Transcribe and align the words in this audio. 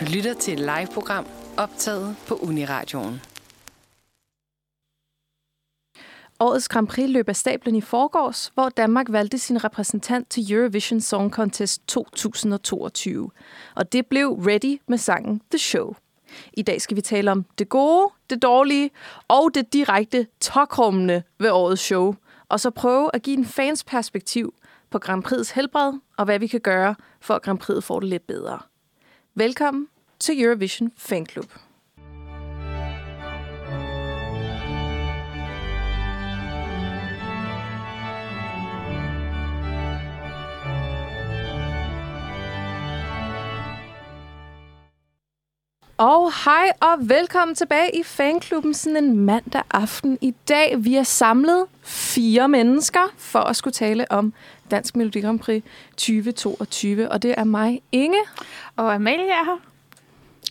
Du 0.00 0.04
lytter 0.04 0.34
til 0.34 0.52
et 0.52 0.60
live-program 0.60 1.26
optaget 1.56 2.16
på 2.28 2.34
Uniradioen. 2.34 3.20
Årets 6.40 6.68
Grand 6.68 6.88
Prix 6.88 7.10
løb 7.10 7.28
af 7.28 7.36
stablen 7.36 7.76
i 7.76 7.80
forgårs, 7.80 8.50
hvor 8.54 8.68
Danmark 8.68 9.06
valgte 9.08 9.38
sin 9.38 9.64
repræsentant 9.64 10.30
til 10.30 10.52
Eurovision 10.52 11.00
Song 11.00 11.32
Contest 11.32 11.88
2022. 11.88 13.30
Og 13.74 13.92
det 13.92 14.06
blev 14.06 14.28
Ready 14.28 14.80
med 14.88 14.98
sangen 14.98 15.40
The 15.50 15.58
Show. 15.58 15.94
I 16.52 16.62
dag 16.62 16.80
skal 16.80 16.96
vi 16.96 17.00
tale 17.00 17.30
om 17.30 17.44
det 17.58 17.68
gode, 17.68 18.12
det 18.30 18.42
dårlige 18.42 18.90
og 19.28 19.50
det 19.54 19.72
direkte 19.72 20.26
tokrummende 20.40 21.22
ved 21.38 21.50
årets 21.50 21.82
show. 21.82 22.14
Og 22.48 22.60
så 22.60 22.70
prøve 22.70 23.10
at 23.14 23.22
give 23.22 23.36
en 23.36 23.46
fans 23.46 23.84
perspektiv 23.84 24.54
på 24.90 24.98
Grand 24.98 25.26
Prix's 25.26 25.54
helbred 25.54 25.92
og 26.16 26.24
hvad 26.24 26.38
vi 26.38 26.46
kan 26.46 26.60
gøre 26.60 26.94
for 27.20 27.34
at 27.34 27.42
Grand 27.42 27.58
Prix 27.58 27.84
får 27.84 28.00
det 28.00 28.08
lidt 28.08 28.26
bedre. 28.26 28.58
Velkommen 29.36 29.88
til 30.20 30.42
Eurovision 30.42 30.92
Fanclub. 30.96 31.46
Og 45.96 46.32
hej 46.44 46.72
og 46.80 47.08
velkommen 47.08 47.54
tilbage 47.54 47.98
i 47.98 48.02
fanklubben 48.02 48.74
sådan 48.74 49.04
en 49.04 49.16
mandag 49.16 49.62
aften. 49.70 50.18
I 50.20 50.34
dag 50.48 50.84
vi 50.84 50.94
er 50.94 51.02
samlet 51.02 51.66
fire 51.82 52.48
mennesker 52.48 53.14
for 53.16 53.38
at 53.38 53.56
skulle 53.56 53.74
tale 53.74 54.06
om 54.10 54.32
Dansk 54.74 54.96
Melodi 54.96 55.20
Grand 55.20 55.38
Prix 55.38 55.62
2022. 55.90 57.10
Og 57.10 57.22
det 57.22 57.34
er 57.36 57.44
mig, 57.44 57.82
Inge. 57.92 58.20
Og 58.76 58.94
Amalie 58.94 59.30
er 59.30 59.44
her. 59.44 59.60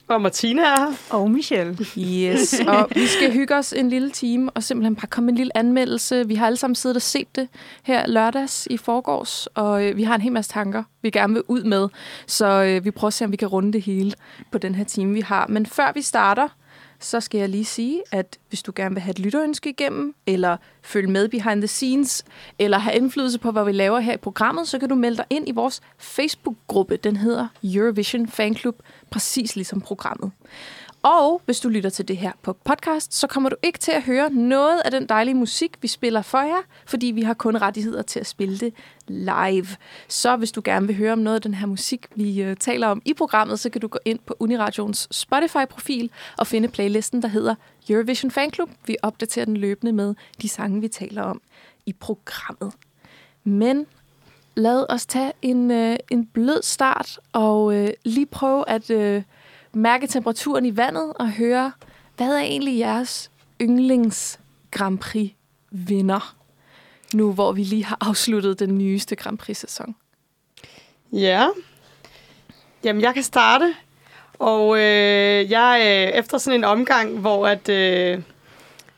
Og 0.08 0.22
Martina 0.22 0.62
er 0.62 0.80
her. 0.80 0.94
Og 1.10 1.32
Michelle. 1.32 1.78
Yes, 1.98 2.60
og 2.68 2.90
vi 2.96 3.08
skal 3.08 3.34
hygge 3.34 3.56
os 3.56 3.74
en 3.74 3.90
lille 3.90 4.12
time 4.12 4.50
og 4.50 4.64
simpelthen 4.64 4.96
bare 4.96 5.08
komme 5.08 5.26
med 5.26 5.34
en 5.34 5.38
lille 5.38 5.58
anmeldelse. 5.58 6.28
Vi 6.28 6.36
har 6.36 6.46
alle 6.46 6.58
sammen 6.58 6.76
siddet 6.76 6.96
og 6.96 7.02
set 7.02 7.36
det 7.36 7.48
her 7.84 8.08
lørdags 8.08 8.68
i 8.72 8.78
forgårs, 8.78 9.48
og 9.48 9.86
øh, 9.86 9.98
vi 9.98 10.04
har 10.04 10.16
en 10.16 10.22
hel 10.22 10.32
masse 10.32 10.52
tanker, 10.52 10.84
vi 11.02 11.10
gerne 11.10 11.34
vil 11.34 11.44
ud 11.48 11.64
med. 11.64 11.90
Så 12.28 12.64
øh, 12.64 12.86
vi 12.86 12.92
prøver 12.92 13.08
at 13.08 13.14
se, 13.14 13.26
om 13.26 13.32
vi 13.32 13.38
kan 13.38 13.48
runde 13.48 13.74
det 13.74 13.82
hele 13.82 14.14
på 14.52 14.58
den 14.58 14.76
her 14.76 14.84
time, 14.84 15.14
vi 15.14 15.22
har. 15.22 15.48
Men 15.48 15.66
før 15.66 15.92
vi 15.96 16.02
starter, 16.02 16.48
så 17.04 17.20
skal 17.20 17.40
jeg 17.40 17.50
lige 17.50 17.66
sige, 17.66 18.04
at 18.12 18.38
hvis 18.50 18.64
du 18.64 18.72
gerne 18.76 18.96
vil 18.96 19.02
have 19.02 19.12
et 19.12 19.20
lytterønske 19.20 19.70
igennem, 19.70 20.16
eller 20.28 20.58
følge 20.82 21.12
med 21.12 21.28
behind 21.28 21.62
the 21.62 21.68
scenes, 21.68 22.26
eller 22.60 22.78
have 22.78 22.96
indflydelse 22.96 23.40
på, 23.40 23.52
hvad 23.52 23.66
vi 23.66 23.72
laver 23.72 24.00
her 24.00 24.14
i 24.14 24.18
programmet, 24.18 24.68
så 24.68 24.80
kan 24.80 24.90
du 24.90 24.96
melde 24.96 25.18
dig 25.18 25.26
ind 25.30 25.50
i 25.50 25.52
vores 25.52 25.82
Facebook-gruppe. 25.98 26.98
Den 26.98 27.16
hedder 27.16 27.48
Eurovision 27.64 28.28
Fanclub, 28.28 28.76
præcis 29.10 29.56
ligesom 29.56 29.82
programmet. 29.82 30.32
Og 31.04 31.42
hvis 31.46 31.60
du 31.60 31.70
lytter 31.70 31.90
til 31.90 32.08
det 32.08 32.18
her 32.18 32.32
på 32.42 32.54
podcast, 32.54 33.14
så 33.14 33.28
kommer 33.28 33.50
du 33.50 33.56
ikke 33.64 33.80
til 33.80 33.92
at 33.92 34.04
høre 34.04 34.30
noget 34.30 34.82
af 34.86 34.92
den 34.92 35.06
dejlige 35.06 35.36
musik, 35.36 35.72
vi 35.82 35.88
spiller 35.88 36.22
for 36.22 36.38
jer, 36.42 36.62
fordi 36.86 37.08
vi 37.08 37.22
har 37.22 37.34
kun 37.34 37.58
rettigheder 37.58 38.02
til 38.02 38.20
at 38.20 38.28
spille 38.28 38.58
det 38.58 38.74
live. 39.08 39.68
Så 40.08 40.36
hvis 40.36 40.52
du 40.52 40.62
gerne 40.66 40.88
vil 40.88 40.96
høre 40.96 41.14
om 41.14 41.20
noget 41.20 41.36
af 41.36 41.42
den 41.42 41.54
her 41.54 41.68
musik, 41.68 42.08
vi 42.16 42.42
øh, 42.42 42.58
taler 42.58 42.88
om 42.88 43.02
i 43.06 43.14
programmet, 43.14 43.60
så 43.60 43.70
kan 43.70 43.82
du 43.82 43.88
gå 43.88 44.00
ind 44.06 44.20
på 44.26 44.36
Uniradions 44.40 45.08
Spotify-profil 45.12 46.12
og 46.38 46.48
finde 46.48 46.68
playlisten, 46.68 47.22
der 47.22 47.28
hedder 47.28 47.56
Eurovision 47.90 48.32
Fanclub. 48.32 48.70
Vi 48.86 48.96
opdaterer 49.02 49.46
den 49.46 49.58
løbende 49.58 49.94
med 49.94 50.16
de 50.42 50.50
sange, 50.50 50.82
vi 50.82 50.88
taler 50.88 51.22
om 51.22 51.42
i 51.86 51.94
programmet. 51.94 52.74
Men 53.44 53.86
lad 54.56 54.86
os 54.90 55.06
tage 55.06 55.34
en, 55.42 55.72
øh, 55.72 55.96
en 56.12 56.26
blød 56.26 56.62
start 56.64 57.20
og 57.34 57.76
øh, 57.76 57.90
lige 58.06 58.26
prøve 58.26 58.70
at 58.70 58.92
mærke 59.74 60.08
temperaturen 60.08 60.66
i 60.66 60.78
vandet 60.78 61.14
og 61.16 61.32
høre, 61.32 61.72
hvad 62.18 62.36
er 62.36 62.42
egentlig 62.42 62.80
jeres 62.80 63.32
yndlings 63.62 64.40
Grand 64.72 65.00
Prix 65.00 65.32
vinder? 65.72 66.36
Nu 67.14 67.34
hvor 67.34 67.52
vi 67.52 67.64
lige 67.64 67.86
har 67.86 67.98
afsluttet 68.02 68.60
den 68.60 68.78
nyeste 68.78 69.16
Grand 69.16 69.38
Prix-sæson. 69.38 69.96
Ja. 71.12 71.48
Jamen, 72.84 73.02
jeg 73.02 73.14
kan 73.14 73.24
starte. 73.24 73.76
Og 74.40 74.78
øh, 74.78 75.52
jeg 75.52 75.80
øh, 75.82 76.20
efter 76.20 76.38
sådan 76.38 76.60
en 76.60 76.64
omgang, 76.64 77.20
hvor 77.20 77.48
at, 77.48 77.70
øh, 77.70 78.22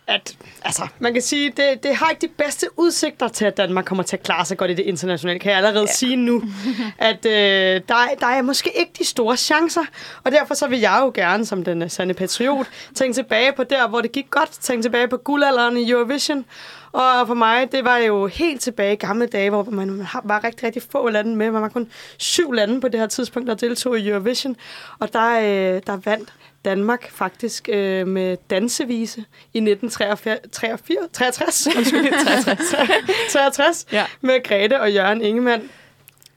at 0.07 0.37
altså, 0.61 0.87
man 0.99 1.13
kan 1.13 1.21
sige, 1.21 1.49
det, 1.49 1.83
det 1.83 1.95
har 1.95 2.09
ikke 2.09 2.21
de 2.21 2.33
bedste 2.37 2.67
udsigter 2.77 3.27
til, 3.27 3.45
at 3.45 3.57
Danmark 3.57 3.85
kommer 3.85 4.03
til 4.03 4.17
at 4.17 4.23
klare 4.23 4.45
sig 4.45 4.57
godt 4.57 4.71
i 4.71 4.73
det 4.73 4.83
internationale, 4.83 5.39
kan 5.39 5.49
jeg 5.49 5.57
allerede 5.57 5.85
ja. 5.87 5.93
sige 5.93 6.15
nu. 6.15 6.43
At 6.97 7.25
øh, 7.25 7.81
der, 7.87 7.95
der 8.19 8.27
er 8.27 8.41
måske 8.41 8.71
ikke 8.79 8.91
de 8.99 9.05
store 9.05 9.37
chancer, 9.37 9.85
og 10.23 10.31
derfor 10.31 10.53
så 10.53 10.67
vil 10.67 10.79
jeg 10.79 10.99
jo 11.01 11.11
gerne, 11.15 11.45
som 11.45 11.63
den 11.63 11.89
sande 11.89 12.13
patriot, 12.13 12.67
tænke 12.95 13.13
tilbage 13.13 13.53
på 13.53 13.63
der, 13.63 13.87
hvor 13.87 14.01
det 14.01 14.11
galderen 14.11 14.29
godt, 14.29 14.51
tænke 14.51 14.83
tilbage 14.83 15.07
på 15.07 15.17
guldalderen 15.17 15.77
i 15.77 15.91
Eurovision, 15.91 16.45
og 16.95 17.27
for 17.27 17.33
mig, 17.33 17.71
det 17.71 17.85
var 17.85 17.97
jo 17.97 18.27
helt 18.27 18.61
tilbage 18.61 18.93
i 18.93 18.95
gamle 18.95 19.25
dage, 19.25 19.49
hvor 19.49 19.63
man 19.63 20.07
var 20.23 20.43
rigtig, 20.43 20.63
rigtig 20.63 20.81
få 20.91 21.09
lande 21.09 21.35
med. 21.35 21.51
Man 21.51 21.61
var 21.61 21.69
kun 21.69 21.91
syv 22.17 22.51
lande 22.51 22.81
på 22.81 22.87
det 22.87 22.99
her 22.99 23.07
tidspunkt, 23.07 23.47
der 23.47 23.55
deltog 23.55 23.99
i 23.99 24.09
Eurovision. 24.09 24.55
Og 24.99 25.13
der, 25.13 25.39
øh, 25.39 25.81
der 25.87 25.97
vandt 26.05 26.33
Danmark 26.65 27.11
faktisk 27.11 27.69
øh, 27.69 28.07
med 28.07 28.37
dansevise 28.49 29.19
i 29.53 29.57
1963, 29.57 30.39
63, 31.11 31.67
undskyld, 31.77 32.11
63, 32.25 32.59
63 33.29 33.85
ja. 33.91 34.05
med 34.21 34.43
Grete 34.43 34.81
og 34.81 34.93
Jørgen 34.93 35.21
Ingemann. 35.21 35.69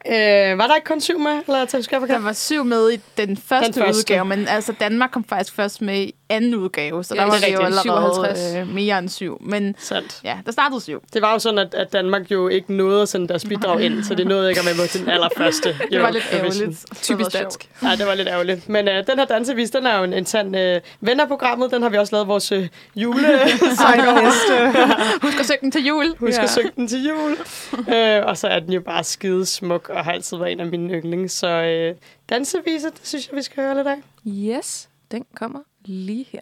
Øh, 0.06 0.58
var 0.58 0.66
der 0.66 0.74
ikke 0.74 0.86
kun 0.86 1.00
syv 1.00 1.18
med? 1.18 1.40
Eller 1.46 1.66
jeg 1.72 1.84
skal 1.84 2.00
der 2.00 2.18
var 2.18 2.32
syv 2.32 2.64
med 2.64 2.92
i 2.92 3.00
den 3.16 3.36
første, 3.36 3.72
den 3.72 3.82
første 3.82 3.98
udgave, 3.98 4.24
men 4.24 4.48
altså 4.48 4.72
Danmark 4.72 5.10
kom 5.10 5.24
faktisk 5.24 5.54
først 5.54 5.82
med 5.82 6.10
anden 6.30 6.54
udgave, 6.54 7.04
så 7.04 7.14
ja, 7.14 7.20
der 7.20 7.26
var 7.26 7.38
det 7.38 7.52
jo 7.54 7.60
allerede 7.60 8.58
øh, 8.60 8.68
mere 8.74 8.98
end 8.98 9.08
syv. 9.08 9.38
Men 9.40 9.74
Sandt. 9.78 10.20
ja, 10.24 10.38
der 10.46 10.52
startede 10.52 10.80
syv. 10.80 11.02
Det 11.14 11.22
var 11.22 11.32
jo 11.32 11.38
sådan, 11.38 11.58
at, 11.58 11.74
at 11.74 11.92
Danmark 11.92 12.30
jo 12.30 12.48
ikke 12.48 12.74
nåede 12.74 13.02
at 13.02 13.08
sende 13.08 13.28
deres 13.28 13.44
bidrag 13.44 13.80
ind, 13.80 14.04
så 14.04 14.14
det 14.14 14.26
nåede 14.26 14.48
ikke 14.48 14.60
at 14.60 14.64
med 14.64 14.74
på 14.74 14.98
den 14.98 15.08
allerførste. 15.08 15.68
det 15.92 16.02
var 16.02 16.10
lidt 16.10 16.24
ærgerligt. 16.32 16.84
Typisk 17.02 17.32
dansk. 17.32 17.68
Ja, 17.82 17.96
det 17.96 18.06
var 18.06 18.14
lidt 18.14 18.28
ærgerligt. 18.28 18.68
Men 18.68 18.88
uh, 18.88 18.94
den 18.94 19.18
her 19.18 19.24
dansevis, 19.24 19.70
den 19.70 19.86
er 19.86 19.98
jo 19.98 20.04
en, 20.04 20.12
en 20.12 20.26
sand 20.26 20.56
uh, 20.56 21.08
ven 21.08 21.20
af 21.20 21.28
programmet. 21.28 21.70
Den 21.70 21.82
har 21.82 21.88
vi 21.88 21.96
også 21.96 22.14
lavet 22.14 22.28
vores 22.28 22.52
uh, 22.52 22.66
julesang 22.96 24.02
Husk 25.22 25.40
at 25.40 25.46
synge 25.46 25.60
den 25.60 25.70
til 25.70 25.86
jul. 25.86 26.14
Husk 26.18 26.38
ja. 26.38 26.42
at 26.42 26.50
synge 26.50 26.72
den 26.76 26.88
til 26.88 27.06
jul. 27.08 27.32
uh, 27.72 28.28
og 28.28 28.36
så 28.36 28.48
er 28.48 28.58
den 28.58 28.72
jo 28.72 28.80
bare 28.80 29.04
skide 29.04 29.46
smuk 29.46 29.88
og 29.88 30.04
har 30.04 30.12
altid 30.12 30.36
været 30.36 30.52
en 30.52 30.60
af 30.60 30.66
mine 30.66 30.94
yndlings. 30.94 31.32
Så 31.32 31.90
uh, 31.90 31.98
dansevise, 32.30 32.86
det 32.86 33.00
synes 33.02 33.28
jeg, 33.28 33.36
vi 33.36 33.42
skal 33.42 33.62
høre 33.62 33.76
lidt 33.76 33.86
af. 33.86 33.96
Yes, 34.26 34.88
den 35.10 35.24
kommer 35.36 35.58
lige 35.88 36.24
her. 36.24 36.40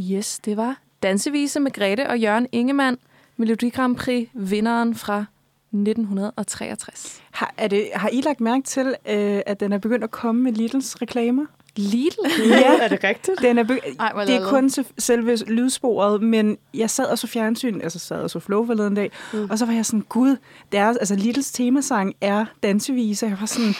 Yes, 0.00 0.38
det 0.38 0.56
var 0.56 0.80
Dansevise 1.02 1.60
med 1.60 1.70
Grete 1.70 2.08
og 2.08 2.18
Jørgen 2.18 2.46
Ingemann, 2.52 2.98
Melodi 3.36 3.68
Grand 3.68 3.96
Prix 3.96 4.28
vinderen 4.32 4.94
fra 4.94 5.24
1963. 5.72 7.22
Har, 7.30 7.54
er 7.56 7.68
det, 7.68 7.90
har 7.94 8.08
I 8.08 8.20
lagt 8.20 8.40
mærke 8.40 8.62
til, 8.62 8.86
øh, 8.86 9.40
at 9.46 9.60
den 9.60 9.72
er 9.72 9.78
begyndt 9.78 10.04
at 10.04 10.10
komme 10.10 10.42
med 10.42 10.52
Lidls 10.52 11.02
reklamer? 11.02 11.46
Lidl? 11.78 12.14
Ja, 12.48 12.78
er 12.80 12.88
det 12.88 13.04
rigtigt? 13.04 13.42
Den 13.42 13.58
er 13.58 13.64
Ej, 14.00 14.24
det 14.24 14.34
er 14.34 14.48
kun 14.48 14.68
til 14.70 14.86
selve 14.98 15.36
lydsporet, 15.36 16.22
men 16.22 16.58
jeg 16.74 16.90
sad 16.90 17.06
og 17.06 17.18
så 17.18 17.26
fjernsyn, 17.26 17.80
altså 17.80 17.98
sad 17.98 18.22
og 18.22 18.30
så 18.30 18.40
Flow 18.40 18.66
forleden 18.66 18.94
dag, 18.94 19.10
mm. 19.32 19.50
og 19.50 19.58
så 19.58 19.66
var 19.66 19.72
jeg 19.72 19.86
sådan, 19.86 20.00
gud, 20.08 20.36
deres, 20.72 20.96
altså 20.96 21.14
Lidls 21.14 21.52
temasang 21.52 22.14
er 22.20 22.44
dansevise. 22.62 23.26
Jeg 23.26 23.36
var 23.40 23.46
sådan, 23.46 23.74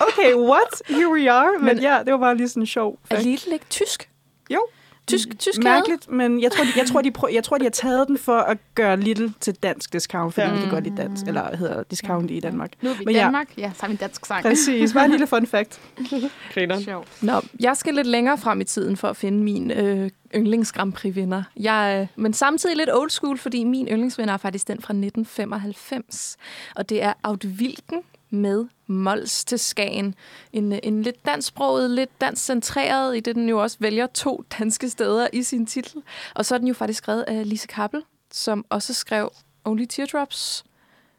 okay, 0.00 0.34
what? 0.34 0.82
Here 0.88 1.10
we 1.12 1.30
are. 1.30 1.58
Men, 1.58 1.64
men 1.66 1.78
ja, 1.78 1.98
det 2.04 2.12
var 2.12 2.18
bare 2.18 2.36
lige 2.36 2.48
sådan 2.48 2.66
sjov. 2.66 2.98
Er 3.10 3.20
Lidl 3.20 3.52
ikke 3.52 3.66
tysk? 3.70 4.10
Jo. 4.50 4.66
Tysk, 5.08 5.38
tysk 5.38 5.62
Mærkeligt, 5.62 6.10
men 6.10 6.42
jeg 6.42 6.52
tror, 6.52 6.64
de, 6.64 6.70
jeg, 6.76 6.86
tror, 6.86 7.02
de 7.02 7.10
prøv, 7.10 7.30
jeg 7.32 7.44
tror, 7.44 7.58
de 7.58 7.64
har 7.64 7.70
taget 7.70 8.08
den 8.08 8.18
for 8.18 8.38
at 8.38 8.58
gøre 8.74 8.96
Little 8.96 9.34
til 9.40 9.54
dansk 9.54 9.92
discount, 9.92 10.34
fordi 10.34 10.46
ja. 10.46 10.54
de 10.54 10.60
kan 10.60 10.70
godt 10.70 10.84
lide 10.84 10.96
dansk, 10.96 11.26
eller 11.26 11.56
hedder 11.56 11.82
discount 11.82 12.30
i 12.30 12.40
Danmark. 12.40 12.72
Nu 12.82 12.90
er 12.90 12.94
vi 12.94 13.10
i 13.10 13.14
Danmark, 13.14 13.48
ja, 13.58 13.70
så 13.74 13.80
har 13.80 13.88
vi 13.88 13.92
en 13.92 13.96
dansk 13.96 14.26
sang. 14.26 14.42
Præcis, 14.42 14.92
bare 14.92 15.04
en 15.04 15.10
lille 15.10 15.26
fun 15.26 15.46
fact. 15.46 15.80
Griner. 16.54 17.04
Nå, 17.20 17.40
jeg 17.60 17.76
skal 17.76 17.94
lidt 17.94 18.06
længere 18.06 18.38
frem 18.38 18.60
i 18.60 18.64
tiden 18.64 18.96
for 18.96 19.08
at 19.08 19.16
finde 19.16 19.44
min 19.44 19.70
øh, 19.70 20.10
yndlings 20.34 20.72
Grand 20.72 20.92
Prix 20.92 21.16
vinder. 21.16 21.42
Jeg, 21.56 21.98
øh, 22.00 22.22
men 22.22 22.32
samtidig 22.32 22.76
lidt 22.76 22.90
old 22.92 23.10
school, 23.10 23.38
fordi 23.38 23.64
min 23.64 23.88
yndlingsvinder 23.88 24.34
er 24.34 24.38
faktisk 24.38 24.68
den 24.68 24.76
fra 24.80 24.92
1995. 24.92 26.36
Og 26.76 26.88
det 26.88 27.02
er 27.02 27.12
Aud 27.22 27.44
Wilken 27.44 28.02
med 28.30 28.64
Mols 28.88 29.44
til 29.44 29.58
Skagen. 29.58 30.14
En, 30.52 30.72
en 30.82 31.02
lidt 31.02 31.26
dansksproget, 31.26 31.90
lidt 31.90 32.20
danscentreret, 32.20 33.16
i 33.16 33.20
det 33.20 33.34
den 33.34 33.48
jo 33.48 33.62
også 33.62 33.76
vælger 33.80 34.06
to 34.06 34.44
danske 34.58 34.88
steder 34.88 35.28
i 35.32 35.42
sin 35.42 35.66
titel. 35.66 36.02
Og 36.34 36.46
så 36.46 36.54
er 36.54 36.58
den 36.58 36.68
jo 36.68 36.74
faktisk 36.74 36.98
skrevet 36.98 37.22
af 37.22 37.48
Lise 37.48 37.66
Kappel, 37.66 38.02
som 38.32 38.64
også 38.70 38.94
skrev 38.94 39.30
Only 39.64 39.84
Teardrops, 39.84 40.64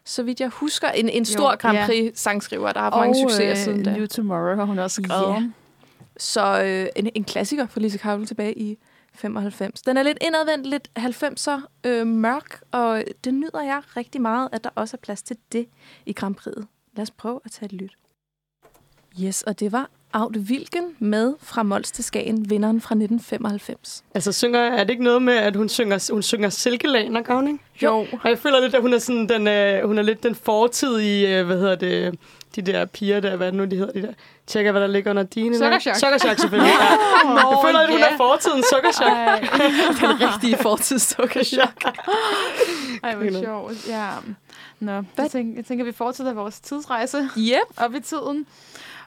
så 0.05 0.23
vidt 0.23 0.39
jeg 0.39 0.49
husker. 0.49 0.89
En, 0.89 1.09
en 1.09 1.25
stor 1.25 1.51
jo, 1.51 1.57
Grand 1.59 1.77
Prix-sangskriver, 1.85 2.71
der 2.71 2.79
har 2.79 2.91
haft 2.91 2.95
mange 2.95 3.21
succeser 3.21 3.51
øh, 3.51 3.57
siden 3.57 3.83
da. 3.83 3.97
New 3.97 4.05
Tomorrow 4.05 4.55
har 4.55 4.65
hun 4.65 4.79
også 4.79 5.01
skrevet. 5.03 5.33
Ja. 5.33 5.49
Så 6.17 6.63
øh, 6.63 6.87
en, 6.95 7.09
en 7.15 7.23
klassiker 7.23 7.67
for 7.67 7.79
Lise 7.79 7.97
Kappel 7.97 8.27
tilbage 8.27 8.59
i 8.59 8.77
95. 9.13 9.81
Den 9.81 9.97
er 9.97 10.03
lidt 10.03 10.17
indadvendt, 10.21 10.65
lidt 10.67 10.89
90'er 10.99 11.61
øh, 11.83 12.07
mørk, 12.07 12.61
og 12.71 13.03
det 13.23 13.33
nyder 13.33 13.61
jeg 13.61 13.81
rigtig 13.97 14.21
meget, 14.21 14.49
at 14.51 14.63
der 14.63 14.69
også 14.75 14.97
er 14.97 14.99
plads 15.01 15.21
til 15.21 15.37
det 15.51 15.65
i 16.05 16.13
Grand 16.13 16.35
Prix'et. 16.39 16.78
Lad 16.95 17.01
os 17.03 17.11
prøve 17.11 17.39
at 17.45 17.51
tage 17.51 17.65
et 17.65 17.73
lyt. 17.73 17.91
Yes, 19.21 19.41
og 19.41 19.59
det 19.59 19.71
var 19.71 19.89
Aud 20.13 20.37
Wilken 20.37 20.95
med 20.99 21.33
fra 21.39 21.63
Mols 21.63 21.91
til 21.91 22.03
Skagen, 22.03 22.49
vinderen 22.49 22.81
fra 22.81 22.95
1995. 22.95 24.03
Altså, 24.15 24.31
synger, 24.31 24.59
er 24.59 24.83
det 24.83 24.89
ikke 24.89 25.03
noget 25.03 25.21
med, 25.21 25.33
at 25.33 25.55
hun 25.55 25.69
synger, 25.69 26.11
hun 26.13 26.23
synger 26.23 26.49
silkelaner, 26.49 27.21
gør 27.21 27.35
hun 27.35 27.47
ikke? 27.47 27.59
Jo. 27.83 27.97
Og 28.23 28.29
jeg 28.29 28.39
føler 28.39 28.59
lidt, 28.59 28.75
at 28.75 28.81
hun 28.81 28.93
er, 28.93 28.99
sådan 28.99 29.29
den, 29.29 29.47
øh, 29.47 29.87
hun 29.87 29.97
er 29.97 30.01
lidt 30.01 30.23
den 30.23 30.35
fortidige, 30.35 31.39
øh, 31.39 31.45
hvad 31.45 31.57
hedder 31.59 31.75
det, 31.75 32.19
de 32.55 32.61
der 32.61 32.85
piger 32.85 33.19
der, 33.19 33.35
hvad 33.35 33.51
nu 33.51 33.65
de 33.65 33.75
hedder, 33.75 33.93
de 33.93 34.01
der. 34.01 34.13
Tjekker, 34.47 34.71
hvad 34.71 34.81
der 34.81 34.87
ligger 34.87 35.11
under 35.11 35.23
dine. 35.23 35.57
Sukkerchok. 35.57 35.95
Sukkerchok, 35.95 36.39
selvfølgelig. 36.39 36.73
Ja. 37.25 37.29
Nå, 37.29 37.49
jeg 37.49 37.57
føler, 37.65 37.79
at 37.79 37.89
hun 37.89 37.99
ja. 37.99 38.13
er 38.13 38.17
fortiden 38.17 38.63
sukkerchok. 38.73 39.11
Den 40.01 40.29
rigtige 40.29 40.57
fortids 40.57 41.01
sukkerchok. 41.01 41.83
Ej, 43.03 43.15
hvor 43.15 43.41
sjovt. 43.43 43.87
Ja. 43.87 44.09
Nå, 44.79 44.91
jeg 45.17 45.31
tænker, 45.31 45.55
jeg 45.55 45.65
tænker, 45.65 45.85
vi 45.85 45.91
fortsætter 45.91 46.33
vores 46.33 46.59
tidsrejse 46.59 47.29
Yep. 47.37 47.57
op 47.77 47.95
i 47.95 47.99
tiden. 47.99 48.45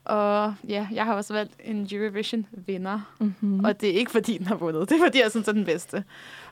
Og 0.05 0.55
ja, 0.69 0.89
jeg 0.93 1.05
har 1.05 1.15
også 1.15 1.33
valgt 1.33 1.53
en 1.65 1.89
Eurovision-vinder. 1.93 3.01
Mm-hmm. 3.19 3.65
Og 3.65 3.81
det 3.81 3.89
er 3.91 3.95
ikke, 3.95 4.11
fordi 4.11 4.39
den 4.39 4.47
har 4.47 4.55
vundet. 4.55 4.89
Det 4.89 5.01
er, 5.01 5.05
fordi 5.05 5.21
jeg 5.23 5.31
synes, 5.31 5.45
det 5.45 5.53
er 5.53 5.57
den 5.57 5.65
bedste. 5.65 6.05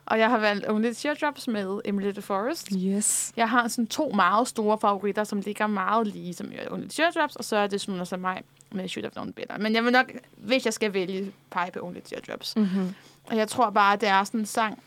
Og 0.05 0.19
jeg 0.19 0.29
har 0.29 0.37
valgt 0.37 0.69
Only 0.69 0.93
Teardrops 0.93 1.47
med 1.47 1.81
Emily 1.85 2.11
the 2.11 2.21
Forest. 2.21 2.69
Yes. 2.77 3.33
Jeg 3.37 3.49
har 3.49 3.67
sådan 3.67 3.87
to 3.87 4.09
meget 4.15 4.47
store 4.47 4.77
favoritter, 4.81 5.23
som 5.23 5.39
ligger 5.39 5.67
meget 5.67 6.07
lige, 6.07 6.33
som 6.33 6.51
er 6.55 6.73
Only 6.73 6.87
Teardrops, 6.87 7.35
og 7.35 7.43
så 7.43 7.55
er 7.55 7.67
det 7.67 7.81
sådan 7.81 8.05
som 8.05 8.19
mig 8.19 8.41
med 8.71 8.87
Should 8.87 9.03
Have 9.05 9.11
Known 9.11 9.33
Better. 9.33 9.57
Men 9.57 9.75
jeg 9.75 9.83
vil 9.83 9.91
nok, 9.91 10.11
hvis 10.37 10.65
jeg 10.65 10.73
skal 10.73 10.93
vælge, 10.93 11.31
pege 11.51 11.71
på 11.71 11.79
Only 11.79 11.99
Teardrops. 12.05 12.55
Mm-hmm. 12.55 12.95
Og 13.27 13.37
jeg 13.37 13.47
tror 13.47 13.69
bare, 13.69 13.93
at 13.93 14.01
det 14.01 14.09
er 14.09 14.23
sådan 14.23 14.39
en 14.39 14.45
sang, 14.45 14.83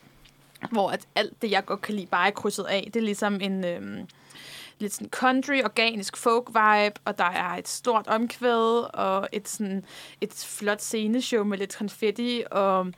hvor 0.71 0.91
at 0.91 1.01
alt 1.15 1.43
det, 1.43 1.51
jeg 1.51 1.65
godt 1.65 1.81
kan 1.83 1.95
lide, 1.95 2.07
bare 2.07 2.27
er 2.27 2.31
krydset 2.31 2.65
af. 2.65 2.91
Det 2.95 3.01
er 3.01 3.05
ligesom 3.05 3.41
en 3.41 3.65
øhm, 3.65 4.09
lidt 4.85 4.95
sådan 4.95 5.11
country, 5.11 5.63
organisk 5.65 6.17
folk 6.17 6.49
vibe, 6.49 7.01
og 7.05 7.19
der 7.19 7.25
er 7.25 7.57
et 7.57 7.69
stort 7.69 8.07
omkvæd, 8.07 8.95
og 8.95 9.29
et, 9.33 9.49
sådan, 9.49 9.85
et 10.21 10.33
flot 10.33 10.81
sceneshow 10.81 11.45
med 11.45 11.59
lidt 11.59 11.77
konfetti, 11.77 12.43
og 12.51 12.93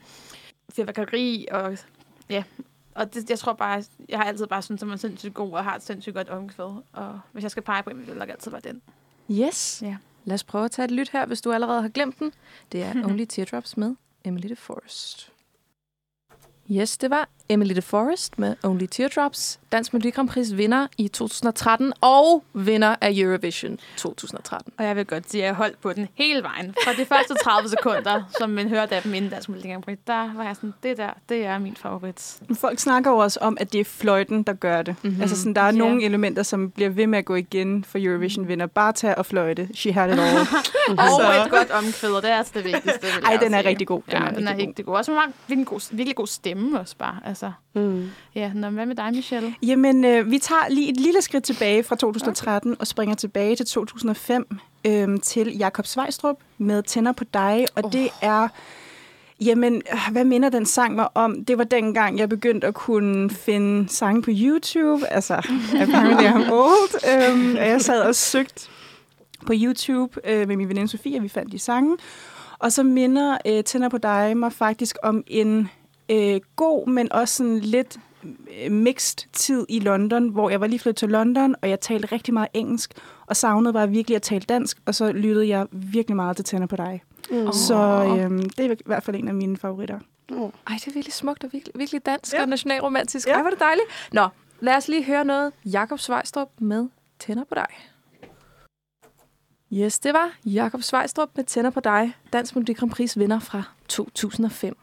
fyrværkeri, 0.74 1.46
og 1.50 1.78
ja, 2.30 2.44
og 2.96 3.14
det, 3.14 3.30
jeg 3.30 3.38
tror 3.38 3.52
bare, 3.52 3.84
jeg 4.08 4.18
har 4.18 4.24
altid 4.24 4.46
bare 4.46 4.62
syntes, 4.62 4.82
at 4.82 4.88
man 4.88 4.94
er 4.94 4.98
sindssygt 4.98 5.34
god, 5.34 5.52
og 5.52 5.64
har 5.64 5.76
et 5.76 5.82
sindssygt 5.82 6.14
godt 6.14 6.28
omkvæd. 6.28 6.82
Og 6.92 7.20
hvis 7.32 7.42
jeg 7.42 7.50
skal 7.50 7.62
pege 7.62 7.82
på 7.82 7.90
en, 7.90 7.98
vil 7.98 8.06
det 8.06 8.16
nok 8.16 8.28
altid 8.28 8.50
være 8.50 8.60
den. 8.60 8.82
Yes. 9.30 9.82
Ja. 9.82 9.96
Lad 10.24 10.34
os 10.34 10.44
prøve 10.44 10.64
at 10.64 10.70
tage 10.70 10.84
et 10.84 10.90
lyt 10.90 11.10
her, 11.10 11.26
hvis 11.26 11.40
du 11.40 11.52
allerede 11.52 11.82
har 11.82 11.88
glemt 11.88 12.18
den. 12.18 12.32
Det 12.72 12.82
er 12.82 12.94
Only 13.06 13.24
Teardrops 13.24 13.76
med 13.76 13.94
Emily 14.24 14.46
the 14.46 14.56
Forest. 14.56 15.32
Yes, 16.70 16.98
det 16.98 17.10
var 17.10 17.28
Emily 17.48 17.72
the 17.72 17.82
Forest 17.82 18.38
med 18.38 18.54
Only 18.62 18.86
Teardrops, 18.90 19.60
Dansk 19.72 19.92
Melodi 19.92 20.10
Grand 20.10 20.28
Prix 20.28 20.52
vinder 20.52 20.86
i 20.98 21.08
2013 21.08 21.92
og 22.00 22.44
vinder 22.54 22.94
af 23.00 23.12
Eurovision 23.16 23.78
2013. 23.96 24.72
Og 24.78 24.84
jeg 24.84 24.96
vil 24.96 25.06
godt 25.06 25.30
sige, 25.30 25.42
at 25.42 25.46
jeg 25.46 25.54
holdt 25.54 25.80
på 25.80 25.92
den 25.92 26.08
hele 26.14 26.42
vejen. 26.42 26.74
Fra 26.84 26.92
de 26.92 27.04
første 27.06 27.34
30 27.44 27.68
sekunder, 27.68 28.22
som 28.38 28.50
man 28.50 28.68
hørte 28.68 28.96
af 28.96 29.02
dem 29.02 29.14
inden 29.14 29.30
Dansk 29.30 29.48
Melodi 29.48 29.68
Grand 29.70 29.82
Prix, 29.82 29.98
der 30.06 30.34
var 30.36 30.44
jeg 30.44 30.56
sådan, 30.56 30.74
det 30.82 30.96
der, 30.96 31.10
det 31.28 31.44
er 31.44 31.58
min 31.58 31.76
favorit. 31.76 32.36
Folk 32.54 32.78
snakker 32.78 33.10
jo 33.10 33.16
også 33.16 33.38
om, 33.42 33.56
at 33.60 33.72
det 33.72 33.80
er 33.80 33.84
fløjten, 33.84 34.42
der 34.42 34.52
gør 34.52 34.82
det. 34.82 34.96
Mhm. 35.02 35.08
Mm-hmm. 35.08 35.22
Altså 35.22 35.36
sådan, 35.36 35.54
der 35.54 35.60
er 35.60 35.66
Ja. 35.66 35.70
nogle 35.72 36.04
elementer, 36.04 36.42
som 36.42 36.70
bliver 36.70 36.90
ved 36.90 37.06
med 37.06 37.18
at 37.18 37.24
gå 37.24 37.34
igen 37.34 37.84
for 37.84 37.98
Eurovision-vinder. 38.02 38.66
Bare 38.66 38.92
tag 38.92 39.18
og 39.18 39.26
fløjte. 39.26 39.68
She 39.74 39.92
had 39.92 40.12
it 40.12 40.18
all. 40.20 40.38
Og 40.88 41.08
Så- 41.20 41.42
et 41.44 41.50
godt 41.50 41.70
omkvæd, 41.70 42.10
og 42.10 42.22
det 42.22 42.30
er 42.30 42.36
altså 42.36 42.52
det 42.54 42.64
vigtigste. 42.64 43.06
Ej, 43.24 43.36
den 43.36 43.54
er 43.54 43.58
sige. 43.60 43.68
rigtig 43.68 43.86
god. 43.86 44.02
Den 44.10 44.12
ja, 44.22 44.28
er 44.28 44.30
den 44.32 44.48
er 44.48 44.56
rigtig 44.56 44.84
god. 44.84 44.92
god. 44.92 44.96
Også 44.98 45.12
meget, 45.12 45.32
virkelig, 45.48 45.66
god, 45.66 45.88
virkelig 45.96 46.16
god 46.16 46.26
stemme 46.26 46.80
også 46.80 46.96
bare. 46.98 47.16
Altså, 47.36 47.52
Mm. 47.74 48.10
ja, 48.34 48.52
nå, 48.54 48.68
hvad 48.68 48.86
med 48.86 48.96
dig, 48.96 49.12
Michelle? 49.12 49.54
Jamen, 49.62 50.04
øh, 50.04 50.30
vi 50.30 50.38
tager 50.38 50.68
lige 50.68 50.90
et 50.90 50.96
lille 50.96 51.22
skridt 51.22 51.44
tilbage 51.44 51.82
fra 51.82 51.96
2013 51.96 52.72
okay. 52.72 52.80
og 52.80 52.86
springer 52.86 53.14
tilbage 53.14 53.56
til 53.56 53.66
2005 53.66 54.58
øh, 54.86 55.20
til 55.20 55.56
Jakob 55.56 55.86
Svejstrup 55.86 56.36
med 56.58 56.82
Tænder 56.82 57.12
på 57.12 57.24
dig. 57.34 57.66
Og 57.74 57.84
oh. 57.84 57.92
det 57.92 58.08
er... 58.22 58.48
Jamen, 59.40 59.82
øh, 59.92 60.12
hvad 60.12 60.24
minder 60.24 60.48
den 60.48 60.66
sang 60.66 60.94
mig 60.94 61.08
om? 61.14 61.44
Det 61.44 61.58
var 61.58 61.64
dengang, 61.64 62.18
jeg 62.18 62.28
begyndte 62.28 62.66
at 62.66 62.74
kunne 62.74 63.30
finde 63.30 63.88
sange 63.88 64.22
på 64.22 64.30
YouTube. 64.34 65.06
Altså, 65.12 65.34
apparently 65.82 66.26
I'm 66.26 66.52
old. 66.52 67.30
Øhm, 67.32 67.56
og 67.56 67.68
jeg 67.68 67.82
sad 67.82 68.02
og 68.02 68.14
søgte 68.14 68.68
på 69.46 69.52
YouTube 69.56 70.20
øh, 70.24 70.48
med 70.48 70.56
min 70.56 70.68
veninde 70.68 70.88
Sofie, 70.88 71.18
og 71.18 71.22
vi 71.22 71.28
fandt 71.28 71.52
de 71.52 71.58
sange. 71.58 71.96
Og 72.58 72.72
så 72.72 72.82
minder 72.82 73.38
øh, 73.46 73.64
Tænder 73.64 73.88
på 73.88 73.98
dig 73.98 74.36
mig 74.36 74.52
faktisk 74.52 74.96
om 75.02 75.24
en 75.26 75.68
øh, 76.10 76.40
god, 76.56 76.88
men 76.88 77.12
også 77.12 77.34
sådan 77.34 77.58
lidt 77.58 77.98
øh, 78.64 78.72
mixed 78.72 79.28
tid 79.32 79.66
i 79.68 79.80
London, 79.80 80.28
hvor 80.28 80.50
jeg 80.50 80.60
var 80.60 80.66
lige 80.66 80.78
flyttet 80.78 80.96
til 80.96 81.08
London, 81.08 81.54
og 81.62 81.68
jeg 81.68 81.80
talte 81.80 82.08
rigtig 82.12 82.34
meget 82.34 82.48
engelsk, 82.54 82.94
og 83.26 83.36
savnede 83.36 83.72
bare 83.72 83.90
virkelig 83.90 84.16
at 84.16 84.22
tale 84.22 84.44
dansk, 84.48 84.78
og 84.86 84.94
så 84.94 85.12
lyttede 85.12 85.48
jeg 85.48 85.66
virkelig 85.70 86.16
meget 86.16 86.36
til 86.36 86.44
Tænder 86.44 86.66
på 86.66 86.76
dig. 86.76 87.02
Mm. 87.30 87.52
Så 87.52 87.74
øh, 88.18 88.42
det 88.42 88.60
er 88.60 88.72
i 88.72 88.76
hvert 88.86 89.02
fald 89.02 89.16
en 89.16 89.28
af 89.28 89.34
mine 89.34 89.56
favoritter. 89.56 89.98
Oh. 90.32 90.50
Ej, 90.66 90.74
det 90.74 90.86
er 90.86 90.92
virkelig 90.92 91.12
smukt 91.12 91.44
og 91.44 91.50
virkelig, 91.52 91.74
virkelig 91.78 92.06
dansk 92.06 92.34
ja. 92.34 92.42
Og 92.42 92.48
nationalromantisk. 92.48 93.28
Ja. 93.28 93.32
Ej, 93.32 93.40
er 93.40 93.50
det 93.50 93.60
dejligt. 93.60 93.86
Nå, 94.12 94.28
lad 94.60 94.76
os 94.76 94.88
lige 94.88 95.04
høre 95.04 95.24
noget. 95.24 95.52
Jakob 95.64 95.98
Svejstrup 95.98 96.48
med 96.58 96.88
Tænder 97.18 97.44
på 97.44 97.54
dig. 97.54 97.66
Yes, 99.72 99.98
det 99.98 100.14
var 100.14 100.30
Jakob 100.44 100.82
Svejstrup 100.82 101.28
med 101.36 101.44
Tænder 101.44 101.70
på 101.70 101.80
dig. 101.80 102.12
Dansk 102.32 102.54
Melodi 102.54 102.72
Grand 102.72 102.90
Prix 102.90 103.18
vinder 103.18 103.38
fra 103.38 103.62
2005. 103.88 104.76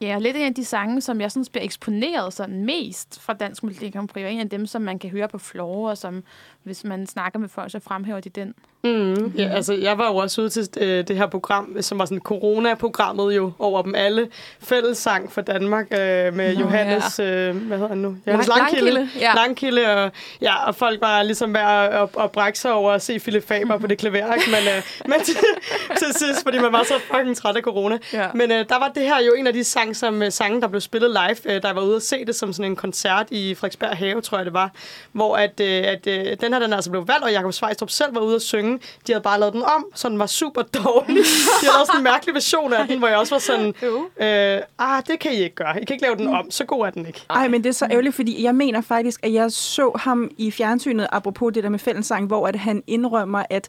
Ja, 0.00 0.14
og 0.14 0.22
lidt 0.22 0.36
en 0.36 0.42
af 0.42 0.54
de 0.54 0.64
sange, 0.64 1.00
som 1.00 1.20
jeg 1.20 1.30
synes 1.30 1.48
bliver 1.48 1.64
eksponeret 1.64 2.32
sådan 2.32 2.64
mest 2.64 3.20
fra 3.20 3.32
Dansk 3.32 3.62
Melodi 3.62 3.90
Grand 3.90 4.08
Prix, 4.08 4.24
og 4.24 4.32
en 4.32 4.40
af 4.40 4.50
dem, 4.50 4.66
som 4.66 4.82
man 4.82 4.98
kan 4.98 5.10
høre 5.10 5.28
på 5.28 5.38
floor, 5.38 5.90
og 5.90 5.98
som, 5.98 6.24
hvis 6.62 6.84
man 6.84 7.06
snakker 7.06 7.38
med 7.38 7.48
folk, 7.48 7.70
så 7.70 7.80
fremhæver 7.80 8.20
de 8.20 8.30
den. 8.30 8.54
Mm, 8.84 9.32
ja, 9.38 9.48
altså, 9.48 9.72
jeg 9.74 9.98
var 9.98 10.08
jo 10.08 10.16
også 10.16 10.40
ude 10.40 10.50
til 10.50 10.68
øh, 10.80 11.08
det 11.08 11.16
her 11.16 11.26
program, 11.26 11.76
som 11.80 11.98
var 11.98 12.04
sådan 12.04 12.20
corona-programmet 12.20 13.36
jo 13.36 13.52
over 13.58 13.82
dem 13.82 13.94
alle. 13.94 14.28
Fællessang 14.62 15.32
for 15.32 15.40
Danmark 15.40 15.86
øh, 15.92 15.98
med 16.34 16.54
Nå, 16.54 16.60
Johannes, 16.60 17.18
øh, 17.18 17.56
hvad 17.56 17.76
hedder 17.76 17.88
han 17.88 17.98
nu? 17.98 18.16
Johannes 18.26 18.48
Lang- 18.48 18.58
Langkilde. 18.58 18.90
Langkilde, 18.90 19.08
ja. 19.20 19.34
Langkilde, 19.34 19.86
og, 20.04 20.10
ja, 20.40 20.66
og 20.66 20.74
folk 20.74 21.00
var 21.00 21.22
ligesom 21.22 21.54
ved 21.54 21.60
at, 21.60 21.88
at, 22.02 22.08
at 22.20 22.30
brække 22.30 22.58
sig 22.58 22.72
over 22.72 22.92
at 22.92 23.02
se 23.02 23.18
Philip 23.18 23.48
Faber 23.48 23.78
på 23.78 23.86
det 23.86 23.98
klaver, 23.98 24.34
ikke? 24.34 24.50
Men, 24.50 24.60
øh, 24.76 24.82
men 25.10 25.20
til, 25.24 25.36
til 25.98 26.06
sidst, 26.14 26.42
fordi 26.42 26.58
man 26.58 26.72
var 26.72 26.82
så 26.82 26.94
fucking 27.14 27.36
træt 27.36 27.56
af 27.56 27.62
corona. 27.62 27.98
Ja. 28.12 28.26
Men 28.34 28.50
øh, 28.52 28.58
der 28.68 28.78
var 28.78 28.92
det 28.94 29.02
her 29.02 29.20
jo 29.26 29.32
en 29.34 29.46
af 29.46 29.52
de 29.52 29.64
sange, 29.64 29.94
som, 29.94 30.22
øh, 30.22 30.32
sange, 30.32 30.60
der 30.60 30.68
blev 30.68 30.80
spillet 30.80 31.10
live, 31.10 31.54
øh, 31.54 31.60
jeg 31.64 31.76
var 31.76 31.82
ude 31.82 31.96
og 31.96 32.02
se 32.02 32.24
det 32.24 32.34
som 32.34 32.52
sådan 32.52 32.70
en 32.70 32.76
koncert 32.76 33.26
i 33.30 33.54
Frederiksberg 33.54 33.96
Have, 33.96 34.20
tror 34.20 34.38
jeg 34.38 34.44
det 34.44 34.54
var, 34.54 34.70
hvor 35.12 35.36
at, 35.36 35.60
øh, 35.60 35.82
at 35.86 36.06
øh, 36.06 36.36
den 36.40 36.52
her 36.52 36.60
den 36.60 36.72
altså 36.72 36.90
blev 36.90 37.08
valgt, 37.08 37.24
og 37.24 37.32
Jakob 37.32 37.52
Svejstrup 37.52 37.90
selv 37.90 38.14
var 38.14 38.20
ude 38.20 38.34
at 38.34 38.42
synge. 38.42 38.73
De 39.06 39.12
havde 39.12 39.22
bare 39.22 39.40
lavet 39.40 39.52
den 39.52 39.62
om, 39.62 39.86
så 39.94 40.08
den 40.08 40.18
var 40.18 40.26
super 40.26 40.62
dårlig. 40.62 41.16
De 41.60 41.66
havde 41.66 41.74
lavet 41.76 41.86
sådan 41.86 42.00
en 42.00 42.04
mærkelig 42.04 42.34
version 42.34 42.72
af 42.72 42.88
den, 42.88 42.98
hvor 42.98 43.08
jeg 43.08 43.16
også 43.16 43.34
var 43.34 43.38
sådan, 43.40 43.74
øh, 44.20 44.62
ah, 44.78 45.02
det 45.06 45.18
kan 45.20 45.32
I 45.32 45.36
ikke 45.36 45.54
gøre. 45.54 45.82
I 45.82 45.84
kan 45.84 45.94
ikke 45.94 46.04
lave 46.04 46.16
den 46.16 46.28
om, 46.28 46.50
så 46.50 46.64
god 46.64 46.86
er 46.86 46.90
den 46.90 47.06
ikke. 47.06 47.22
Ej, 47.30 47.48
men 47.48 47.62
det 47.64 47.68
er 47.68 47.74
så 47.74 47.86
ærgerligt, 47.90 48.14
fordi 48.14 48.42
jeg 48.42 48.54
mener 48.54 48.80
faktisk, 48.80 49.20
at 49.22 49.32
jeg 49.32 49.52
så 49.52 49.92
ham 50.00 50.30
i 50.38 50.50
fjernsynet, 50.50 51.06
apropos 51.12 51.52
det 51.52 51.62
der 51.64 51.68
med 51.70 51.78
fællensang, 51.78 52.26
hvor 52.26 52.46
at 52.46 52.56
han 52.56 52.82
indrømmer, 52.86 53.42
at 53.50 53.68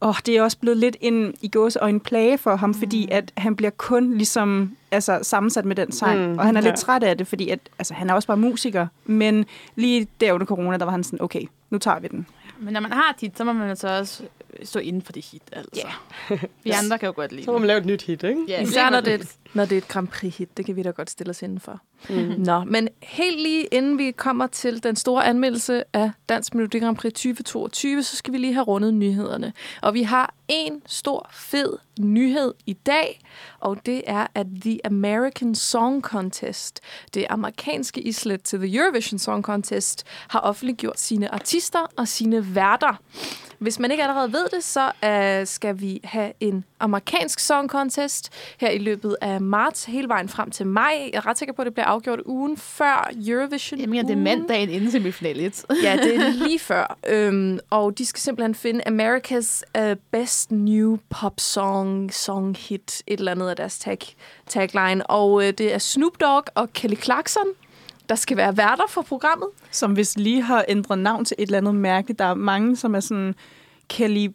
åh, 0.00 0.14
det 0.26 0.36
er 0.36 0.42
også 0.42 0.58
blevet 0.58 0.78
lidt 0.78 0.96
en, 1.00 1.34
i 1.40 1.48
gås 1.48 1.76
og 1.76 1.90
en 1.90 2.00
plage 2.00 2.38
for 2.38 2.56
ham, 2.56 2.74
fordi 2.74 3.08
at 3.10 3.32
han 3.36 3.56
bliver 3.56 3.70
kun 3.70 4.14
ligesom 4.16 4.76
altså, 4.90 5.18
sammensat 5.22 5.64
med 5.64 5.76
den 5.76 5.92
sang, 5.92 6.20
Mm, 6.20 6.26
mm, 6.32 6.38
og 6.38 6.44
han 6.44 6.56
er 6.56 6.60
ja. 6.60 6.66
lidt 6.68 6.76
træt 6.80 7.02
af 7.02 7.18
det, 7.18 7.26
fordi 7.26 7.48
at, 7.50 7.58
altså, 7.78 7.94
han 7.94 8.10
er 8.10 8.14
også 8.14 8.28
bare 8.28 8.36
musiker, 8.36 8.86
men 9.04 9.46
lige 9.76 10.08
der 10.20 10.32
under 10.32 10.46
corona, 10.46 10.76
der 10.76 10.84
var 10.84 10.92
han 10.92 11.04
sådan, 11.04 11.22
okay, 11.22 11.42
nu 11.70 11.78
tager 11.78 11.98
vi 12.00 12.08
den. 12.08 12.26
Men 12.58 12.72
når 12.72 12.80
man 12.80 12.92
har 12.92 13.10
et 13.10 13.16
hit, 13.20 13.38
så 13.38 13.44
må 13.44 13.52
man 13.52 13.70
altså 13.70 13.98
også 13.98 14.22
stå 14.62 14.78
inden 14.78 15.02
for 15.02 15.12
det 15.12 15.24
hit, 15.32 15.42
altså. 15.52 15.86
Yeah. 16.30 16.42
Vi 16.64 16.70
andre 16.70 16.98
kan 16.98 17.06
jo 17.06 17.12
godt 17.16 17.32
lide 17.32 17.44
Så 17.44 17.52
må 17.52 17.58
man 17.58 17.66
lave 17.66 17.78
et 17.78 17.86
nyt 17.86 18.02
hit, 18.02 18.22
ikke? 18.22 18.44
Ja, 18.48 18.62
Især 18.62 18.90
når 18.90 19.00
det, 19.00 19.10
er 19.14 19.18
et- 19.18 19.36
når 19.54 19.64
det 19.64 19.72
er 19.72 19.78
et 19.78 19.88
Grand 19.88 20.08
Prix-hit. 20.08 20.56
Det 20.56 20.66
kan 20.66 20.76
vi 20.76 20.82
da 20.82 20.90
godt 20.90 21.10
stille 21.10 21.30
os 21.30 21.42
inden 21.42 21.60
for. 21.60 21.80
Mm. 22.08 22.34
Nå, 22.38 22.64
men 22.64 22.88
helt 23.02 23.40
lige 23.40 23.64
inden 23.64 23.98
vi 23.98 24.10
kommer 24.10 24.46
til 24.46 24.82
den 24.82 24.96
store 24.96 25.24
anmeldelse 25.24 25.84
af 25.92 26.10
Dansk 26.28 26.54
Melodi 26.54 26.78
Grand 26.78 26.96
Prix 26.96 27.12
2022, 27.12 28.02
så 28.02 28.16
skal 28.16 28.32
vi 28.32 28.38
lige 28.38 28.54
have 28.54 28.64
rundet 28.64 28.94
nyhederne. 28.94 29.52
Og 29.82 29.94
vi 29.94 30.02
har 30.02 30.34
en 30.48 30.82
stor, 30.86 31.30
fed 31.32 31.78
nyhed 32.00 32.54
i 32.66 32.72
dag, 32.72 33.20
og 33.60 33.86
det 33.86 34.02
er, 34.06 34.26
at 34.34 34.46
The 34.60 34.86
American 34.86 35.54
Song 35.54 36.02
Contest, 36.02 36.80
det 37.14 37.26
amerikanske 37.30 38.00
islet 38.00 38.42
til 38.42 38.58
The 38.58 38.76
Eurovision 38.78 39.18
Song 39.18 39.44
Contest, 39.44 40.04
har 40.28 40.40
offentliggjort 40.40 41.00
sine 41.00 41.34
artister 41.34 41.92
og 41.96 42.08
sine 42.08 42.54
værter. 42.54 43.00
Hvis 43.58 43.78
man 43.78 43.90
ikke 43.90 44.02
allerede 44.02 44.32
ved 44.32 44.48
det, 44.48 44.64
så 44.64 44.86
uh, 44.86 45.46
skal 45.46 45.80
vi 45.80 46.00
have 46.04 46.32
en 46.40 46.64
amerikansk 46.80 47.38
song 47.38 47.68
contest 47.68 48.30
her 48.58 48.70
i 48.70 48.78
løbet 48.78 49.16
af 49.20 49.40
marts, 49.40 49.84
hele 49.84 50.08
vejen 50.08 50.28
frem 50.28 50.50
til 50.50 50.66
maj. 50.66 51.10
Jeg 51.12 51.18
er 51.18 51.26
ret 51.26 51.38
sikker 51.38 51.52
på, 51.54 51.62
at 51.62 51.66
det 51.66 51.74
bliver 51.74 51.86
afgjort 51.86 52.20
ugen 52.26 52.56
før 52.56 53.10
Eurovision. 53.26 53.80
Jeg 53.80 53.88
mener, 53.88 54.02
det 54.02 54.12
er 54.12 54.16
mandagen 54.16 54.68
inden 54.68 54.90
semifinalt. 54.90 55.64
Ja, 55.82 55.96
det 55.96 56.16
er 56.16 56.30
lige 56.46 56.58
før. 56.58 56.98
Øhm, 57.08 57.58
og 57.70 57.98
de 57.98 58.06
skal 58.06 58.20
simpelthen 58.20 58.54
finde 58.54 58.80
America's 58.88 59.62
uh, 59.78 59.96
Best 60.10 60.50
New 60.50 60.98
Pop 61.10 61.40
Song, 61.40 62.14
Song 62.14 62.56
Hit, 62.56 63.02
et 63.06 63.18
eller 63.18 63.32
andet 63.32 63.48
af 63.48 63.56
deres 63.56 63.78
tag, 63.78 63.98
tagline. 64.46 65.06
Og 65.06 65.32
uh, 65.32 65.42
det 65.42 65.74
er 65.74 65.78
Snoop 65.78 66.20
Dogg 66.20 66.44
og 66.54 66.72
Kelly 66.72 66.96
Clarkson, 66.96 67.46
der 68.08 68.14
skal 68.14 68.36
være 68.36 68.56
værter 68.56 68.86
for 68.88 69.02
programmet. 69.02 69.48
Som 69.70 69.92
hvis 69.92 70.18
lige 70.18 70.42
har 70.42 70.64
ændret 70.68 70.98
navn 70.98 71.24
til 71.24 71.34
et 71.38 71.46
eller 71.46 71.58
andet 71.58 71.74
mærke. 71.74 72.12
Der 72.12 72.24
er 72.24 72.34
mange, 72.34 72.76
som 72.76 72.94
er 72.94 73.00
sådan 73.00 73.34
Kelly 73.88 74.28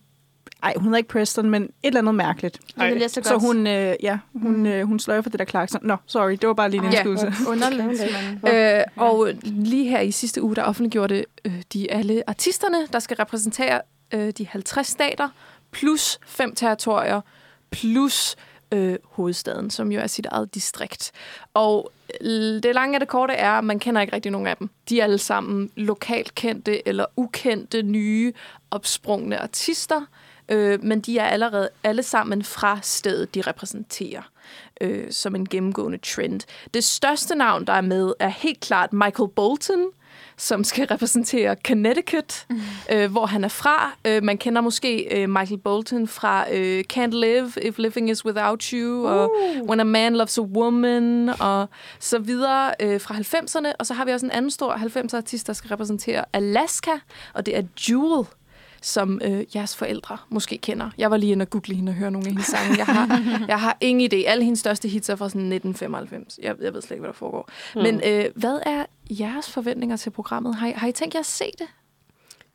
ej, 0.65 0.73
hun 0.75 0.83
hedder 0.83 0.97
ikke 0.97 1.09
Preston, 1.09 1.49
men 1.49 1.63
et 1.63 1.69
eller 1.83 1.99
andet 1.99 2.15
mærkeligt. 2.15 2.59
Det 2.79 2.93
vil 2.93 2.99
jeg 2.99 3.09
så 3.09 3.21
Så 3.23 3.29
godt. 3.31 3.41
hun, 3.43 3.67
øh, 3.67 3.95
ja, 4.03 4.17
hun, 4.33 4.65
øh, 4.65 4.87
hun 4.87 4.99
sløjer 4.99 5.21
for 5.21 5.29
det 5.29 5.39
der 5.39 5.45
klakson. 5.45 5.81
Nå, 5.83 5.95
sorry, 6.05 6.31
det 6.31 6.47
var 6.47 6.53
bare 6.53 6.69
lige 6.69 6.79
en 6.85 6.91
Ja. 6.91 7.03
indskydelse. 7.03 7.33
Underligt, 7.51 8.01
men... 8.43 8.53
Øh, 8.55 8.83
og 8.95 9.29
lige 9.43 9.89
her 9.89 9.99
i 9.99 10.11
sidste 10.11 10.41
uge, 10.41 10.55
der 10.55 10.63
offentliggjorde 10.63 11.23
øh, 11.45 11.61
de 11.73 11.91
alle 11.91 12.23
artisterne, 12.29 12.87
der 12.93 12.99
skal 12.99 13.17
repræsentere 13.17 13.81
øh, 14.13 14.29
de 14.37 14.47
50 14.47 14.87
stater, 14.87 15.29
plus 15.71 16.19
fem 16.25 16.55
territorier, 16.55 17.21
plus 17.71 18.35
øh, 18.71 18.95
hovedstaden, 19.03 19.69
som 19.69 19.91
jo 19.91 19.99
er 19.99 20.07
sit 20.07 20.25
eget 20.25 20.55
distrikt. 20.55 21.11
Og 21.53 21.91
øh, 22.21 22.63
det 22.63 22.75
lange 22.75 22.95
af 22.95 22.99
det 22.99 23.09
korte 23.09 23.33
er, 23.33 23.51
at 23.51 23.63
man 23.63 23.79
kender 23.79 24.01
ikke 24.01 24.13
rigtig 24.13 24.31
nogen 24.31 24.47
af 24.47 24.57
dem. 24.57 24.69
De 24.89 24.99
er 24.99 25.03
alle 25.03 25.17
sammen 25.17 25.69
lokalt 25.75 26.35
kendte 26.35 26.87
eller 26.87 27.05
ukendte, 27.17 27.81
nye, 27.83 28.33
opsprungne 28.71 29.39
artister, 29.39 30.01
øh, 30.49 30.83
men 30.83 31.01
de 31.01 31.17
er 31.17 31.25
allerede 31.25 31.69
alle 31.83 32.03
sammen 32.03 32.43
fra 32.43 32.79
stedet, 32.81 33.35
de 33.35 33.41
repræsenterer 33.41 34.31
øh, 34.81 35.11
som 35.11 35.35
en 35.35 35.49
gennemgående 35.49 35.97
trend. 35.97 36.41
Det 36.73 36.83
største 36.83 37.35
navn, 37.35 37.67
der 37.67 37.73
er 37.73 37.81
med, 37.81 38.13
er 38.19 38.29
helt 38.29 38.59
klart 38.59 38.93
Michael 38.93 39.29
Bolton, 39.35 39.85
som 40.37 40.63
skal 40.63 40.87
repræsentere 40.91 41.55
Connecticut, 41.67 42.45
mm. 42.49 42.61
øh, 42.91 43.11
hvor 43.11 43.25
han 43.25 43.43
er 43.43 43.47
fra. 43.47 43.95
Øh, 44.05 44.23
man 44.23 44.37
kender 44.37 44.61
måske 44.61 45.21
øh, 45.21 45.29
Michael 45.29 45.57
Bolton 45.57 46.07
fra 46.07 46.53
øh, 46.53 46.83
Can't 46.93 47.09
Live 47.09 47.51
If 47.61 47.77
Living 47.77 48.09
Is 48.09 48.25
Without 48.25 48.63
You, 48.63 49.05
uh. 49.05 49.11
og 49.11 49.31
When 49.69 49.79
a 49.79 49.83
Man 49.83 50.15
Loves 50.15 50.37
a 50.37 50.41
Woman, 50.41 51.29
og 51.39 51.69
så 51.99 52.19
videre 52.19 52.71
øh, 52.79 53.01
fra 53.01 53.15
90'erne. 53.15 53.73
Og 53.79 53.85
så 53.85 53.93
har 53.93 54.05
vi 54.05 54.11
også 54.11 54.25
en 54.25 54.31
anden 54.31 54.51
stor 54.51 54.73
90'er-artist, 54.73 55.47
der 55.47 55.53
skal 55.53 55.67
repræsentere 55.67 56.25
Alaska, 56.33 56.91
og 57.33 57.45
det 57.45 57.57
er 57.57 57.63
Jewel 57.89 58.25
som 58.85 59.21
øh, 59.23 59.55
jeres 59.55 59.75
forældre 59.75 60.17
måske 60.29 60.57
kender. 60.57 60.89
Jeg 60.97 61.11
var 61.11 61.17
lige 61.17 61.31
inde 61.31 61.43
og 61.43 61.49
google 61.49 61.75
hende 61.75 61.89
og 61.89 61.93
høre 61.93 62.11
nogle 62.11 62.27
af 62.27 62.31
hendes 62.31 62.45
sange. 62.45 62.77
Jeg 62.77 62.85
har, 62.85 63.21
jeg 63.47 63.59
har 63.59 63.77
ingen 63.81 64.11
idé. 64.13 64.27
Alle 64.27 64.43
hendes 64.43 64.59
største 64.59 64.87
hits 64.87 65.09
er 65.09 65.15
fra 65.15 65.29
sådan 65.29 65.53
1995. 65.53 66.39
Jeg, 66.41 66.55
jeg 66.61 66.73
ved 66.73 66.81
slet 66.81 66.91
ikke, 66.91 67.01
hvad 67.01 67.07
der 67.07 67.13
foregår. 67.13 67.49
Mm. 67.75 67.81
Men 67.81 68.01
øh, 68.05 68.25
hvad 68.35 68.59
er 68.65 68.85
jeres 69.09 69.51
forventninger 69.51 69.95
til 69.95 70.09
programmet? 70.09 70.55
Har 70.55 70.67
I, 70.67 70.71
har 70.71 70.87
I 70.87 70.91
tænkt 70.91 71.13
jer 71.13 71.19
at 71.19 71.25
se 71.25 71.45
det? 71.59 71.67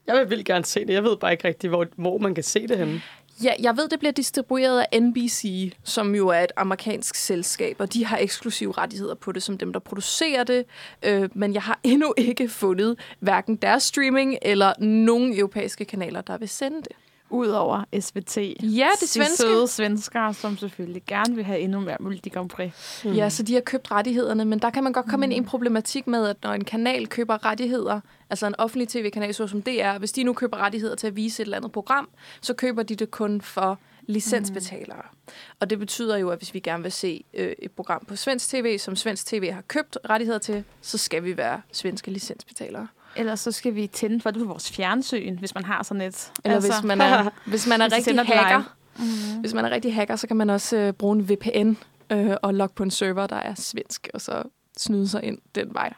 Jeg 0.07 0.17
vil 0.17 0.31
vildt 0.31 0.47
gerne 0.47 0.65
se 0.65 0.81
det. 0.81 0.93
Jeg 0.93 1.05
ved 1.05 1.17
bare 1.17 1.33
ikke 1.33 1.49
rigtig, 1.49 1.71
hvor, 1.71 1.87
hvor 1.97 2.19
man 2.19 2.35
kan 2.35 2.45
se 2.45 2.67
det 2.69 2.79
henne. 2.79 3.03
Ja, 3.44 3.52
jeg 3.62 3.76
ved, 3.76 3.88
det 3.88 3.99
bliver 3.99 4.12
distribueret 4.12 4.85
af 4.92 5.02
NBC, 5.02 5.73
som 5.85 6.14
jo 6.14 6.28
er 6.28 6.40
et 6.40 6.52
amerikansk 6.56 7.14
selskab, 7.14 7.76
og 7.78 7.92
de 7.92 8.04
har 8.04 8.18
eksklusive 8.18 8.73
rettigheder 8.73 9.14
på 9.14 9.32
det, 9.32 9.42
som 9.42 9.59
dem, 9.59 9.73
der 9.73 9.80
producerer 9.80 10.44
det. 10.44 10.64
Øh, 11.02 11.28
men 11.35 11.54
jeg 11.54 11.62
har 11.62 11.80
endnu 11.92 12.14
ikke 12.16 12.49
fundet 12.49 12.99
hverken 13.20 13.56
deres 13.56 13.82
streaming 13.82 14.38
eller 14.42 14.73
nogen 14.85 15.38
europæiske 15.38 15.85
kanaler, 15.85 16.20
der 16.20 16.38
vil 16.38 16.49
sende 16.49 16.76
det. 16.82 16.92
Udover 17.31 17.85
SVT. 18.01 18.37
Ja, 18.37 18.89
det 18.93 19.01
De 19.01 19.07
svenske. 19.07 19.37
søde 19.37 19.69
svenskere, 19.69 20.35
som 20.35 20.57
selvfølgelig 20.57 21.03
gerne 21.07 21.35
vil 21.35 21.45
have 21.45 21.59
endnu 21.59 21.81
mere 21.81 21.97
Melodi 22.01 22.29
Grand 22.29 22.49
Prix. 22.49 22.73
Mm. 23.05 23.13
Ja, 23.13 23.29
så 23.29 23.43
de 23.43 23.55
har 23.55 23.61
købt 23.61 23.91
rettighederne, 23.91 24.45
men 24.45 24.59
der 24.59 24.71
kan 24.71 24.85
man 24.85 24.93
godt 24.93 25.07
komme 25.07 25.27
mm. 25.27 25.33
ind 25.33 25.33
i 25.33 25.37
en 25.37 25.45
problematik 25.45 26.07
med, 26.07 26.27
at 26.27 26.37
når 26.43 26.53
en 26.53 26.65
kanal 26.65 27.07
køber 27.07 27.45
rettigheder, 27.45 28.01
altså 28.31 28.47
en 28.47 28.55
offentlig 28.59 28.89
tv-kanal, 28.89 29.35
såsom 29.35 29.63
DR, 29.63 29.99
hvis 29.99 30.13
de 30.13 30.23
nu 30.23 30.33
køber 30.33 30.57
rettigheder 30.57 30.95
til 30.95 31.07
at 31.07 31.17
vise 31.17 31.43
et 31.43 31.47
eller 31.47 31.57
andet 31.57 31.73
program, 31.73 32.09
så 32.41 32.55
køber 32.55 32.83
de 32.83 32.95
det 32.95 33.11
kun 33.11 33.41
for 33.41 33.79
licensbetalere. 34.07 35.03
Mm. 35.13 35.33
Og 35.61 35.71
det 35.71 35.79
betyder 35.79 36.17
jo, 36.17 36.31
at 36.31 36.39
hvis 36.39 36.55
vi 36.55 36.61
gerne 36.61 36.83
vil 36.83 36.93
se 36.93 37.25
øh, 37.35 37.53
et 37.59 37.71
program 37.71 38.05
på 38.09 38.17
svensk 38.17 38.49
tv, 38.49 38.79
som 38.79 38.97
svensk 38.97 39.27
tv 39.27 39.51
har 39.51 39.63
købt 39.69 39.99
rettigheder 40.11 40.39
til, 40.39 40.65
så 40.81 40.99
skal 40.99 41.25
vi 41.25 41.37
være 41.37 41.63
svenske 41.73 42.11
licensbetalere. 42.11 42.89
Ellers 43.17 43.40
så 43.40 43.52
skal 43.52 43.75
vi 43.75 43.87
tænde 43.87 44.21
for 44.21 44.31
det 44.31 44.40
på 44.43 44.47
vores 44.49 44.71
fjernsyn, 44.73 45.38
hvis 45.38 45.55
man 45.55 45.64
har 45.64 45.83
sådan 45.83 46.00
et. 46.00 46.33
Eller 46.45 46.55
altså, 46.55 46.73
hvis 46.81 46.85
man 46.85 47.00
er, 47.00 47.31
hvis 47.45 47.67
man 47.67 47.81
er 47.81 47.88
Hvis 47.88 47.97
rigtig 48.09 48.19
hacker, 48.26 48.62
live. 48.99 49.07
mm. 49.35 49.40
hvis 49.40 49.55
man 49.55 49.64
er 49.64 49.71
rigtig 49.71 49.95
hacker, 49.95 50.17
så 50.17 50.26
kan 50.26 50.37
man 50.37 50.50
også 50.50 50.76
øh, 50.76 50.93
bruge 50.93 51.17
en 51.17 51.29
VPN 51.31 51.73
øh, 52.12 52.37
og 52.43 52.55
logge 52.55 52.75
på 52.75 52.83
en 52.83 52.90
server, 52.90 53.26
der 53.26 53.37
er 53.37 53.55
svensk, 53.55 54.09
og 54.14 54.21
så 54.21 54.43
snyde 54.79 55.09
sig 55.09 55.25
ind 55.25 55.38
den 55.55 55.75
vej. 55.75 55.93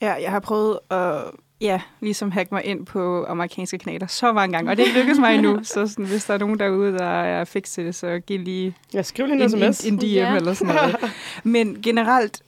Ja, 0.00 0.12
jeg 0.12 0.30
har 0.30 0.40
prøvet 0.40 0.78
at 0.90 1.22
ja, 1.60 1.80
ligesom 2.00 2.30
hacke 2.30 2.54
mig 2.54 2.64
ind 2.64 2.86
på 2.86 3.24
amerikanske 3.28 3.78
kanaler 3.78 4.06
så 4.06 4.32
mange 4.32 4.52
gange, 4.56 4.70
og 4.70 4.76
det 4.76 4.88
lykkes 4.94 5.18
mig 5.18 5.34
endnu. 5.34 5.60
Så 5.74 5.86
sådan, 5.86 6.04
hvis 6.04 6.24
der 6.24 6.34
er 6.34 6.38
nogen 6.38 6.58
derude, 6.58 6.92
der 6.92 7.04
er 7.04 7.44
til 7.44 7.84
det, 7.86 7.94
så 7.94 8.20
giv 8.26 8.40
lige 8.40 8.76
Jeg 8.92 9.06
skriver 9.06 9.28
lige 9.28 9.44
en, 9.44 9.54
en 9.54 9.62
en, 9.62 9.74
sms. 9.74 9.84
en 9.86 9.98
DM 9.98 10.04
Ja. 10.04 10.36
eller 10.36 10.54
sådan 10.54 10.74
noget. 10.74 10.96
Men 11.44 11.82
generelt, 11.82 12.42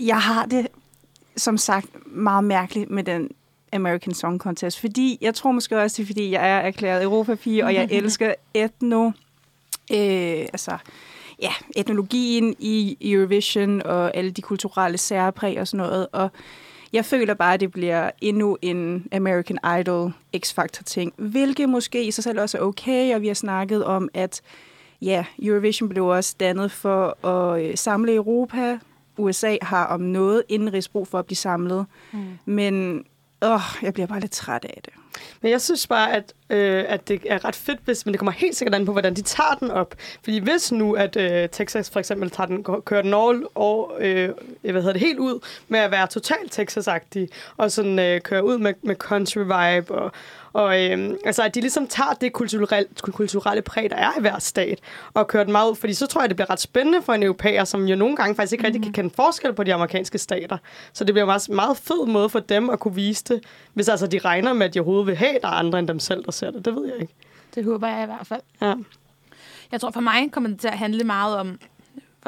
jeg 0.00 0.20
har 0.20 0.46
det 0.46 0.66
som 1.38 1.56
sagt 1.58 1.86
meget 2.06 2.44
mærkeligt 2.44 2.90
med 2.90 3.04
den 3.04 3.30
American 3.72 4.14
Song 4.14 4.40
Contest, 4.40 4.80
fordi 4.80 5.18
jeg 5.20 5.34
tror 5.34 5.52
måske 5.52 5.78
også, 5.78 5.96
det 5.96 6.02
er, 6.02 6.06
fordi 6.06 6.30
jeg 6.30 6.50
er 6.50 6.58
erklæret 6.58 7.02
Europapige, 7.02 7.64
og 7.64 7.74
jeg 7.74 7.88
elsker 7.98 8.34
etno, 8.54 9.06
øh, 9.92 10.46
altså, 10.52 10.76
ja, 11.42 11.52
etnologien 11.76 12.56
i 12.58 12.96
Eurovision 13.00 13.82
og 13.82 14.16
alle 14.16 14.30
de 14.30 14.42
kulturelle 14.42 14.98
særpræg 14.98 15.60
og 15.60 15.68
sådan 15.68 15.86
noget, 15.86 16.06
og 16.12 16.30
jeg 16.92 17.04
føler 17.04 17.34
bare, 17.34 17.54
at 17.54 17.60
det 17.60 17.72
bliver 17.72 18.10
endnu 18.20 18.58
en 18.62 19.08
American 19.12 19.80
Idol 19.80 20.12
X-Factor-ting, 20.36 21.12
hvilket 21.16 21.68
måske 21.68 22.04
i 22.04 22.10
sig 22.10 22.24
selv 22.24 22.40
også 22.40 22.58
er 22.58 22.62
okay, 22.62 23.14
og 23.14 23.22
vi 23.22 23.26
har 23.26 23.34
snakket 23.34 23.84
om, 23.84 24.08
at 24.14 24.40
ja, 25.02 25.24
Eurovision 25.42 25.88
blev 25.88 26.06
også 26.06 26.34
dannet 26.40 26.72
for 26.72 27.26
at 27.26 27.62
øh, 27.62 27.76
samle 27.76 28.14
Europa. 28.14 28.78
USA 29.18 29.56
har 29.62 29.86
om 29.86 30.00
noget 30.00 30.42
indrigsbrug 30.48 31.08
for 31.08 31.18
at 31.18 31.26
blive 31.26 31.36
samlet, 31.36 31.86
mm. 32.12 32.38
men 32.44 33.04
åh, 33.42 33.60
jeg 33.82 33.92
bliver 33.92 34.06
bare 34.06 34.20
lidt 34.20 34.32
træt 34.32 34.64
af 34.64 34.80
det. 34.84 34.92
Men 35.40 35.50
jeg 35.50 35.60
synes 35.60 35.86
bare, 35.86 36.12
at, 36.12 36.32
øh, 36.50 36.84
at 36.88 37.08
det 37.08 37.20
er 37.26 37.44
ret 37.44 37.56
fedt, 37.56 37.80
hvis, 37.84 38.06
men 38.06 38.12
det 38.12 38.18
kommer 38.18 38.32
helt 38.32 38.56
sikkert 38.56 38.74
an 38.74 38.86
på, 38.86 38.92
hvordan 38.92 39.14
de 39.14 39.22
tager 39.22 39.54
den 39.60 39.70
op. 39.70 39.94
Fordi 40.24 40.38
hvis 40.38 40.72
nu, 40.72 40.92
at 40.92 41.16
øh, 41.16 41.48
Texas 41.48 41.90
for 41.90 41.98
eksempel 41.98 42.30
tager 42.30 42.46
den, 42.46 42.64
kører 42.84 43.02
den 43.02 43.14
all, 43.14 43.46
og, 43.54 43.96
øh, 44.00 44.30
hvad 44.62 44.72
hedder 44.72 44.92
det, 44.92 45.00
helt 45.00 45.18
ud 45.18 45.46
med 45.68 45.80
at 45.80 45.90
være 45.90 46.06
totalt 46.06 46.58
Texas-agtig, 46.58 47.28
og 47.56 47.72
sådan 47.72 47.98
øh, 47.98 48.20
kører 48.20 48.40
ud 48.40 48.58
med, 48.58 48.74
med 48.82 48.94
country 48.94 49.38
vibe, 49.38 49.94
og, 49.94 50.12
og 50.58 50.84
øh, 50.84 51.14
altså, 51.24 51.42
at 51.42 51.54
de 51.54 51.60
ligesom 51.60 51.86
tager 51.86 52.12
det 52.12 52.32
kulturelle, 52.32 52.88
kulturelle 53.02 53.62
præg, 53.62 53.90
der 53.90 53.96
er 53.96 54.10
i 54.18 54.20
hver 54.20 54.38
stat, 54.38 54.80
og 55.14 55.28
kører 55.28 55.44
den 55.44 55.52
meget 55.52 55.70
ud, 55.70 55.76
fordi 55.76 55.94
så 55.94 56.06
tror 56.06 56.20
jeg, 56.20 56.28
det 56.28 56.36
bliver 56.36 56.50
ret 56.50 56.60
spændende 56.60 57.02
for 57.02 57.12
en 57.12 57.22
europæer, 57.22 57.64
som 57.64 57.88
jo 57.88 57.96
nogle 57.96 58.16
gange 58.16 58.34
faktisk 58.34 58.52
ikke 58.52 58.66
rigtig 58.66 58.82
kan 58.82 58.92
kende 58.92 59.10
forskel 59.14 59.52
på 59.52 59.64
de 59.64 59.74
amerikanske 59.74 60.18
stater. 60.18 60.58
Så 60.92 61.04
det 61.04 61.14
bliver 61.14 61.24
en 61.24 61.26
meget, 61.26 61.48
meget 61.48 61.76
fed 61.76 62.06
måde 62.06 62.28
for 62.28 62.40
dem 62.40 62.70
at 62.70 62.80
kunne 62.80 62.94
vise 62.94 63.24
det, 63.24 63.44
hvis 63.74 63.88
altså 63.88 64.06
de 64.06 64.18
regner 64.18 64.52
med, 64.52 64.66
at 64.66 64.74
de 64.74 64.80
overhovedet 64.80 65.06
vil 65.06 65.16
have, 65.16 65.38
der 65.42 65.48
er 65.48 65.52
andre 65.52 65.78
end 65.78 65.88
dem 65.88 65.98
selv, 65.98 66.24
der 66.24 66.32
ser 66.32 66.50
det. 66.50 66.64
Det 66.64 66.74
ved 66.74 66.86
jeg 66.86 67.00
ikke. 67.00 67.14
Det 67.54 67.64
håber 67.64 67.88
jeg 67.88 68.02
i 68.02 68.06
hvert 68.06 68.26
fald. 68.26 68.40
Ja. 68.62 68.74
Jeg 69.72 69.80
tror 69.80 69.90
for 69.90 70.00
mig 70.00 70.32
kommer 70.32 70.50
det 70.50 70.60
til 70.60 70.68
at 70.68 70.78
handle 70.78 71.04
meget 71.04 71.36
om, 71.36 71.58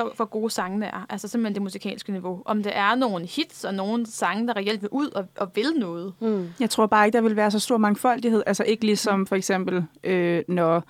hvor, 0.02 0.12
hvor 0.16 0.24
gode 0.24 0.50
sangene 0.50 0.86
er. 0.86 1.06
Altså 1.08 1.28
simpelthen 1.28 1.54
det 1.54 1.62
musikalske 1.62 2.12
niveau. 2.12 2.42
Om 2.44 2.62
det 2.62 2.72
er 2.76 2.94
nogle 2.94 3.26
hits 3.26 3.64
og 3.64 3.74
nogle 3.74 4.06
sange, 4.06 4.46
der 4.46 4.56
reelt 4.56 4.82
vil 4.82 4.88
ud 4.92 5.10
og, 5.10 5.26
og 5.38 5.50
vil 5.54 5.72
noget. 5.76 6.12
Mm. 6.20 6.48
Jeg 6.60 6.70
tror 6.70 6.86
bare 6.86 7.06
ikke, 7.06 7.16
der 7.16 7.22
vil 7.22 7.36
være 7.36 7.50
så 7.50 7.58
stor 7.58 7.78
mangfoldighed. 7.78 8.42
Altså 8.46 8.64
ikke 8.64 8.84
ligesom 8.84 9.26
for 9.26 9.36
eksempel, 9.36 9.84
øh, 10.04 10.42
når 10.48 10.84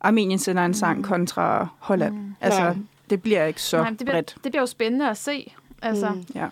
Armenien 0.00 0.38
sender 0.38 0.64
en 0.64 0.74
sang 0.74 1.04
kontra 1.04 1.68
Holland. 1.78 2.14
Mm. 2.14 2.34
Altså, 2.40 2.60
Nej. 2.60 2.76
det 3.10 3.22
bliver 3.22 3.44
ikke 3.44 3.62
så 3.62 3.76
Nej, 3.76 3.88
det, 3.88 3.98
bliver, 3.98 4.12
bredt. 4.12 4.36
det 4.44 4.52
bliver 4.52 4.62
jo 4.62 4.66
spændende 4.66 5.10
at 5.10 5.16
se. 5.16 5.52
Altså, 5.82 6.10
mm. 6.10 6.24
Ja. 6.34 6.48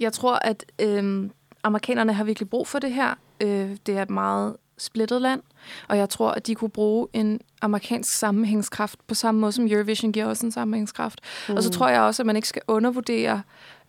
Jeg 0.00 0.12
tror, 0.12 0.34
at 0.34 0.64
øh, 0.78 1.30
amerikanerne 1.62 2.12
har 2.12 2.24
virkelig 2.24 2.50
brug 2.50 2.68
for 2.68 2.78
det 2.78 2.92
her. 2.92 3.14
Øh, 3.40 3.76
det 3.86 3.98
er 3.98 4.02
et 4.02 4.10
meget 4.10 4.56
splittet 4.78 5.22
land, 5.22 5.42
og 5.88 5.98
jeg 5.98 6.08
tror, 6.08 6.30
at 6.30 6.46
de 6.46 6.54
kunne 6.54 6.70
bruge 6.70 7.08
en 7.12 7.40
amerikansk 7.62 8.12
sammenhængskraft 8.12 8.98
på 9.06 9.14
samme 9.14 9.40
måde, 9.40 9.52
som 9.52 9.66
Eurovision 9.66 10.12
giver 10.12 10.26
også 10.26 10.46
en 10.46 10.52
sammenhængskraft. 10.52 11.20
Mm. 11.48 11.54
Og 11.54 11.62
så 11.62 11.70
tror 11.70 11.88
jeg 11.88 12.00
også, 12.00 12.22
at 12.22 12.26
man 12.26 12.36
ikke 12.36 12.48
skal 12.48 12.62
undervurdere, 12.68 13.42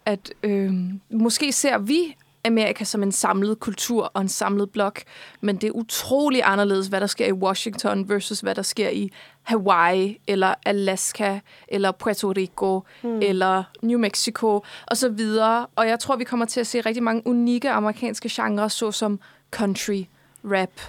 at 0.05 0.33
øh, 0.43 0.73
måske 1.09 1.51
ser 1.51 1.77
vi 1.77 2.15
Amerika 2.45 2.83
som 2.83 3.03
en 3.03 3.11
samlet 3.11 3.59
kultur 3.59 4.11
og 4.13 4.21
en 4.21 4.29
samlet 4.29 4.69
blok, 4.71 5.01
men 5.41 5.55
det 5.55 5.67
er 5.67 5.71
utrolig 5.71 6.41
anderledes, 6.45 6.87
hvad 6.87 7.01
der 7.01 7.07
sker 7.07 7.25
i 7.25 7.31
Washington 7.31 8.09
versus 8.09 8.39
hvad 8.39 8.55
der 8.55 8.61
sker 8.61 8.89
i 8.89 9.11
Hawaii, 9.43 10.19
eller 10.27 10.53
Alaska, 10.65 11.39
eller 11.67 11.91
Puerto 11.91 12.31
Rico, 12.31 12.83
mm. 13.03 13.19
eller 13.21 13.63
New 13.81 13.99
Mexico, 13.99 14.63
og 14.87 14.97
så 14.97 15.09
videre. 15.09 15.67
Og 15.75 15.87
jeg 15.87 15.99
tror, 15.99 16.15
vi 16.15 16.23
kommer 16.23 16.45
til 16.45 16.59
at 16.59 16.67
se 16.67 16.81
rigtig 16.81 17.03
mange 17.03 17.27
unikke 17.27 17.69
amerikanske 17.69 18.29
genrer, 18.31 18.67
såsom 18.67 19.19
country, 19.51 20.03
rap, 20.45 20.81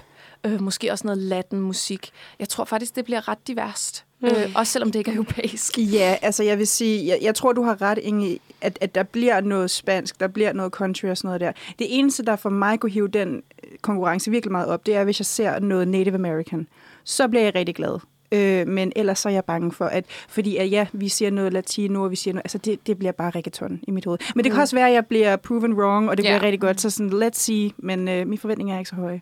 øh, 0.45 0.61
måske 0.61 0.91
også 0.91 1.07
noget 1.07 1.17
latin 1.17 1.59
musik. 1.59 2.09
Jeg 2.39 2.49
tror 2.49 2.65
faktisk, 2.65 2.95
det 2.95 3.05
bliver 3.05 3.27
ret 3.27 3.47
diverst. 3.47 4.05
Mm. 4.21 4.27
Øh, 4.27 4.51
også 4.55 4.71
selvom 4.73 4.91
det 4.91 4.99
ikke 4.99 5.11
er 5.11 5.15
europæisk. 5.15 5.77
Ja, 5.77 6.17
altså 6.21 6.43
jeg 6.43 6.57
vil 6.57 6.67
sige, 6.67 7.07
jeg, 7.07 7.17
jeg 7.21 7.35
tror, 7.35 7.53
du 7.53 7.63
har 7.63 7.81
ret, 7.81 7.97
Inge, 8.01 8.39
at, 8.61 8.77
at 8.81 8.95
der 8.95 9.03
bliver 9.03 9.41
noget 9.41 9.71
spansk, 9.71 10.19
der 10.19 10.27
bliver 10.27 10.53
noget 10.53 10.71
country 10.73 11.05
og 11.07 11.17
sådan 11.17 11.27
noget 11.27 11.41
der. 11.41 11.51
Det 11.79 11.87
eneste, 11.99 12.23
der 12.25 12.35
for 12.35 12.49
mig 12.49 12.79
kunne 12.79 12.91
hive 12.91 13.07
den 13.07 13.35
øh, 13.63 13.69
konkurrence 13.81 14.31
virkelig 14.31 14.51
meget 14.51 14.67
op, 14.67 14.85
det 14.85 14.95
er, 14.95 15.03
hvis 15.03 15.19
jeg 15.19 15.25
ser 15.25 15.59
noget 15.59 15.87
Native 15.87 16.15
American. 16.15 16.67
Så 17.03 17.27
bliver 17.27 17.43
jeg 17.43 17.55
rigtig 17.55 17.75
glad. 17.75 17.99
Øh, 18.31 18.67
men 18.67 18.91
ellers 18.95 19.19
så 19.19 19.29
er 19.29 19.33
jeg 19.33 19.45
bange 19.45 19.71
for, 19.71 19.85
at 19.85 20.05
fordi 20.29 20.57
at 20.57 20.71
ja, 20.71 20.87
vi 20.93 21.09
siger 21.09 21.31
noget 21.31 21.53
latino, 21.53 22.03
og 22.03 22.11
vi 22.11 22.15
siger 22.15 22.33
noget, 22.33 22.45
altså 22.45 22.57
det, 22.57 22.87
det 22.87 22.97
bliver 22.97 23.11
bare 23.11 23.29
reggaeton 23.29 23.79
i 23.87 23.91
mit 23.91 24.05
hoved. 24.05 24.17
Men 24.35 24.43
det 24.43 24.51
kan 24.51 24.57
Mm. 24.57 24.61
også 24.61 24.75
være, 24.75 24.87
at 24.87 24.93
jeg 24.93 25.05
bliver 25.05 25.35
proven 25.35 25.73
wrong, 25.73 26.09
og 26.09 26.17
det 26.17 26.23
Ja. 26.23 26.29
bliver 26.29 26.41
rigtig 26.43 26.59
godt, 26.59 26.81
så 26.81 26.89
sådan, 26.89 27.13
let's 27.23 27.29
see, 27.33 27.71
men 27.77 28.07
øh, 28.07 28.27
mine 28.27 28.37
forventninger 28.37 28.75
er 28.75 28.79
ikke 28.79 28.89
så 28.89 28.95
høje. 28.95 29.21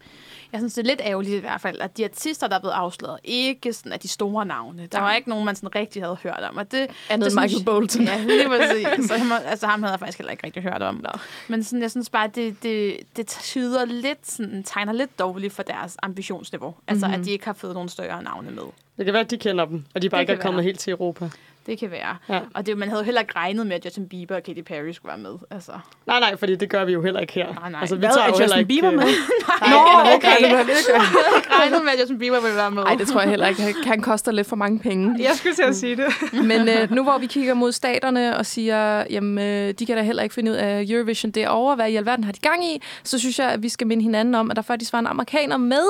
Jeg 0.54 0.60
synes, 0.60 0.74
det 0.74 0.82
er 0.82 0.86
lidt 0.86 1.02
ærgerligt 1.04 1.36
i 1.36 1.40
hvert 1.40 1.62
fald, 1.62 1.82
at 1.82 1.98
de 1.98 2.04
artister, 2.06 2.48
der 2.48 2.56
er 2.56 2.60
blevet 2.60 2.74
afsløret, 2.74 3.20
ikke 3.24 3.74
sådan, 3.74 3.92
at 3.92 4.04
de 4.04 4.08
store 4.08 4.46
navne. 4.46 4.88
Der 4.92 5.00
var 5.00 5.14
ikke 5.16 5.30
nogen, 5.30 5.46
man 5.46 5.56
sådan 5.56 5.76
rigtig 5.76 6.02
havde 6.04 6.18
hørt 6.24 6.40
om. 6.50 6.58
Og 6.58 6.72
det, 6.72 6.88
Andet 7.10 7.26
det 7.32 7.36
Michael 7.36 7.50
synes- 7.50 7.64
Bolton. 7.64 8.04
Ja, 8.04 8.24
lige 8.24 8.48
præcis. 8.58 9.08
Så, 9.08 9.40
altså, 9.46 9.68
ham 9.68 9.84
havde 9.84 9.92
jeg 9.92 10.00
faktisk 10.00 10.18
heller 10.18 10.32
ikke 10.32 10.46
rigtig 10.46 10.64
hørt 10.64 10.82
om. 10.82 11.06
Men 11.48 11.64
sådan, 11.64 11.82
jeg 11.82 11.92
synes 11.92 12.10
bare, 12.10 12.28
det, 12.36 12.64
det, 12.64 12.98
det 13.16 13.28
tyder 13.28 13.86
lidt, 13.86 14.32
sådan, 14.32 14.64
tegner 14.64 14.94
lidt 14.94 15.20
dårligt 15.20 15.54
for 15.54 15.64
deres 15.64 15.98
ambitionsniveau. 16.04 16.76
Altså, 16.88 17.06
Mhm. 17.06 17.12
mm-hmm. 17.12 17.22
at 17.22 17.26
de 17.28 17.32
ikke 17.32 17.46
har 17.46 17.54
fået 17.54 17.74
nogle 17.74 17.90
større 17.90 18.24
navne 18.24 18.52
med. 18.52 18.64
Det 18.98 19.06
kan 19.06 19.14
være, 19.14 19.24
at 19.24 19.32
de 19.32 19.38
kender 19.38 19.66
dem, 19.66 19.84
og 19.96 20.02
de 20.02 20.10
bare 20.10 20.20
Det 20.22 20.30
ikke 20.30 20.40
er 20.40 20.44
kommet 20.46 20.58
være. 20.58 20.64
helt 20.66 20.80
til 20.80 20.92
Europa. 20.92 21.30
Det 21.66 21.80
kan 21.80 21.92
være. 21.92 22.18
Ja. 22.30 22.40
Og 22.54 22.66
det, 22.66 22.78
man 22.78 22.90
havde 22.90 23.02
jo 23.02 23.06
heller 23.06 23.22
ikke 23.22 23.36
regnet 23.36 23.68
med, 23.68 23.76
at 23.76 23.86
Justin 23.86 24.10
Bieber 24.10 24.36
og 24.36 24.44
Katy 24.44 24.62
Perry 24.62 24.92
skulle 24.92 25.10
være 25.10 25.18
med. 25.18 25.40
Altså. 25.52 25.72
Nej, 26.08 26.20
nej, 26.20 26.38
fordi 26.38 26.56
det 26.56 26.70
gør 26.70 26.86
vi 26.86 26.94
jo 26.94 27.02
heller 27.04 27.20
ikke 27.20 27.34
her. 27.34 27.54
Nej, 27.54 27.70
nej. 27.70 27.82
Altså, 27.82 27.96
vi 27.96 28.00
Hvad, 28.00 28.10
tager 28.10 28.24
er 28.24 28.28
jo 28.28 28.38
heller 28.40 28.58
Justin 28.58 28.60
ikke... 28.60 28.68
Bieber 28.68 28.92
øh, 28.92 28.96
med? 28.98 29.06
Nej, 29.62 29.70
Nå, 29.70 29.76
jeg 29.76 30.02
havde 30.04 30.16
okay. 30.16 30.28
Jeg 30.42 30.50
havde 30.50 30.62
ikke 30.62 31.54
regnet 31.60 31.84
med, 31.84 31.92
at 31.94 32.00
Justin 32.00 32.20
Bieber 32.20 32.42
ville 32.42 32.58
være 32.58 32.72
med. 32.72 32.84
Nej, 32.84 32.96
det 32.96 33.08
tror 33.08 33.22
jeg 33.22 33.30
heller 33.30 33.48
ikke. 33.48 33.64
Han 33.86 34.02
koster 34.02 34.32
lidt 34.32 34.48
for 34.48 34.56
mange 34.56 34.80
penge. 34.80 35.16
Jeg 35.24 35.32
skulle 35.36 35.56
til 35.56 35.64
at 35.64 35.76
sige 35.76 35.96
det. 35.96 36.06
Men 36.50 36.70
øh, 36.70 36.92
nu 36.92 37.04
hvor 37.04 37.18
vi 37.18 37.26
kigger 37.26 37.54
mod 37.54 37.72
staterne 37.72 38.38
og 38.38 38.46
siger, 38.46 39.04
jamen, 39.10 39.46
øh, 39.46 39.74
de 39.80 39.86
kan 39.86 39.98
da 39.98 40.04
heller 40.04 40.24
ikke 40.24 40.36
finde 40.36 40.52
ud 40.52 40.56
af 40.56 40.86
Eurovision 40.90 41.32
derovre, 41.32 41.76
hvad 41.76 41.90
i 41.90 41.96
alverden 41.96 42.24
har 42.24 42.32
de 42.32 42.40
gang 42.40 42.66
i, 42.66 42.82
så 43.04 43.20
synes 43.20 43.40
jeg, 43.40 43.50
at 43.50 43.64
vi 43.64 43.70
skal 43.70 43.88
minde 43.88 44.04
hinanden 44.04 44.36
om, 44.36 44.50
at 44.52 44.56
der 44.56 44.62
faktisk 44.62 44.94
var 44.94 45.00
en 45.00 45.08
amerikaner 45.08 45.58
med 45.58 45.86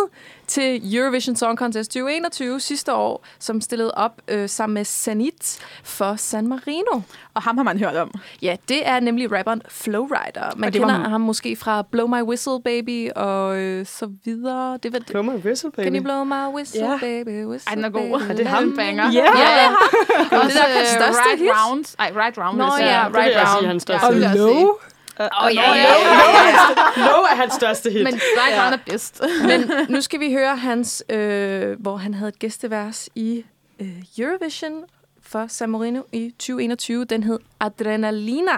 til 0.48 0.96
Eurovision 0.96 1.36
Song 1.36 1.58
Contest 1.58 1.92
2021 1.92 2.60
sidste 2.60 2.94
år, 2.94 3.26
som 3.40 3.62
stillede 3.62 3.92
op 3.96 4.12
øh, 4.28 4.50
sammen 4.50 4.74
med 4.74 4.86
Sanit 4.86 5.60
for 5.84 6.16
San 6.16 6.48
Marino. 6.48 7.02
Og 7.34 7.42
ham 7.42 7.58
har 7.58 7.64
man 7.64 7.80
hørt 7.80 7.96
om. 7.96 8.12
Ja, 8.42 8.56
det 8.70 8.88
er 8.88 9.00
nemlig 9.00 9.32
rapperen 9.32 9.62
Flowrider. 9.70 10.52
Man 10.56 10.68
Og 10.68 10.74
det 10.74 10.82
var 10.82 10.88
kender 10.88 11.06
m- 11.06 11.10
ham 11.10 11.22
måske 11.22 11.56
fra 11.56 11.82
Blow 11.92 12.08
My 12.08 12.22
Whistle 12.22 12.62
Baby 12.64 13.10
og 13.16 13.58
øh, 13.58 13.86
så 13.86 14.10
videre. 14.26 14.78
Det 14.84 14.94
var. 14.94 15.00
Blow 15.12 15.24
my 15.24 15.30
whistle, 15.46 15.72
baby. 15.72 15.84
Can 15.86 15.96
you 15.96 16.04
blow 16.04 16.24
my 16.24 16.56
whistle, 16.56 16.82
Ja. 16.86 16.98
baby, 17.02 17.46
whistle, 17.46 17.70
Ej, 17.70 17.76
den 17.76 17.86
er 17.86 17.90
god. 17.90 18.20
baby. 18.20 18.32
Er 18.32 18.36
det 18.36 18.48
ham? 18.48 18.74
Banger. 18.76 19.12
Ja. 19.12 19.24
Ja, 19.24 19.62
ja. 19.64 19.70
Og 20.38 20.46
det 20.48 20.58
er 20.58 20.78
hans 20.78 20.90
største 20.90 21.22
right 21.30 21.40
hit. 21.40 21.50
Round. 21.68 21.86
Ej, 22.00 22.12
Right 22.16 22.38
Round. 22.38 22.58
Nå, 22.58 22.64
vil 22.64 22.72
jeg 22.72 22.78
sige. 22.80 23.00
ja, 23.00 23.04
det 23.06 23.14
vil 23.14 23.20
Right 23.22 23.36
jeg 23.36 23.48
sige, 23.48 23.56
Round. 23.58 23.68
hans 23.68 23.84
største. 23.84 24.06
Ja, 24.06 24.44
Og 24.44 24.80
jeg 25.20 25.29
Low? 25.41 25.48
Åh, 25.48 25.55
ja, 25.55 25.62
ja, 25.62 25.75
ja, 25.75 25.93
ja. 26.98 27.12
Low 27.12 27.22
er 27.24 27.36
hans 27.36 27.53
største 27.53 27.91
hit. 27.91 28.03
Men 28.03 28.13
Right 28.13 28.62
Round 28.62 28.74
er 28.74 28.91
bedst. 28.91 29.22
Men 29.50 29.72
nu 29.89 30.01
skal 30.01 30.20
vi 30.20 30.34
høre 30.34 30.58
hans, 30.58 31.03
øh, 31.10 31.82
hvor 31.82 31.98
han 31.98 32.13
havde 32.13 32.29
et 32.29 32.39
gæstevers 32.39 33.10
i 33.15 33.46
øh, 33.79 34.03
Eurovision 34.17 34.84
for 35.22 35.48
San 35.48 35.70
Marino 35.70 36.01
i 36.12 36.29
2021. 36.29 37.05
Den 37.05 37.24
hed 37.24 37.39
Adrenalina, 37.60 38.58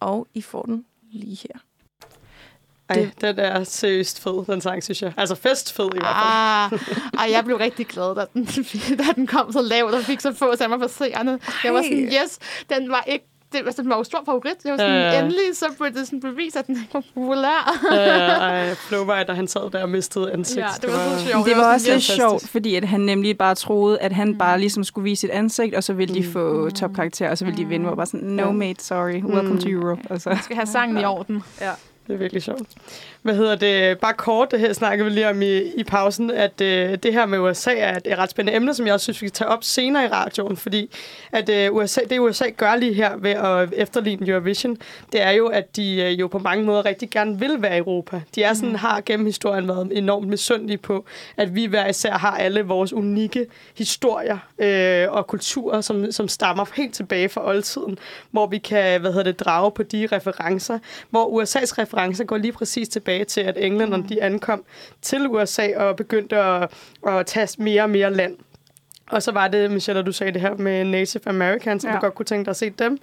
og 0.00 0.26
I 0.34 0.42
får 0.42 0.62
den 0.62 0.84
lige 1.12 1.38
her. 1.42 1.60
Ej, 2.90 3.10
den 3.20 3.38
er 3.38 3.64
seriøst 3.64 4.22
fed, 4.22 4.46
den 4.46 4.60
sang, 4.60 4.82
synes 4.82 5.02
jeg. 5.02 5.12
Altså 5.16 5.34
festfed 5.34 5.84
i 5.84 5.98
hvert 5.98 6.16
fald. 6.16 6.80
Ah, 7.12 7.18
ej, 7.18 7.30
jeg 7.30 7.44
blev 7.44 7.56
rigtig 7.56 7.86
glad, 7.86 8.14
da 8.14 8.24
den, 8.34 8.44
da 8.98 9.04
den 9.16 9.26
kom 9.26 9.52
så 9.52 9.62
lavt 9.62 9.94
og 9.94 10.02
fik 10.02 10.20
så 10.20 10.32
få 10.32 10.54
stemmer 10.54 10.78
på 10.78 10.88
seerne. 10.88 11.40
Jeg 11.64 11.74
var 11.74 11.82
sådan, 11.82 12.04
yes, 12.04 12.38
den 12.70 12.90
var 12.90 13.04
ikke 13.06 13.29
det, 13.52 13.58
altså, 13.58 13.82
den 13.82 13.90
var 13.90 13.96
jo 13.96 14.04
stor 14.04 14.22
favorit. 14.26 14.54
Jeg 14.64 14.72
var 14.72 14.78
sådan, 14.78 14.92
Ja, 14.92 15.12
ja. 15.12 15.18
endelig 15.22 15.40
så 15.56 15.64
blev 15.78 15.92
det 15.94 16.06
sådan 16.06 16.20
bevis, 16.20 16.56
at 16.56 16.66
den 16.66 16.76
ikke 16.76 16.94
var 16.94 17.02
populær. 17.14 17.80
Øh, 17.92 17.98
ej, 18.48 18.74
Flowrider, 18.74 19.34
han 19.34 19.48
sad 19.48 19.70
der 19.70 19.82
og 19.82 19.88
mistede 19.88 20.32
ansigt. 20.32 20.58
Ja, 20.58 20.66
det 20.82 20.90
var 20.92 21.18
så 21.18 21.24
sjovt. 21.28 21.46
Det 21.46 21.56
var 21.56 21.62
sådan, 21.62 21.74
også 21.74 21.90
lidt 21.92 22.02
sjovt, 22.02 22.48
fordi 22.48 22.74
at 22.74 22.84
han 22.84 23.00
nemlig 23.00 23.38
bare 23.38 23.54
troede, 23.54 23.98
at 24.00 24.12
han 24.12 24.38
bare 24.38 24.60
ligesom 24.60 24.84
skulle 24.84 25.02
vise 25.04 25.20
sit 25.20 25.30
ansigt, 25.30 25.74
og 25.74 25.84
så 25.84 25.92
ville 25.92 26.14
de 26.14 26.24
få 26.32 26.70
topkarakter, 26.70 27.30
og 27.30 27.38
så 27.38 27.44
ville 27.44 27.58
de 27.58 27.68
vinde. 27.68 27.86
Hvor 27.86 27.94
bare 27.94 28.06
sådan, 28.06 28.28
no 28.28 28.42
Ja. 28.46 28.52
mate, 28.52 28.84
sorry, 28.84 29.22
welcome 29.22 29.60
to 29.60 29.68
Europe. 29.68 30.02
Altså. 30.10 30.30
Jeg 30.30 30.38
skal 30.42 30.56
have 30.56 30.66
sangen 30.66 30.98
i 30.98 31.04
orden. 31.14 31.42
Det 32.06 32.14
er 32.14 32.18
virkelig 32.18 32.42
sjovt. 32.42 32.68
Hvad 33.22 33.34
hedder 33.34 33.54
det? 33.54 33.98
Bare 33.98 34.14
kort, 34.14 34.50
det 34.50 34.60
her 34.60 34.72
snakkede 34.72 35.08
vi 35.08 35.14
lige 35.14 35.28
om 35.28 35.42
i, 35.42 35.58
i 35.58 35.84
pausen, 35.84 36.30
at 36.30 36.60
øh, 36.60 36.98
det 37.02 37.12
her 37.12 37.26
med 37.26 37.38
USA 37.38 37.74
er 37.74 37.96
et, 37.96 38.06
et 38.06 38.18
ret 38.18 38.30
spændende 38.30 38.56
emne, 38.56 38.74
som 38.74 38.86
jeg 38.86 38.94
også 38.94 39.04
synes, 39.04 39.22
vi 39.22 39.26
kan 39.26 39.32
tage 39.32 39.48
op 39.48 39.64
senere 39.64 40.04
i 40.04 40.08
radioen, 40.08 40.56
fordi 40.56 40.90
at 41.32 41.48
øh, 41.48 41.74
USA, 41.74 42.00
det 42.10 42.18
USA 42.18 42.44
gør 42.56 42.76
lige 42.76 42.94
her 42.94 43.16
ved 43.16 43.30
at 43.30 43.68
efterligne 43.72 44.28
Eurovision, 44.28 44.76
det 45.12 45.22
er 45.22 45.30
jo, 45.30 45.46
at 45.46 45.76
de 45.76 46.02
øh, 46.02 46.20
jo 46.20 46.26
på 46.26 46.38
mange 46.38 46.64
måder 46.64 46.84
rigtig 46.84 47.10
gerne 47.10 47.38
vil 47.38 47.62
være 47.62 47.74
i 47.74 47.78
Europa. 47.78 48.20
De 48.34 48.42
er 48.42 48.54
sådan, 48.54 48.76
har 48.76 49.02
gennem 49.06 49.26
historien 49.26 49.68
været 49.68 49.88
enormt 49.92 50.28
misundelige 50.28 50.78
på, 50.78 51.04
at 51.36 51.54
vi 51.54 51.66
hver 51.66 51.88
især 51.88 52.12
har 52.12 52.36
alle 52.36 52.62
vores 52.62 52.92
unikke 52.92 53.46
historier 53.76 54.38
øh, 54.58 55.12
og 55.12 55.26
kulturer, 55.26 55.80
som, 55.80 56.12
som 56.12 56.28
stammer 56.28 56.64
helt 56.74 56.94
tilbage 56.94 57.28
fra 57.28 57.48
oldtiden, 57.48 57.98
hvor 58.30 58.46
vi 58.46 58.58
kan 58.58 59.00
hvad 59.00 59.10
hedder 59.12 59.32
det, 59.32 59.40
drage 59.40 59.70
på 59.70 59.82
de 59.82 60.08
referencer, 60.12 60.78
hvor 61.10 61.42
USA's 61.42 61.78
referencer 61.78 62.24
går 62.24 62.36
lige 62.36 62.52
præcis 62.52 62.88
tilbage 62.88 63.09
til, 63.28 63.40
at 63.40 63.56
englænderne 63.58 64.08
de 64.08 64.22
ankom 64.22 64.64
til 65.02 65.28
USA 65.28 65.76
og 65.76 65.96
begyndte 65.96 66.36
at, 66.36 66.70
at 67.06 67.26
tage 67.26 67.62
mere 67.62 67.82
og 67.82 67.90
mere 67.90 68.14
land. 68.14 68.36
Og 69.10 69.22
så 69.22 69.32
var 69.32 69.48
det, 69.48 69.70
Michelle, 69.70 70.02
du 70.02 70.12
sagde 70.12 70.32
det 70.32 70.40
her 70.40 70.54
med 70.54 70.84
Native 70.84 71.22
Americans, 71.26 71.84
ja. 71.84 71.88
Ja. 71.88 71.94
du 71.94 72.00
godt 72.00 72.14
kunne 72.14 72.26
tænke 72.26 72.44
dig 72.44 72.50
at 72.50 72.56
se 72.56 72.70
dem. 72.70 72.98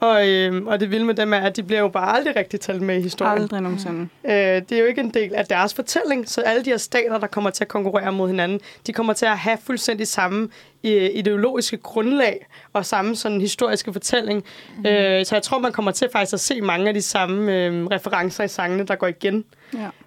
Og, 0.00 0.28
øhm, 0.28 0.66
og 0.66 0.80
det 0.80 0.90
vilde 0.90 1.04
med 1.04 1.14
dem 1.14 1.32
er, 1.32 1.38
at 1.38 1.56
de 1.56 1.62
bliver 1.62 1.80
jo 1.80 1.88
bare 1.88 2.16
aldrig 2.16 2.36
rigtig 2.36 2.60
talt 2.60 2.82
med 2.82 2.98
i 2.98 3.00
historien. 3.00 3.42
Aldrig 3.42 3.60
nogensinde. 3.60 4.08
Øh, 4.24 4.32
det 4.32 4.72
er 4.72 4.78
jo 4.78 4.84
ikke 4.84 5.00
en 5.00 5.10
del 5.10 5.34
af 5.34 5.46
deres 5.46 5.74
fortælling, 5.74 6.28
så 6.28 6.40
alle 6.40 6.64
de 6.64 6.70
her 6.70 6.76
stater, 6.76 7.18
der 7.18 7.26
kommer 7.26 7.50
til 7.50 7.64
at 7.64 7.68
konkurrere 7.68 8.12
mod 8.12 8.28
hinanden, 8.28 8.60
de 8.86 8.92
kommer 8.92 9.12
til 9.12 9.26
at 9.26 9.38
have 9.38 9.58
fuldstændig 9.64 10.08
samme 10.08 10.48
øh, 10.84 11.10
ideologiske 11.14 11.76
grundlag 11.76 12.46
og 12.72 12.86
samme 12.86 13.16
sådan 13.16 13.40
historiske 13.40 13.92
fortælling. 13.92 14.44
Mm. 14.78 14.86
Øh, 14.86 15.26
så 15.26 15.34
jeg 15.34 15.42
tror, 15.42 15.58
man 15.58 15.72
kommer 15.72 15.90
til 15.90 16.08
faktisk 16.12 16.32
at 16.34 16.40
se 16.40 16.60
mange 16.60 16.88
af 16.88 16.94
de 16.94 17.02
samme 17.02 17.64
øh, 17.64 17.86
referencer 17.86 18.44
i 18.44 18.48
sangene, 18.48 18.82
der 18.82 18.94
går 18.94 19.06
igen. 19.06 19.44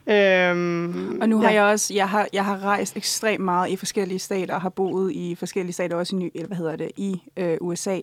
Ja. 0.07 0.51
Øhm, 0.51 1.21
Og 1.21 1.29
nu 1.29 1.41
ja. 1.41 1.47
har 1.47 1.53
jeg 1.53 1.63
også, 1.63 1.93
jeg 1.93 2.09
har, 2.09 2.27
jeg 2.33 2.45
har 2.45 2.63
rejst 2.63 2.97
ekstremt 2.97 3.43
meget 3.43 3.69
i 3.69 3.75
forskellige 3.75 4.19
stater, 4.19 4.55
og 4.55 4.61
har 4.61 4.69
boet 4.69 5.11
i 5.11 5.35
forskellige 5.39 5.73
stater, 5.73 5.95
også 5.95 6.15
i, 6.15 6.19
Ny, 6.19 6.31
eller 6.35 6.47
hvad 6.47 6.57
hedder 6.57 6.75
det, 6.75 6.91
i 6.97 7.21
øh, 7.37 7.57
USA. 7.61 7.99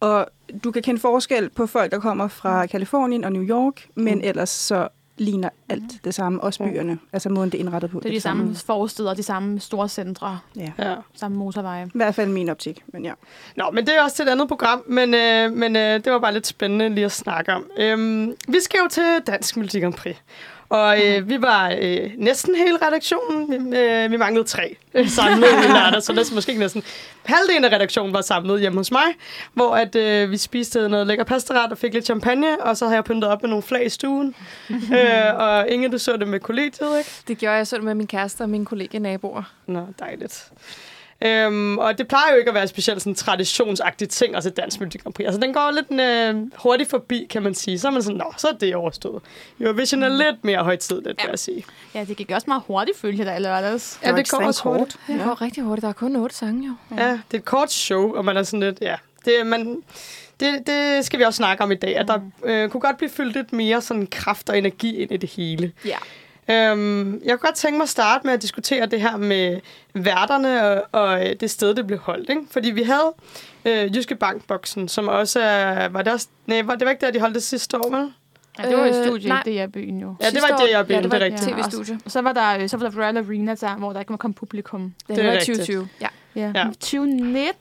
Og 0.00 0.26
du 0.64 0.70
kan 0.70 0.82
kende 0.82 1.00
forskel 1.00 1.50
på 1.50 1.66
folk, 1.66 1.92
der 1.92 1.98
kommer 1.98 2.28
fra 2.28 2.66
Kalifornien 2.66 3.24
og 3.24 3.32
New 3.32 3.42
York, 3.42 3.86
men 3.94 4.14
Mm. 4.18 4.20
ellers 4.24 4.50
så 4.50 4.88
ligner 5.20 5.48
alt 5.68 6.04
det 6.04 6.14
samme, 6.14 6.40
også 6.40 6.64
Ja. 6.64 6.70
byerne. 6.70 6.98
Altså 7.12 7.28
måden, 7.28 7.50
det 7.50 7.58
er 7.58 7.64
indrettet 7.64 7.90
på. 7.90 8.00
Det 8.00 8.08
er 8.08 8.12
de 8.12 8.20
samme 8.20 8.54
forsteder, 8.54 9.14
de 9.14 9.22
samme 9.22 9.60
store 9.60 9.88
centre, 9.88 10.38
Ja. 10.56 10.72
Ja. 10.78 10.94
samme 11.14 11.36
motorveje. 11.36 11.84
I 11.86 11.90
hvert 11.94 12.14
fald 12.14 12.28
min 12.30 12.48
optik, 12.48 12.82
men 12.86 13.04
ja. 13.04 13.12
Nå, 13.56 13.64
men 13.72 13.86
det 13.86 13.96
er 13.96 14.02
også 14.02 14.16
til 14.16 14.22
et 14.22 14.28
andet 14.28 14.48
program, 14.48 14.82
men, 14.86 15.14
øh, 15.14 15.52
men 15.52 15.76
øh, 15.76 16.04
det 16.04 16.12
var 16.12 16.18
bare 16.18 16.32
lidt 16.32 16.46
spændende 16.46 16.88
lige 16.88 17.04
at 17.04 17.12
snakke 17.12 17.52
om. 17.52 17.64
Øhm, 17.78 18.32
vi 18.48 18.60
skal 18.60 18.78
jo 18.82 18.88
til 18.90 19.20
Dansk 19.26 19.56
Melodi 19.56 19.80
Grand 19.80 19.94
Prix. 19.94 20.16
Og 20.68 21.06
øh, 21.06 21.28
vi 21.28 21.42
var 21.42 21.74
øh, 21.80 22.10
næsten 22.16 22.54
hele 22.54 22.78
redaktionen. 22.86 23.70
Vi, 23.70 23.76
øh, 23.78 24.10
vi 24.10 24.16
manglede 24.16 24.44
tre 24.44 24.76
øh, 24.94 25.08
samlet 25.08 25.48
i 25.48 25.68
lørdag, 25.68 26.02
så 26.02 26.12
næsten, 26.12 26.34
måske 26.34 26.50
ikke 26.50 26.60
næsten. 26.60 26.82
Halvdelen 27.24 27.64
af 27.64 27.72
redaktionen 27.72 28.14
var 28.14 28.20
samlet 28.20 28.60
hjemme 28.60 28.78
hos 28.78 28.90
mig, 28.90 29.06
hvor 29.52 29.76
at, 29.76 29.96
øh, 29.96 30.30
vi 30.30 30.36
spiste 30.36 30.88
noget 30.88 31.06
lækker 31.06 31.24
pastaret 31.24 31.72
og 31.72 31.78
fik 31.78 31.94
lidt 31.94 32.04
champagne, 32.04 32.62
og 32.62 32.76
så 32.76 32.84
havde 32.84 32.96
jeg 32.96 33.04
pyntet 33.04 33.30
op 33.30 33.42
med 33.42 33.50
nogle 33.50 33.62
flag 33.62 33.86
i 33.86 33.88
stuen. 33.88 34.34
øh, 34.70 35.34
og 35.38 35.68
Inge, 35.68 35.88
du 35.88 35.98
så 35.98 36.16
det 36.16 36.28
med 36.28 36.40
kollegiet, 36.40 36.98
ikke? 36.98 37.10
Det 37.28 37.38
gjorde 37.38 37.56
jeg 37.56 37.66
så 37.66 37.78
med 37.78 37.94
min 37.94 38.06
kæreste 38.06 38.42
og 38.42 38.50
mine 38.50 38.64
kollegaer 38.64 39.00
naboer. 39.00 39.42
Nå, 39.66 39.86
dejligt. 39.98 40.52
Øhm, 41.24 41.78
og 41.78 41.98
det 41.98 42.08
plejer 42.08 42.32
jo 42.32 42.38
ikke 42.38 42.48
at 42.48 42.54
være 42.54 42.68
specielt 42.68 43.02
sådan 43.02 43.14
traditionsagtige 43.14 44.08
ting, 44.08 44.34
altså 44.34 44.50
Dansk 44.50 44.80
Melodi 44.80 44.98
Grand 44.98 45.14
Prix. 45.14 45.26
Altså, 45.26 45.40
den 45.40 45.52
går 45.52 45.70
lidt 45.70 46.00
øh, 46.00 46.52
hurtigt 46.62 46.90
forbi, 46.90 47.26
kan 47.30 47.42
man 47.42 47.54
sige. 47.54 47.78
Så 47.78 47.88
er 47.88 47.92
man 47.92 48.02
sådan, 48.02 48.16
nå, 48.16 48.34
så 48.36 48.48
er 48.48 48.52
det 48.52 48.74
overstået. 48.74 49.22
Eurovision 49.60 50.02
er 50.02 50.08
lidt 50.08 50.44
mere 50.44 50.64
højtidligt, 50.64 51.06
vil 51.06 51.30
jeg 51.30 51.38
sige. 51.38 51.64
Ja, 51.94 52.04
det 52.04 52.16
gik 52.16 52.30
også 52.30 52.44
meget 52.46 52.62
hurtigt, 52.66 52.98
følge 52.98 53.24
der 53.24 53.36
i 53.36 53.40
lørdags. 53.40 54.00
Ja, 54.04 54.12
det 54.12 54.30
går 54.30 54.46
også 54.46 54.62
hurtigt. 54.62 54.96
Det 55.06 55.20
går 55.24 55.42
rigtig 55.42 55.62
hurtigt. 55.62 55.82
Der 55.82 55.88
er 55.88 55.92
kun 55.92 56.16
otte 56.16 56.36
sange, 56.36 56.66
jo. 56.66 56.96
Ja, 56.96 57.10
det 57.10 57.34
er 57.34 57.38
et 57.38 57.44
kort 57.44 57.72
show, 57.72 58.14
og 58.14 58.24
man 58.24 58.36
er 58.36 58.42
sådan 58.42 58.60
lidt, 58.60 58.78
ja. 58.80 58.94
Det, 59.24 59.46
man, 59.46 59.82
det, 60.40 60.66
det 60.66 61.04
skal 61.04 61.18
vi 61.18 61.24
også 61.24 61.36
snakke 61.36 61.64
om 61.64 61.72
i 61.72 61.74
dag, 61.74 61.96
at 61.96 62.08
der 62.08 62.20
øh, 62.44 62.68
kunne 62.68 62.80
godt 62.80 62.96
blive 62.96 63.10
fyldt 63.10 63.36
lidt 63.36 63.52
mere 63.52 63.80
sådan 63.80 64.06
kraft 64.06 64.48
og 64.50 64.58
energi 64.58 64.96
ind 64.96 65.12
i 65.12 65.16
det 65.16 65.30
hele. 65.30 65.72
Ja. 65.84 65.96
Øhm, 66.50 67.12
jeg 67.24 67.30
kunne 67.30 67.46
godt 67.48 67.54
tænke 67.54 67.76
mig 67.76 67.82
at 67.82 67.88
starte 67.88 68.26
med 68.26 68.34
at 68.34 68.42
diskutere 68.42 68.86
det 68.86 69.00
her 69.00 69.16
med 69.16 69.60
værterne 69.94 70.62
og, 70.68 70.86
og 70.92 71.26
øh, 71.28 71.36
det 71.40 71.50
sted, 71.50 71.74
det 71.74 71.86
blev 71.86 71.98
holdt. 71.98 72.30
Ikke? 72.30 72.42
Fordi 72.50 72.70
vi 72.70 72.82
havde 72.82 73.12
øh, 73.64 73.96
Jyske 73.96 74.14
Bankboksen, 74.14 74.88
som 74.88 75.08
også 75.08 75.40
er... 75.40 75.88
Var 75.88 76.02
det, 76.02 76.12
også, 76.12 76.28
nej, 76.46 76.62
var, 76.62 76.74
det 76.74 76.84
var 76.84 76.90
ikke 76.90 77.06
der, 77.06 77.12
de 77.12 77.20
holdt 77.20 77.34
det 77.34 77.42
sidste 77.42 77.76
år, 77.76 77.96
vel? 77.96 78.12
Ja, 78.58 78.68
det 78.68 78.78
var 78.78 78.84
i 78.84 78.88
Øh, 78.88 79.04
studiet, 79.06 79.28
nej. 79.28 79.42
det 79.44 79.60
er 79.60 79.66
byen 79.66 80.00
jo. 80.00 80.14
Ja, 80.20 80.30
det 80.30 80.38
var 80.50 80.56
det, 80.56 80.70
jeg 80.72 80.86
blev, 80.86 80.96
ja, 80.96 81.02
det 81.02 81.10
var 81.12 81.18
det 81.18 81.24
rigtigt. 81.32 81.50
et 81.50 81.56
tv-studie. 81.64 81.98
Og 82.04 82.10
så 82.10 82.22
var 82.22 82.32
der, 82.32 82.58
øh, 82.62 82.68
så 82.68 82.76
var 82.76 82.88
der 82.88 82.98
Royal 83.02 83.16
Arena, 83.16 83.54
der, 83.54 83.76
hvor 83.76 83.92
der 83.92 84.00
ikke 84.00 84.12
må 84.12 84.16
komme 84.16 84.34
publikum. 84.34 84.94
Det, 85.08 85.16
Det 85.16 85.18
er 85.18 85.22
var 85.26 85.32
i 85.32 85.36
rigtigt. 85.36 85.58
2020. 85.58 85.88
Ja. 86.00 86.06
Ja. 86.38 86.52
Ja. 86.54 86.58
ja. 86.66 86.70
2019, 86.70 87.52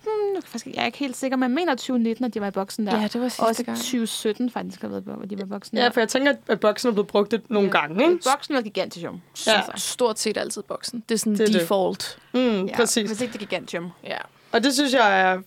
faktisk, 0.45 0.65
jeg 0.75 0.81
er 0.81 0.85
ikke 0.85 0.97
helt 0.97 1.17
sikker, 1.17 1.37
men 1.37 1.49
jeg 1.49 1.55
mener 1.55 1.75
2019, 1.75 2.25
at 2.25 2.33
de 2.33 2.41
var 2.41 2.47
i 2.47 2.51
boksen 2.51 2.87
der. 2.87 3.01
ja, 3.01 3.07
det 3.07 3.21
var 3.21 3.27
sidste 3.27 3.41
Også 3.43 3.63
gang. 3.63 3.77
2017 3.77 4.49
faktisk 4.51 4.81
har 4.81 4.87
været, 4.87 5.03
hvor 5.03 5.15
de 5.25 5.37
var 5.37 5.43
i 5.43 5.47
boksen 5.47 5.77
Ja, 5.77 5.83
der. 5.83 5.91
for 5.91 5.99
jeg 6.01 6.09
tænker, 6.09 6.33
at 6.47 6.59
boksen 6.59 6.89
er 6.89 6.93
blevet 6.93 7.07
brugt 7.07 7.33
et, 7.33 7.49
nogle 7.49 7.69
Ja. 7.73 7.79
gange, 7.79 8.03
ikke? 8.03 8.19
Boksen 8.33 8.55
var 8.55 8.61
gigantium. 8.61 9.21
Ja. 9.47 9.61
Stort 9.75 10.19
set 10.19 10.37
altid 10.37 10.63
boksen. 10.63 11.03
Det 11.09 11.15
er 11.15 11.19
sådan 11.19 11.33
Det 11.33 11.41
er 11.41 11.45
det. 11.45 11.53
default. 11.61 12.17
Mm, 12.33 12.65
Ja, 12.65 12.75
præcis. 12.75 13.09
Hvis 13.09 13.21
ikke 13.21 13.33
det 13.33 13.41
er 13.41 13.45
gigantium. 13.45 13.89
Ja. 14.03 14.17
Og 14.51 14.63
det 14.63 14.73
synes 14.73 14.93
jeg 14.93 15.21
er, 15.21 15.36
øh, 15.36 15.41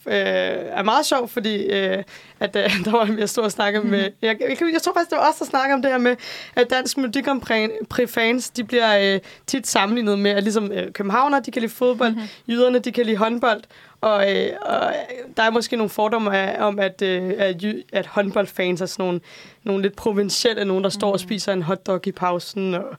er 0.78 0.82
meget 0.82 1.06
sjovt, 1.06 1.30
fordi 1.30 1.56
øh, 1.56 2.02
at, 2.40 2.56
øh, 2.56 2.70
der 2.84 2.90
var 2.90 3.14
jeg 3.18 3.28
stod 3.28 3.44
og 3.44 3.52
snakkede 3.52 3.86
med... 3.86 3.98
Jeg, 3.98 4.12
jeg, 4.22 4.56
jeg, 4.60 4.72
jeg 4.72 4.82
tror 4.82 4.92
faktisk, 4.92 5.10
det 5.10 5.18
var 5.18 5.28
os, 5.30 5.36
der 5.36 5.44
snakkede 5.44 5.74
om 5.74 5.82
det 5.82 5.90
her 5.90 5.98
med, 5.98 6.16
at 6.56 6.70
dansk 6.70 6.96
Melodi 6.96 7.20
Grand 7.20 7.40
Prix-fans, 7.90 8.50
de 8.50 8.64
bliver 8.64 9.14
øh, 9.14 9.20
tit 9.46 9.66
sammenlignet 9.66 10.18
med, 10.18 10.30
at 10.30 10.42
ligesom 10.42 10.72
øh, 10.72 10.92
københavner, 10.92 11.40
de 11.40 11.50
kan 11.50 11.62
lide 11.62 11.72
fodbold, 11.72 12.10
mm-hmm. 12.10 12.28
jyderne, 12.48 12.78
de 12.78 12.92
kan 12.92 13.06
lide 13.06 13.16
håndbold, 13.16 13.62
og, 14.00 14.36
øh, 14.36 14.50
og 14.62 14.92
der 15.36 15.42
er 15.42 15.50
måske 15.50 15.76
nogle 15.76 15.90
fordomme 15.90 16.38
af, 16.38 16.64
om, 16.66 16.78
at, 16.78 17.02
øh, 17.02 17.32
at, 17.38 17.64
at 17.92 18.06
håndboldfans 18.06 18.80
er 18.80 18.86
sådan 18.86 19.04
nogle, 19.04 19.20
nogle 19.64 19.82
lidt 19.82 19.96
provincielle, 19.96 20.64
nogen, 20.64 20.84
der 20.84 20.90
står 20.90 21.08
mm. 21.08 21.12
og 21.12 21.20
spiser 21.20 21.52
en 21.52 21.62
hotdog 21.62 22.06
i 22.06 22.12
pausen, 22.12 22.74
og 22.74 22.90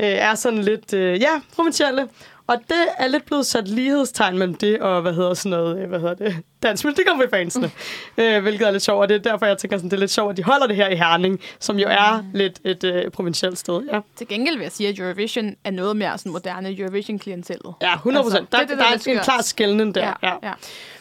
øh, 0.00 0.06
er 0.06 0.34
sådan 0.34 0.62
lidt, 0.62 0.92
øh, 0.92 1.20
ja, 1.20 1.40
provincielle. 1.56 2.08
Og 2.46 2.56
det 2.68 2.86
er 2.98 3.08
lidt 3.08 3.26
blevet 3.26 3.46
sat 3.46 3.68
lighedstegn 3.68 4.38
mellem 4.38 4.54
det 4.54 4.80
og, 4.80 5.02
hvad 5.02 5.12
hedder 5.12 5.34
sådan 5.34 5.50
noget, 5.50 5.82
øh, 5.82 5.88
hvad 5.88 6.00
hedder 6.00 6.14
det, 6.14 6.36
dansk 6.62 6.84
musik 6.84 7.10
om 7.10 7.22
fansene. 7.30 7.70
Øh, 8.18 8.42
hvilket 8.42 8.66
er 8.66 8.70
lidt 8.70 8.82
sjovt, 8.82 9.00
og 9.00 9.08
det 9.08 9.14
er 9.14 9.30
derfor, 9.30 9.46
jeg 9.46 9.58
tænker 9.58 9.76
sådan, 9.76 9.90
det 9.90 9.96
er 9.96 10.00
lidt 10.00 10.10
sjovt, 10.10 10.30
at 10.30 10.36
de 10.36 10.42
holder 10.42 10.66
det 10.66 10.76
her 10.76 10.88
i 10.88 10.96
Herning, 10.96 11.40
som 11.60 11.78
jo 11.78 11.88
er 11.88 12.20
mm. 12.20 12.28
lidt 12.34 12.60
et 12.64 12.84
øh, 12.84 13.10
provincielt 13.10 13.58
sted. 13.58 13.82
Ja. 13.92 14.00
Til 14.16 14.28
gengæld 14.28 14.56
vil 14.56 14.62
jeg 14.62 14.72
sige, 14.72 14.88
at 14.88 14.98
Eurovision 14.98 15.54
er 15.64 15.70
noget 15.70 15.96
mere 15.96 16.18
sådan 16.18 16.32
moderne 16.32 16.78
Eurovision-klientellet. 16.78 17.74
Ja, 17.82 17.94
100 17.94 18.24
procent. 18.24 18.40
Altså, 18.40 18.56
der, 18.56 18.58
det, 18.58 18.68
det, 18.68 18.78
der, 18.78 18.84
der 18.84 19.12
er 19.12 19.18
en 19.18 19.24
klar 19.24 19.42
skældning 19.42 19.94
der. 19.94 20.06
Ja, 20.22 20.28
ja. 20.28 20.34
ja. 20.42 20.52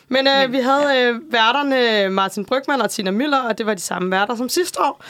Men 0.07 0.27
øh, 0.27 0.51
vi 0.51 0.57
havde 0.57 0.99
øh, 0.99 1.19
værterne 1.31 2.09
Martin 2.09 2.45
Brygman 2.45 2.81
og 2.81 2.89
Tina 2.89 3.11
Møller, 3.11 3.41
og 3.41 3.57
det 3.57 3.65
var 3.65 3.73
de 3.73 3.81
samme 3.81 4.11
værter 4.11 4.35
som 4.35 4.49
sidste 4.49 4.81
år. 4.81 5.03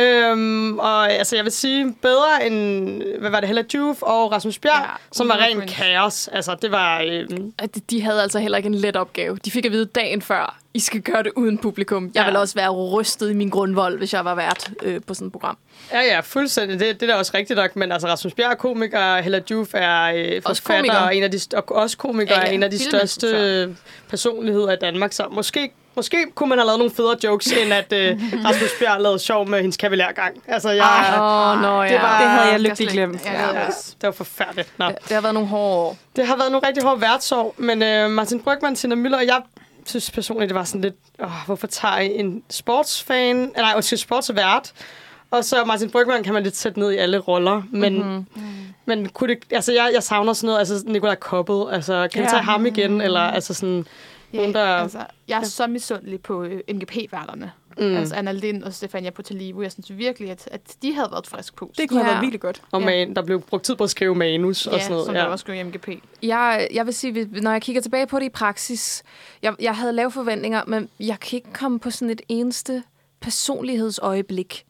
Øhm, 0.00 0.78
og 0.78 1.12
altså, 1.12 1.36
jeg 1.36 1.44
vil 1.44 1.52
sige, 1.52 1.94
bedre 2.02 2.46
end, 2.46 3.02
hvad 3.18 3.30
var 3.30 3.40
det, 3.40 3.46
Hella 3.46 3.64
Juf 3.74 4.02
og 4.02 4.32
Rasmus 4.32 4.58
Bjerg, 4.58 4.82
ja, 4.82 4.90
som 5.12 5.28
var 5.28 5.36
ren 5.36 5.68
kaos. 5.68 6.28
Altså, 6.28 6.56
det 6.62 6.70
var... 6.70 7.02
Øhm... 7.02 7.52
De 7.90 8.02
havde 8.02 8.22
altså 8.22 8.38
heller 8.38 8.58
ikke 8.58 8.66
en 8.66 8.74
let 8.74 8.96
opgave. 8.96 9.38
De 9.44 9.50
fik 9.50 9.66
at 9.66 9.72
vide 9.72 9.84
dagen 9.84 10.22
før, 10.22 10.58
I 10.74 10.80
skal 10.80 11.00
gøre 11.00 11.22
det 11.22 11.32
uden 11.36 11.58
publikum. 11.58 12.04
Jeg 12.04 12.20
ja. 12.20 12.24
ville 12.24 12.38
også 12.38 12.54
være 12.54 12.70
rystet 12.70 13.30
i 13.30 13.34
min 13.34 13.48
grundvold, 13.48 13.98
hvis 13.98 14.12
jeg 14.12 14.24
var 14.24 14.34
vært 14.34 14.70
øh, 14.82 15.00
på 15.06 15.14
sådan 15.14 15.26
et 15.26 15.32
program. 15.32 15.58
Ja, 15.92 16.00
ja, 16.00 16.20
fuldstændig. 16.20 16.80
Det, 16.80 17.00
det 17.00 17.10
er 17.10 17.12
da 17.12 17.18
også 17.18 17.32
rigtigt 17.34 17.56
nok. 17.56 17.76
Men 17.76 17.92
altså, 17.92 18.08
Rasmus 18.08 18.34
Bjerg 18.34 18.50
er 18.50 18.54
komiker, 18.54 19.22
Hella 19.22 19.40
Juf 19.50 19.68
er 19.74 20.04
øh, 20.04 20.42
forfatter, 20.42 20.96
og, 20.96 21.16
en 21.16 21.22
af 21.22 21.30
de, 21.30 21.40
og 21.56 21.72
også 21.72 21.96
komiker 21.96 22.34
ja, 22.34 22.40
ja. 22.40 22.46
er 22.46 22.50
en 22.50 22.62
af 22.62 22.70
de 22.70 22.78
største 22.78 23.76
personligheder 24.08 24.72
i 24.72 24.76
Danmark. 24.80 25.12
Så 25.12 25.26
måske 25.30 25.72
Måske 25.98 26.26
kunne 26.34 26.48
man 26.48 26.58
have 26.58 26.66
lavet 26.66 26.78
nogle 26.78 26.94
federe 26.94 27.16
jokes, 27.24 27.52
end 27.52 27.72
at 27.72 27.92
uh, 27.92 28.22
Rasmus 28.46 28.70
Bjerg 28.80 29.00
lavede 29.00 29.18
sjov 29.18 29.48
med 29.48 29.60
hendes 29.60 29.76
kavalærgang. 29.76 30.42
Altså, 30.46 30.70
jeg, 30.70 31.14
oh, 31.20 31.62
no, 31.62 31.82
ja. 31.82 31.92
det, 31.92 32.02
var, 32.02 32.20
det 32.20 32.28
havde 32.30 32.52
jeg 32.52 32.60
lykkeligt 32.60 32.92
glemt. 32.92 33.24
Ja, 33.24 33.60
ja, 33.60 33.66
det 33.66 34.02
var 34.02 34.10
forfærdeligt. 34.10 34.72
Nå. 34.78 34.86
Det, 34.86 34.96
det 35.02 35.12
har 35.12 35.20
været 35.20 35.34
nogle 35.34 35.48
hårde 35.48 35.76
år. 35.76 35.96
Det 36.16 36.26
har 36.26 36.36
været 36.36 36.52
nogle 36.52 36.66
rigtig 36.66 36.82
hårde 36.82 37.00
værtsår, 37.00 37.54
men 37.56 37.82
uh, 37.82 38.10
Martin 38.10 38.40
Brygman, 38.40 38.74
Tina 38.74 38.94
Møller 38.94 39.18
og 39.18 39.26
jeg 39.26 39.42
synes 39.84 40.10
personligt, 40.10 40.48
det 40.48 40.54
var 40.54 40.64
sådan 40.64 40.80
lidt, 40.80 40.94
oh, 41.18 41.30
hvorfor 41.46 41.66
tager 41.66 41.98
I 41.98 42.18
en 42.18 42.42
sportsfan, 42.50 43.52
nej, 43.56 43.72
undskyld, 43.76 43.98
sportsvært, 43.98 44.72
og 45.30 45.44
så 45.44 45.64
Martin 45.64 45.90
Brygman 45.90 46.22
kan 46.22 46.34
man 46.34 46.42
lidt 46.42 46.56
sætte 46.56 46.78
ned 46.78 46.92
i 46.92 46.96
alle 46.96 47.18
roller, 47.18 47.62
men, 47.70 48.02
mm-hmm. 48.02 48.26
men 48.84 49.08
kunne 49.08 49.34
det, 49.34 49.52
altså 49.52 49.72
jeg, 49.72 49.90
jeg 49.94 50.02
savner 50.02 50.32
sådan 50.32 50.46
noget, 50.46 50.58
altså 50.58 50.82
Nikolaj 50.86 51.14
Koppel, 51.14 51.74
altså 51.74 52.08
kan 52.12 52.22
ja. 52.22 52.26
vi 52.26 52.30
tage 52.30 52.42
ham 52.42 52.66
igen, 52.66 53.00
eller 53.00 53.20
altså 53.20 53.54
sådan, 53.54 53.86
Ja, 54.32 54.38
nogen, 54.38 54.54
der... 54.54 54.64
altså, 54.64 54.98
jeg 55.28 55.36
er 55.36 55.40
ja. 55.40 55.44
så 55.44 55.66
misundelig 55.66 56.20
på 56.20 56.42
øh, 56.42 56.60
NGP-værterne. 56.74 57.52
Mm. 57.78 57.96
Altså 57.96 58.14
Anna 58.14 58.32
Lind 58.32 58.62
og 58.62 58.74
Stefania 58.74 59.10
Potalivo. 59.10 59.62
Jeg 59.62 59.72
synes 59.72 59.96
virkelig, 59.96 60.30
at, 60.30 60.48
at 60.52 60.60
de 60.82 60.94
havde 60.94 61.08
været 61.10 61.26
frisk 61.26 61.56
på. 61.56 61.72
Det 61.78 61.88
kunne 61.88 62.00
ja. 62.00 62.04
have 62.04 62.12
været 62.12 62.22
virkelig 62.22 62.40
godt. 62.40 62.62
Og 62.70 62.82
man, 62.82 63.14
der 63.14 63.22
blev 63.22 63.40
brugt 63.40 63.64
tid 63.64 63.76
på 63.76 63.84
at 63.84 63.90
skrive 63.90 64.14
manus 64.14 64.66
ja, 64.66 64.72
og 64.72 64.80
sådan 64.80 64.92
noget. 64.92 65.06
som 65.06 65.14
ja, 65.14 65.20
som 65.20 65.26
der 65.26 65.32
også 65.32 65.42
skrev 65.42 65.56
i 65.56 65.62
MGP. 65.62 65.88
Jeg, 66.22 66.68
jeg 66.72 66.86
vil 66.86 66.94
sige, 66.94 67.28
når 67.42 67.50
jeg 67.50 67.62
kigger 67.62 67.82
tilbage 67.82 68.06
på 68.06 68.18
det 68.18 68.24
i 68.24 68.28
praksis, 68.28 69.02
jeg, 69.42 69.54
jeg 69.60 69.76
havde 69.76 69.92
lave 69.92 70.10
forventninger, 70.10 70.62
men 70.66 70.88
jeg 71.00 71.20
kan 71.20 71.36
ikke 71.36 71.52
komme 71.52 71.78
på 71.78 71.90
sådan 71.90 72.10
et 72.10 72.20
eneste 72.28 72.82
personlighedsøjeblik, 73.20 74.64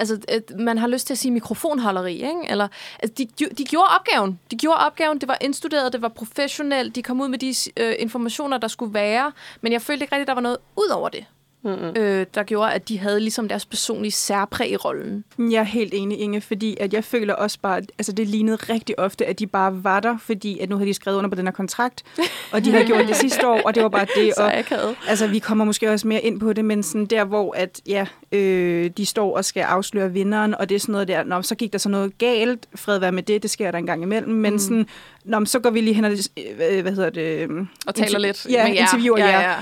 altså, 0.00 0.18
man 0.58 0.78
har 0.78 0.86
lyst 0.86 1.06
til 1.06 1.14
at 1.14 1.18
sige 1.18 1.32
mikrofonholderi, 1.32 2.14
ikke? 2.14 2.40
Eller, 2.48 2.68
altså, 2.98 3.26
de, 3.38 3.46
de 3.58 3.64
gjorde 3.64 3.88
opgaven. 3.98 4.40
De 4.50 4.56
gjorde 4.56 4.78
opgaven. 4.78 5.18
Det 5.18 5.28
var 5.28 5.38
indstuderet, 5.40 5.92
det 5.92 6.02
var 6.02 6.08
professionelt. 6.08 6.94
De 6.94 7.02
kom 7.02 7.20
ud 7.20 7.28
med 7.28 7.38
de 7.38 7.54
øh, 7.76 7.94
informationer, 7.98 8.58
der 8.58 8.68
skulle 8.68 8.94
være. 8.94 9.32
Men 9.60 9.72
jeg 9.72 9.82
følte 9.82 10.04
ikke 10.04 10.14
rigtigt, 10.14 10.24
at 10.24 10.28
der 10.28 10.34
var 10.34 10.40
noget 10.40 10.58
ud 10.76 10.88
over 10.88 11.08
det 11.08 11.24
mm-hmm. 11.62 11.92
øh, 11.96 12.26
der 12.34 12.42
gjorde, 12.42 12.72
at 12.72 12.88
de 12.88 12.98
havde 12.98 13.20
ligesom 13.20 13.48
deres 13.48 13.66
personlige 13.66 14.12
særpræg 14.12 14.70
i 14.70 14.76
rollen. 14.76 15.24
Jeg 15.38 15.60
er 15.60 15.62
helt 15.62 15.94
enig, 15.94 16.20
Inge, 16.20 16.40
fordi 16.40 16.76
at 16.80 16.92
jeg 16.94 17.04
føler 17.04 17.34
også 17.34 17.58
bare, 17.62 17.82
altså 17.98 18.12
det 18.12 18.28
lignede 18.28 18.56
rigtig 18.56 18.98
ofte, 18.98 19.26
at 19.26 19.38
de 19.38 19.46
bare 19.46 19.84
var 19.84 20.00
der, 20.00 20.18
fordi 20.18 20.58
at 20.58 20.68
nu 20.68 20.76
havde 20.76 20.88
de 20.88 20.94
skrevet 20.94 21.18
under 21.18 21.30
på 21.30 21.36
den 21.36 21.46
her 21.46 21.52
kontrakt, 21.52 22.02
og 22.52 22.64
de 22.64 22.70
havde 22.70 22.86
gjort 22.86 23.08
det 23.08 23.16
sidste 23.16 23.48
år, 23.48 23.60
og 23.64 23.74
det 23.74 23.82
var 23.82 23.88
bare 23.88 24.06
det. 24.16 24.32
Så 24.36 24.42
og, 24.42 24.94
altså 25.08 25.26
vi 25.26 25.38
kommer 25.38 25.64
måske 25.64 25.90
også 25.90 26.08
mere 26.08 26.20
ind 26.20 26.40
på 26.40 26.52
det, 26.52 26.64
men 26.64 26.82
sådan 26.82 27.06
der, 27.06 27.24
hvor 27.24 27.54
at, 27.56 27.80
ja, 27.86 28.06
øh, 28.32 28.90
de 28.96 29.06
står 29.06 29.36
og 29.36 29.44
skal 29.44 29.60
afsløre 29.60 30.12
vinderen, 30.12 30.54
og 30.54 30.68
det 30.68 30.74
er 30.74 30.78
sådan 30.78 30.92
noget 30.92 31.08
der, 31.08 31.24
Nå, 31.24 31.42
så 31.42 31.54
gik 31.54 31.72
der 31.72 31.78
så 31.78 31.88
noget 31.88 32.18
galt, 32.18 32.66
fred 32.74 32.98
være 32.98 33.12
med 33.12 33.22
det, 33.22 33.42
det 33.42 33.50
sker 33.50 33.70
der 33.70 33.78
en 33.78 33.86
gang 33.86 34.02
imellem, 34.02 34.32
men 34.32 34.52
mm. 34.52 34.58
sådan, 34.58 34.86
Nå, 35.24 35.44
så 35.44 35.58
går 35.58 35.70
vi 35.70 35.80
lige 35.80 35.94
hen 35.94 36.04
og, 36.04 36.10
øh, 36.10 36.82
hvad 36.82 36.92
hedder 36.92 37.10
det? 37.10 37.50
Og 37.86 37.94
taler 37.94 38.18
lidt. 38.18 38.46
Ja, 38.50 38.66
interviewer 38.66 39.18
ja, 39.18 39.26
ja. 39.26 39.50
ja 39.50 39.56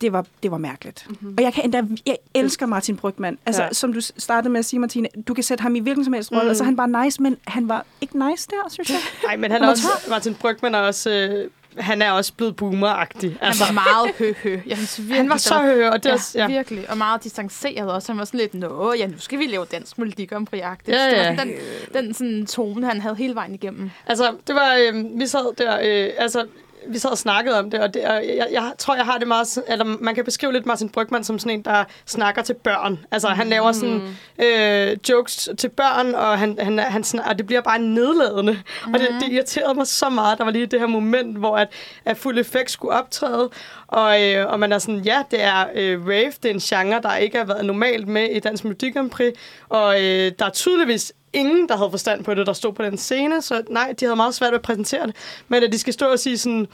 det 0.00 0.12
var, 0.12 0.26
det 0.42 0.50
var 0.50 0.58
mærkeligt. 0.58 1.06
Mm-hmm. 1.08 1.34
Og 1.38 1.44
jeg 1.44 1.54
kan 1.54 1.64
endda, 1.64 1.82
jeg 2.06 2.16
elsker 2.34 2.66
Martin 2.66 2.96
Brygman. 2.96 3.38
Altså, 3.46 3.62
ja. 3.62 3.72
som 3.72 3.92
du 3.92 4.00
startede 4.00 4.52
med 4.52 4.58
at 4.58 4.64
sige, 4.64 4.80
Martine, 4.80 5.08
du 5.28 5.34
kan 5.34 5.44
sætte 5.44 5.62
ham 5.62 5.76
i 5.76 5.78
hvilken 5.78 6.04
som 6.04 6.12
helst 6.12 6.32
rolle, 6.32 6.44
mm. 6.44 6.50
og 6.50 6.56
så 6.56 6.62
er 6.62 6.64
han 6.64 6.76
bare 6.76 7.04
nice, 7.04 7.22
men 7.22 7.36
han 7.46 7.68
var 7.68 7.86
ikke 8.00 8.28
nice 8.28 8.48
der, 8.50 8.70
synes 8.70 8.90
jeg. 8.90 8.98
Nej, 9.26 9.36
men 9.36 9.50
han, 9.50 9.60
han 9.60 9.68
er 9.68 9.70
også, 9.70 9.86
Martin 10.08 10.34
Brygman 10.34 10.74
er 10.74 10.78
også... 10.78 11.10
Øh, 11.10 11.50
han 11.78 12.02
er 12.02 12.10
også 12.10 12.32
blevet 12.32 12.56
boomeragtig. 12.56 13.38
Altså. 13.40 13.64
Han 13.64 13.76
var 13.76 13.82
meget 13.82 14.14
høhø. 14.18 14.60
Jeg 14.66 14.76
synes 14.76 14.98
virkelig, 14.98 15.16
han 15.16 15.28
var 15.28 15.36
så 15.36 15.62
hø, 15.62 15.88
og 15.88 16.02
det 16.02 16.08
ja, 16.08 16.14
også, 16.14 16.38
ja. 16.38 16.46
virkelig. 16.46 16.90
Og 16.90 16.98
meget 16.98 17.24
distanceret 17.24 17.92
også. 17.92 18.12
Han 18.12 18.18
var 18.18 18.24
sådan 18.24 18.40
lidt, 18.40 18.54
nå, 18.54 18.92
ja, 18.98 19.06
nu 19.06 19.18
skal 19.18 19.38
vi 19.38 19.46
lave 19.46 19.64
dansk 19.64 19.96
Grand 20.28 20.46
Prix. 20.46 20.60
Ja, 20.60 21.06
ja. 21.06 21.36
Den, 21.36 21.52
den 21.92 22.14
sådan, 22.14 22.46
tone, 22.46 22.86
han 22.86 23.00
havde 23.00 23.16
hele 23.16 23.34
vejen 23.34 23.54
igennem. 23.54 23.90
Altså, 24.06 24.34
det 24.46 24.54
var, 24.54 24.74
øh, 24.74 25.04
vi 25.20 25.26
sad 25.26 25.54
der, 25.58 25.78
øh, 25.82 26.12
altså, 26.18 26.46
vi 26.92 26.98
sad 26.98 27.10
og 27.10 27.18
snakkede 27.18 27.58
om 27.58 27.70
det, 27.70 27.80
og, 27.80 27.94
det, 27.94 28.04
og 28.04 28.14
jeg, 28.14 28.46
jeg 28.52 28.72
tror, 28.78 28.94
jeg 28.94 29.04
har 29.04 29.18
det 29.18 29.28
meget... 29.28 29.62
Eller 29.68 29.84
man 29.84 30.14
kan 30.14 30.24
beskrive 30.24 30.52
lidt 30.52 30.66
Martin 30.66 30.88
Brygman 30.88 31.24
som 31.24 31.38
sådan 31.38 31.58
en, 31.58 31.64
der 31.64 31.84
snakker 32.06 32.42
til 32.42 32.54
børn. 32.54 32.98
Altså, 33.10 33.28
han 33.28 33.46
mm. 33.46 33.50
laver 33.50 33.72
sådan 33.72 34.16
øh, 34.38 34.96
jokes 35.08 35.48
til 35.58 35.68
børn, 35.68 36.14
og, 36.14 36.38
han, 36.38 36.58
han, 36.60 36.78
han, 36.78 37.04
og 37.26 37.38
det 37.38 37.46
bliver 37.46 37.60
bare 37.60 37.78
nedladende. 37.78 38.52
Mm. 38.86 38.94
Og 38.94 39.00
det, 39.00 39.08
det 39.20 39.32
irriterede 39.32 39.74
mig 39.74 39.86
så 39.86 40.08
meget. 40.08 40.38
Der 40.38 40.44
var 40.44 40.50
lige 40.50 40.66
det 40.66 40.80
her 40.80 40.86
moment, 40.86 41.38
hvor 41.38 41.56
at, 41.56 41.68
at 42.04 42.16
Fuld 42.16 42.38
Effekt 42.38 42.70
skulle 42.70 42.94
optræde, 42.94 43.50
og, 43.86 44.22
øh, 44.22 44.46
og 44.46 44.60
man 44.60 44.72
er 44.72 44.78
sådan, 44.78 45.00
ja, 45.00 45.22
det 45.30 45.42
er 45.42 45.66
øh, 45.74 46.06
rave, 46.06 46.32
det 46.42 46.44
er 46.44 46.50
en 46.50 46.60
genre, 46.60 47.00
der 47.02 47.16
ikke 47.16 47.38
har 47.38 47.44
været 47.44 47.64
normalt 47.64 48.08
med 48.08 48.28
i 48.30 48.38
Dansk 48.38 48.64
Melodi 48.64 48.90
Grand 48.90 49.10
Prix, 49.10 49.32
og 49.68 50.02
øh, 50.02 50.32
der 50.38 50.44
er 50.44 50.50
tydeligvis 50.50 51.12
ingen, 51.32 51.68
der 51.68 51.76
havde 51.76 51.90
forstand 51.90 52.24
på 52.24 52.34
det, 52.34 52.46
der 52.46 52.52
stod 52.52 52.72
på 52.72 52.82
den 52.82 52.98
scene, 52.98 53.42
så 53.42 53.62
nej, 53.70 53.94
de 54.00 54.04
havde 54.04 54.16
meget 54.16 54.34
svært 54.34 54.52
ved 54.52 54.58
at 54.58 54.62
præsentere 54.62 55.06
det. 55.06 55.16
Men 55.48 55.62
at 55.62 55.72
de 55.72 55.78
skal 55.78 55.92
stå 55.92 56.06
og 56.06 56.18
sige 56.18 56.38
sådan, 56.38 56.66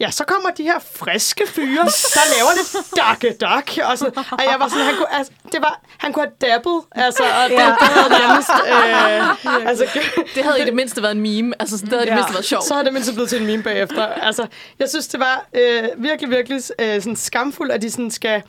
ja, 0.00 0.10
så 0.10 0.24
kommer 0.24 0.50
de 0.50 0.62
her 0.62 0.78
friske 0.78 1.46
fyre, 1.46 1.84
der 2.14 2.24
laver 2.36 2.50
lidt 2.56 2.96
dakke 2.96 3.36
dak. 3.40 3.90
Og, 3.90 3.98
så, 3.98 4.06
og 4.30 4.44
jeg 4.50 4.56
var 4.58 4.68
sådan, 4.68 4.84
han 4.84 4.94
kunne, 4.96 5.14
altså, 5.14 5.32
det 5.52 5.60
var, 5.60 5.80
han 5.98 6.12
kunne 6.12 6.26
have 6.26 6.52
dabbet, 6.52 6.80
altså, 6.92 7.22
og 7.22 7.50
det, 7.50 7.54
ja. 7.54 7.66
det 7.66 7.88
havde 7.88 8.10
nærmest... 8.10 8.50
Øh, 8.66 9.68
altså, 9.70 9.84
det 10.34 10.44
havde 10.44 10.62
i 10.62 10.64
det 10.64 10.74
mindste 10.74 11.02
været 11.02 11.14
en 11.14 11.20
meme, 11.20 11.54
altså, 11.60 11.76
det 11.76 11.88
havde 11.88 12.02
i 12.02 12.06
det 12.06 12.14
mindste 12.14 12.32
været 12.34 12.44
sjovt. 12.44 12.64
Så 12.64 12.74
havde 12.74 12.84
det 12.84 12.92
mindste 12.92 13.12
blevet 13.12 13.28
til 13.28 13.40
en 13.40 13.46
meme 13.46 13.62
bagefter. 13.62 14.06
Altså, 14.06 14.46
jeg 14.78 14.88
synes, 14.88 15.08
det 15.08 15.20
var 15.20 15.46
øh, 15.54 15.82
virkelig, 15.96 16.30
virkelig 16.30 16.62
øh, 16.78 17.02
sådan 17.02 17.16
skamfuldt, 17.16 17.72
at 17.72 17.82
de 17.82 17.90
sådan 17.90 18.10
skal 18.10 18.42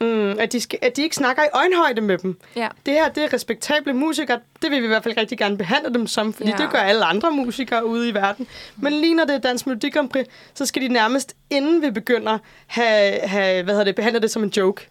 Mm, 0.00 0.38
at, 0.38 0.52
de 0.52 0.60
skal, 0.60 0.78
at 0.82 0.96
de 0.96 1.02
ikke 1.02 1.16
snakker 1.16 1.42
i 1.42 1.46
øjenhøjde 1.52 2.00
med 2.00 2.18
dem. 2.18 2.38
Ja. 2.56 2.68
Det 2.86 2.94
her, 2.94 3.08
det 3.08 3.24
er 3.24 3.32
respektable 3.32 3.92
musikere. 3.92 4.40
Det 4.62 4.70
vil 4.70 4.80
vi 4.80 4.84
i 4.84 4.88
hvert 4.88 5.02
fald 5.02 5.16
rigtig 5.16 5.38
gerne 5.38 5.58
behandle 5.58 5.94
dem 5.94 6.06
som, 6.06 6.32
fordi 6.32 6.50
ja. 6.50 6.56
det 6.56 6.70
gør 6.70 6.78
alle 6.78 7.04
andre 7.04 7.30
musikere 7.30 7.86
ude 7.86 8.08
i 8.08 8.14
verden. 8.14 8.46
Men 8.76 8.92
lige 8.92 9.14
når 9.14 9.24
det 9.24 9.34
er 9.34 9.38
Dansk 9.38 9.66
Melodi 9.66 9.90
Grand 9.90 10.08
Prix, 10.08 10.26
så 10.54 10.66
skal 10.66 10.82
de 10.82 10.88
nærmest, 10.88 11.36
inden 11.50 11.82
vi 11.82 11.90
begynder, 11.90 12.38
have, 12.66 13.20
have 13.20 13.62
hvad 13.62 13.74
hedder 13.74 13.84
det, 13.84 13.94
behandle 13.94 14.20
det 14.20 14.30
som 14.30 14.42
en 14.42 14.52
joke. 14.56 14.88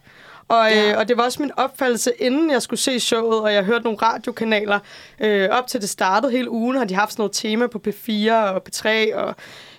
Og, 0.48 0.70
ja. 0.70 0.92
øh, 0.92 0.98
og 0.98 1.08
det 1.08 1.16
var 1.16 1.22
også 1.22 1.42
min 1.42 1.50
opfattelse, 1.56 2.12
inden 2.18 2.50
jeg 2.50 2.62
skulle 2.62 2.80
se 2.80 3.00
showet, 3.00 3.40
og 3.40 3.52
jeg 3.52 3.64
hørte 3.64 3.84
nogle 3.84 3.98
radiokanaler 3.98 4.78
øh, 5.20 5.48
op 5.50 5.66
til 5.66 5.80
det 5.80 5.88
startede 5.88 6.32
hele 6.32 6.50
ugen, 6.50 6.76
har 6.76 6.84
de 6.84 6.94
haft 6.94 7.12
sådan 7.12 7.20
noget 7.20 7.32
tema 7.32 7.66
på 7.66 7.80
P4 7.88 8.32
og 8.32 8.62
P3, 8.68 9.16
og 9.16 9.34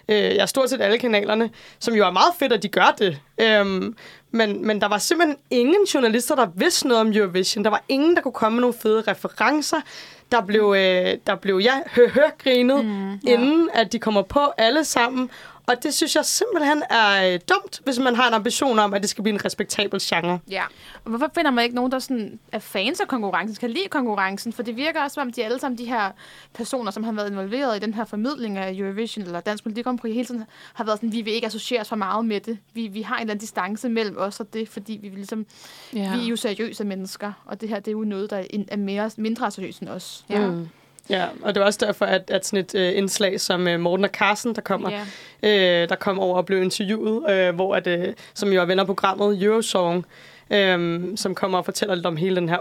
øh, 0.09 0.15
jeg 0.17 0.37
er 0.37 0.45
stort 0.45 0.69
set 0.69 0.81
alle 0.81 0.97
kanalerne, 0.97 1.49
som 1.79 1.93
jo 1.93 2.05
er 2.05 2.11
meget 2.11 2.33
fedt, 2.39 2.53
at 2.53 2.63
de 2.63 2.67
gør 2.67 2.95
det. 2.97 3.19
Øhm, 3.37 3.95
men, 4.31 4.67
men 4.67 4.81
der 4.81 4.87
var 4.87 4.97
simpelthen 4.97 5.37
ingen 5.49 5.85
journalister, 5.93 6.35
der 6.35 6.47
vidste 6.55 6.87
noget 6.87 7.01
om 7.01 7.13
Eurovision. 7.13 7.63
Der 7.63 7.69
var 7.69 7.83
ingen, 7.89 8.15
der 8.15 8.21
kunne 8.21 8.31
komme 8.31 8.55
med 8.55 8.61
nogle 8.61 8.75
fede 8.81 9.03
referencer. 9.07 9.77
Der 10.31 10.41
blev, 10.41 10.75
øh, 10.77 11.17
der 11.27 11.35
blev 11.35 11.57
ja, 11.63 11.73
hø-hø-grinet, 11.95 12.85
mm, 12.85 13.13
ja. 13.13 13.17
inden 13.33 13.69
at 13.73 13.91
de 13.91 13.99
kommer 13.99 14.21
på 14.21 14.39
alle 14.57 14.85
sammen. 14.85 15.29
Og 15.67 15.83
det 15.83 15.93
synes 15.93 16.15
jeg 16.15 16.25
simpelthen 16.25 16.83
er 16.89 17.33
øh, 17.33 17.39
dumt, 17.49 17.81
hvis 17.83 17.99
man 17.99 18.15
har 18.15 18.27
en 18.27 18.33
ambition 18.33 18.79
om, 18.79 18.93
at 18.93 19.01
det 19.01 19.09
skal 19.09 19.21
blive 19.23 19.33
en 19.33 19.45
respektabel 19.45 19.99
genre. 20.03 20.39
Ja. 20.49 20.63
Og 21.03 21.09
hvorfor 21.09 21.31
finder 21.35 21.51
man 21.51 21.63
ikke 21.63 21.75
nogen, 21.75 21.91
der 21.91 21.99
sådan 21.99 22.39
er 22.51 22.59
fans 22.59 22.99
af 22.99 23.07
konkurrencen, 23.07 23.55
kan 23.55 23.69
lide 23.69 23.87
konkurrencen? 23.89 24.53
For 24.53 24.63
det 24.63 24.75
virker 24.75 25.01
også, 25.03 25.13
som 25.13 25.27
om 25.27 25.33
de 25.33 25.43
alle 25.45 25.59
sammen, 25.59 25.77
de 25.77 25.85
her 25.85 26.11
personer, 26.53 26.91
som 26.91 27.03
har 27.03 27.11
været 27.11 27.29
involveret 27.31 27.77
i 27.77 27.79
den 27.79 27.93
her 27.93 28.05
formidling 28.05 28.57
af 28.57 28.73
Eurovision 28.73 29.25
eller 29.25 29.39
Dansk 29.39 29.65
Melodi 29.65 29.81
Grand 29.81 29.99
Prix, 29.99 30.13
hele 30.13 30.25
tiden 30.25 30.43
har 30.73 30.83
været 30.83 30.97
sådan, 30.97 31.11
vi 31.11 31.21
vil 31.21 31.33
ikke 31.33 31.47
associeres 31.47 31.89
for 31.89 31.95
meget 31.95 32.25
med 32.25 32.39
det. 32.39 32.57
Vi, 32.73 32.87
vi 32.87 33.01
har 33.01 33.15
en 33.15 33.21
eller 33.21 33.31
anden 33.31 33.41
distance 33.41 33.89
mellem 33.89 34.17
os 34.17 34.39
og 34.39 34.53
det, 34.53 34.69
fordi 34.69 34.99
vi 35.01 35.07
vil 35.07 35.17
ligesom, 35.17 35.45
Ja. 35.93 36.15
vi 36.17 36.23
er 36.23 36.27
jo 36.27 36.35
seriøse 36.35 36.83
mennesker, 36.83 37.31
og 37.45 37.61
det 37.61 37.69
her, 37.69 37.79
det 37.79 37.87
er 37.87 37.91
jo 37.91 38.03
noget, 38.03 38.29
der 38.29 38.37
er 38.37 38.43
er 38.67 38.77
mere, 38.77 39.11
mindre 39.17 39.51
seriøst 39.51 39.79
end 39.81 39.89
os. 39.89 40.25
Ja. 40.29 40.47
Mm. 40.47 40.67
Ja, 41.09 41.25
og 41.41 41.55
det 41.55 41.59
var 41.61 41.65
også 41.65 41.79
derfor, 41.85 42.05
at, 42.05 42.31
at 42.31 42.45
sådan 42.45 42.59
et 42.59 42.75
øh, 42.75 42.97
indslag 42.97 43.39
som 43.41 43.67
øh, 43.67 43.79
Morten 43.79 44.03
og 44.05 44.11
Carsten, 44.13 44.55
der 44.55 44.61
kommer, 44.61 44.89
Ja. 45.43 45.81
øh, 45.83 45.89
der 45.89 45.95
kom 45.95 46.19
over 46.19 46.37
og 46.37 46.45
blev 46.45 46.61
interviewet, 46.63 47.29
øh, 47.31 47.55
hvor 47.55 47.75
at, 47.75 47.87
øh, 47.87 48.13
som 48.33 48.49
jo 48.53 48.61
er 48.61 48.65
venner 48.65 48.83
programmet 48.83 49.43
Eurosong, 49.43 50.05
øh, 50.49 51.01
som 51.15 51.35
kommer 51.35 51.57
og 51.57 51.65
fortæller 51.65 51.95
lidt 51.95 52.05
om 52.05 52.17
hele 52.17 52.35
den 52.35 52.49
her 52.49 52.59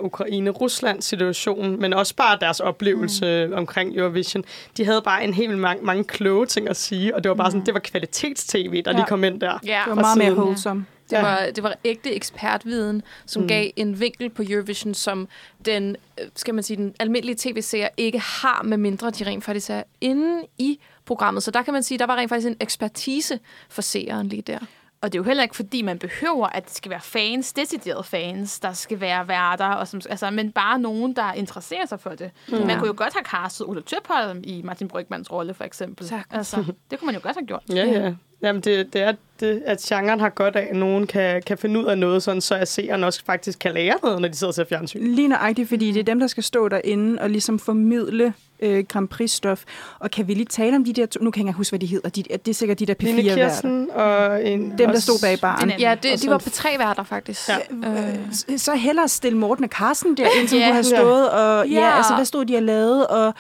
Ukraine-Rusland-situation, 0.78 1.80
men 1.80 1.92
også 1.92 2.14
bare 2.16 2.38
deres 2.40 2.61
oplevelse 2.61 3.46
mm. 3.46 3.52
omkring 3.54 3.96
Eurovision. 3.98 4.44
De 4.76 4.85
havde 4.85 5.02
bare 5.04 5.24
en 5.24 5.35
helt 5.35 5.59
mange, 5.59 5.85
mange 5.85 6.04
kloge 6.04 6.46
ting 6.46 6.68
at 6.68 6.76
sige, 6.76 7.14
og 7.14 7.24
det 7.24 7.28
var 7.28 7.35
bare 7.35 7.50
sådan, 7.50 7.66
det 7.66 7.74
var 7.74 7.80
kvalitets-tv, 7.80 8.83
der 8.83 8.90
Ja. 8.90 8.96
lige 8.96 9.07
kom 9.09 9.24
ind 9.24 9.40
der. 9.40 9.59
Ja. 9.66 9.80
Det 9.87 9.88
var 9.88 9.94
meget 9.94 10.18
mere 10.18 10.26
siden- 10.26 10.38
wholesome. 10.38 10.87
Det 11.10 11.12
Ja. 11.16 11.22
var, 11.22 11.46
det 11.54 11.62
var 11.62 11.74
ægte 11.84 12.14
ekspertviden, 12.14 13.02
som 13.26 13.42
Mm. 13.42 13.48
gav 13.48 13.70
en 13.76 14.00
vinkel 14.00 14.30
på 14.30 14.42
Eurovision, 14.48 14.94
som 14.94 15.28
den, 15.66 15.96
øh, 16.20 16.26
skal 16.36 16.54
man 16.54 16.62
sige, 16.64 16.76
den 16.76 16.94
almindelige 17.00 17.36
tv-seer 17.38 17.88
ikke 17.96 18.18
har, 18.18 18.62
med 18.62 18.76
mindre 18.76 19.10
de 19.10 19.24
rent 19.26 19.44
faktisk 19.44 19.70
er 19.70 19.82
inde 20.00 20.46
i 20.58 20.80
programmet. 21.04 21.42
Så 21.42 21.50
der 21.50 21.62
kan 21.62 21.72
man 21.74 21.82
sige, 21.82 21.98
der 21.98 22.06
var 22.06 22.16
rent 22.16 22.28
faktisk 22.28 22.48
en 22.48 22.56
ekspertise 22.60 23.38
for 23.68 23.82
seeren 23.82 24.28
lige 24.28 24.42
der. 24.42 24.58
Og 25.00 25.12
det 25.12 25.18
er 25.18 25.20
jo 25.20 25.24
heller 25.24 25.42
ikke, 25.42 25.56
fordi 25.56 25.82
man 25.82 25.98
behøver, 25.98 26.46
at 26.46 26.64
det 26.64 26.74
skal 26.76 26.90
være 26.90 27.00
fans, 27.00 27.52
deciderede 27.52 28.04
fans, 28.04 28.60
der 28.60 28.72
skal 28.72 29.00
være 29.00 29.28
værter, 29.28 29.66
og 29.66 29.88
som, 29.88 30.00
altså, 30.10 30.30
men 30.30 30.52
bare 30.52 30.78
nogen, 30.78 31.16
der 31.16 31.32
interesserer 31.32 31.86
sig 31.86 32.00
for 32.00 32.10
det. 32.10 32.30
Mm. 32.48 32.54
Man 32.54 32.78
kunne 32.78 32.86
jo 32.86 32.94
godt 32.96 33.12
have 33.14 33.24
castet 33.24 33.64
Ulla 33.64 33.82
Tøpholm 33.82 34.40
i 34.44 34.62
Martin 34.62 34.88
Brygmans 34.88 35.32
rolle, 35.32 35.54
for 35.54 35.64
eksempel. 35.64 36.08
Sagtens. 36.08 36.34
Altså, 36.54 36.72
det 36.90 36.98
kunne 36.98 37.06
man 37.06 37.14
jo 37.14 37.20
godt 37.22 37.36
have 37.36 37.46
gjort. 37.46 37.62
Ja, 37.68 37.84
ja. 37.86 38.14
Jamen, 38.44 38.62
det, 38.62 38.92
det 38.92 39.02
er, 39.02 39.12
det, 39.40 39.62
at 39.66 39.78
genren 39.78 40.20
har 40.20 40.28
godt 40.28 40.57
af, 40.57 40.66
at 40.70 40.76
nogen 40.76 41.07
kan, 41.07 41.42
kan 41.46 41.59
finde 41.59 41.80
ud 41.80 41.85
af 41.85 41.98
noget, 41.98 42.22
sådan, 42.22 42.40
så 42.40 42.54
at 42.54 42.68
seeren 42.68 43.04
også 43.04 43.22
faktisk 43.26 43.59
kan 43.59 43.74
lære 43.74 43.94
noget, 44.02 44.20
når 44.20 44.28
de 44.28 44.35
sidder 44.37 44.50
og 44.50 44.54
ser 44.54 44.64
fjernsyn. 44.64 45.14
Lige 45.14 45.28
nøjagtigt, 45.28 45.68
fordi 45.68 45.92
det 45.92 46.00
er 46.00 46.04
dem, 46.04 46.20
der 46.20 46.26
skal 46.26 46.42
stå 46.42 46.68
derinde 46.68 47.22
og 47.22 47.30
ligesom 47.30 47.59
formidle 47.59 48.33
øh, 48.61 48.85
Grand 48.88 49.09
Prix-stof. 49.14 49.62
Og 49.98 50.11
kan 50.11 50.28
vi 50.28 50.35
lige 50.35 50.44
tale 50.46 50.76
om 50.76 50.85
de 50.85 50.92
der 50.92 51.07
to? 51.07 51.24
Nu 51.24 51.30
kan 51.30 51.42
jeg 51.42 51.48
ikke 51.48 51.57
huske, 51.57 51.70
hvad 51.70 51.78
de 51.80 51.87
hedder. 51.87 52.09
De, 52.09 52.22
det 52.22 52.48
er 52.48 52.54
sikkert 52.54 52.78
de 52.78 52.87
der 52.87 52.94
Line 53.00 53.18
P4-værter. 53.22 53.35
Kirsten 53.35 53.90
og 53.94 54.46
en... 54.46 54.78
Dem, 54.78 54.90
der 54.90 55.00
stod 55.00 55.18
bag 55.22 55.40
baren. 55.40 55.72
Ja, 55.78 55.96
det, 56.02 56.22
de 56.22 56.28
var 56.30 56.38
på 56.38 56.50
tre 56.50 56.68
værter, 56.78 57.04
faktisk. 57.04 57.48
Ja. 57.48 57.57
Øh, 57.88 58.14
S- 58.33 58.62
Så 58.62 58.74
hellere 58.74 59.09
stille 59.09 59.38
Morten 59.38 59.64
og 59.64 59.70
Carsten 59.70 60.16
derind, 60.16 60.48
som 60.48 60.59
Ja. 60.59 60.64
kunne 60.66 60.72
have 60.72 60.85
stået. 60.85 61.30
Og, 61.30 61.68
ja. 61.68 61.74
Ja. 61.74 61.87
ja, 61.87 61.96
altså, 61.96 62.14
hvad 62.14 62.24
stod 62.24 62.44
de 62.44 62.57
og 62.57 62.62
lavede? 62.62 63.07
Og, 63.07 63.35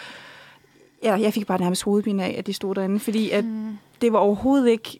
ja, 1.04 1.14
jeg 1.14 1.32
fik 1.32 1.46
bare 1.46 1.60
nærmest 1.60 1.82
hovedpine 1.84 2.24
af, 2.24 2.34
at 2.38 2.46
de 2.46 2.52
stod 2.52 2.74
derinde, 2.74 3.00
fordi 3.00 3.30
at 3.30 3.44
Mm. 3.44 3.78
det 4.00 4.12
var 4.12 4.18
overhovedet 4.18 4.68
ikke 4.70 4.98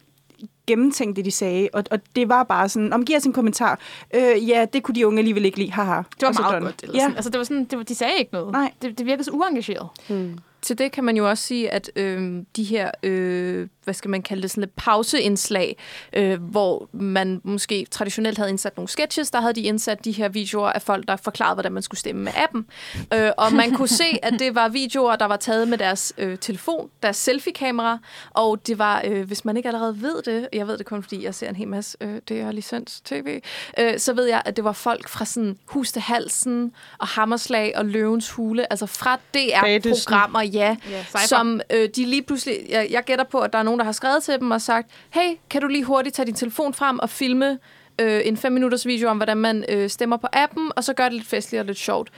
gennemtænkt, 0.67 1.17
det 1.17 1.25
de 1.25 1.31
sagde. 1.31 1.69
Og, 1.73 1.85
og 1.91 1.99
det 2.17 2.29
var 2.29 2.43
bare 2.43 2.69
sådan, 2.69 2.93
om 2.93 3.05
giver 3.05 3.19
os 3.19 3.25
en 3.25 3.33
kommentar. 3.33 3.79
Øh, 4.15 4.49
ja, 4.49 4.67
det 4.73 4.83
kunne 4.83 4.95
de 4.95 5.07
unge 5.07 5.19
alligevel 5.19 5.45
ikke 5.45 5.59
lide. 5.59 5.73
Haha. 5.73 5.97
Det 5.97 6.05
var 6.23 6.33
meget 6.41 6.53
done. 6.55 6.65
godt. 6.65 6.81
Eller 6.83 6.95
Ja. 6.97 7.01
sådan. 7.01 7.17
Altså, 7.17 7.31
det 7.31 7.39
var 7.39 7.45
sådan, 7.45 7.65
det 7.65 7.79
var, 7.79 7.85
de 7.85 7.95
sagde 7.95 8.13
ikke 8.19 8.33
noget. 8.33 8.53
Nej. 8.53 8.73
Det, 8.83 8.99
det 8.99 9.07
virkede 9.07 9.25
så 9.25 9.31
uengageret. 9.31 9.89
Mm. 10.09 10.39
til 10.63 10.79
det 10.79 10.93
kan 10.93 11.05
man 11.05 11.17
jo 11.17 11.29
også 11.29 11.45
sige, 11.45 11.71
at 11.71 11.91
øh, 11.97 12.43
de 12.57 12.65
her, 12.65 12.91
øh, 13.03 13.69
hvad 13.85 13.95
skal 13.95 14.11
man 14.11 14.23
kalde 14.23 14.43
det, 14.43 14.51
sådan 14.51 14.61
lidt 14.61 14.77
pauseindslag, 14.77 15.77
øh, 16.13 16.43
hvor 16.43 16.89
man 16.93 17.41
måske 17.45 17.87
traditionelt 17.91 18.39
havde 18.39 18.51
indsat 18.51 18.77
nogle 18.77 18.89
sketches, 18.89 19.31
der 19.31 19.41
havde 19.41 19.53
de 19.55 19.61
indsat 19.61 20.05
de 20.05 20.13
her 20.13 20.29
videoer 20.29 20.69
af 20.71 20.83
folk, 20.83 21.09
der 21.09 21.17
forklarede, 21.17 21.55
hvordan 21.55 21.73
man 21.73 21.83
skulle 21.83 22.01
stemme 22.01 22.23
med 22.23 22.33
appen. 22.37 22.67
Øh, 23.15 23.31
og 23.37 23.53
man 23.53 23.73
kunne 23.75 23.89
se, 23.89 24.05
at 24.23 24.35
det 24.39 24.55
var 24.55 24.69
videoer, 24.69 25.17
der 25.17 25.27
var 25.27 25.37
taget 25.37 25.69
med 25.69 25.79
deres 25.79 26.13
øh, 26.19 26.39
telefon, 26.39 26.91
deres 27.03 27.17
selfie-kamera, 27.17 27.99
og 28.31 28.67
det 28.67 28.79
var, 28.79 29.03
øh, 29.05 29.27
hvis 29.27 29.45
man 29.45 29.57
ikke 29.57 29.67
allerede 29.69 30.03
ved 30.03 30.23
det, 30.23 30.49
jeg 30.53 30.67
ved 30.69 30.79
det 30.79 30.87
kun, 30.87 31.03
fordi 31.03 31.25
jeg 31.25 31.35
ser 31.35 31.49
en 31.49 31.57
hel 31.57 31.69
masse 31.69 31.97
øh, 32.01 32.21
det 32.29 32.41
er 32.41 32.53
licens 32.53 33.01
tv, 33.05 33.41
øh, 33.79 33.99
så 33.99 34.13
ved 34.13 34.25
jeg, 34.27 34.43
at 34.45 34.57
det 34.57 34.65
var 34.65 34.73
folk 34.73 35.09
fra 35.09 35.25
sådan 35.25 35.59
Hus 35.67 35.93
til 35.93 36.03
Halsen 36.03 36.73
og 36.99 37.07
Hammerslag 37.07 37.73
og 37.77 37.85
Løvens 37.85 38.31
Hule, 38.31 38.73
altså 38.73 38.87
fra 38.87 39.19
DR-programmer, 39.35 40.43
ja, 40.43 40.77
Ja, 40.91 41.05
cypher. 41.05 41.19
som 41.29 41.61
øh, 41.73 41.89
de 41.97 42.05
lige 42.05 42.23
pludselig... 42.23 42.59
Jeg, 42.69 42.89
jeg 42.91 43.05
gætter 43.05 43.25
på, 43.25 43.39
at 43.41 43.53
der 43.53 43.59
er 43.59 43.63
nogen, 43.63 43.74
der 43.79 43.85
har 43.85 43.93
skrevet 43.93 44.23
til 44.23 44.41
dem 44.41 44.51
og 44.51 44.63
sagt, 44.63 44.91
hey, 45.11 45.37
kan 45.51 45.61
du 45.61 45.67
lige 45.67 45.85
hurtigt 45.85 46.15
tage 46.15 46.27
din 46.27 46.35
telefon 46.35 46.75
frem 46.75 46.99
og 46.99 47.11
filme 47.11 47.59
øh, 48.01 48.21
en 48.25 48.37
5 48.37 48.53
minutters 48.53 48.87
video 48.87 49.09
om, 49.09 49.17
hvordan 49.17 49.37
man 49.37 49.65
øh, 49.69 49.91
stemmer 49.91 50.17
på 50.17 50.27
appen, 50.33 50.73
og 50.77 50.85
så 50.85 50.95
gør 50.95 51.05
det 51.05 51.13
lidt 51.13 51.27
festligt 51.27 51.61
og 51.61 51.67
lidt 51.67 51.79
sjovt. 51.79 52.11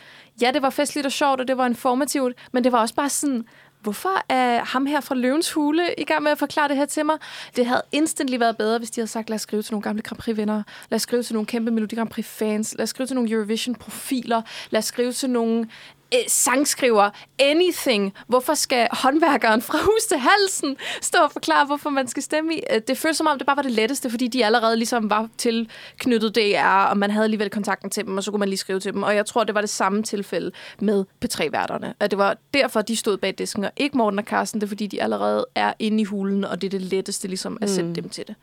Ja, 0.42 0.50
det 0.54 0.62
var 0.62 0.70
festligt 0.70 1.06
og 1.06 1.12
sjovt, 1.12 1.40
og 1.40 1.48
det 1.48 1.56
var 1.56 1.66
informativt, 1.66 2.34
men 2.52 2.64
det 2.64 2.72
var 2.72 2.80
også 2.80 2.94
bare 2.94 3.08
sådan, 3.08 3.44
hvorfor 3.80 4.22
er 4.28 4.64
ham 4.64 4.86
her 4.86 5.00
fra 5.00 5.14
Løvens 5.14 5.52
Hule 5.52 5.94
i 5.98 6.04
gang 6.04 6.22
med 6.22 6.30
at 6.30 6.38
forklare 6.38 6.68
det 6.68 6.76
her 6.76 6.86
til 6.86 7.06
mig? 7.06 7.16
Det 7.56 7.66
havde 7.66 7.82
instantly 7.92 8.38
været 8.38 8.56
bedre, 8.56 8.78
hvis 8.78 8.90
de 8.90 9.00
havde 9.00 9.10
sagt, 9.10 9.30
lad 9.30 9.34
os 9.34 9.40
skrive 9.40 9.62
til 9.62 9.72
nogle 9.72 9.82
gamle 9.82 10.02
Grand 10.02 10.18
Prix-vinder, 10.18 10.62
lad 10.90 10.96
os 10.96 11.02
skrive 11.02 11.22
til 11.22 11.34
nogle 11.34 11.46
kæmpe 11.46 11.70
Melodi 11.70 11.94
Grand 11.94 12.08
Prix-fans, 12.08 12.74
lad 12.78 12.82
os 12.82 12.90
skrive 12.90 13.06
til 13.06 13.14
nogle 13.14 13.30
Eurovision-profiler, 13.30 14.42
lad 14.70 14.78
os 14.78 14.84
skrive 14.84 15.12
til 15.12 15.30
nogle 15.30 15.68
øh, 16.14 16.20
sangskriver, 16.28 17.10
anything. 17.38 18.14
Hvorfor 18.26 18.54
skal 18.54 18.88
håndværkeren 18.92 19.62
fra 19.62 19.78
hus 19.78 20.04
til 20.08 20.18
halsen 20.18 20.76
stå 21.02 21.18
og 21.18 21.32
forklare, 21.32 21.66
hvorfor 21.66 21.90
man 21.90 22.08
skal 22.08 22.22
stemme 22.22 22.54
i? 22.54 22.60
Øh, 22.72 22.80
Det 22.88 22.98
føles 22.98 23.16
som 23.16 23.26
om, 23.26 23.38
det 23.38 23.46
bare 23.46 23.56
var 23.56 23.62
det 23.62 23.72
letteste, 23.72 24.10
fordi 24.10 24.28
de 24.28 24.44
allerede 24.44 24.76
ligesom 24.76 25.10
var 25.10 25.28
tilknyttet 25.38 26.34
DR, 26.34 26.84
og 26.90 26.98
man 26.98 27.10
havde 27.10 27.24
alligevel 27.24 27.50
kontakten 27.50 27.90
til 27.90 28.04
dem, 28.04 28.16
og 28.16 28.24
så 28.24 28.30
kunne 28.30 28.40
man 28.40 28.48
lige 28.48 28.58
skrive 28.58 28.80
til 28.80 28.92
dem. 28.92 29.02
Og 29.02 29.14
jeg 29.14 29.26
tror, 29.26 29.44
det 29.44 29.54
var 29.54 29.60
det 29.60 29.70
samme 29.70 30.02
tilfælde 30.02 30.50
med 30.80 31.04
P3-værterne. 31.24 31.94
At 32.00 32.10
det 32.10 32.18
var 32.18 32.36
derfor, 32.54 32.82
de 32.82 32.96
stod 32.96 33.16
bag 33.16 33.34
disken, 33.38 33.64
og 33.64 33.70
ikke 33.76 33.96
Morten 33.96 34.18
og 34.18 34.24
Carsten. 34.24 34.60
Det 34.60 34.66
er, 34.66 34.68
fordi 34.68 34.86
de 34.86 35.02
allerede 35.02 35.46
er 35.54 35.72
inde 35.78 36.00
i 36.00 36.04
hulen, 36.04 36.44
og 36.44 36.60
det 36.62 36.66
er 36.66 36.78
det 36.78 36.82
letteste 36.82 37.28
ligesom 37.28 37.58
at 37.60 37.70
sætte 37.70 37.92
dem 37.94 38.08
til 38.08 38.26
det. 38.26 38.34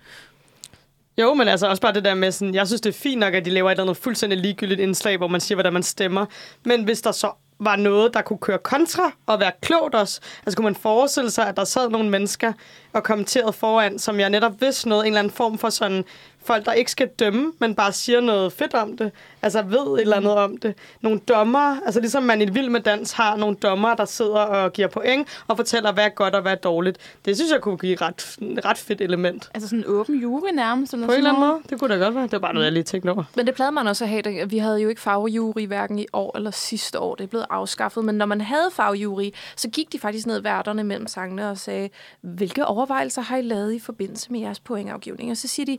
Jo, 1.17 1.34
men 1.34 1.47
altså 1.47 1.67
også 1.67 1.82
bare 1.82 1.93
det 1.93 2.04
der 2.06 2.13
med 2.13 2.32
sådan, 2.32 2.56
jeg 2.56 2.67
synes, 2.67 2.82
det 2.82 2.89
er 2.89 2.99
fint 2.99 3.19
nok, 3.19 3.34
at 3.34 3.45
de 3.45 3.49
laver 3.49 3.69
et 3.69 3.73
eller 3.73 3.84
andet 3.84 3.97
fuldstændig 3.97 4.39
ligegyldigt 4.39 4.80
indslag, 4.80 5.17
hvor 5.17 5.28
man 5.28 5.41
siger, 5.41 5.56
hvordan 5.56 5.73
man 5.73 5.84
stemmer. 5.84 6.26
Men 6.65 6.84
hvis 6.84 7.02
der 7.02 7.12
så 7.12 7.32
var 7.65 7.76
noget, 7.76 8.13
der 8.13 8.21
kunne 8.21 8.38
køre 8.38 8.58
kontra 8.58 9.12
og 9.26 9.39
være 9.39 9.52
klogt 9.62 9.95
også, 9.95 10.21
altså 10.45 10.58
kunne 10.58 10.63
man 10.65 10.76
forestille 10.76 11.32
sig, 11.32 11.47
at 11.47 11.58
der 11.58 11.63
sad 11.63 11.89
nogle 11.89 12.10
mennesker 12.10 12.54
og 12.93 13.04
kommenterede 13.04 13.54
foran, 13.54 13.99
som 13.99 14.19
jeg 14.19 14.30
netop 14.30 14.62
vidste 14.62 14.89
noget, 14.89 15.02
en 15.02 15.08
eller 15.08 15.19
anden 15.19 15.34
form 15.34 15.58
for 15.58 15.69
sådan, 15.69 16.04
folk, 16.45 16.65
der 16.65 16.73
ikke 16.73 16.91
skal 16.91 17.08
dømme, 17.08 17.53
men 17.60 17.75
bare 17.75 17.91
siger 17.91 18.21
noget 18.21 18.53
fedt 18.53 18.73
om 18.73 18.97
det, 18.97 19.12
altså 19.41 19.62
ved 19.62 19.93
et 19.95 20.01
eller 20.01 20.15
andet 20.15 20.32
om 20.36 20.58
det. 20.58 20.75
Nogle 21.01 21.19
dommer, 21.19 21.77
altså 21.86 21.99
ligesom 21.99 22.23
man 22.23 22.41
i 22.41 22.45
Vild 22.49 22.69
med 22.69 22.82
Dans 22.82 23.12
har 23.12 23.36
nogle 23.38 23.56
dommer, 23.56 23.95
der 23.95 24.06
sidder 24.06 24.38
og 24.39 24.73
giver 24.73 24.88
point 24.88 25.27
og 25.47 25.58
fortæller, 25.58 25.91
hvad 25.91 26.06
er 26.06 26.10
godt 26.10 26.36
og 26.36 26.41
hvad 26.41 26.51
er 26.51 26.56
dårligt. 26.56 26.97
Det 27.25 27.36
synes 27.38 27.51
jeg 27.51 27.62
kunne 27.62 27.77
give 27.77 27.93
et 27.93 28.01
ret, 28.01 28.38
et 28.41 28.65
ret 28.65 28.77
fedt 28.77 29.01
element. 29.01 29.49
Altså 29.53 29.69
sådan 29.69 29.79
en 29.79 29.86
åben 29.88 30.15
jury 30.21 30.49
nærmest. 30.53 30.93
Eller 30.93 31.08
På 31.08 31.12
en 31.12 31.15
sådan 31.15 31.17
eller 31.19 31.29
anden 31.29 31.41
noget. 31.41 31.53
måde. 31.53 31.69
Det 31.69 31.79
kunne 31.79 31.93
da 31.99 31.99
godt 32.06 32.15
være. 32.15 32.23
Det 32.23 32.32
var 32.32 32.39
bare 32.39 32.53
noget, 32.53 32.65
jeg 32.65 32.73
lige 32.73 32.84
tænkte 32.84 33.10
over. 33.10 33.23
Men 33.36 33.47
det 33.47 33.56
plejede 33.56 33.71
man 33.71 33.88
også 33.88 34.03
at 34.03 34.10
have. 34.10 34.21
Det- 34.21 34.51
Vi 34.51 34.58
havde 34.58 34.77
jo 34.79 34.89
ikke 34.89 35.01
farvejury 35.01 35.65
hverken 35.67 35.99
i 35.99 36.06
år 36.13 36.38
eller 36.38 36.51
sidste 36.51 36.99
år. 36.99 37.15
Det 37.15 37.23
er 37.23 37.27
blevet 37.27 37.45
afskaffet. 37.49 38.06
Men 38.06 38.15
når 38.15 38.25
man 38.25 38.41
havde 38.41 38.69
farvejury, 38.71 39.29
så 39.56 39.69
gik 39.69 39.91
de 39.93 39.99
faktisk 39.99 40.27
ned 40.27 40.39
værterne 40.41 40.84
mellem 40.84 41.08
sangene 41.08 41.49
og 41.49 41.58
sagde, 41.58 41.89
hvilke 42.21 42.65
overvejelser 42.65 43.21
har 43.21 43.38
I 43.38 43.41
lavet 43.41 43.73
i 43.73 43.79
forbindelse 43.79 44.32
med 44.32 44.39
jeres 44.39 44.60
pointafgivning? 44.60 45.32
Og 45.32 45.38
så 45.38 45.47
siger 45.47 45.65
de, 45.65 45.77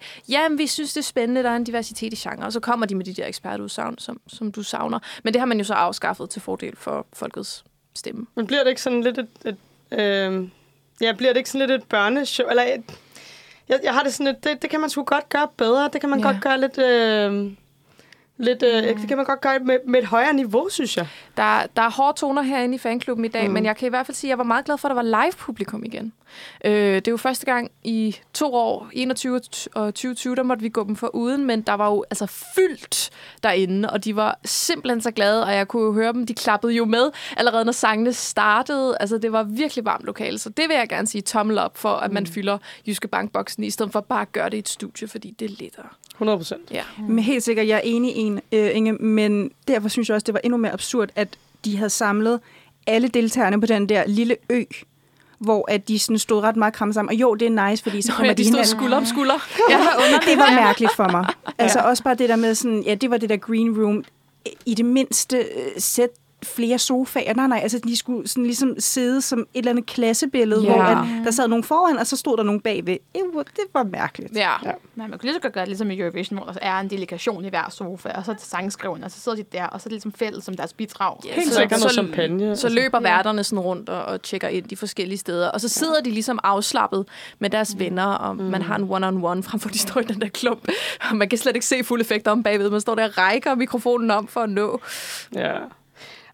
jamen 0.55 0.59
vi 0.62 0.67
synes, 0.67 0.93
det 0.93 1.01
er 1.01 1.05
spændende, 1.05 1.43
der 1.43 1.51
er 1.51 1.57
en 1.57 1.64
diversitet 1.64 2.12
i 2.12 2.17
genre. 2.17 2.47
Og 2.47 2.53
så 2.53 2.61
kommer 2.61 2.87
de 2.87 2.95
med 2.95 3.05
de 3.05 3.14
der 3.14 3.27
ekspertudsagn, 3.27 3.99
som, 3.99 4.21
som 4.27 4.53
du 4.53 4.62
savner. 4.62 4.99
Men 5.25 5.33
det 5.35 5.40
har 5.40 5.47
man 5.47 5.59
jo 5.59 5.64
så 5.64 5.75
afskaffet 5.75 6.31
til 6.31 6.43
fordel 6.43 6.77
for 6.77 7.07
folkets 7.12 7.64
stemme. 7.95 8.27
Men 8.35 8.47
bliver 8.47 8.62
det 8.62 8.71
ikke 8.71 8.83
sådan 8.83 9.03
lidt 9.03 9.19
et... 9.19 9.29
et 9.45 9.57
øh, 10.01 10.49
ja, 11.01 11.12
bliver 11.12 11.33
det 11.33 11.38
ikke 11.38 11.51
sådan 11.51 11.69
lidt 11.69 11.83
et 11.83 11.88
børneshow? 11.88 12.49
Eller 12.49 12.62
et, 12.62 12.83
jeg, 13.69 13.81
jeg 13.85 13.95
har 13.95 14.03
det 14.03 14.14
sådan 14.14 14.33
lidt... 14.33 14.45
Det, 14.45 14.62
det 14.62 14.71
kan 14.71 14.81
man 14.81 14.90
sgu 14.90 15.05
godt 15.05 15.29
gøre 15.29 15.49
bedre. 15.57 15.90
Det 15.93 16.01
kan 16.01 16.11
man 16.11 16.19
Ja. 16.21 16.27
godt 16.27 16.43
gøre 16.43 16.61
lidt... 16.61 16.79
Øh, 16.79 17.53
lidt 18.37 18.62
øh, 18.62 18.83
det 19.01 19.09
kan 19.09 19.17
man 19.17 19.27
godt 19.27 19.40
gøre 19.40 19.59
med, 19.59 19.79
med 19.87 20.01
et 20.01 20.07
højere 20.07 20.33
niveau, 20.33 20.69
synes 20.69 20.97
jeg. 20.97 21.09
Der, 21.37 21.66
der 21.77 21.83
er 21.83 21.90
hårde 21.90 22.18
toner 22.18 22.42
herinde 22.42 22.75
i 22.75 22.79
fanklubben 22.79 23.25
i 23.25 23.29
dag, 23.29 23.47
mm. 23.47 23.53
Men 23.55 23.64
jeg 23.64 23.77
kan 23.77 23.87
i 23.87 23.88
hvert 23.88 24.07
fald 24.07 24.14
sige, 24.14 24.29
at 24.29 24.31
jeg 24.31 24.38
var 24.38 24.44
meget 24.44 24.64
glad 24.64 24.79
for, 24.79 24.88
at 24.88 24.97
der 24.97 25.03
var 25.03 25.25
live-publikum 25.25 25.85
igen. 25.85 26.12
Øh, 26.64 26.73
det 26.73 27.09
er 27.09 27.12
jo 27.12 27.16
første 27.16 27.47
gang 27.47 27.70
i 27.85 28.16
to 28.35 28.55
år, 28.55 28.88
21 28.92 29.35
og 29.75 29.94
2020, 29.94 30.35
der 30.37 30.42
måtte 30.42 30.62
vi 30.62 30.68
gå 30.68 30.85
dem 30.85 30.97
for 30.97 31.14
uden, 31.14 31.44
men 31.44 31.62
der 31.62 31.73
var 31.75 31.90
jo 31.90 32.05
altså 32.11 32.27
fyldt 32.27 33.11
derinde, 33.42 33.90
og 33.90 34.05
de 34.05 34.16
var 34.16 34.38
simpelthen 34.44 35.01
så 35.01 35.11
glade, 35.11 35.44
og 35.44 35.53
jeg 35.55 35.68
kunne 35.68 35.83
jo 35.83 35.92
høre 35.92 36.12
dem, 36.12 36.27
de 36.27 36.35
klappede 36.35 36.73
jo 36.73 36.85
med 36.85 37.11
allerede, 37.37 37.64
når 37.64 37.73
sangene 37.73 38.12
startede. 38.12 38.97
Altså, 39.01 39.18
det 39.18 39.33
var 39.33 39.42
virkelig 39.42 39.85
varmt 39.85 40.05
lokale, 40.05 40.38
så 40.38 40.49
det 40.49 40.68
vil 40.68 40.75
jeg 40.77 40.88
gerne 40.88 41.07
sige 41.07 41.23
tommel 41.23 41.59
op 41.59 41.77
for, 41.79 41.88
at 41.88 42.12
man 42.12 42.23
Mm. 42.23 42.27
fylder 42.33 42.59
Jyske 42.87 43.09
Bankboksen, 43.09 43.64
i 43.64 43.70
stedet 43.70 43.92
for 43.92 44.01
bare 44.01 44.20
at 44.23 44.33
gøre 44.33 44.51
det 44.51 44.57
i 44.57 44.59
et 44.59 44.68
studie, 44.68 45.09
fordi 45.09 45.35
det 45.38 45.44
er 45.51 45.55
lettere. 45.61 45.87
100 46.14 46.38
procent. 46.38 46.70
Ja. 46.70 46.83
Men 47.09 47.18
helt 47.18 47.42
sikkert, 47.42 47.66
jeg 47.68 47.77
er 47.77 47.81
enig 47.85 48.16
i 48.16 48.20
en, 48.20 48.40
øh, 48.53 48.70
Inge, 48.77 48.92
men 48.92 49.51
derfor 49.68 49.88
synes 49.88 50.09
jeg 50.09 50.14
også, 50.14 50.25
det 50.25 50.35
var 50.35 50.40
endnu 50.44 50.57
mere 50.57 50.73
absurd, 50.73 51.09
at 51.16 51.23
de 51.64 51.77
havde 51.77 51.90
samlet 51.90 52.40
alle 52.87 53.09
deltagerne 53.09 53.61
på 53.61 53.66
den 53.66 53.88
der 53.88 54.05
lille 54.07 54.37
ø, 54.50 54.64
hvor 55.38 55.70
at 55.70 55.88
de 55.88 55.98
sådan 55.98 56.18
stod 56.18 56.42
ret 56.42 56.57
meget 56.57 56.74
krammet 56.74 56.94
sammen. 56.94 57.14
Og 57.14 57.20
jo, 57.20 57.35
det 57.35 57.46
er 57.46 57.68
nice, 57.70 57.83
fordi 57.83 58.03
så 58.03 58.12
kommer 58.12 58.27
ja, 58.27 58.33
de, 58.33 58.37
de 58.37 58.44
stod 58.44 58.53
hinanden. 58.53 58.79
skulder 58.79 58.96
om 58.96 59.07
skulder. 59.07 59.48
Ja, 59.70 59.79
det 60.31 60.38
var 60.38 60.55
mærkeligt 60.55 60.92
for 60.96 61.09
mig. 61.09 61.27
Altså 61.59 61.79
også 61.79 62.03
bare 62.03 62.14
det 62.14 62.29
der 62.29 62.37
med 62.37 62.55
sådan, 62.55 62.83
ja, 62.83 62.94
det 62.94 63.11
var 63.11 63.16
det 63.16 63.29
der 63.29 63.37
green 63.37 63.83
room. 63.83 64.05
I 64.66 64.74
det 64.74 64.85
mindste 64.85 65.37
øh, 65.37 65.70
sæt 65.79 66.09
flere 66.44 66.78
sofaer. 66.78 67.35
Nej, 67.35 67.46
nej, 67.46 67.59
altså 67.62 67.78
de 67.78 67.96
skulle 67.96 68.28
sådan 68.28 68.44
ligesom 68.44 68.74
sidde 68.78 69.22
som 69.22 69.38
et 69.38 69.46
eller 69.54 69.70
andet 69.70 69.87
klassebillede, 69.87 70.62
Ja. 70.64 70.72
hvor 70.72 70.83
at 70.83 71.07
der 71.24 71.30
sad 71.30 71.48
nogen 71.48 71.64
foran, 71.64 71.98
og 71.98 72.07
så 72.07 72.16
stod 72.16 72.37
der 72.37 72.42
nogen 72.42 72.61
bagved. 72.61 72.96
Det 73.14 73.22
var, 73.35 73.42
det 73.42 73.64
var 73.74 73.83
mærkeligt. 73.83 74.37
Ja. 74.37 74.50
Ja. 74.64 74.70
Men 74.94 75.11
man 75.11 75.18
kunne 75.18 75.22
lige 75.22 75.35
så 75.35 75.40
godt 75.40 75.52
gøre 75.52 75.62
det 75.64 75.68
ligesom 75.68 75.90
i 75.90 75.98
Eurovision, 76.00 76.38
hvor 76.38 76.46
der 76.52 76.59
er 76.62 76.80
en 76.80 76.90
delegation 76.90 77.44
i 77.44 77.48
hver 77.48 77.70
sofa, 77.70 78.09
og 78.09 78.24
så 78.24 78.30
er 78.30 78.35
det 78.35 78.44
sangskriverne, 78.44 79.04
og 79.04 79.11
så 79.11 79.20
sidder 79.20 79.37
de 79.38 79.44
der, 79.52 79.66
og 79.66 79.80
så 79.80 79.87
er 79.87 79.88
det 79.88 79.92
ligesom 79.92 80.12
fælles 80.12 80.44
som 80.44 80.54
deres 80.57 80.72
bidrag. 80.72 81.16
Ja, 81.24 81.35
Helt 81.35 81.52
sikkert 81.54 81.80
noget 81.80 81.92
champagne, 81.92 82.57
Så 82.57 82.68
løber 82.68 83.00
værterne 83.00 83.44
sådan 83.44 83.61
rundt 83.61 83.88
og, 83.88 84.04
og 84.04 84.22
tjekker 84.22 84.48
ind 84.48 84.64
de 84.64 84.76
forskellige 84.76 85.18
steder. 85.18 85.48
Og 85.50 85.61
så 85.61 85.68
sidder 85.68 86.00
de 86.00 86.11
ligesom 86.11 86.38
afslappet 86.42 87.07
med 87.38 87.50
deres 87.50 87.78
venner, 87.78 88.07
og 88.07 88.37
man 88.37 88.62
har 88.62 88.76
en 88.76 88.83
one-on-one, 88.85 89.42
frem 89.42 89.61
for 89.61 89.68
de 89.68 89.78
står 89.78 90.00
i 90.00 90.04
den 90.04 90.20
der 90.20 90.28
klump. 90.28 90.68
Og 91.11 91.16
man 91.16 91.28
kan 91.28 91.38
slet 91.38 91.54
ikke 91.57 91.66
se 91.66 91.85
fuld 91.85 92.00
effekt 92.00 92.28
om 92.28 92.42
bagved. 92.42 92.70
Man 92.70 92.80
står 92.80 92.94
der 92.94 93.04
og 93.04 93.18
rækker 93.18 93.54
mikrofonen 93.54 94.11
om 94.11 94.26
for 94.26 94.40
at 94.40 94.50
nå. 94.50 94.80
Ja. 95.35 95.54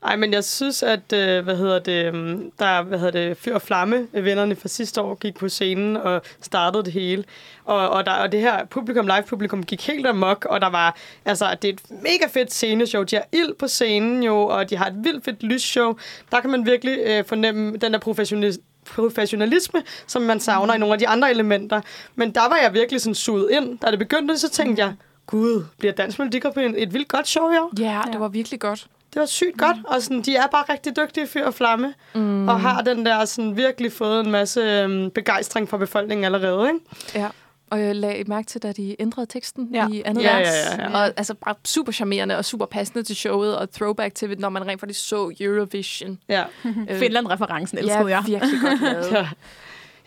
Ej, 0.03 0.17
men 0.17 0.33
jeg 0.33 0.45
synes, 0.45 0.83
at, 0.83 1.13
øh, 1.15 1.45
hvad 1.45 1.57
hedder 1.57 1.79
det, 1.79 2.07
øhm, 2.07 2.51
der, 2.59 2.83
hvad 2.83 2.99
hedder 2.99 3.29
det, 3.29 3.37
Fyr 3.37 3.55
og 3.55 3.63
Flamme, 3.63 4.07
øh, 4.15 4.25
vennerne 4.25 4.57
fra 4.57 4.69
sidste 4.69 5.01
år, 5.01 5.15
gik 5.15 5.37
på 5.37 5.49
scenen 5.49 5.97
og 5.97 6.23
startede 6.41 6.85
det 6.85 6.93
hele. 6.93 7.25
Og, 7.65 7.91
og, 7.91 8.07
der, 8.07 8.13
og 8.13 8.33
det 8.33 8.41
her 8.41 8.65
publikum, 8.65 9.07
live-publikum, 9.07 9.63
gik 9.63 9.87
helt 9.87 10.07
amok, 10.07 10.45
og 10.51 10.61
der 10.61 10.71
var, 10.71 10.97
altså, 11.25 11.57
det 11.63 11.69
er 11.69 11.73
et 11.73 11.81
mega 11.91 12.27
fedt 12.31 12.53
sceneshow. 12.53 13.03
De 13.03 13.17
har 13.17 13.27
ild 13.33 13.55
på 13.55 13.69
scenen 13.69 14.23
jo, 14.23 14.41
og 14.47 14.71
de 14.71 14.77
har 14.77 14.87
et 14.87 14.97
vildt 15.05 15.25
fedt 15.25 15.43
lysshow. 15.43 15.95
Der 16.33 16.41
kan 16.41 16.51
man 16.51 16.67
virkelig 16.67 16.99
øh, 17.07 17.25
fornemme 17.25 17.77
den 17.77 17.93
der 17.93 17.99
professionalisme 17.99 18.65
professionalisme, 18.95 19.83
som 20.07 20.23
man 20.23 20.41
savner 20.41 20.75
i 20.75 20.79
nogle 20.79 20.93
af 20.93 20.99
de 20.99 21.09
andre 21.09 21.31
elementer. 21.31 21.81
Men 22.15 22.35
der 22.35 22.49
var 22.49 22.59
jeg 22.63 22.75
virkelig 22.75 23.01
sådan 23.01 23.15
suget 23.15 23.51
ind. 23.51 23.79
Da 23.79 23.91
det 23.91 23.99
begyndte, 23.99 24.39
så 24.39 24.51
tænkte 24.51 24.83
jeg, 24.83 24.95
gud, 25.27 25.65
bliver 25.79 25.93
Dansk 25.93 26.19
Melodi 26.19 26.39
Grand 26.39 26.55
Prix 26.55 26.73
et 26.77 26.95
vildt 26.95 27.09
godt 27.09 27.29
show 27.29 27.51
i 27.51 27.57
år? 27.57 27.73
Ja, 27.79 28.03
det 28.13 28.21
var 28.21 28.29
virkelig 28.29 28.61
godt. 28.61 28.87
Det 29.15 29.21
var 29.21 29.27
sygt 29.27 29.59
godt, 29.59 29.77
og 29.85 30.03
sådan, 30.03 30.23
de 30.23 30.37
er 30.37 30.47
bare 30.47 30.65
rigtig 30.69 30.97
dygtige 30.97 31.27
fyr 31.27 31.47
og 31.47 31.55
flamme, 31.55 31.95
mm. 32.15 32.49
og 32.49 32.61
har 32.61 32.83
den 32.83 33.07
der 33.07 33.25
sådan, 33.25 33.57
virkelig 33.57 33.93
fået 33.93 34.25
en 34.25 34.31
masse 34.31 34.61
øhm, 34.61 35.11
begejstring 35.11 35.69
fra 35.69 35.77
befolkningen 35.77 36.25
allerede. 36.25 36.69
Ikke? 36.69 36.81
Ja. 37.15 37.29
Og 37.71 37.81
jeg 37.81 37.97
lagde 37.97 38.25
mærke 38.25 38.47
til, 38.47 38.63
da 38.63 38.73
de 38.73 38.97
ændrede 38.99 39.27
teksten 39.27 39.69
Ja. 39.75 39.89
i 39.89 40.03
andet 40.05 40.23
Ja, 40.23 40.37
vers. 40.39 40.49
ja, 40.49 40.83
ja, 40.83 40.91
ja. 40.91 40.99
Og 40.99 41.05
altså 41.17 41.35
bare 41.35 41.55
super 41.65 41.93
charmerende 41.93 42.37
og 42.39 42.45
super 42.45 42.67
passende 42.67 43.03
til 43.05 43.17
showet, 43.17 43.57
og 43.59 43.71
throwback 43.71 44.15
til, 44.15 44.41
når 44.41 44.49
man 44.49 44.67
rent 44.67 44.81
faktisk 44.81 45.09
så 45.09 45.33
Eurovision. 45.41 46.19
Ja. 46.29 46.45
Øh, 46.65 46.99
Finland-referencen 46.99 47.79
ja, 47.79 47.83
elskede 47.85 48.09
jeg. 48.09 48.23
virkelig 48.27 48.61
godt 48.63 48.81
lavet. 48.83 49.13
ja. 49.13 49.29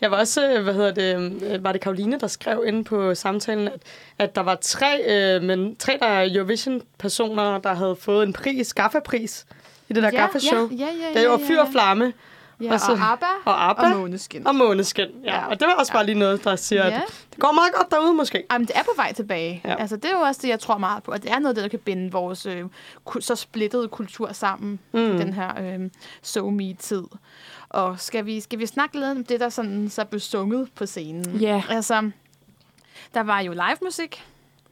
Jeg 0.00 0.10
var 0.10 0.16
også, 0.16 0.52
øh, 0.52 0.62
hvad 0.62 0.74
hedder 0.74 0.92
det, 0.92 1.42
øh, 1.42 1.64
var 1.64 1.72
det 1.72 1.80
Karoline, 1.80 2.18
der 2.20 2.26
skrev 2.26 2.64
inde 2.66 2.84
på 2.84 3.14
samtalen, 3.14 3.68
at, 3.68 3.82
at 4.18 4.34
der 4.34 4.40
var 4.42 4.54
tre, 4.54 5.00
øh, 5.08 5.42
men 5.42 5.76
tre 5.76 5.98
der 6.00 6.06
er 6.06 6.28
Eurovision-personer, 6.34 7.58
der 7.58 7.74
havde 7.74 7.96
fået 7.96 8.26
en 8.26 8.32
pris, 8.32 8.74
Gaffa-pris, 8.74 9.46
i 9.88 9.92
det 9.92 10.02
der 10.02 10.10
ja, 10.12 10.20
Gaffa-show. 10.20 10.68
Ja, 10.70 10.76
ja, 10.76 10.86
ja, 11.08 11.14
Det 11.14 11.22
ja, 11.22 11.28
var 11.28 11.38
ja, 11.38 11.48
fyr 11.48 11.60
og 11.60 11.68
flamme, 11.72 12.12
Ja, 12.60 12.72
Og 12.72 12.80
så- 12.80 12.92
og 12.92 12.98
ABBA 13.12 13.26
og 13.44 13.70
ABBA, 13.70 13.82
og 13.82 14.00
Måneskin. 14.00 14.46
og 14.46 14.54
måneskin. 14.54 15.06
Ja. 15.24 15.34
Ja. 15.34 15.46
Og 15.46 15.60
det 15.60 15.68
var 15.68 15.74
også 15.74 15.92
bare 15.92 16.06
lige 16.06 16.18
noget, 16.18 16.44
der 16.44 16.56
siger, 16.56 16.86
Ja. 16.86 16.96
at 16.96 17.02
det 17.30 17.38
går 17.40 17.52
meget 17.52 17.72
godt 17.74 17.90
derude 17.90 18.14
måske. 18.14 18.42
Jamen, 18.52 18.66
det 18.66 18.76
er 18.76 18.82
på 18.82 18.90
vej 18.96 19.12
tilbage. 19.12 19.60
Ja. 19.64 19.70
Ja. 19.70 19.76
Altså, 19.80 19.96
det 19.96 20.04
er 20.04 20.10
jo 20.10 20.18
også 20.18 20.40
det, 20.42 20.48
jeg 20.48 20.60
tror 20.60 20.78
meget 20.78 21.02
på. 21.02 21.10
At 21.12 21.22
det 21.22 21.30
er 21.30 21.38
noget 21.38 21.56
det, 21.56 21.62
der 21.62 21.68
kan 21.68 21.78
binde 21.78 22.12
vores 22.12 22.46
øh, 22.46 22.62
så 23.20 23.34
splittede 23.36 23.88
kultur 23.88 24.32
sammen 24.32 24.78
Mm. 24.92 24.98
i 25.14 25.18
den 25.18 25.32
her 25.32 25.62
øh, 25.62 25.90
so 26.22 26.50
me 26.50 26.74
tid 26.74 27.02
Og 27.74 28.00
skal 28.00 28.26
vi, 28.26 28.40
skal 28.40 28.58
vi 28.58 28.66
snakke 28.66 28.94
lidt 28.98 29.10
om 29.10 29.24
det, 29.24 29.40
der 29.40 29.48
sådan, 29.48 29.88
så 29.90 30.04
blev 30.04 30.20
sunget 30.20 30.68
på 30.74 30.86
scenen? 30.86 31.36
Ja. 31.40 31.62
Altså, 31.68 32.10
der 33.14 33.20
var 33.20 33.40
jo 33.40 33.52
live 33.52 33.78
musik 33.82 34.24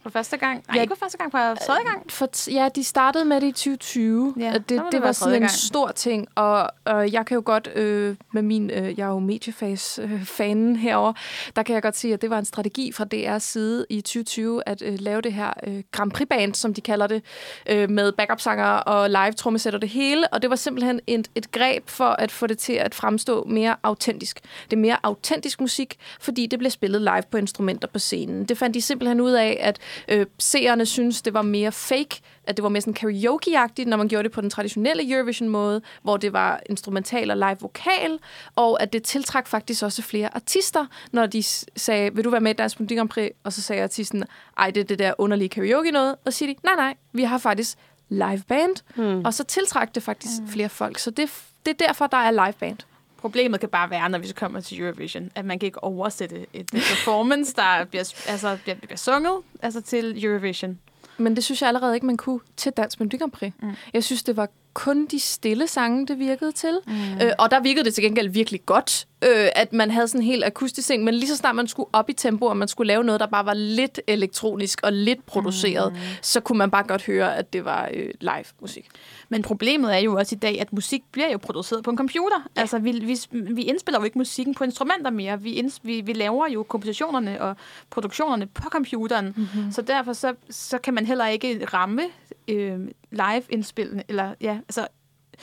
for 0.03 0.11
første 0.11 0.37
gang. 0.37 0.65
Nej, 0.69 0.77
Ja. 0.77 0.83
ikke 0.83 0.95
for 0.97 1.05
første 1.05 1.19
gang, 1.19 1.31
for 1.33 1.39
tredje 1.67 1.83
gang. 1.85 2.11
For 2.13 2.29
t- 2.37 2.53
ja, 2.55 2.69
de 2.75 2.85
startede 2.85 3.25
med 3.25 3.41
det 3.41 3.47
i 3.47 3.53
2020. 3.53 4.35
Ja, 4.39 4.53
så 4.53 4.59
det, 4.59 4.69
det 4.69 4.83
det 4.93 5.03
var 5.03 5.13
sådan 5.13 5.35
en 5.35 5.41
gang. 5.41 5.51
stor 5.51 5.89
ting, 5.89 6.29
og, 6.35 6.69
og 6.85 7.13
jeg 7.13 7.27
kan 7.27 7.35
jo 7.35 7.43
godt, 7.45 7.69
øh, 7.75 8.17
med 8.33 8.43
min, 8.43 8.71
øh, 8.71 8.99
jeg 8.99 9.05
er 9.05 9.11
jo 9.11 9.19
Mediefase-fanen 9.19 10.77
herover, 10.77 11.13
der 11.57 11.63
kan 11.63 11.75
jeg 11.75 11.83
godt 11.83 11.97
sige, 11.97 12.15
at 12.15 12.23
det 12.23 12.31
var 12.31 12.39
en 12.39 12.45
strategi 12.45 12.93
fra 12.93 13.05
DR's 13.15 13.39
side 13.39 13.87
i 13.91 14.01
2020, 14.01 14.63
at 14.69 14.83
øh, 14.83 14.97
lave 15.01 15.21
det 15.21 15.33
her 15.33 15.53
øh, 15.67 15.83
Grand 15.93 16.11
Prix-band, 16.13 16.55
som 16.55 16.75
de 16.75 16.81
kalder 16.81 17.07
det, 17.07 17.23
øh, 17.69 17.91
med 17.91 18.13
backup-sanger 18.13 18.65
og 18.67 19.11
live 19.11 19.33
trommesæt 19.33 19.75
og 19.75 19.81
det 19.81 19.89
hele, 19.89 20.29
og 20.29 20.43
det 20.43 20.51
var 20.51 20.57
simpelthen 20.57 21.01
et, 21.07 21.29
et 21.35 21.51
greb 21.53 21.89
for 21.89 22.05
at 22.09 22.31
få 22.33 22.47
det 22.47 22.59
til 22.59 22.73
at 22.73 22.95
fremstå 22.95 23.45
mere 23.45 23.77
autentisk. 23.83 24.41
Det 24.71 24.77
er 24.77 24.81
mere 24.81 24.97
autentisk 25.03 25.61
musik, 25.61 25.97
fordi 26.21 26.47
det 26.47 26.59
bliver 26.59 26.71
spillet 26.71 27.01
live 27.01 27.23
på 27.31 27.37
instrumenter 27.37 27.89
på 27.89 27.99
scenen. 27.99 28.45
Det 28.45 28.59
fandt 28.59 28.75
de 28.75 28.83
simpelthen 28.83 29.21
ud 29.21 29.33
af, 29.33 29.59
at 29.61 29.79
øh, 30.09 30.27
seerne 30.39 30.87
synes, 30.87 31.23
det 31.23 31.35
var 31.35 31.43
mere 31.43 31.73
fake, 31.73 32.21
at 32.45 32.57
det 32.57 32.63
var 32.63 32.69
mere 32.69 32.81
sådan 32.81 32.95
karaoke-agtigt, 32.95 33.89
når 33.89 33.97
man 33.97 34.09
gjorde 34.09 34.23
det 34.23 34.33
på 34.33 34.41
den 34.41 34.51
traditionelle 34.51 35.13
Eurovision-måde, 35.13 35.83
hvor 36.03 36.17
det 36.17 36.33
var 36.33 36.61
instrumental 36.67 37.31
og 37.31 37.37
live 37.37 37.57
vokal, 37.61 38.19
og 38.57 38.83
at 38.83 38.93
det 38.93 39.03
tiltrak 39.03 39.49
faktisk 39.49 39.83
også 39.83 40.03
flere 40.03 40.35
artister, 40.35 40.87
når 41.13 41.27
de 41.27 41.43
sagde, 41.77 42.15
vil 42.15 42.25
du 42.25 42.31
være 42.31 42.41
med 42.41 42.51
i 42.51 42.55
Dansk 42.55 42.81
Melodi 42.81 42.95
Grand 42.97 43.09
Prix? 43.09 43.31
Og 43.45 43.53
så 43.53 43.63
sagde 43.63 43.83
artisten, 43.83 44.25
ej, 44.59 44.71
det 44.71 44.81
er 44.81 44.85
det 44.85 44.99
der 44.99 45.15
underlige 45.19 45.49
karaoke 45.49 45.91
noget, 45.91 46.17
og 46.25 46.33
siger 46.33 46.55
de, 46.55 46.61
nej, 46.65 46.75
nej, 46.77 46.95
vi 47.13 47.23
har 47.23 47.39
faktisk 47.39 47.79
live 48.09 48.43
band, 48.49 48.77
mm. 48.97 49.25
og 49.25 49.35
så 49.35 49.45
tiltrak 49.45 49.95
det 49.95 50.03
faktisk 50.03 50.41
mm. 50.41 50.49
flere 50.49 50.69
folk, 50.69 50.99
så 50.99 51.11
det, 51.11 51.31
det 51.67 51.81
er 51.81 51.87
derfor, 51.87 52.07
der 52.07 52.17
er 52.17 52.31
live 52.31 52.55
band. 52.61 52.79
Problemet 53.23 53.61
kan 53.61 53.69
bare 53.69 53.91
være, 53.91 54.09
når 54.09 54.19
vi 54.19 54.27
så 54.27 54.35
kommer 54.35 54.61
til 54.61 54.81
Eurovision, 54.81 55.31
at 55.35 55.45
man 55.45 55.59
kan 55.59 55.67
ikke 55.67 55.85
oversætte 55.85 56.47
et 56.53 56.71
performance, 56.73 57.55
der 57.57 57.85
bliver, 57.85 58.15
altså, 58.29 58.59
bliver, 58.63 58.77
bliver 58.77 58.97
sunget 58.97 59.33
altså 59.63 59.81
til 59.81 60.25
Eurovision. 60.25 60.79
Men 61.19 61.37
det 61.37 61.45
synes 61.45 61.63
jeg 61.63 61.69
allerede 61.69 61.95
ikke, 61.95 62.07
man 62.07 62.17
kunne 62.17 62.41
til 62.57 62.73
Dansk 62.73 63.01
Melodi 63.01 63.17
Grand 63.17 63.33
Prix. 63.33 63.53
Mm. 63.63 63.71
Jeg 63.95 64.05
synes, 64.05 64.23
det 64.23 64.37
var 64.37 64.49
kun 64.75 65.07
de 65.07 65.21
stille 65.21 65.67
sange, 65.67 66.07
det 66.07 66.19
virkede 66.19 66.53
til. 66.53 66.79
Mm. 66.87 66.93
Øh, 67.23 67.33
og 67.39 67.51
der 67.51 67.61
virkede 67.61 67.85
det 67.85 67.95
til 67.95 68.05
gengæld 68.05 68.29
virkelig 68.29 68.67
godt, 68.67 69.07
øh, 69.25 69.49
at 69.55 69.73
man 69.73 69.91
havde 69.91 70.09
sådan 70.09 70.21
en 70.21 70.27
helt 70.27 70.45
akustisk 70.45 70.89
ting, 70.89 71.05
men 71.05 71.15
lige 71.15 71.29
så 71.29 71.37
snart 71.37 71.57
man 71.57 71.67
skulle 71.67 71.89
op 71.93 72.11
i 72.11 72.13
tempo, 72.13 72.47
og 72.47 72.57
man 72.57 72.69
skulle 72.69 72.89
lave 72.89 73.05
noget, 73.05 73.21
der 73.21 73.27
bare 73.27 73.47
var 73.47 73.55
lidt 73.55 74.01
elektronisk 74.07 74.81
og 74.83 74.93
lidt 74.93 75.27
produceret, 75.27 75.93
mm. 75.93 75.99
så 76.23 76.41
kunne 76.41 76.59
man 76.59 76.71
bare 76.71 76.83
godt 76.83 77.03
høre, 77.03 77.37
at 77.37 77.53
det 77.53 77.65
var 77.65 77.89
øh, 77.95 78.11
live 78.21 78.45
musik. 78.61 78.89
Men 79.29 79.43
problemet 79.43 79.95
er 79.95 79.99
jo 79.99 80.17
også 80.17 80.35
i 80.35 80.39
dag, 80.39 80.61
at 80.61 80.73
musik 80.73 81.03
bliver 81.13 81.33
jo 81.33 81.39
produceret 81.39 81.85
på 81.85 81.91
en 81.91 81.97
computer. 81.97 82.49
Ja. 82.57 82.61
Altså, 82.61 82.79
vi, 82.79 82.93
vi, 82.93 83.19
vi 83.31 83.63
indspiller 83.63 83.99
jo 83.99 84.05
ikke 84.05 84.19
musikken 84.19 84.55
på 84.55 84.65
instrumenter 84.65 85.11
mere. 85.11 85.41
Vi, 85.41 85.53
inds, 85.53 85.81
vi, 85.83 86.01
vi 86.01 86.13
laver 86.13 86.49
jo 86.49 86.63
kompositionerne 86.63 87.43
og 87.43 87.57
produktionerne 87.91 88.47
på 88.47 88.69
computeren. 88.69 89.35
Mm-hmm. 89.37 89.73
Så 89.73 89.83
derfor 89.83 90.13
så, 90.13 90.35
så 90.51 90.79
kan 90.79 90.95
man 90.95 91.07
heller 91.07 91.27
ikke 91.27 91.67
ramme 91.75 92.03
øh, 92.49 92.81
live-indspilning, 93.11 94.03
eller 94.09 94.35
ja, 94.41 94.59
altså 94.69 94.87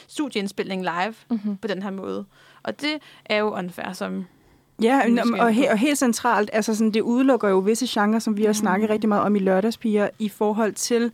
studieindspilning 0.08 0.82
live 0.82 1.14
mm-hmm. 1.30 1.58
på 1.58 1.68
den 1.68 1.84
her 1.84 1.92
måde. 1.92 2.26
Og 2.64 2.82
det 2.82 3.00
er 3.26 3.38
jo 3.38 3.58
unfair 3.58 3.94
som... 3.94 4.26
Ja, 4.82 5.02
og, 5.40 5.54
he, 5.54 5.72
og 5.72 5.78
helt 5.78 5.98
centralt, 5.98 6.50
altså 6.54 6.76
sådan, 6.76 6.92
det 6.92 7.02
udelukker 7.02 7.50
jo 7.50 7.60
visse 7.60 8.02
genrer, 8.02 8.20
som 8.20 8.38
vi 8.38 8.44
har 8.44 8.54
snakket 8.54 8.90
rigtig 8.90 9.10
meget 9.10 9.24
om 9.24 9.36
i 9.36 9.40
lørdagspiger, 9.40 10.10
i 10.20 10.30
forhold 10.30 10.74
til, 10.74 11.12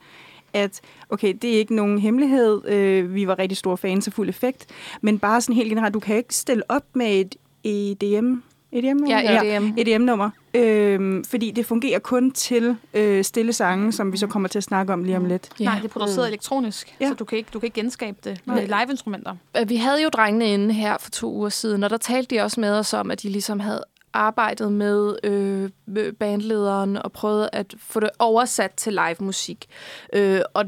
at 0.54 0.82
okay, 1.10 1.34
det 1.42 1.54
er 1.54 1.58
ikke 1.58 1.76
nogen 1.76 2.00
hemmelighed, 2.00 2.68
øh, 2.68 3.14
vi 3.14 3.28
var 3.28 3.40
rigtig 3.40 3.58
store 3.58 3.78
fans 3.78 4.08
af 4.08 4.14
fuld 4.14 4.30
effekt, 4.30 4.66
men 5.02 5.20
bare 5.20 5.42
sådan 5.42 5.56
helt 5.56 5.70
generelt, 5.70 5.94
du 5.94 6.00
kan 6.00 6.16
ikke 6.16 6.36
stille 6.36 6.64
op 6.70 6.84
med 6.94 7.20
et 7.20 7.36
EDM, 7.64 8.36
EDM 8.72 9.06
Ja, 9.06 9.42
EDM. 9.42 9.74
EDM-nummer, 9.78 10.30
øh, 10.56 11.24
fordi 11.30 11.52
det 11.52 11.66
fungerer 11.66 12.00
kun 12.00 12.32
til 12.32 12.78
øh, 12.94 13.24
stille 13.24 13.54
sange, 13.54 13.92
som 13.92 14.12
vi 14.12 14.18
så 14.18 14.28
kommer 14.28 14.50
til 14.50 14.60
at 14.60 14.64
snakke 14.64 14.94
om 14.94 15.04
lige 15.04 15.18
om 15.18 15.26
lidt. 15.26 15.50
Ja. 15.60 15.66
Nej, 15.66 15.76
det 15.76 15.86
er 15.86 15.90
produceret 15.90 16.28
mm. 16.28 16.28
elektronisk, 16.28 16.96
Ja. 17.02 17.08
så 17.08 17.14
du 17.14 17.26
kan 17.26 17.38
ikke, 17.38 17.50
du 17.54 17.60
kan 17.60 17.68
ikke 17.68 17.82
genskabe 17.82 18.18
det 18.24 18.42
Nej. 18.46 18.56
med 18.56 18.68
live-instrumenter. 18.68 19.36
Vi 19.68 19.76
havde 19.76 20.04
jo 20.04 20.10
drengene 20.10 20.54
inde 20.54 20.74
her 20.74 20.98
for 20.98 21.10
to 21.12 21.34
uger 21.34 21.50
siden, 21.50 21.84
og 21.84 21.90
der 21.90 21.98
talte 21.98 22.36
de 22.36 22.42
også 22.42 22.60
med 22.60 22.72
os 22.72 22.94
om, 22.94 23.12
at 23.12 23.22
de 23.22 23.30
ligesom 23.30 23.60
havde 23.60 23.84
arbejdet 24.14 24.72
med 24.72 25.16
øh, 25.24 26.14
bandlederen 26.14 26.98
og 26.98 27.12
prøvet 27.12 27.50
at 27.54 27.76
få 27.80 28.00
det 28.00 28.10
oversat 28.20 28.72
til 28.72 28.94
live 28.94 29.16
musik. 29.20 29.66
Øh, 30.14 30.42
og 30.54 30.66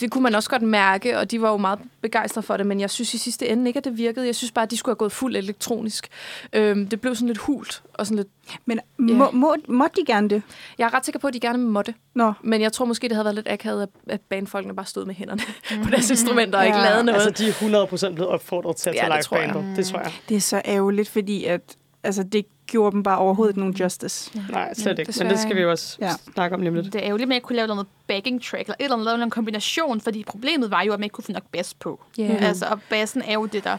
det 0.00 0.10
kunne 0.10 0.22
man 0.22 0.34
også 0.34 0.50
godt 0.50 0.62
mærke, 0.62 1.18
og 1.18 1.30
de 1.30 1.42
var 1.42 1.50
jo 1.50 1.56
meget 1.56 1.78
begejstrede 2.02 2.46
for 2.46 2.56
det, 2.56 2.66
men 2.66 2.80
jeg 2.80 2.90
synes 2.90 3.14
i 3.14 3.18
sidste 3.18 3.48
ende 3.48 3.66
ikke, 3.70 3.78
at 3.78 3.84
det 3.84 3.96
virkede. 3.98 4.26
Jeg 4.26 4.34
synes 4.34 4.52
bare, 4.52 4.62
at 4.62 4.70
de 4.70 4.76
skulle 4.76 4.90
have 4.92 4.96
gået 4.98 5.12
fuldt 5.12 5.36
elektronisk. 5.36 6.08
Øh, 6.52 6.90
det 6.90 7.00
blev 7.00 7.14
sådan 7.14 7.26
lidt 7.28 7.38
hult, 7.38 7.82
og 7.94 8.06
sådan 8.06 8.16
lidt... 8.16 8.28
Men 8.66 8.80
må, 8.98 9.30
må, 9.30 9.56
må 9.68 9.86
de 9.96 10.04
gerne 10.06 10.28
det? 10.28 10.42
Jeg 10.78 10.84
er 10.86 10.94
ret 10.94 11.04
sikker 11.04 11.18
på, 11.20 11.26
at 11.26 11.34
de 11.34 11.40
gerne 11.40 11.58
måtte, 11.58 11.94
Nå, 12.14 12.32
men 12.42 12.60
jeg 12.60 12.72
tror 12.72 12.84
måske, 12.84 13.08
det 13.08 13.16
havde 13.16 13.24
været 13.24 13.34
lidt 13.34 13.48
akavet, 13.48 13.88
at- 14.08 14.20
bandfolkene 14.20 14.76
bare 14.76 14.86
stod 14.86 15.04
med 15.04 15.14
hænderne 15.14 15.40
på 15.84 15.90
deres 15.90 16.10
instrumenter 16.10 16.58
og 16.58 16.66
ikke 16.66 16.78
Ja, 16.78 16.84
lavede 16.84 17.04
noget. 17.04 17.26
Altså, 17.26 17.44
de 17.44 17.48
er 17.74 18.08
100% 18.10 18.14
blevet 18.14 18.30
opfordret 18.30 18.76
til 18.76 18.90
at 18.90 18.96
Ja, 18.96 19.00
tage 19.00 19.10
det 19.10 19.16
live 19.16 19.22
tror 19.22 19.36
jeg. 19.36 19.52
bandet. 19.54 19.76
Det 19.76 19.86
tror 19.86 19.98
jeg. 19.98 20.12
det 20.28 20.36
er 20.36 20.40
så 20.40 20.62
ærgerligt, 20.64 21.08
fordi 21.08 21.44
at, 21.44 21.76
altså, 22.04 22.22
det 22.22 22.46
gjorde 22.66 22.92
dem 22.94 23.02
bare 23.02 23.18
overhovedet 23.18 23.50
ikke 23.52 23.60
nogen 23.60 23.74
justice. 23.74 24.38
Nej, 24.50 24.74
slet 24.74 24.98
ikke. 24.98 25.12
Men 25.18 25.26
det 25.30 25.38
skal 25.38 25.56
vi 25.56 25.60
jo 25.60 25.70
også 25.70 25.98
Ja. 26.00 26.10
snakke 26.34 26.56
om 26.56 26.62
lige 26.62 26.74
lidt. 26.82 26.92
Det 26.92 27.06
er 27.06 27.10
jo 27.10 27.16
lidt 27.16 27.28
med 27.28 27.36
at 27.36 27.42
kunne 27.42 27.56
lave 27.56 27.68
noget 27.68 27.86
backing 28.06 28.42
track, 28.42 28.62
eller 28.62 28.74
et 28.80 28.84
eller 28.84 28.94
andet, 28.96 29.06
lave 29.06 29.22
en 29.22 29.30
kombination, 29.30 30.00
fordi 30.00 30.24
problemet 30.24 30.70
var 30.70 30.82
jo, 30.82 30.92
at 30.92 30.98
man 30.98 31.04
ikke 31.04 31.14
kunne 31.14 31.24
få 31.24 31.32
nok 31.32 31.50
bass 31.52 31.74
på. 31.74 32.04
Ja. 32.18 32.24
Altså, 32.40 32.66
og 32.66 32.80
bassen 32.90 33.22
er 33.22 33.34
jo 33.34 33.46
det, 33.46 33.64
der 33.64 33.76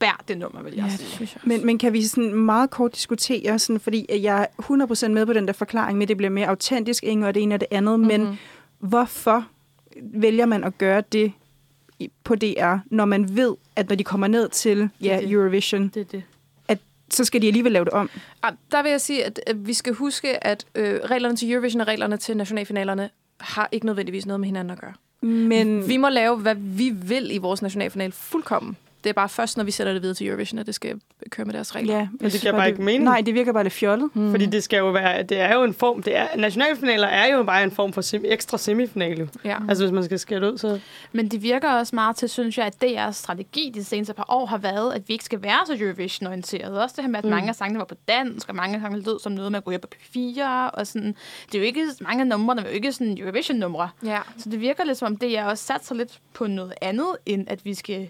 værd, 0.00 0.20
det 0.28 0.38
nummer, 0.38 0.62
vil 0.62 0.74
jeg 0.74 0.90
sige. 0.98 1.08
synes 1.08 1.34
jeg. 1.34 1.40
Men, 1.44 1.66
men 1.66 1.78
kan 1.78 1.92
vi 1.92 2.02
sådan 2.02 2.34
meget 2.34 2.70
kort 2.70 2.94
diskutere, 2.94 3.58
sådan, 3.58 3.80
fordi 3.80 4.06
at 4.08 4.22
jeg 4.22 4.48
er 4.58 5.06
100% 5.06 5.08
med 5.08 5.26
på 5.26 5.32
den 5.32 5.46
der 5.46 5.52
forklaring 5.52 5.98
med, 5.98 6.02
at 6.04 6.08
det 6.08 6.16
bliver 6.16 6.30
mere 6.30 6.46
autentisk, 6.46 7.04
Inge, 7.04 7.26
og 7.26 7.34
det 7.34 7.42
ene 7.42 7.54
og 7.54 7.60
det 7.60 7.68
andet, 7.70 8.00
mm-hmm. 8.00 8.20
men 8.20 8.38
hvorfor 8.78 9.44
vælger 10.02 10.46
man 10.46 10.64
at 10.64 10.78
gøre 10.78 11.02
det 11.12 11.32
på 12.24 12.34
DR, 12.34 12.76
når 12.86 13.04
man 13.04 13.36
ved, 13.36 13.54
at 13.76 13.88
når 13.88 13.96
de 13.96 14.04
kommer 14.04 14.26
ned 14.26 14.48
til 14.48 14.90
ja, 15.02 15.18
det. 15.22 15.30
Eurovision, 15.30 15.88
Det 15.88 16.00
er 16.00 16.04
det. 16.04 16.22
Så 17.10 17.24
skal 17.24 17.42
de 17.42 17.46
alligevel 17.46 17.72
lave 17.72 17.84
det 17.84 17.92
om? 17.92 18.10
Ah, 18.42 18.52
Der 18.72 18.82
vil 18.82 18.90
jeg 18.90 19.00
sige, 19.00 19.24
at 19.24 19.40
vi 19.54 19.72
skal 19.72 19.92
huske, 19.94 20.46
at 20.46 20.66
øh, 20.74 21.00
reglerne 21.04 21.36
til 21.36 21.50
Eurovision 21.52 21.80
og 21.80 21.86
reglerne 21.88 22.16
til 22.16 22.36
nationalfinalerne 22.36 23.10
har 23.40 23.68
ikke 23.72 23.86
nødvendigvis 23.86 24.26
noget 24.26 24.40
med 24.40 24.46
hinanden 24.46 24.70
at 24.70 24.78
gøre. 24.80 24.92
Men 25.22 25.88
Vi 25.88 25.96
må 25.96 26.08
lave, 26.08 26.36
hvad 26.36 26.54
vi 26.54 26.90
vil 26.90 27.30
i 27.34 27.38
vores 27.38 27.62
nationalfinal 27.62 28.12
fuldkommen. 28.12 28.76
Det 29.04 29.10
er 29.10 29.14
bare 29.14 29.28
først, 29.28 29.56
når 29.56 29.64
vi 29.64 29.70
sætter 29.70 29.92
det 29.92 30.02
videre 30.02 30.14
til 30.14 30.26
Eurovision, 30.26 30.58
at 30.58 30.66
det 30.66 30.74
skal 30.74 31.00
køre 31.30 31.46
med 31.46 31.54
deres 31.54 31.74
regler. 31.74 31.96
ja, 31.96 32.08
det 32.20 32.40
giver 32.40 32.52
bare 32.52 32.68
ikke 32.68 32.82
mening. 32.82 33.04
Nej, 33.04 33.22
det 33.26 33.34
virker 33.34 33.52
bare 33.52 33.62
lidt 33.62 33.74
fjollet. 33.74 34.10
Mm. 34.14 34.30
Fordi 34.30 34.46
det 34.46 34.62
skal 34.62 34.76
jo 34.78 34.90
være, 34.90 35.22
det 35.22 35.40
er 35.40 35.54
jo 35.54 35.64
en 35.64 35.74
form, 35.74 36.02
det 36.02 36.16
er, 36.16 36.26
nationalfinaler 36.36 37.06
er 37.06 37.36
jo 37.36 37.42
bare 37.42 37.64
en 37.64 37.70
form 37.70 37.92
for 37.92 38.00
sim, 38.00 38.22
ekstra 38.26 38.58
semifinale. 38.58 39.28
Ja. 39.44 39.56
Altså 39.68 39.84
hvis 39.84 39.92
man 39.92 40.04
skal 40.04 40.18
skære 40.18 40.40
det 40.40 40.52
ud, 40.52 40.58
så... 40.58 40.80
Men 41.12 41.28
det 41.28 41.42
virker 41.42 41.70
også 41.70 41.96
meget 41.96 42.16
til, 42.16 42.28
synes 42.28 42.58
jeg, 42.58 42.66
at 42.66 42.84
DR's 42.84 43.12
strategi 43.12 43.72
de 43.74 43.84
seneste 43.84 44.14
par 44.14 44.26
år 44.28 44.46
har 44.46 44.58
været, 44.58 44.94
at 44.94 45.02
vi 45.08 45.12
ikke 45.12 45.24
skal 45.24 45.42
være 45.42 45.58
så 45.66 45.76
Eurovision-orienteret. 45.80 46.82
Også 46.82 46.94
det 46.96 47.04
her 47.04 47.10
med, 47.10 47.18
at 47.18 47.24
mm. 47.24 47.30
mange 47.30 47.48
af 47.48 47.54
sangene 47.54 47.78
var 47.78 47.84
på 47.84 47.94
dansk, 48.08 48.48
og 48.48 48.54
mange 48.54 48.74
af 48.74 48.80
sangene 48.80 49.04
lød 49.04 49.20
som 49.20 49.32
noget, 49.32 49.52
man 49.52 49.62
kunne 49.62 49.72
høre 49.72 49.80
på 49.80 49.88
P4. 49.94 50.70
Og 50.72 50.86
sådan. 50.86 51.16
Det 51.46 51.54
er 51.54 51.58
jo 51.58 51.64
ikke, 51.64 51.86
mange 52.00 52.20
af 52.20 52.26
numrene 52.26 52.62
er 52.62 52.66
jo 52.66 52.72
ikke 52.72 52.92
sådan 52.92 53.18
Eurovision-numre. 53.18 53.88
ja. 54.04 54.18
Så 54.38 54.50
det 54.50 54.60
virker 54.60 54.84
lidt 54.84 54.98
som 54.98 55.06
om, 55.06 55.16
DR 55.16 55.42
også 55.42 55.64
satser 55.64 55.94
lidt 55.94 56.20
på 56.32 56.46
noget 56.46 56.72
andet, 56.80 57.06
end 57.26 57.44
at 57.48 57.64
vi 57.64 57.74
skal 57.74 58.08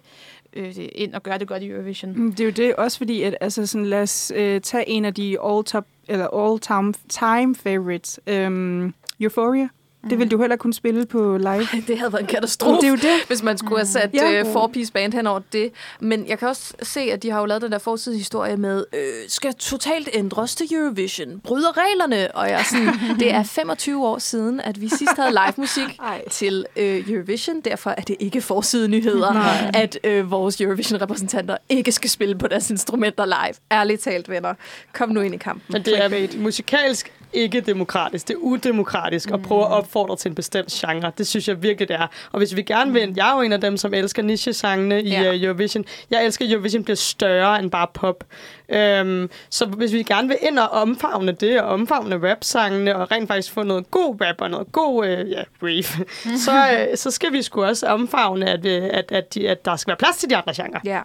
øh, 0.56 0.74
ind 0.94 1.14
og 1.14 1.22
gøre 1.22 1.38
det 1.38 1.48
godt 1.48 1.62
i 1.62 1.68
Eurovision. 1.68 2.12
Mm, 2.16 2.30
det 2.32 2.40
er 2.40 2.44
jo 2.44 2.50
det, 2.50 2.74
også 2.76 2.98
fordi, 2.98 3.22
at 3.22 3.36
altså, 3.40 3.66
sådan, 3.66 3.86
lad 3.86 4.02
os 4.02 4.32
øh, 4.36 4.60
tage 4.60 4.88
en 4.88 5.04
af 5.04 5.14
de 5.14 5.36
all-top, 5.44 5.86
eller 6.08 6.26
all-time 6.26 6.94
time 7.08 7.54
favorites, 7.54 8.20
øhm, 8.26 8.94
Euphoria. 9.20 9.68
Mm. 10.04 10.08
Det 10.10 10.18
ville 10.18 10.30
du 10.30 10.40
heller 10.40 10.56
kunne 10.56 10.74
spille 10.74 11.06
på 11.06 11.36
live. 11.36 11.66
Det 11.86 11.98
havde 11.98 12.12
været 12.12 12.20
en 12.22 12.26
katastrofe, 12.26 12.76
Det 12.80 12.84
er 12.84 12.88
jo 12.90 12.96
det. 12.96 13.26
hvis 13.26 13.42
man 13.42 13.58
skulle 13.58 13.78
have 13.78 13.86
sat 13.86 14.10
Ja. 14.14 14.30
ja. 14.30 14.42
uh, 14.42 14.52
four-piece 14.52 14.92
band 14.92 15.12
hen 15.12 15.26
over 15.26 15.40
det. 15.52 15.70
Men 16.00 16.28
jeg 16.28 16.38
kan 16.38 16.48
også 16.48 16.74
se, 16.82 17.00
at 17.00 17.22
de 17.22 17.30
har 17.30 17.40
jo 17.40 17.46
lavet 17.46 17.62
den 17.62 17.72
der 17.72 17.78
forsidshistorie 17.78 18.56
med, 18.56 18.84
øh, 18.92 19.00
skal 19.28 19.54
totalt 19.54 20.08
ændres 20.12 20.54
til 20.54 20.66
Eurovision, 20.74 21.40
bryder 21.44 21.68
reglerne. 21.76 22.36
Og 22.36 22.48
jeg 22.50 22.60
er 22.60 22.64
sådan, 22.64 22.88
det 23.20 23.32
er 23.32 23.42
25 23.42 24.06
år 24.06 24.18
siden, 24.18 24.60
at 24.60 24.80
vi 24.80 24.88
sidst 24.88 25.16
havde 25.16 25.30
live 25.30 25.54
musik 25.56 25.98
Ej. 26.02 26.28
til 26.30 26.66
øh, 26.76 27.10
Eurovision. 27.10 27.60
Derfor 27.60 27.90
er 27.90 28.02
det 28.02 28.16
ikke 28.20 28.40
forside 28.40 28.88
nyheder, 28.88 29.32
at 29.74 29.98
øh, 30.04 30.30
vores 30.30 30.60
Eurovision-repræsentanter 30.60 31.56
ikke 31.68 31.92
skal 31.92 32.10
spille 32.10 32.38
på 32.38 32.46
deres 32.48 32.70
instrumenter 32.70 33.24
live. 33.24 33.54
Ærligt 33.72 34.00
talt, 34.02 34.28
venner. 34.28 34.54
Kom 34.92 35.08
nu 35.08 35.20
ind 35.20 35.34
i 35.34 35.38
kampen. 35.38 35.72
Men 35.72 35.82
det 35.84 36.04
er 36.04 36.38
musikalsk 36.38 37.12
ikke 37.34 37.60
demokratisk. 37.60 38.28
Det 38.28 38.34
er 38.34 38.38
udemokratisk 38.38 39.30
at 39.30 39.42
prøve 39.42 39.60
at 39.64 39.70
opfordre 39.70 40.16
til 40.16 40.28
en 40.28 40.34
bestemt 40.34 40.68
genre. 40.70 41.12
Det 41.18 41.26
synes 41.26 41.48
jeg 41.48 41.62
virkelig, 41.62 41.88
det 41.88 41.96
er. 41.96 42.06
Og 42.32 42.38
hvis 42.38 42.56
vi 42.56 42.62
gerne 42.62 42.92
vil... 42.92 43.12
Jeg 43.16 43.30
er 43.30 43.34
jo 43.34 43.40
en 43.40 43.52
af 43.52 43.60
dem, 43.60 43.76
som 43.76 43.94
elsker 43.94 44.22
niche-sangene 44.22 45.02
i 45.02 45.08
Ja. 45.10 45.30
uh, 45.34 45.42
Eurovision. 45.42 45.84
Jeg 46.10 46.24
elsker, 46.24 46.44
at 46.44 46.50
Eurovision 46.52 46.84
bliver 46.84 46.96
større 46.96 47.58
end 47.62 47.70
bare 47.70 47.86
pop. 47.94 48.24
Um, 48.68 49.30
så 49.50 49.66
hvis 49.66 49.92
vi 49.92 50.02
gerne 50.02 50.28
vil 50.28 50.36
ind 50.42 50.58
og 50.58 50.68
omfavne 50.68 51.32
det, 51.32 51.60
og 51.60 51.68
omfavne 51.68 52.30
rap-sangene, 52.30 52.96
og 52.96 53.10
rent 53.10 53.28
faktisk 53.28 53.52
få 53.52 53.62
noget 53.62 53.90
god 53.90 54.16
rap 54.20 54.40
og 54.40 54.50
noget 54.50 54.72
god 54.72 55.04
uh, 55.04 55.30
ja, 55.30 55.42
rave, 55.62 56.06
så, 56.38 56.52
uh, 56.90 56.96
så 56.96 57.10
skal 57.10 57.32
vi 57.32 57.42
sgu 57.42 57.64
også 57.64 57.86
omfavne, 57.86 58.50
at, 58.50 58.62
vi, 58.64 58.68
at, 58.70 59.12
at, 59.12 59.34
de, 59.34 59.48
at 59.48 59.64
der 59.64 59.76
skal 59.76 59.90
være 59.90 59.96
plads 59.96 60.16
til 60.16 60.30
de 60.30 60.36
andre 60.36 60.52
genrer, 60.56 60.80
Ja. 60.84 61.00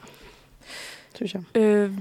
synes 1.16 1.34
jeg. 1.34 1.62
Øh, 1.62 1.92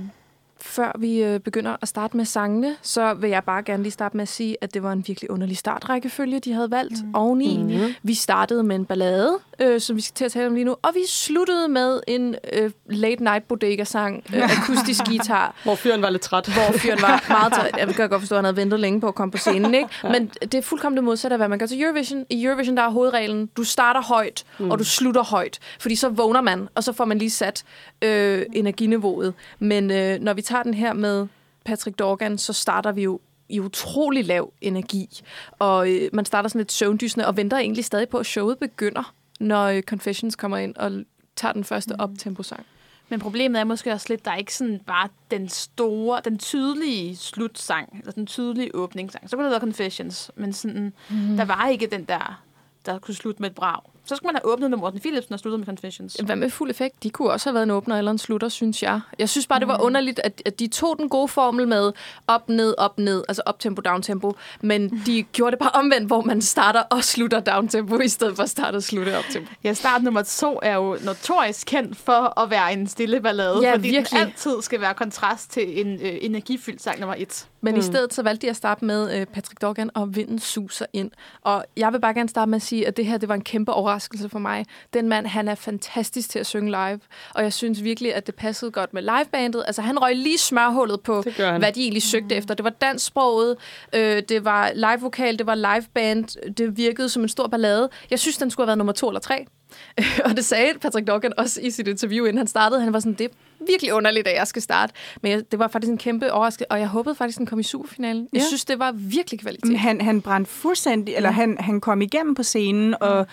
før 0.60 0.92
vi 0.98 1.22
øh, 1.22 1.40
begynder 1.40 1.76
at 1.82 1.88
starte 1.88 2.16
med 2.16 2.24
sangene, 2.24 2.76
så 2.82 3.14
vil 3.14 3.30
jeg 3.30 3.44
bare 3.44 3.62
gerne 3.62 3.82
lige 3.82 3.92
starte 3.92 4.16
med 4.16 4.22
at 4.22 4.28
sige, 4.28 4.56
at 4.60 4.74
det 4.74 4.82
var 4.82 4.92
en 4.92 5.04
virkelig 5.06 5.30
underlig 5.30 5.56
startrækkefølge, 5.56 6.40
de 6.40 6.52
havde 6.52 6.70
valgt 6.70 7.04
mm. 7.04 7.14
oveni. 7.14 7.62
Mm. 7.62 7.94
Vi 8.02 8.14
startede 8.14 8.62
med 8.62 8.76
en 8.76 8.84
ballade, 8.84 9.38
øh, 9.58 9.80
som 9.80 9.96
vi 9.96 10.00
skal 10.00 10.14
til 10.14 10.24
at 10.24 10.32
tale 10.32 10.46
om 10.46 10.54
lige 10.54 10.64
nu, 10.64 10.76
og 10.82 10.90
vi 10.94 11.00
sluttede 11.08 11.68
med 11.68 12.00
en 12.06 12.36
øh, 12.52 12.70
late 12.86 13.24
night 13.24 13.48
bodega-sang, 13.48 14.24
øh, 14.34 14.42
akustisk 14.58 15.04
guitar, 15.04 15.54
Hvor 15.64 15.74
fyren 15.74 16.02
var 16.02 16.10
lidt 16.10 16.22
træt. 16.22 16.46
hvor 16.46 16.78
fyren 16.78 17.02
var 17.02 17.24
meget 17.38 17.52
tøj. 17.52 17.70
Jeg 17.78 17.94
kan 17.94 18.08
godt 18.08 18.20
forstå, 18.22 18.34
at 18.34 18.38
han 18.38 18.44
havde 18.44 18.56
ventet 18.56 18.80
længe 18.80 19.00
på 19.00 19.08
at 19.08 19.14
komme 19.14 19.32
på 19.32 19.38
scenen, 19.38 19.74
ikke? 19.74 19.88
Men 20.02 20.26
det 20.42 20.54
er 20.54 20.62
fuldkommen 20.62 20.96
det 20.96 21.04
modsatte 21.04 21.34
af, 21.34 21.38
hvad 21.38 21.48
man 21.48 21.58
gør 21.58 21.66
til 21.66 21.82
Eurovision. 21.82 22.24
I 22.30 22.44
Eurovision, 22.44 22.76
der 22.76 22.82
er 22.82 22.90
hovedreglen, 22.90 23.46
du 23.56 23.64
starter 23.64 24.02
højt, 24.02 24.44
mm. 24.58 24.70
og 24.70 24.78
du 24.78 24.84
slutter 24.84 25.22
højt. 25.22 25.58
Fordi 25.80 25.96
så 25.96 26.08
vågner 26.08 26.40
man, 26.40 26.68
og 26.74 26.84
så 26.84 26.92
får 26.92 27.04
man 27.04 27.18
lige 27.18 27.30
sat 27.30 27.64
øh, 28.02 28.46
energiniveauet. 28.52 29.34
Men 29.58 29.90
øh, 29.90 30.20
når 30.20 30.34
vi 30.34 30.42
tager 30.42 30.62
den 30.62 30.74
her 30.74 30.92
med 30.92 31.26
Patrick 31.64 31.98
Dorgan, 31.98 32.38
så 32.38 32.52
starter 32.52 32.92
vi 32.92 33.02
jo 33.02 33.20
i 33.48 33.60
utrolig 33.60 34.24
lav 34.24 34.52
energi. 34.60 35.20
Og 35.58 35.90
øh, 35.90 36.10
man 36.12 36.24
starter 36.24 36.48
sådan 36.48 36.58
lidt 36.58 36.72
søvndysende, 36.72 37.26
og 37.26 37.36
venter 37.36 37.56
egentlig 37.56 37.84
stadig 37.84 38.08
på, 38.08 38.18
at 38.18 38.26
showet 38.26 38.58
begynder, 38.58 39.14
når 39.38 39.66
øh, 39.66 39.82
Confessions 39.82 40.36
kommer 40.36 40.56
ind 40.56 40.76
og 40.76 40.92
tager 41.36 41.52
den 41.52 41.64
første 41.64 41.94
mm. 41.94 42.00
op-tempo-sang. 42.00 42.66
Men 43.08 43.20
problemet 43.20 43.60
er 43.60 43.64
måske 43.64 43.92
også 43.92 44.06
lidt, 44.08 44.24
der 44.24 44.30
er 44.30 44.36
ikke 44.36 44.54
sådan 44.54 44.80
bare 44.86 45.08
den 45.30 45.48
store, 45.48 46.20
den 46.24 46.38
tydelige 46.38 47.16
slutsang, 47.16 47.98
eller 47.98 48.12
den 48.12 48.26
tydelige 48.26 48.74
åbningssang. 48.74 49.30
Så 49.30 49.36
kunne 49.36 49.44
det 49.44 49.50
være 49.50 49.60
Confessions, 49.60 50.30
men 50.36 50.52
sådan, 50.52 50.92
mm. 51.10 51.36
der 51.36 51.44
var 51.44 51.68
ikke 51.68 51.86
den 51.86 52.04
der, 52.04 52.42
der 52.86 52.98
kunne 52.98 53.14
slutte 53.14 53.42
med 53.42 53.50
et 53.50 53.54
brag. 53.54 53.80
Så 54.08 54.16
skulle 54.16 54.32
man 54.32 54.40
have 54.42 54.52
åbnet 54.52 54.70
med 54.70 54.78
Morten 54.78 55.00
Philipsen 55.00 55.32
og 55.34 55.40
sluttet 55.40 55.60
med 55.60 55.66
Confessions. 55.66 56.16
Hvad 56.24 56.36
med 56.36 56.50
fuld 56.50 56.70
effekt? 56.70 57.02
De 57.02 57.10
kunne 57.10 57.30
også 57.30 57.48
have 57.48 57.54
været 57.54 57.62
en 57.62 57.70
åbner 57.70 57.98
eller 57.98 58.10
en 58.10 58.18
slutter, 58.18 58.48
synes 58.48 58.82
jeg. 58.82 59.00
Jeg 59.18 59.28
synes 59.28 59.46
bare, 59.46 59.60
det 59.60 59.68
var 59.68 59.82
underligt, 59.82 60.20
at, 60.24 60.42
at 60.46 60.58
de 60.58 60.66
tog 60.66 60.98
den 60.98 61.08
gode 61.08 61.28
formel 61.28 61.68
med 61.68 61.92
op, 62.26 62.48
ned, 62.48 62.74
op, 62.78 62.98
ned, 62.98 63.24
altså 63.28 63.42
up-tempo, 63.48 63.80
down-tempo, 63.80 64.34
men 64.60 65.02
de 65.06 65.22
gjorde 65.22 65.50
det 65.50 65.58
bare 65.58 65.70
omvendt, 65.74 66.06
hvor 66.06 66.20
man 66.22 66.42
starter 66.42 66.80
og 66.80 67.04
slutter 67.04 67.40
down-tempo, 67.40 67.98
i 68.00 68.08
stedet 68.08 68.36
for 68.36 68.42
at 68.42 68.50
starte 68.50 68.76
og 68.76 68.82
slutte 68.82 69.12
up-tempo. 69.18 69.52
Ja, 69.64 69.72
start 69.72 70.02
nummer 70.02 70.22
to 70.22 70.58
er 70.62 70.74
jo 70.74 70.98
notorisk 71.04 71.66
kendt 71.66 71.96
for 71.96 72.40
at 72.40 72.50
være 72.50 72.72
en 72.72 72.86
stille 72.86 73.20
ballade, 73.20 73.60
Ja, 73.62 73.74
fordi 73.74 73.88
virkelig. 73.88 74.10
den 74.10 74.18
altid 74.18 74.62
skal 74.62 74.80
være 74.80 74.94
kontrast 74.94 75.50
til 75.50 75.86
en 75.86 75.92
øh, 75.92 76.18
energifyldt 76.20 76.82
sang 76.82 77.00
nummer 77.00 77.14
et. 77.18 77.46
Men 77.60 77.74
mm. 77.74 77.80
i 77.80 77.82
stedet 77.82 78.14
så 78.14 78.22
valgte 78.22 78.46
de 78.46 78.50
at 78.50 78.56
starte 78.56 78.84
med 78.84 79.20
øh, 79.20 79.26
Patrick 79.26 79.60
Dorgan, 79.62 79.90
og 79.94 80.16
vinden 80.16 80.38
suser 80.38 80.86
ind. 80.92 81.10
Og 81.42 81.64
jeg 81.76 81.92
vil 81.92 82.00
bare 82.00 82.14
gerne 82.14 82.28
starte 82.28 82.50
med 82.50 82.56
at 82.56 82.62
sige, 82.62 82.86
at 82.86 82.96
det 82.96 83.06
her 83.06 83.18
det 83.18 83.28
var 83.28 83.34
en 83.34 83.44
kæmpe 83.44 83.72
overraskelse 83.72 83.97
for 84.30 84.38
mig. 84.38 84.66
Den 84.94 85.08
mand, 85.08 85.26
han 85.26 85.48
er 85.48 85.54
fantastisk 85.54 86.30
til 86.30 86.38
at 86.38 86.46
synge 86.46 86.70
live, 86.70 87.00
og 87.34 87.42
jeg 87.42 87.52
synes 87.52 87.82
virkelig, 87.84 88.14
at 88.14 88.26
det 88.26 88.34
passede 88.34 88.70
godt 88.70 88.94
med 88.94 89.02
livebandet. 89.02 89.64
Altså, 89.66 89.82
han 89.82 90.02
røg 90.02 90.16
lige 90.16 90.38
smørhullet 90.38 91.00
på, 91.00 91.24
han. 91.36 91.58
hvad 91.60 91.72
de 91.72 91.80
egentlig 91.82 92.02
søgte 92.02 92.34
efter. 92.34 92.54
Det 92.54 92.64
var 92.64 92.70
dansksproget, 92.70 93.56
øh, 93.92 94.22
det 94.28 94.44
var 94.44 94.70
live-vokal, 94.74 95.38
det 95.38 95.46
var 95.46 95.54
liveband, 95.54 96.52
det 96.54 96.76
virkede 96.76 97.08
som 97.08 97.22
en 97.22 97.28
stor 97.28 97.46
ballade. 97.46 97.88
Jeg 98.10 98.18
synes, 98.18 98.36
den 98.38 98.50
skulle 98.50 98.64
have 98.64 98.68
været 98.68 98.78
nummer 98.78 98.92
to 98.92 99.08
eller 99.08 99.20
tre. 99.20 99.46
og 100.24 100.36
det 100.36 100.44
sagde 100.44 100.72
Patrick 100.80 101.06
Dorgan 101.06 101.32
også 101.38 101.60
i 101.60 101.70
sit 101.70 101.88
interview, 101.88 102.24
inden 102.24 102.38
han 102.38 102.46
startede. 102.46 102.80
Han 102.80 102.92
var 102.92 103.00
sådan, 103.00 103.12
det 103.12 103.24
er 103.24 103.64
virkelig 103.66 103.92
underligt, 103.94 104.28
at 104.28 104.36
jeg 104.36 104.46
skal 104.46 104.62
starte. 104.62 104.92
Men 105.22 105.32
jeg, 105.32 105.42
det 105.50 105.58
var 105.58 105.68
faktisk 105.68 105.90
en 105.90 105.98
kæmpe 105.98 106.32
overraskelse, 106.32 106.70
og 106.72 106.80
jeg 106.80 106.88
håbede 106.88 107.14
faktisk, 107.14 107.38
den 107.38 107.46
kom 107.46 107.58
i 107.60 107.62
superfinalen. 107.62 108.28
Jeg 108.32 108.40
Ja. 108.40 108.46
synes, 108.46 108.64
det 108.64 108.78
var 108.78 108.92
virkelig 108.92 109.40
kvalitet. 109.40 109.64
Men 109.68 109.76
Han, 109.76 110.00
han 110.00 110.20
brændte 110.22 110.50
fuldstændig, 110.50 111.14
eller 111.14 111.30
han, 111.30 111.56
han 111.60 111.80
kom 111.80 112.02
igennem 112.02 112.34
på 112.34 112.42
scenen, 112.42 112.94
og 113.00 113.26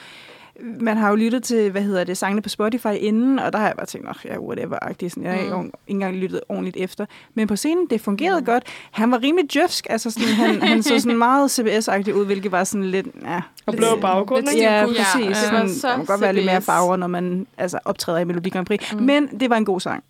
man 0.62 0.98
har 0.98 1.10
jo 1.10 1.16
lyttet 1.16 1.44
til, 1.44 1.72
hvad 1.72 1.82
hedder 1.82 2.04
det, 2.04 2.18
sangene 2.18 2.42
på 2.42 2.50
Spotify 2.50 2.88
inden, 3.00 3.40
og 3.40 3.54
der 3.54 3.60
har 3.60 3.68
jeg 3.68 3.76
bare 3.76 3.86
tænkt, 3.86 4.08
ja, 4.26 4.38
whatever-agtigt. 4.38 5.10
Sådan, 5.10 5.24
jeg 5.24 5.32
har 5.32 5.40
ikke, 5.40 5.58
ikke 5.58 5.72
engang 5.88 6.16
lyttet 6.16 6.42
ordentligt 6.50 6.78
efter. 6.78 7.06
Men 7.34 7.48
på 7.48 7.56
scenen, 7.56 7.88
det 7.90 8.02
fungerede 8.02 8.42
godt. 8.42 8.64
Han 8.92 9.12
var 9.12 9.24
rimelig 9.24 9.54
djøfsk, 9.54 9.88
altså 9.90 10.12
sådan, 10.12 10.28
han, 10.28 10.62
han 10.62 10.84
så 10.84 11.00
sådan 11.00 11.18
meget 11.18 11.60
CBS-agtig 11.60 12.14
ud, 12.14 12.26
hvilket 12.26 12.52
var 12.52 12.64
sådan 12.64 12.86
lidt, 12.86 13.08
ja. 13.24 13.42
Og 13.66 13.74
blå 13.74 13.88
baggrund, 14.02 14.46
lidt 14.46 14.56
ikke? 14.56 14.72
Ja, 14.72 14.86
præcis. 14.86 15.16
Ja, 15.16 15.22
Ja, 15.22 15.30
det 15.30 15.38
sådan, 15.38 15.70
så 15.70 15.88
der 15.88 15.98
må 15.98 16.06
godt 16.06 16.22
være 16.22 16.34
lidt 16.34 16.46
mere 16.46 16.62
farver, 16.62 16.96
når 16.96 17.08
man 17.08 17.48
altså, 17.58 17.80
optræder 17.86 18.20
i 18.20 18.24
Melodi 18.24 18.50
Grand 18.50 18.66
Prix. 18.66 18.94
Mm. 18.94 19.02
Men 19.04 19.40
det 19.40 19.50
var 19.50 19.58
en 19.58 19.66
god 19.66 19.80
sang. 19.80 20.04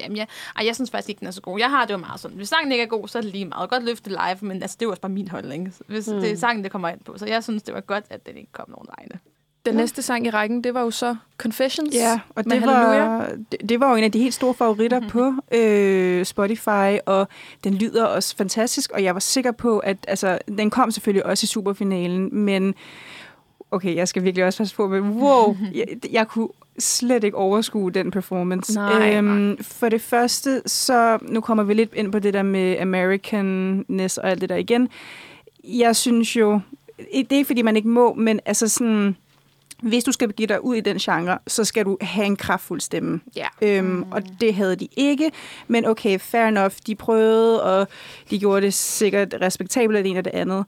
Jamen, 0.00 0.16
ja. 0.16 0.24
Ej, 0.56 0.66
jeg 0.66 0.74
synes 0.74 0.90
faktisk 0.90 1.08
ikke, 1.08 1.18
den 1.18 1.28
er 1.28 1.30
så 1.30 1.40
god. 1.40 1.58
Jeg 1.58 1.70
har 1.70 1.84
det 1.84 1.92
jo 1.92 1.98
meget 1.98 2.20
sådan, 2.20 2.36
hvis 2.36 2.48
sangen 2.48 2.72
ikke 2.72 2.84
er 2.84 2.88
god, 2.88 3.08
så 3.08 3.18
er 3.18 3.22
det 3.22 3.32
lige 3.32 3.44
meget 3.44 3.70
godt 3.70 3.84
løfte 3.84 4.10
live, 4.10 4.38
men 4.40 4.62
altså, 4.62 4.76
det 4.80 4.84
er 4.84 4.86
jo 4.86 4.90
også 4.90 5.00
bare 5.00 5.12
min 5.12 5.28
holdning. 5.28 5.74
Hvis 5.86 6.08
mm. 6.08 6.20
det 6.20 6.32
er 6.32 6.36
sangen, 6.36 6.64
det 6.64 6.72
kommer 6.72 6.88
ind 6.88 7.00
på. 7.04 7.18
Så 7.18 7.26
jeg 7.26 7.42
synes, 7.44 7.62
det 7.62 7.74
var 7.74 7.80
godt, 7.80 8.04
at 8.10 8.26
den 8.26 8.36
ikke 8.36 8.52
kom 8.52 8.70
nogen 8.70 8.88
vegne. 8.98 9.20
Den 9.68 9.76
næste 9.76 10.02
sang 10.02 10.26
i 10.26 10.30
rækken, 10.30 10.64
det 10.64 10.74
var 10.74 10.82
jo 10.82 10.90
så 10.90 11.16
Confessions 11.38 11.94
Ja, 11.94 12.20
og 12.34 12.44
det 12.44 12.62
var, 12.66 13.28
det, 13.52 13.68
det 13.68 13.80
var 13.80 13.90
jo 13.90 13.96
en 13.96 14.04
af 14.04 14.12
de 14.12 14.18
helt 14.18 14.34
store 14.34 14.54
favoritter 14.54 15.00
mm-hmm. 15.00 15.10
på 15.10 15.56
øh, 15.56 16.24
Spotify, 16.24 16.98
og 17.06 17.28
den 17.64 17.74
lyder 17.74 18.04
også 18.04 18.36
fantastisk, 18.36 18.90
og 18.90 19.02
jeg 19.04 19.14
var 19.14 19.20
sikker 19.20 19.52
på, 19.52 19.78
at 19.78 19.96
altså, 20.08 20.38
den 20.58 20.70
kom 20.70 20.90
selvfølgelig 20.90 21.26
også 21.26 21.44
i 21.44 21.46
superfinalen, 21.46 22.28
men 22.32 22.74
okay, 23.70 23.94
jeg 23.94 24.08
skal 24.08 24.24
virkelig 24.24 24.44
også 24.44 24.58
passe 24.58 24.76
på, 24.76 24.88
men 24.88 25.02
wow, 25.02 25.56
jeg, 25.74 25.86
jeg 26.12 26.28
kunne 26.28 26.48
slet 26.78 27.24
ikke 27.24 27.36
overskue 27.36 27.90
den 27.90 28.10
performance. 28.10 28.80
Øhm, 28.80 28.88
Nej, 28.88 29.20
nej. 29.20 29.56
For 29.60 29.88
det 29.88 30.02
første, 30.02 30.62
så 30.66 31.18
nu 31.22 31.40
kommer 31.40 31.64
vi 31.64 31.74
lidt 31.74 31.94
ind 31.94 32.12
på 32.12 32.18
det 32.18 32.34
der 32.34 32.42
med 32.42 32.78
Americanness 32.78 34.18
og 34.18 34.30
alt 34.30 34.40
det 34.40 34.48
der 34.48 34.56
igen. 34.56 34.88
Jeg 35.64 35.96
synes 35.96 36.36
jo, 36.36 36.60
det 36.98 37.32
er 37.32 37.36
ikke 37.36 37.46
fordi, 37.46 37.62
man 37.62 37.76
ikke 37.76 37.88
må, 37.88 38.14
men 38.14 38.40
altså 38.46 38.68
sådan 38.68 39.16
hvis 39.82 40.04
du 40.04 40.12
skal 40.12 40.32
give 40.32 40.46
dig 40.46 40.64
ud 40.64 40.76
i 40.76 40.80
den 40.80 40.98
genre, 40.98 41.38
så 41.46 41.64
skal 41.64 41.84
du 41.84 41.98
have 42.00 42.26
en 42.26 42.36
kraftfuld 42.36 42.80
stemme. 42.80 43.20
Ja. 43.36 43.46
Øhm, 43.62 44.04
og 44.10 44.22
det 44.40 44.54
havde 44.54 44.76
de 44.76 44.88
ikke. 44.96 45.30
Men 45.68 45.86
okay, 45.86 46.18
fair 46.18 46.44
enough. 46.44 46.72
De 46.86 46.94
prøvede, 46.94 47.62
og 47.62 47.88
de 48.30 48.38
gjorde 48.38 48.66
det 48.66 48.74
sikkert 48.74 49.34
respektabelt 49.40 49.96
af 49.96 50.02
det 50.02 50.10
ene 50.10 50.20
og 50.20 50.24
det 50.24 50.34
andet. 50.34 50.64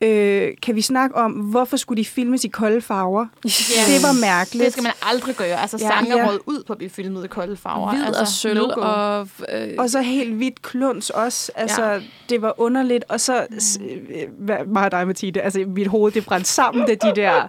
Øh, 0.00 0.48
kan 0.62 0.74
vi 0.74 0.82
snakke 0.82 1.16
om, 1.16 1.32
hvorfor 1.32 1.76
skulle 1.76 2.02
de 2.02 2.08
filmes 2.08 2.44
i 2.44 2.48
kolde 2.48 2.80
farver? 2.80 3.26
Ja. 3.44 3.48
Det 3.94 4.02
var 4.02 4.20
mærkeligt. 4.20 4.64
Det 4.64 4.72
skal 4.72 4.82
man 4.82 4.92
aldrig 5.02 5.34
gøre. 5.36 5.60
Altså, 5.60 5.76
Ja, 5.80 5.84
ja, 5.86 5.90
sange 5.90 6.16
ja. 6.16 6.30
ja. 6.30 6.36
ud 6.46 6.62
på 6.66 6.72
at 6.72 6.76
blive 6.78 6.90
filmet 6.90 7.24
i 7.24 7.28
kolde 7.28 7.56
farver. 7.56 7.90
Hvid 7.90 8.04
altså, 8.04 8.20
og 8.20 8.28
sølv 8.28 8.62
og... 8.62 9.28
Øh, 9.52 9.68
Og 9.78 9.90
så 9.90 10.00
helt 10.00 10.34
hvidt 10.34 10.62
kluns 10.62 11.10
også. 11.10 11.52
Altså, 11.54 11.84
ja. 11.84 12.00
det 12.28 12.42
var 12.42 12.60
underligt. 12.60 13.04
Og 13.08 13.20
så, 13.20 13.46
øh, 13.80 14.28
hvad, 14.38 14.56
mig 14.66 14.84
og 14.84 14.90
dig, 14.90 15.06
Mathilde, 15.06 15.40
altså 15.40 15.64
mit 15.66 15.86
hoved, 15.86 16.12
det 16.12 16.24
brændte 16.24 16.50
sammen, 16.50 16.86
da 16.86 16.94
de 16.94 17.12
der... 17.16 17.48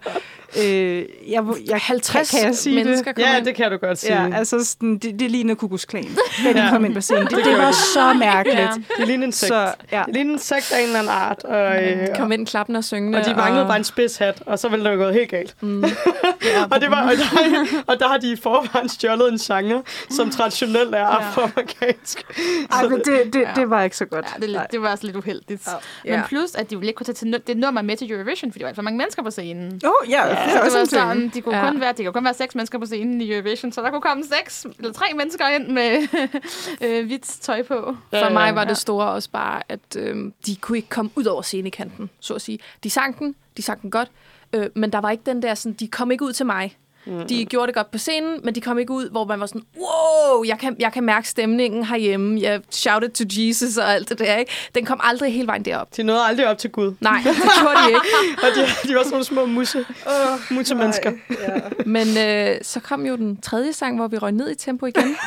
Øh, 0.64 1.06
jeg, 1.28 1.44
jeg, 1.70 1.80
50 1.82 2.32
kan 2.32 2.46
jeg 2.46 2.56
sige 2.56 2.76
mennesker 2.76 3.12
det? 3.12 3.22
Ja, 3.22 3.38
ind. 3.38 3.46
det 3.46 3.56
kan 3.56 3.72
du 3.72 3.78
godt 3.78 4.00
sige. 4.00 4.22
Ja, 4.24 4.38
altså 4.38 4.66
sådan, 4.66 4.98
det, 4.98 5.20
det 5.20 5.32
lignede 5.32 5.56
Kukus 5.56 5.86
Klan, 5.86 6.04
da 6.44 6.54
de 6.54 6.68
kom 6.72 6.86
ind 6.86 6.94
på 6.94 7.02
scenen. 7.02 7.28
Det, 7.28 7.46
det 7.46 7.58
var 7.58 7.72
så 7.72 8.14
mærkeligt. 8.14 8.60
Ja. 8.60 8.72
Det 8.98 9.08
ligner 9.08 9.26
en 9.26 9.32
sekt. 9.32 9.48
Så, 9.48 9.74
ja. 9.92 10.04
Det 10.06 10.14
ligner 10.14 10.34
en 10.34 10.40
sekt 10.40 10.72
af 10.76 10.80
en 10.80 10.86
eller 10.86 11.00
anden 11.00 11.14
art. 11.14 11.44
Og, 11.44 11.84
øh, 11.84 12.08
kom 12.18 12.32
ind 12.32 12.39
klappende 12.46 12.78
og 12.78 12.84
syngende. 12.84 13.18
og 13.20 13.26
de 13.26 13.36
manglede 13.36 13.66
bare 13.66 13.78
en 13.78 13.84
spidshat, 13.84 14.44
og 14.46 14.60
så 14.60 14.70
ville 14.70 14.86
det 14.86 14.92
jo 14.96 14.98
gået 14.98 15.14
helt 15.14 15.30
galt. 15.30 15.56
Mm. 15.62 15.84
og, 16.72 16.82
det 16.82 16.92
var, 16.92 17.02
og, 17.04 17.12
der, 17.22 17.64
og 17.88 18.00
der 18.00 18.08
har 18.08 18.18
de 18.18 18.32
i 18.32 18.36
forvejen 18.36 18.90
stjålet 18.90 19.32
en 19.32 19.38
genre, 19.38 19.84
som 20.10 20.30
traditionelt 20.30 20.96
er 20.96 21.06
afroamerikansk. 21.06 22.24
Ej, 22.72 22.88
men 22.88 23.00
det, 23.00 23.34
det, 23.34 23.48
det 23.56 23.70
var 23.70 23.84
ikke 23.84 23.98
så 23.98 24.06
godt. 24.06 24.26
Ja, 24.36 24.42
det, 24.42 24.50
lidt, 24.50 24.62
det 24.72 24.82
var 24.82 24.92
også 24.92 25.06
lidt 25.06 25.16
uheldigt. 25.16 25.68
Ja. 25.68 25.74
Men 26.04 26.14
Ja. 26.14 26.24
plus, 26.28 26.56
at 26.56 26.70
de 26.70 26.76
jo 26.76 26.82
ikke 26.82 26.94
kunne 26.94 27.06
tage 27.06 27.14
til 27.14 27.42
det 27.48 27.58
nummer 27.58 27.82
med 27.82 27.98
til 27.98 28.12
Eurovision, 28.12 28.52
fordi 28.52 28.60
der 28.60 28.66
var 28.66 28.70
alt 28.70 28.76
for 28.76 28.82
mange 28.82 28.98
mennesker 28.98 29.24
på 29.24 29.32
scenen. 29.32 29.82
Åh, 29.86 29.90
oh, 29.90 30.10
ja, 30.10 30.28
ja, 30.28 30.30
det 30.30 30.38
Så 30.52 30.58
det 30.58 30.62
også 30.62 30.78
var 30.78 30.86
sådan, 30.86 31.32
de 31.34 31.42
kunne, 31.42 31.58
Ja. 31.58 31.66
ja. 31.66 31.72
kun 31.72 31.82
være, 31.82 31.94
de 31.98 32.04
kunne 32.04 32.14
kun 32.14 32.24
være 32.26 32.34
seks 32.34 32.56
mennesker 32.56 32.80
på 32.80 32.86
scenen 32.86 33.22
i 33.22 33.32
Eurovision, 33.34 33.72
så 33.72 33.82
der 33.82 33.90
kunne 33.90 34.02
komme 34.02 34.24
seks 34.40 34.66
eller 34.80 34.94
tre 34.94 35.06
mennesker 35.16 35.48
ind 35.48 35.68
med 35.68 36.08
øh, 36.84 37.06
hvidt 37.06 37.24
tøj 37.42 37.64
på. 37.64 37.96
For 38.14 38.30
mig 38.30 38.56
var 38.56 38.62
Ja. 38.62 38.70
det 38.70 38.78
store 38.78 39.08
også 39.10 39.30
bare, 39.32 39.62
at 39.70 39.80
øh, 39.98 40.16
de 40.46 40.56
kunne 40.56 40.78
ikke 40.78 40.90
komme 40.90 41.12
ud 41.16 41.26
over 41.26 41.42
scenekanten, 41.42 42.10
så 42.30 42.36
at 42.36 42.42
sige. 42.42 42.60
De 42.84 42.90
sang 42.90 43.20
den, 43.20 43.36
de 43.58 43.62
sang 43.62 43.82
den 43.82 43.92
godt, 43.92 44.12
øh, 44.54 44.70
men 44.76 44.92
der 44.92 45.00
var 45.00 45.12
ikke 45.12 45.24
den 45.26 45.42
der 45.42 45.54
sådan, 45.54 45.74
de 45.74 45.88
kom 45.88 46.12
ikke 46.12 46.26
ud 46.26 46.34
til 46.34 46.46
mig. 46.46 46.78
De 47.06 47.46
gjorde 47.46 47.68
det 47.68 47.76
godt 47.76 47.92
på 47.92 47.98
scenen, 47.98 48.40
men 48.44 48.56
de 48.56 48.62
kom 48.62 48.80
ikke 48.80 48.94
ud, 48.94 49.10
hvor 49.10 49.26
man 49.26 49.40
var 49.40 49.46
sådan, 49.46 49.62
wow, 49.78 50.44
jeg 50.44 50.60
kan, 50.60 50.76
jeg 50.80 50.94
kan 50.94 51.04
mærke 51.04 51.28
stemningen 51.28 51.86
herhjemme. 51.86 52.42
Jeg 52.42 52.62
shouted 52.70 53.10
to 53.10 53.24
Jesus 53.30 53.78
og 53.78 53.94
alt 53.94 54.10
det 54.10 54.20
der, 54.20 54.36
ikke? 54.36 54.52
Den 54.76 54.86
kom 54.86 55.00
aldrig 55.04 55.34
hele 55.34 55.48
vejen 55.48 55.66
derop. 55.66 55.98
De 55.98 56.04
nåede 56.04 56.22
aldrig 56.26 56.48
op 56.48 56.58
til 56.58 56.70
Gud. 56.70 56.94
Nej, 57.02 57.22
det 57.24 57.36
gjorde 57.62 57.78
de 57.86 57.88
ikke. 57.88 58.00
Og 58.44 58.48
de, 58.56 58.90
de 58.90 58.96
var 58.96 59.04
sådan 59.04 59.12
nogle 59.12 59.26
små 59.26 59.46
musse, 59.46 59.80
uh, 59.80 60.56
musse-mennesker. 60.56 61.12
Ja. 61.30 61.60
Men 61.86 62.08
øh, 62.18 62.58
så 62.62 62.80
kom 62.80 63.06
jo 63.06 63.16
den 63.16 63.42
tredje 63.42 63.74
sang, 63.74 63.98
hvor 63.98 64.08
vi 64.08 64.18
røg 64.18 64.32
ned 64.32 64.50
i 64.52 64.56
tempo 64.56 64.86
igen. 64.86 65.18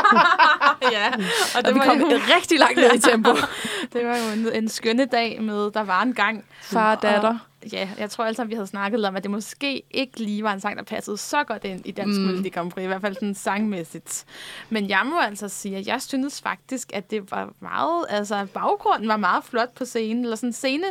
ja, 0.92 1.06
og 1.08 1.20
Og 1.56 1.64
det 1.64 1.74
vi 1.74 1.78
var, 1.78 1.86
kom 1.86 1.98
jo, 2.00 2.06
rigtig 2.36 2.58
langt 2.58 2.76
ned 2.76 2.94
i 2.94 2.98
tempo. 2.98 3.30
det 3.92 4.06
var 4.06 4.16
jo 4.16 4.40
en, 4.40 4.62
en 4.62 4.68
skønne 4.68 5.04
dag 5.04 5.42
med, 5.42 5.70
der 5.70 5.84
var 5.84 6.02
en 6.02 6.12
gang. 6.12 6.44
Far 6.62 6.96
og 6.96 7.02
datter. 7.02 7.28
Og, 7.28 7.38
ja, 7.72 7.90
jeg 7.98 8.10
tror 8.10 8.24
altså, 8.24 8.44
vi 8.44 8.54
havde 8.54 8.66
snakket 8.66 9.04
om, 9.04 9.16
at 9.16 9.22
det 9.22 9.30
måske 9.30 9.82
ikke 9.90 10.20
lige 10.20 10.42
var 10.42 10.52
en 10.52 10.60
sang, 10.60 10.76
der 10.76 10.84
passede 10.84 11.16
så 11.16 11.44
godt 11.44 11.64
ind 11.64 11.86
i 11.86 11.90
Dansk 11.90 12.20
mm. 12.20 12.26
Melodi 12.26 12.48
Grand 12.48 12.70
Prix, 12.70 12.84
i 12.84 12.86
hvert 12.86 13.00
fald 13.00 13.14
sådan 13.14 13.34
sangmæssigt. 13.34 14.24
Men 14.70 14.88
jeg 14.88 15.02
må 15.04 15.20
altså 15.20 15.48
sige, 15.48 15.76
at 15.76 15.86
jeg 15.86 16.02
synes 16.02 16.42
faktisk, 16.42 16.92
at 16.92 17.10
det 17.10 17.30
var 17.30 17.52
meget, 17.60 18.06
altså 18.08 18.46
baggrunden 18.54 19.08
var 19.08 19.16
meget 19.16 19.44
flot 19.44 19.74
på 19.74 19.84
scenen, 19.84 20.24
eller 20.24 20.36
sådan 20.36 20.52
scene, 20.52 20.86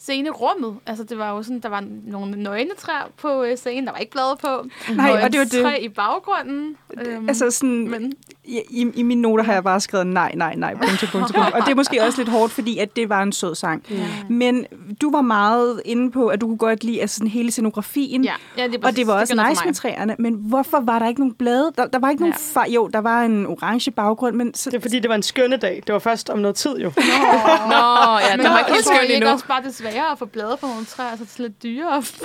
scenerummet. 0.00 0.76
Altså, 0.86 1.04
det 1.04 1.18
var 1.18 1.30
jo 1.30 1.42
sådan, 1.42 1.60
der 1.60 1.68
var 1.68 1.84
nogle 2.06 2.42
nøgnetræer 2.42 3.10
på 3.20 3.42
øh, 3.42 3.56
scenen, 3.56 3.86
der 3.86 3.92
var 3.92 3.98
ikke 3.98 4.12
blade 4.12 4.36
på. 4.40 4.66
Nej, 4.94 5.10
og 5.10 5.26
et 5.26 5.32
det 5.32 5.38
var 5.38 5.44
det. 5.44 5.62
træ 5.62 5.78
i 5.80 5.88
baggrunden. 5.88 6.76
Øhm, 7.06 7.28
Altså 7.28 7.50
sådan, 7.50 7.88
men 7.88 8.12
i, 8.44 8.60
i, 8.70 8.86
i 8.94 9.02
mine 9.02 9.22
noter 9.22 9.44
har 9.44 9.52
jeg 9.52 9.64
bare 9.64 9.80
skrevet 9.80 10.06
nej, 10.06 10.32
nej, 10.34 10.54
nej, 10.54 10.74
punktum, 10.74 11.08
punktum, 11.12 11.20
punktum. 11.34 11.52
Og 11.54 11.60
det 11.66 11.70
er 11.70 11.74
måske 11.74 12.02
også 12.02 12.18
lidt 12.18 12.28
hårdt, 12.28 12.52
fordi 12.52 12.78
at 12.78 12.96
det 12.96 13.08
var 13.08 13.22
en 13.22 13.32
sød 13.32 13.54
sang. 13.54 13.84
Ja. 13.90 13.96
Men 14.28 14.66
du 15.00 15.10
var 15.10 15.20
meget 15.20 15.82
inde 15.84 16.10
på, 16.10 16.26
at 16.28 16.40
du 16.40 16.46
kunne 16.46 16.58
godt 16.58 16.84
lide 16.84 17.00
altså 17.00 17.16
sådan 17.16 17.28
hele 17.30 17.50
scenografien. 17.50 18.24
ja, 18.24 18.32
ja, 18.58 18.66
det 18.68 18.74
er 18.74 18.86
Og 18.86 18.96
det 18.96 19.06
var 19.06 19.20
også 19.20 19.34
noget 19.34 19.50
nice 19.50 19.64
med 19.64 19.74
træerne, 19.74 20.16
men 20.18 20.34
hvorfor 20.34 20.80
var 20.80 20.98
der 20.98 21.08
ikke 21.08 21.20
nogen 21.20 21.34
blade? 21.34 21.72
Der, 21.78 21.86
der 21.86 21.98
var 21.98 22.10
ikke 22.10 22.22
nogen 22.22 22.34
Ja. 22.54 22.60
far. 22.60 22.66
Jo, 22.68 22.86
der 22.88 22.98
var 22.98 23.22
en 23.22 23.46
orange 23.46 23.90
baggrund, 23.90 24.36
men 24.36 24.54
så, 24.54 24.70
Det 24.70 24.76
er 24.76 24.80
fordi, 24.80 24.98
det 24.98 25.08
var 25.08 25.14
en 25.14 25.22
skønne 25.22 25.56
dag. 25.56 25.82
Det 25.86 25.92
var 25.92 25.98
først 25.98 26.30
om 26.30 26.38
noget 26.38 26.56
tid, 26.56 26.76
jo. 26.78 26.92
Nå, 26.96 27.02
ja, 28.28 28.36
Men 28.36 28.44
den 28.44 28.52
var 28.52 28.58
ikke 28.58 28.72
helt 28.72 28.84
tror 28.84 28.92
I 28.92 28.96
skøn 28.96 29.02
ikke 29.02 29.14
endnu. 29.14 29.30
også 29.30 29.46
bare 29.46 29.62
det 29.62 29.74
sværere 29.90 30.12
at 30.12 30.18
få 30.18 30.24
blade 30.24 30.56
på 30.60 30.66
nogle 30.66 30.84
træer, 30.84 31.16
så 31.16 31.24
det 31.24 31.38
er 31.38 31.42
lidt 31.42 31.62
dyrere 31.62 31.96
at 31.96 32.04
få 32.04 32.24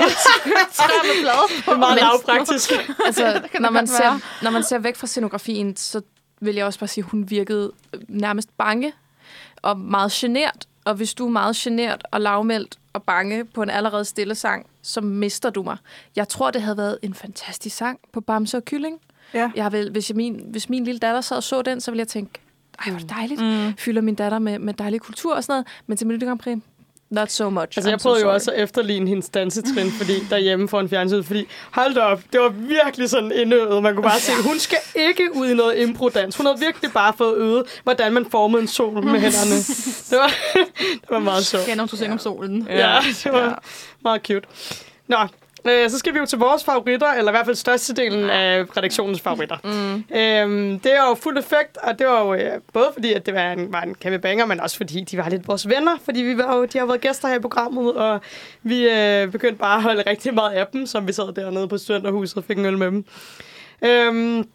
træer 0.73 1.03
med 1.03 1.23
blade 1.23 1.63
på? 1.65 1.71
Det 1.71 1.75
er 1.75 1.77
meget 1.77 1.99
lavpraktisk. 2.01 2.71
altså, 3.07 3.41
når 3.59 3.69
man, 3.69 3.87
ser, 3.87 4.03
være. 4.03 4.19
når 4.41 4.51
man 4.51 4.63
ser 4.63 4.77
væk 4.77 4.95
fra 4.95 5.07
scenografien, 5.07 5.75
så 5.75 6.01
vil 6.41 6.55
jeg 6.55 6.65
også 6.65 6.79
bare 6.79 6.87
sige, 6.87 7.03
at 7.03 7.09
hun 7.09 7.29
virkede 7.29 7.71
nærmest 8.07 8.57
bange 8.57 8.93
og 9.61 9.79
meget 9.79 10.11
genert. 10.11 10.67
Og 10.85 10.95
hvis 10.95 11.13
du 11.13 11.25
er 11.25 11.31
meget 11.31 11.55
genert 11.55 12.07
og 12.11 12.21
lavmældt 12.21 12.77
og 12.93 13.03
bange 13.03 13.45
på 13.45 13.61
en 13.63 13.69
allerede 13.69 14.05
stille 14.05 14.35
sang, 14.35 14.65
så 14.81 15.01
mister 15.01 15.49
du 15.49 15.63
mig. 15.63 15.77
Jeg 16.15 16.27
tror, 16.27 16.51
det 16.51 16.61
havde 16.61 16.77
været 16.77 16.97
en 17.01 17.13
fantastisk 17.13 17.75
sang 17.75 17.99
på 18.13 18.21
Bamse 18.21 18.57
og 18.57 18.65
Kylling. 18.65 18.99
ja. 19.33 19.51
Jeg 19.55 19.71
vil, 19.71 19.91
hvis, 19.91 20.09
jeg 20.09 20.15
min, 20.15 20.41
hvis 20.51 20.69
min 20.69 20.83
lille 20.83 20.99
datter 20.99 21.21
sad 21.21 21.37
og 21.37 21.43
så 21.43 21.61
den, 21.61 21.81
så 21.81 21.91
ville 21.91 21.99
jeg 21.99 22.07
tænke, 22.07 22.39
ej, 22.79 22.91
hvor 22.91 22.95
er 22.95 22.99
det 22.99 23.09
dejligt. 23.09 23.41
Mm. 23.41 23.77
Fylder 23.77 24.01
min 24.01 24.15
datter 24.15 24.39
med, 24.39 24.59
med 24.59 24.73
dejlig 24.73 25.01
kultur 25.01 25.35
og 25.35 25.43
sådan 25.43 25.53
noget. 25.53 25.67
Men 25.87 25.97
til 25.97 26.07
Melodi 26.07 26.25
Grand 26.25 26.39
Prix, 26.39 26.57
not 27.09 27.31
so 27.31 27.49
much. 27.49 27.77
Altså, 27.77 27.89
jeg 27.89 27.95
I'm 27.95 27.99
so 27.99 28.03
prøvede 28.03 28.21
jo 28.21 28.25
sorry. 28.25 28.33
også 28.33 28.51
at 28.51 28.63
efterligne 28.63 29.07
hendes 29.09 29.29
dansetrin, 29.29 29.91
fordi 29.91 30.13
derhjemme 30.29 30.69
foran 30.69 30.89
fjernsynet, 30.89 31.25
fordi 31.25 31.47
hold 31.71 31.93
da 31.93 31.99
op, 32.01 32.21
det 32.33 32.41
var 32.41 32.49
virkelig 32.49 33.09
sådan 33.09 33.31
indøvet. 33.31 33.83
Man 33.83 33.93
kunne 33.95 34.03
bare 34.03 34.19
se, 34.19 34.31
hun 34.43 34.59
skal 34.59 34.77
ikke 34.95 35.29
ud 35.35 35.47
i 35.47 35.53
noget 35.53 35.79
impro-dans. 35.81 36.37
Hun 36.37 36.45
havde 36.45 36.59
virkelig 36.59 36.91
bare 36.93 37.13
fået 37.17 37.37
øvet, 37.37 37.63
hvordan 37.83 38.13
man 38.13 38.25
formede 38.31 38.61
en 38.61 38.67
sol 38.67 38.93
med 38.93 39.19
hænderne. 39.19 39.55
Det 40.09 40.17
var, 40.17 40.31
det 41.01 41.09
var 41.09 41.19
meget 41.19 41.45
sjovt. 41.45 41.67
Ja, 41.67 41.75
når 41.75 41.85
du 41.85 41.95
synger 41.95 42.13
om 42.13 42.19
solen. 42.19 42.67
Ja, 42.69 42.97
det 43.23 43.31
var 43.31 43.43
ja. 43.43 43.51
meget 44.03 44.21
cute. 44.21 44.47
Nå, 45.07 45.17
øh, 45.65 45.89
så 45.89 45.99
skal 45.99 46.13
vi 46.13 46.19
jo 46.19 46.25
til 46.25 46.39
vores 46.39 46.63
favoritter, 46.63 47.07
eller 47.07 47.31
i 47.31 47.33
hvert 47.33 47.45
fald 47.45 47.55
størstedelen 47.55 48.29
af 48.29 48.77
redaktionens 48.77 49.21
favoritter. 49.21 49.57
Mm. 49.63 50.17
Øhm, 50.17 50.79
det 50.79 50.93
er 50.93 51.09
jo 51.09 51.15
fuld 51.15 51.37
effekt, 51.37 51.77
og 51.77 51.99
det 51.99 52.07
var 52.07 52.25
jo 52.25 52.33
øh, 52.33 52.51
både 52.73 52.89
fordi, 52.93 53.13
at 53.13 53.25
det 53.25 53.33
var 53.33 53.51
en, 53.51 53.73
var 53.73 53.81
en 53.81 53.95
kæmpe 53.95 54.19
banger, 54.19 54.45
men 54.45 54.59
også 54.59 54.77
fordi, 54.77 55.01
de 55.01 55.17
var 55.17 55.29
lidt 55.29 55.47
vores 55.47 55.69
venner, 55.69 55.97
fordi 56.05 56.21
vi 56.21 56.37
var 56.37 56.55
jo, 56.55 56.65
de 56.65 56.77
har 56.77 56.85
været 56.85 57.01
gæster 57.01 57.27
her 57.27 57.35
i 57.35 57.39
programmet, 57.39 57.93
og 57.93 58.19
vi 58.63 58.89
øh, 58.89 59.27
begyndte 59.27 59.57
bare 59.59 59.77
at 59.77 59.83
holde 59.83 60.03
rigtig 60.07 60.33
meget 60.33 60.51
af 60.51 60.67
dem, 60.73 60.85
som 60.85 61.07
vi 61.07 61.13
sad 61.13 61.33
dernede 61.33 61.67
på 61.67 61.77
studenterhuset 61.77 62.37
og 62.37 62.43
fik 62.43 62.57
en 62.57 62.65
øl 62.65 62.77
med 62.77 62.87
dem. 62.87 63.05
Øhm, 63.81 64.47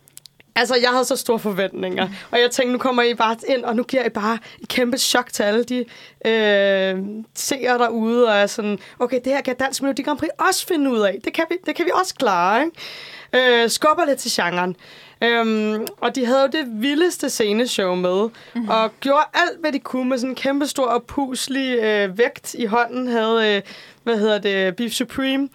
Altså, 0.61 0.76
jeg 0.82 0.90
havde 0.90 1.04
så 1.04 1.16
store 1.16 1.38
forventninger, 1.38 2.08
og 2.30 2.40
jeg 2.40 2.50
tænkte, 2.50 2.72
nu 2.72 2.78
kommer 2.78 3.02
I 3.02 3.14
bare 3.14 3.36
ind, 3.48 3.64
og 3.64 3.76
nu 3.76 3.82
giver 3.82 4.04
I 4.04 4.08
bare 4.08 4.38
et 4.62 4.68
kæmpe 4.68 4.98
chok 4.98 5.32
til 5.32 5.42
alle 5.42 5.64
de 5.64 5.84
øh, 6.26 6.98
seere 7.34 7.78
derude, 7.78 8.28
og 8.28 8.36
er 8.36 8.46
sådan, 8.46 8.78
okay, 8.98 9.20
det 9.24 9.32
her 9.32 9.40
kan 9.40 9.56
Dansk 9.56 9.82
Melodi 9.82 10.02
Grand 10.02 10.18
Prix 10.18 10.30
også 10.48 10.66
finde 10.66 10.90
ud 10.90 11.00
af. 11.00 11.18
Det 11.24 11.32
kan 11.32 11.44
vi, 11.50 11.56
det 11.66 11.74
kan 11.74 11.84
vi 11.84 11.90
også 11.94 12.14
klare, 12.14 12.64
ikke? 12.64 13.62
Øh, 13.62 13.70
skubber 13.70 14.04
lidt 14.04 14.18
til 14.18 14.30
genren. 14.34 14.76
Øhm, 15.22 15.86
og 16.00 16.14
de 16.14 16.26
havde 16.26 16.40
jo 16.40 16.46
det 16.46 16.66
vildeste 16.82 17.30
sceneshow 17.30 17.94
med, 17.94 18.28
mm-hmm. 18.54 18.68
og 18.68 18.90
gjorde 19.00 19.24
alt, 19.34 19.61
hvad 19.61 19.72
de 19.72 19.78
kunne 19.78 20.08
med 20.08 20.18
sådan 20.18 20.30
en 20.30 20.36
kæmpe 20.36 20.66
stor 20.66 20.86
og 20.86 21.02
puslig 21.02 21.78
øh, 21.78 22.18
vægt 22.18 22.54
i 22.54 22.64
hånden, 22.64 23.08
havde, 23.08 23.56
øh, 23.56 23.62
hvad 24.02 24.18
hedder 24.18 24.38
det, 24.38 24.76
Beef 24.76 24.92
Supreme, 24.92 25.48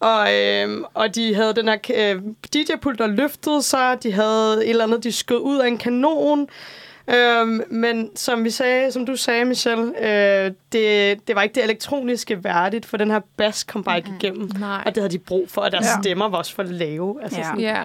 og, 0.00 0.34
øh, 0.34 0.84
og 0.94 1.14
de 1.14 1.34
havde 1.34 1.54
den 1.54 1.68
her 1.68 1.76
øh, 1.94 2.22
DJ-pult, 2.54 2.98
der 2.98 3.06
løftede 3.06 3.62
sig. 3.62 4.02
De 4.02 4.12
havde 4.12 4.52
et 4.64 4.70
eller 4.70 4.84
andet, 4.84 5.04
de 5.04 5.12
skød 5.12 5.38
ud 5.38 5.58
af 5.58 5.68
en 5.68 5.78
kanon. 5.78 6.48
Øhm, 7.14 7.62
men 7.70 8.16
som 8.16 8.44
vi 8.44 8.50
sagde, 8.50 8.92
som 8.92 9.06
du 9.06 9.16
sagde, 9.16 9.44
Michelle, 9.44 9.84
øh, 9.84 10.52
det, 10.72 11.18
det 11.28 11.36
var 11.36 11.42
ikke 11.42 11.54
det 11.54 11.64
elektroniske 11.64 12.44
værdigt, 12.44 12.86
for 12.86 12.96
den 12.96 13.10
her 13.10 13.20
bass 13.36 13.64
kom 13.64 13.84
bare 13.84 13.96
ikke 13.96 14.10
igennem. 14.20 14.50
Nej. 14.58 14.82
Og 14.86 14.94
det 14.94 15.02
havde 15.02 15.12
de 15.12 15.18
brug 15.18 15.48
for, 15.50 15.60
og 15.60 15.72
deres 15.72 15.86
Ja. 15.86 16.02
stemmer 16.02 16.28
var 16.28 16.38
også 16.38 16.54
for 16.54 16.62
lave. 16.62 17.22
Altså 17.22 17.38
Ja. 17.38 17.44
sådan, 17.44 17.60
Ja. 17.60 17.82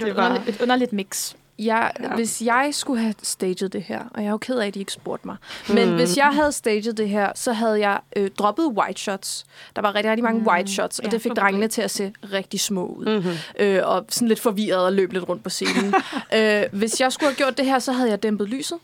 Det 0.00 0.16
var- 0.16 0.22
et 0.22 0.28
underligt, 0.30 0.56
et 0.56 0.62
underligt 0.62 0.92
mix. 0.92 1.34
Jeg, 1.58 1.92
ja. 2.00 2.14
Hvis 2.14 2.42
jeg 2.42 2.68
skulle 2.72 3.00
have 3.02 3.14
staged 3.22 3.68
det 3.68 3.82
her, 3.82 4.00
og 4.14 4.22
jeg 4.22 4.26
er 4.26 4.30
jo 4.30 4.36
ked 4.38 4.58
af, 4.58 4.66
at 4.66 4.74
de 4.74 4.80
ikke 4.80 4.92
spurgte 4.92 5.26
mig, 5.26 5.36
men 5.68 5.94
hvis 5.94 6.16
jeg 6.16 6.26
havde 6.34 6.52
staged 6.52 6.92
det 6.92 7.08
her, 7.08 7.32
så 7.34 7.52
havde 7.52 7.80
jeg 7.80 8.00
øh, 8.16 8.30
droppet 8.30 8.66
white 8.66 9.00
shots. 9.00 9.46
Der 9.76 9.82
var 9.82 9.94
rigtig, 9.94 10.10
rigtig 10.10 10.24
mange 10.24 10.40
mm. 10.40 10.46
white 10.46 10.72
shots, 10.72 10.98
og 10.98 11.04
Ja, 11.04 11.10
det 11.10 11.22
fik 11.22 11.32
drengene 11.36 11.68
til 11.68 11.82
at 11.82 11.90
se 11.90 12.12
rigtig 12.32 12.60
små 12.60 12.86
ud. 12.86 13.06
Mm-hmm. 13.06 13.36
Øh, 13.58 13.80
og 13.84 14.06
sådan 14.08 14.28
lidt 14.28 14.40
forvirret 14.40 14.84
og 14.84 14.92
løb 14.92 15.12
lidt 15.12 15.28
rundt 15.28 15.42
på 15.42 15.50
scenen. 15.50 15.94
øh, 16.36 16.62
hvis 16.72 17.00
jeg 17.00 17.12
skulle 17.12 17.30
have 17.30 17.36
gjort 17.36 17.58
det 17.58 17.66
her, 17.66 17.78
så 17.78 17.92
havde 17.92 18.10
jeg 18.10 18.22
dæmpet 18.22 18.48
lyset, 18.48 18.78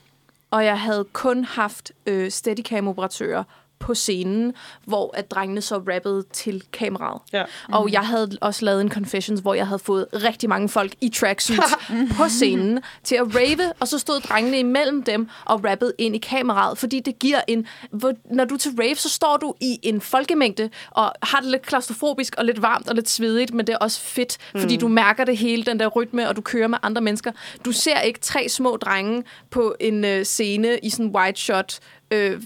og 0.51 0.65
jeg 0.65 0.81
havde 0.81 1.05
kun 1.13 1.45
haft 1.45 1.93
øh, 2.07 2.31
steadicam-operatører 2.31 3.43
på 3.79 3.95
scenen, 3.95 4.55
hvor 4.85 5.17
at 5.17 5.31
drengene 5.31 5.61
så 5.61 5.77
rappede 5.77 6.25
til 6.33 6.63
kameraet. 6.73 7.21
Ja. 7.33 7.45
Og 7.73 7.93
jeg 7.93 8.01
havde 8.01 8.31
også 8.41 8.65
lavet 8.65 8.81
en 8.81 8.91
confessions, 8.91 9.41
hvor 9.41 9.55
jeg 9.55 9.67
havde 9.67 9.79
fået 9.79 10.07
rigtig 10.13 10.49
mange 10.49 10.69
folk 10.69 10.95
i 11.01 11.09
tracksuits 11.09 11.75
på 12.19 12.29
scenen 12.29 12.81
til 13.03 13.15
at 13.15 13.35
rave, 13.35 13.73
og 13.81 13.89
så 13.89 13.99
stod 13.99 14.21
drengene 14.21 14.59
imellem 14.59 15.03
dem 15.03 15.29
og 15.45 15.65
rappede 15.65 15.93
ind 15.99 16.17
i 16.17 16.19
kameraet, 16.19 16.79
fordi 16.79 17.01
det 17.01 17.19
giver 17.19 17.41
en... 17.49 17.67
Hvor, 17.91 18.13
når 18.31 18.45
du 18.45 18.55
er 18.55 18.59
til 18.59 18.73
rave, 18.79 18.95
så 18.97 19.09
står 19.09 19.37
du 19.37 19.55
i 19.61 19.79
en 19.83 20.01
folkemængde 20.01 20.71
og 20.91 21.13
har 21.23 21.41
det 21.41 21.51
lidt 21.51 21.63
klaustrofobisk 21.63 22.35
og 22.39 22.45
lidt 22.45 22.63
varmt 22.63 22.89
og 22.89 22.95
lidt 22.95 23.09
svedigt, 23.09 23.55
men 23.55 23.67
det 23.67 23.73
er 23.73 23.79
også 23.79 24.01
fedt, 24.01 24.39
fordi 24.57 24.77
du 24.77 24.89
mærker 24.89 25.25
det 25.25 25.37
hele, 25.37 25.65
den 25.65 25.81
der 25.81 25.87
rytme, 25.87 26.29
og 26.29 26.37
du 26.37 26.41
kører 26.41 26.69
med 26.69 26.79
andre 26.83 27.01
mennesker. 27.03 27.33
Du 27.65 27.73
ser 27.73 28.01
ikke 28.01 28.21
tre 28.21 28.49
små 28.49 28.77
drenge 28.77 29.25
på 29.51 29.75
en 29.81 30.05
øh, 30.05 30.25
scene 30.25 30.79
i 30.83 30.91
sådan 30.91 31.07
en 31.07 31.17
wide 31.17 31.37
shot, 31.37 31.79
øh, 32.11 32.43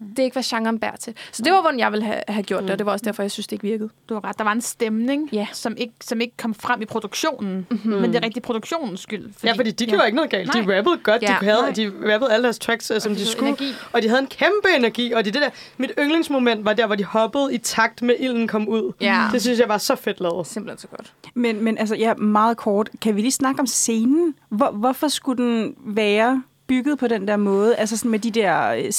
det 0.00 0.18
er 0.18 0.22
ikke, 0.22 0.34
hvad 0.34 0.42
genren 0.42 0.78
bærer 0.78 0.96
til. 0.96 1.14
Så 1.32 1.42
det 1.42 1.52
var, 1.52 1.60
hvordan 1.60 1.78
jeg 1.78 1.92
ville 1.92 2.04
have, 2.04 2.20
have 2.28 2.42
gjort 2.42 2.62
det, 2.62 2.70
og 2.70 2.78
det 2.78 2.86
var 2.86 2.92
også 2.92 3.04
derfor, 3.04 3.22
jeg 3.22 3.30
synes, 3.30 3.46
det 3.46 3.52
ikke 3.52 3.62
virkede. 3.68 3.88
Du 4.08 4.14
har 4.14 4.24
ret. 4.24 4.38
Der 4.38 4.44
var 4.44 4.52
en 4.52 4.60
stemning, 4.60 5.28
Ja. 5.32 5.46
som, 5.52 5.74
ikke, 5.76 5.92
som 6.00 6.20
ikke 6.20 6.36
kom 6.36 6.54
frem 6.54 6.82
i 6.82 6.84
produktionen. 6.84 7.66
Mm-hmm. 7.70 7.92
Men 7.92 8.04
det 8.12 8.16
er 8.16 8.22
rigtig 8.24 8.42
produktionens 8.42 9.00
skyld. 9.00 9.30
Ja, 9.44 9.52
fordi 9.52 9.70
de 9.70 9.86
gjorde 9.86 10.06
ikke 10.06 10.16
noget 10.16 10.30
galt. 10.30 10.52
De 10.52 10.76
rappede 10.78 10.96
godt. 11.02 11.22
Ja. 11.22 11.26
De, 11.40 11.44
havde, 11.44 11.60
Nej. 11.62 11.70
de 11.70 11.92
rappede 12.14 12.32
alle 12.32 12.44
deres 12.44 12.58
tracks, 12.58 12.90
øh, 12.90 13.00
som 13.00 13.12
de 13.12 13.18
havde 13.18 13.30
skulle. 13.30 13.48
energi. 13.48 13.72
Og 13.92 14.02
de 14.02 14.08
havde 14.08 14.20
en 14.20 14.26
kæmpe 14.28 14.68
energi. 14.76 15.12
Og 15.12 15.24
det, 15.24 15.34
det 15.34 15.42
der, 15.42 15.48
mit 15.78 15.92
yndlingsmoment 15.98 16.64
var 16.64 16.72
der, 16.72 16.86
hvor 16.86 16.94
de 16.96 17.04
hoppede 17.04 17.54
i 17.54 17.58
takt 17.58 18.02
med 18.02 18.14
ilden 18.20 18.48
kom 18.48 18.68
ud. 18.68 18.92
Ja. 19.00 19.28
Det 19.32 19.42
synes 19.42 19.58
jeg 19.58 19.68
var 19.68 19.78
så 19.78 19.94
fedt 19.94 20.20
lavet. 20.20 20.46
Simpelthen 20.46 20.78
så 20.78 20.86
godt. 20.96 21.12
Men, 21.34 21.64
men 21.64 21.78
altså, 21.78 21.94
ja, 21.94 22.14
meget 22.14 22.56
kort. 22.56 22.90
Kan 23.00 23.16
vi 23.16 23.20
lige 23.20 23.32
snakke 23.32 23.60
om 23.60 23.66
scenen? 23.66 24.34
Hvor, 24.48 24.70
hvorfor 24.70 25.08
skulle 25.08 25.42
den 25.44 25.74
være 25.84 26.42
bygget 26.66 26.98
på 26.98 27.08
den 27.08 27.28
der 27.28 27.36
måde? 27.36 27.76
Altså 27.76 27.96
sådan 27.96 28.10
med 28.10 28.18
de 28.18 28.30
der 28.30 28.90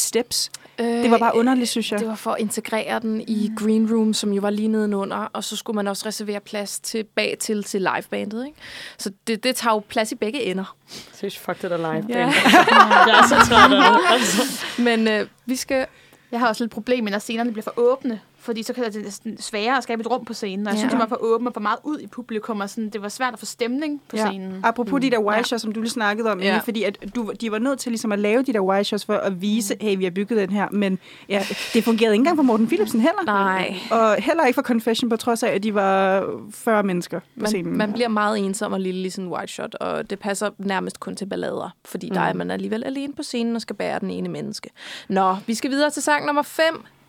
øh. 0.81 1.03
Det 1.03 1.11
var 1.11 1.17
bare 1.17 1.35
underligt, 1.35 1.69
synes 1.69 1.91
jeg. 1.91 1.99
Det 1.99 2.07
var 2.07 2.15
for 2.15 2.31
at 2.31 2.41
integrere 2.41 2.99
den 2.99 3.21
i 3.21 3.51
Green 3.57 3.93
Room, 3.93 4.13
som 4.13 4.33
jo 4.33 4.41
var 4.41 4.49
lige 4.49 4.67
nedenunder, 4.67 5.17
og 5.33 5.43
så 5.43 5.55
skulle 5.55 5.75
man 5.75 5.87
også 5.87 6.05
reservere 6.05 6.39
plads 6.39 6.79
til 6.79 7.03
bag 7.03 7.37
til, 7.39 7.63
til 7.63 7.81
livebandet. 7.81 8.45
Ikke? 8.45 8.57
Så 8.97 9.11
det, 9.27 9.43
det 9.43 9.55
tager 9.55 9.73
jo 9.73 9.79
plads 9.79 10.11
i 10.11 10.15
begge 10.15 10.43
ender. 10.43 10.75
Synes, 11.13 11.37
fuck 11.37 11.61
det 11.61 11.71
der 11.71 11.77
live. 11.77 12.05
Ja. 12.09 12.17
jeg 13.07 13.19
er 13.23 13.27
så 13.27 13.49
træt 13.49 13.73
af 13.73 13.91
det. 13.91 13.99
Altså. 14.09 14.41
Men 14.87 15.07
øh, 15.07 15.27
vi 15.45 15.55
skal... 15.55 15.85
Jeg 16.31 16.39
har 16.39 16.47
også 16.47 16.63
lidt 16.63 16.71
problem 16.71 17.03
med, 17.03 17.11
når 17.11 17.19
scenerne 17.19 17.51
bliver 17.51 17.63
for 17.63 17.73
åbne. 17.77 18.19
Fordi 18.41 18.63
så 18.63 18.73
kan 18.73 18.83
det 18.93 19.03
næsten 19.03 19.41
sværere 19.41 19.77
at 19.77 19.83
skabe 19.83 20.01
et 20.01 20.11
rum 20.11 20.25
på 20.25 20.33
scenen. 20.33 20.67
Og 20.67 20.71
jeg 20.71 20.75
Ja. 20.75 20.79
synes, 20.79 20.91
det 20.91 20.99
var 20.99 21.07
for 21.07 21.17
åbent 21.21 21.47
og 21.47 21.53
for 21.53 21.61
meget 21.61 21.77
ud 21.83 21.99
i 21.99 22.07
publikum. 22.07 22.59
Og 22.61 22.69
sådan, 22.69 22.89
det 22.89 23.01
var 23.01 23.09
svært 23.09 23.33
at 23.33 23.39
få 23.39 23.45
stemning 23.45 24.01
på 24.09 24.17
scenen. 24.17 24.59
Apropos 24.63 24.93
mm. 24.93 25.01
de 25.01 25.09
der 25.11 25.19
wide 25.19 25.37
Ja. 25.37 25.43
shots, 25.43 25.61
som 25.61 25.71
du 25.71 25.79
lige 25.81 25.89
snakkede 25.91 26.31
om, 26.31 26.39
Ja. 26.39 26.47
ja. 26.47 26.57
fordi 26.57 26.83
at 26.83 26.97
du, 27.15 27.31
de 27.41 27.51
var 27.51 27.59
nødt 27.59 27.79
til 27.79 27.91
ligesom 27.91 28.11
at 28.11 28.19
lave 28.19 28.41
de 28.43 28.53
der 28.53 28.59
wide 28.59 28.83
shots 28.83 29.05
for 29.05 29.13
at 29.13 29.41
vise, 29.41 29.75
hey, 29.81 29.97
vi 29.97 30.03
har 30.03 30.11
bygget 30.11 30.37
den 30.39 30.49
her. 30.49 30.67
Men 30.71 30.99
ja, 31.29 31.43
det 31.73 31.83
fungerede 31.83 32.13
ikke 32.15 32.21
engang 32.21 32.37
for 32.37 32.43
Morten 32.43 32.67
Philipsen 32.67 32.99
heller. 32.99 33.23
Nej. 33.25 33.75
Og 33.91 34.15
heller 34.15 34.45
ikke 34.45 34.55
for 34.55 34.61
Confession, 34.61 35.09
på 35.09 35.17
trods 35.17 35.43
af, 35.43 35.49
at 35.49 35.63
de 35.63 35.73
var 35.73 36.25
40 36.51 36.83
mennesker 36.83 37.19
på 37.19 37.25
Man, 37.35 37.47
scenen. 37.47 37.77
man 37.77 37.93
bliver 37.93 38.07
meget 38.09 38.39
ensom 38.39 38.73
og 38.73 38.79
lille 38.79 39.07
i 39.07 39.09
sådan 39.09 39.25
en 39.25 39.31
white 39.31 39.53
shot, 39.53 39.75
og 39.75 40.09
det 40.09 40.19
passer 40.19 40.49
nærmest 40.57 40.99
kun 40.99 41.15
til 41.15 41.25
ballader, 41.25 41.69
fordi 41.85 42.09
mm. 42.09 42.13
der 42.13 42.21
er 42.21 42.33
man 42.33 42.51
alligevel 42.51 42.83
alene 42.83 43.13
på 43.13 43.23
scenen 43.23 43.55
og 43.55 43.61
skal 43.61 43.75
bære 43.75 43.99
den 43.99 44.09
ene 44.09 44.29
menneske. 44.29 44.69
Nå, 45.09 45.35
vi 45.47 45.53
skal 45.53 45.69
videre 45.71 45.89
til 45.89 46.03
sang 46.03 46.25
nummer 46.25 46.41
5. 46.41 46.65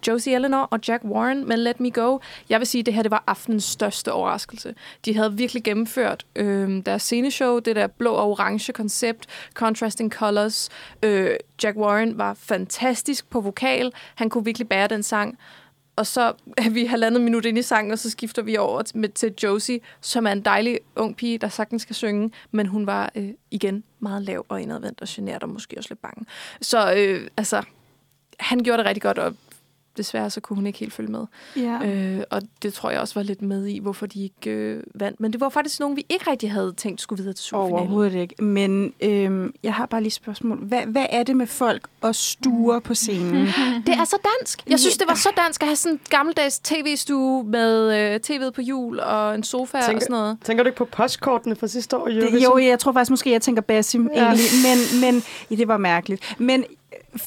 Josie 0.08 0.34
Eleanor 0.34 0.68
og 0.70 0.80
Jack 0.88 1.04
Warren 1.04 1.48
med 1.48 1.56
Let 1.56 1.80
Me 1.80 1.90
Go. 1.90 2.18
Jeg 2.48 2.60
vil 2.60 2.66
sige, 2.66 2.80
at 2.80 2.86
det 2.86 2.94
her 2.94 3.02
det 3.02 3.10
var 3.10 3.24
aftenens 3.26 3.64
største 3.64 4.12
overraskelse. 4.12 4.74
De 5.04 5.16
havde 5.16 5.36
virkelig 5.36 5.62
gennemført 5.64 6.26
øh, 6.36 6.86
deres 6.86 7.02
sceneshow, 7.02 7.58
det 7.58 7.76
der 7.76 7.86
blå 7.86 8.12
og 8.12 8.30
orange 8.30 8.72
koncept, 8.72 9.26
contrasting 9.54 10.12
colors. 10.12 10.68
Øh, 11.02 11.36
Jack 11.62 11.76
Warren 11.76 12.18
var 12.18 12.34
fantastisk 12.34 13.30
på 13.30 13.40
vokal. 13.40 13.92
Han 14.14 14.30
kunne 14.30 14.44
virkelig 14.44 14.68
bære 14.68 14.88
den 14.88 15.02
sang. 15.02 15.38
Og 15.96 16.06
så 16.06 16.32
er 16.56 16.70
vi 16.70 16.84
halvandet 16.84 17.22
minut 17.22 17.44
ind 17.44 17.58
i 17.58 17.62
sangen, 17.62 17.92
og 17.92 17.98
så 17.98 18.10
skifter 18.10 18.42
vi 18.42 18.56
over 18.56 18.82
til, 18.82 18.98
med, 18.98 19.08
til 19.08 19.34
Josie, 19.42 19.80
som 20.00 20.26
er 20.26 20.32
en 20.32 20.40
dejlig 20.40 20.78
ung 20.96 21.16
pige, 21.16 21.38
der 21.38 21.48
sagtens 21.48 21.82
skal 21.82 21.96
synge, 21.96 22.30
men 22.50 22.66
hun 22.66 22.86
var 22.86 23.12
øh, 23.14 23.28
igen 23.50 23.84
meget 24.00 24.22
lav 24.22 24.46
og 24.48 24.60
indadvendt 24.60 25.00
og 25.00 25.06
genert 25.10 25.42
og 25.42 25.48
måske 25.48 25.78
også 25.78 25.90
lidt 25.90 26.02
bange. 26.02 26.26
Så 26.60 26.94
øh, 26.96 27.28
altså, 27.36 27.62
han 28.40 28.58
gjorde 28.58 28.78
det 28.78 28.86
rigtig 28.86 29.02
godt, 29.02 29.18
og 29.18 29.34
desværre 29.96 30.30
så 30.30 30.40
kunne 30.40 30.54
hun 30.54 30.66
ikke 30.66 30.78
helt 30.78 30.92
følge 30.92 31.12
med. 31.12 31.24
ja. 31.56 31.78
Øh, 31.86 32.22
og 32.30 32.42
det 32.62 32.74
tror 32.74 32.90
jeg 32.90 33.00
også 33.00 33.14
var 33.14 33.22
lidt 33.22 33.42
med 33.42 33.66
i, 33.66 33.78
hvorfor 33.78 34.06
de 34.06 34.22
ikke 34.22 34.50
øh, 34.50 34.82
vandt. 34.94 35.20
Men 35.20 35.32
det 35.32 35.40
var 35.40 35.48
faktisk 35.48 35.80
nogen, 35.80 35.96
vi 35.96 36.06
ikke 36.08 36.30
rigtig 36.30 36.52
havde 36.52 36.72
tænkt 36.76 37.00
skulle 37.00 37.22
videre 37.22 37.34
til 37.34 37.44
superfinalen. 37.44 37.78
Overhovedet 37.78 38.14
ikke. 38.14 38.44
Men 38.44 38.92
øhm, 39.02 39.54
jeg 39.62 39.74
har 39.74 39.86
bare 39.86 40.00
lige 40.00 40.08
et 40.08 40.12
spørgsmål. 40.12 40.58
Hvad, 40.58 40.82
hvad 40.86 41.06
er 41.10 41.22
det 41.22 41.36
med 41.36 41.46
folk 41.46 41.82
og 42.00 42.14
stuer 42.14 42.78
på 42.80 42.94
scenen? 42.94 43.46
Det 43.86 43.94
er 43.94 44.04
så 44.04 44.16
dansk. 44.38 44.62
Jeg 44.68 44.80
synes, 44.80 44.96
det 44.98 45.08
var 45.08 45.14
så 45.14 45.28
dansk 45.46 45.62
at 45.62 45.68
have 45.68 45.76
sådan 45.76 45.94
en 45.94 46.00
gammeldags 46.10 46.58
tv-stue 46.58 47.44
med 47.44 47.96
øh, 48.14 48.20
tv'et 48.26 48.50
på 48.50 48.60
hjul 48.60 49.00
og 49.00 49.34
en 49.34 49.42
sofa 49.42 49.78
Tænker- 49.80 49.96
og 49.96 50.02
sådan 50.02 50.12
noget. 50.14 50.38
Tænker 50.44 50.62
du 50.64 50.68
ikke 50.68 50.78
på 50.78 50.84
postkortene 50.84 51.56
fra 51.56 51.66
sidste 51.66 51.96
år? 51.96 52.08
i 52.08 52.14
Det, 52.14 52.44
jo, 52.44 52.58
jeg 52.58 52.78
tror 52.78 52.92
faktisk 52.92 53.10
måske, 53.10 53.30
jeg 53.30 53.42
tænker 53.42 53.62
Basim 53.62 54.10
Ja. 54.14 54.24
egentlig. 54.24 54.46
Men, 54.64 55.00
men 55.12 55.22
ja, 55.50 55.54
det 55.56 55.68
var 55.68 55.76
mærkeligt. 55.76 56.34
Men 56.38 56.64
øh, 57.14 57.20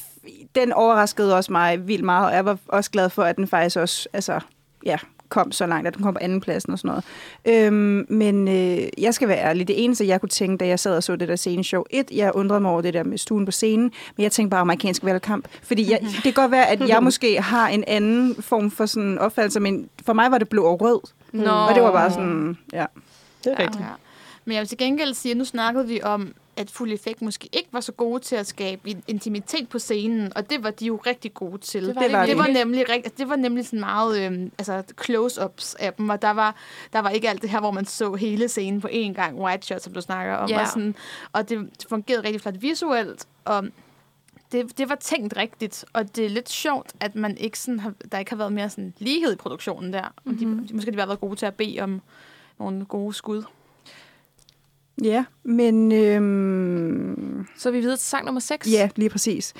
den 0.55 0.73
overraskede 0.73 1.35
også 1.35 1.51
mig 1.51 1.87
vildt 1.87 2.05
meget, 2.05 2.27
og 2.27 2.35
jeg 2.35 2.45
var 2.45 2.57
også 2.67 2.91
glad 2.91 3.09
for, 3.09 3.23
at 3.23 3.35
den 3.35 3.47
faktisk 3.47 3.77
også 3.77 4.09
altså, 4.13 4.39
ja, 4.85 4.97
kom 5.29 5.51
så 5.51 5.65
langt, 5.65 5.87
at 5.87 5.95
den 5.95 6.03
kom 6.03 6.13
på 6.13 6.19
anden 6.21 6.41
pladsen 6.41 6.73
og 6.73 6.79
sådan 6.79 7.01
noget. 7.45 7.67
Øhm, 7.67 8.05
men 8.09 8.47
øh, 8.47 8.87
jeg 8.97 9.13
skal 9.13 9.27
være 9.27 9.37
ærlig. 9.37 9.67
Det 9.67 9.83
eneste, 9.83 10.07
jeg 10.07 10.21
kunne 10.21 10.29
tænke, 10.29 10.57
da 10.57 10.67
jeg 10.67 10.79
sad 10.79 10.97
og 10.97 11.03
så 11.03 11.15
det 11.15 11.27
der 11.27 11.35
sceneshow, 11.35 11.83
et, 11.89 12.11
jeg 12.11 12.31
undrede 12.35 12.61
mig 12.61 12.71
over 12.71 12.81
det 12.81 12.93
der 12.93 13.03
med 13.03 13.17
stuen 13.17 13.45
på 13.45 13.51
scenen, 13.51 13.91
men 14.17 14.23
jeg 14.23 14.31
tænkte 14.31 14.49
bare 14.49 14.61
amerikansk 14.61 15.03
valgkamp. 15.03 15.47
Fordi 15.63 15.91
jeg, 15.91 15.99
det 16.01 16.23
kan 16.23 16.33
godt 16.33 16.51
være, 16.51 16.67
at 16.67 16.87
jeg 16.87 17.03
måske 17.09 17.41
har 17.41 17.67
en 17.67 17.83
anden 17.87 18.35
form 18.41 18.71
for 18.71 18.85
sådan 18.85 19.17
opfattelse, 19.17 19.59
men 19.59 19.89
for 20.05 20.13
mig 20.13 20.31
var 20.31 20.37
det 20.37 20.49
blå 20.49 20.63
og 20.65 20.81
rød. 20.81 20.99
Nå. 21.31 21.51
Og 21.51 21.75
det 21.75 21.83
var 21.83 21.91
bare 21.91 22.11
sådan, 22.11 22.57
ja. 22.73 22.85
Det 23.43 23.53
er 23.53 23.59
rigtigt. 23.59 23.83
Ja. 23.83 23.89
Men 24.45 24.53
jeg 24.53 24.61
vil 24.61 24.67
til 24.67 24.77
gengæld 24.77 25.13
sige, 25.13 25.31
at 25.31 25.37
nu 25.37 25.45
snakkede 25.45 25.87
vi 25.87 26.01
om, 26.03 26.33
at 26.57 26.71
Fuld 26.71 26.91
Effekt 26.93 27.21
måske 27.21 27.49
ikke 27.53 27.69
var 27.71 27.79
så 27.79 27.91
gode 27.91 28.19
til 28.23 28.35
at 28.35 28.47
skabe 28.47 28.89
in- 28.89 29.03
intimitet 29.07 29.69
på 29.69 29.79
scenen, 29.79 30.31
og 30.37 30.49
det 30.49 30.63
var 30.63 30.71
de 30.71 30.85
jo 30.85 30.95
rigtig 31.05 31.33
gode 31.33 31.57
til. 31.57 31.85
Det 31.87 31.95
var 31.95 32.01
Det 32.01 32.11
var 32.11 32.25
det 32.25 32.33
de. 32.35 32.39
var 32.39 32.47
nemlig 32.47 32.79
rigt- 32.89 32.91
altså, 33.05 33.13
det 33.17 33.29
var 33.29 33.35
nemlig 33.35 33.65
sådan 33.65 33.79
meget 33.79 34.25
øhm, 34.25 34.51
altså 34.57 34.83
close-ups 35.01 35.75
af 35.79 35.93
dem, 35.93 36.09
og 36.09 36.21
der 36.21 36.31
var 36.31 36.55
der 36.93 36.99
var 36.99 37.09
ikke 37.09 37.29
alt 37.29 37.41
det 37.41 37.49
her, 37.49 37.59
hvor 37.59 37.71
man 37.71 37.85
så 37.85 38.13
hele 38.13 38.47
scenen 38.47 38.81
på 38.81 38.87
én 38.91 39.13
gang, 39.13 39.39
white 39.39 39.65
shot, 39.65 39.81
som 39.81 39.93
du 39.93 40.01
snakker 40.01 40.33
om, 40.35 40.49
Ja. 40.49 40.61
og, 40.61 40.67
sådan, 40.67 40.95
og 41.33 41.49
det, 41.49 41.69
fungerede 41.89 42.23
rigtig 42.23 42.41
flot 42.41 42.61
visuelt, 42.61 43.27
og 43.45 43.63
det, 44.51 44.77
det 44.77 44.89
var 44.89 44.95
tænkt 44.95 45.37
rigtigt, 45.37 45.85
og 45.93 46.15
det 46.15 46.25
er 46.25 46.29
lidt 46.29 46.49
sjovt, 46.49 46.93
at 46.99 47.15
man 47.15 47.37
ikke 47.37 47.59
sådan 47.59 47.79
har, 47.79 47.93
der 48.11 48.17
ikke 48.19 48.31
har 48.31 48.37
været 48.37 48.53
mere 48.53 48.69
sådan 48.69 48.93
lighed 48.97 49.33
i 49.33 49.35
produktionen 49.35 49.93
der. 49.93 50.13
Mm-hmm. 50.23 50.67
De, 50.67 50.73
måske 50.73 50.91
de 50.91 50.99
har 50.99 51.05
været 51.05 51.19
gode 51.19 51.35
til 51.35 51.45
at 51.45 51.53
bede 51.55 51.79
om 51.79 52.01
nogle 52.59 52.85
gode 52.85 53.13
skud. 53.13 53.43
Ja, 55.03 55.25
men 55.43 55.91
øhm, 55.91 57.45
Så 57.57 57.69
er 57.69 57.73
vi 57.73 57.79
videre 57.79 57.97
til 57.97 58.05
sang 58.07 58.25
nummer 58.25 58.41
6. 58.41 58.67
ja, 58.71 58.89
lige 58.95 59.09
præcis. 59.09 59.53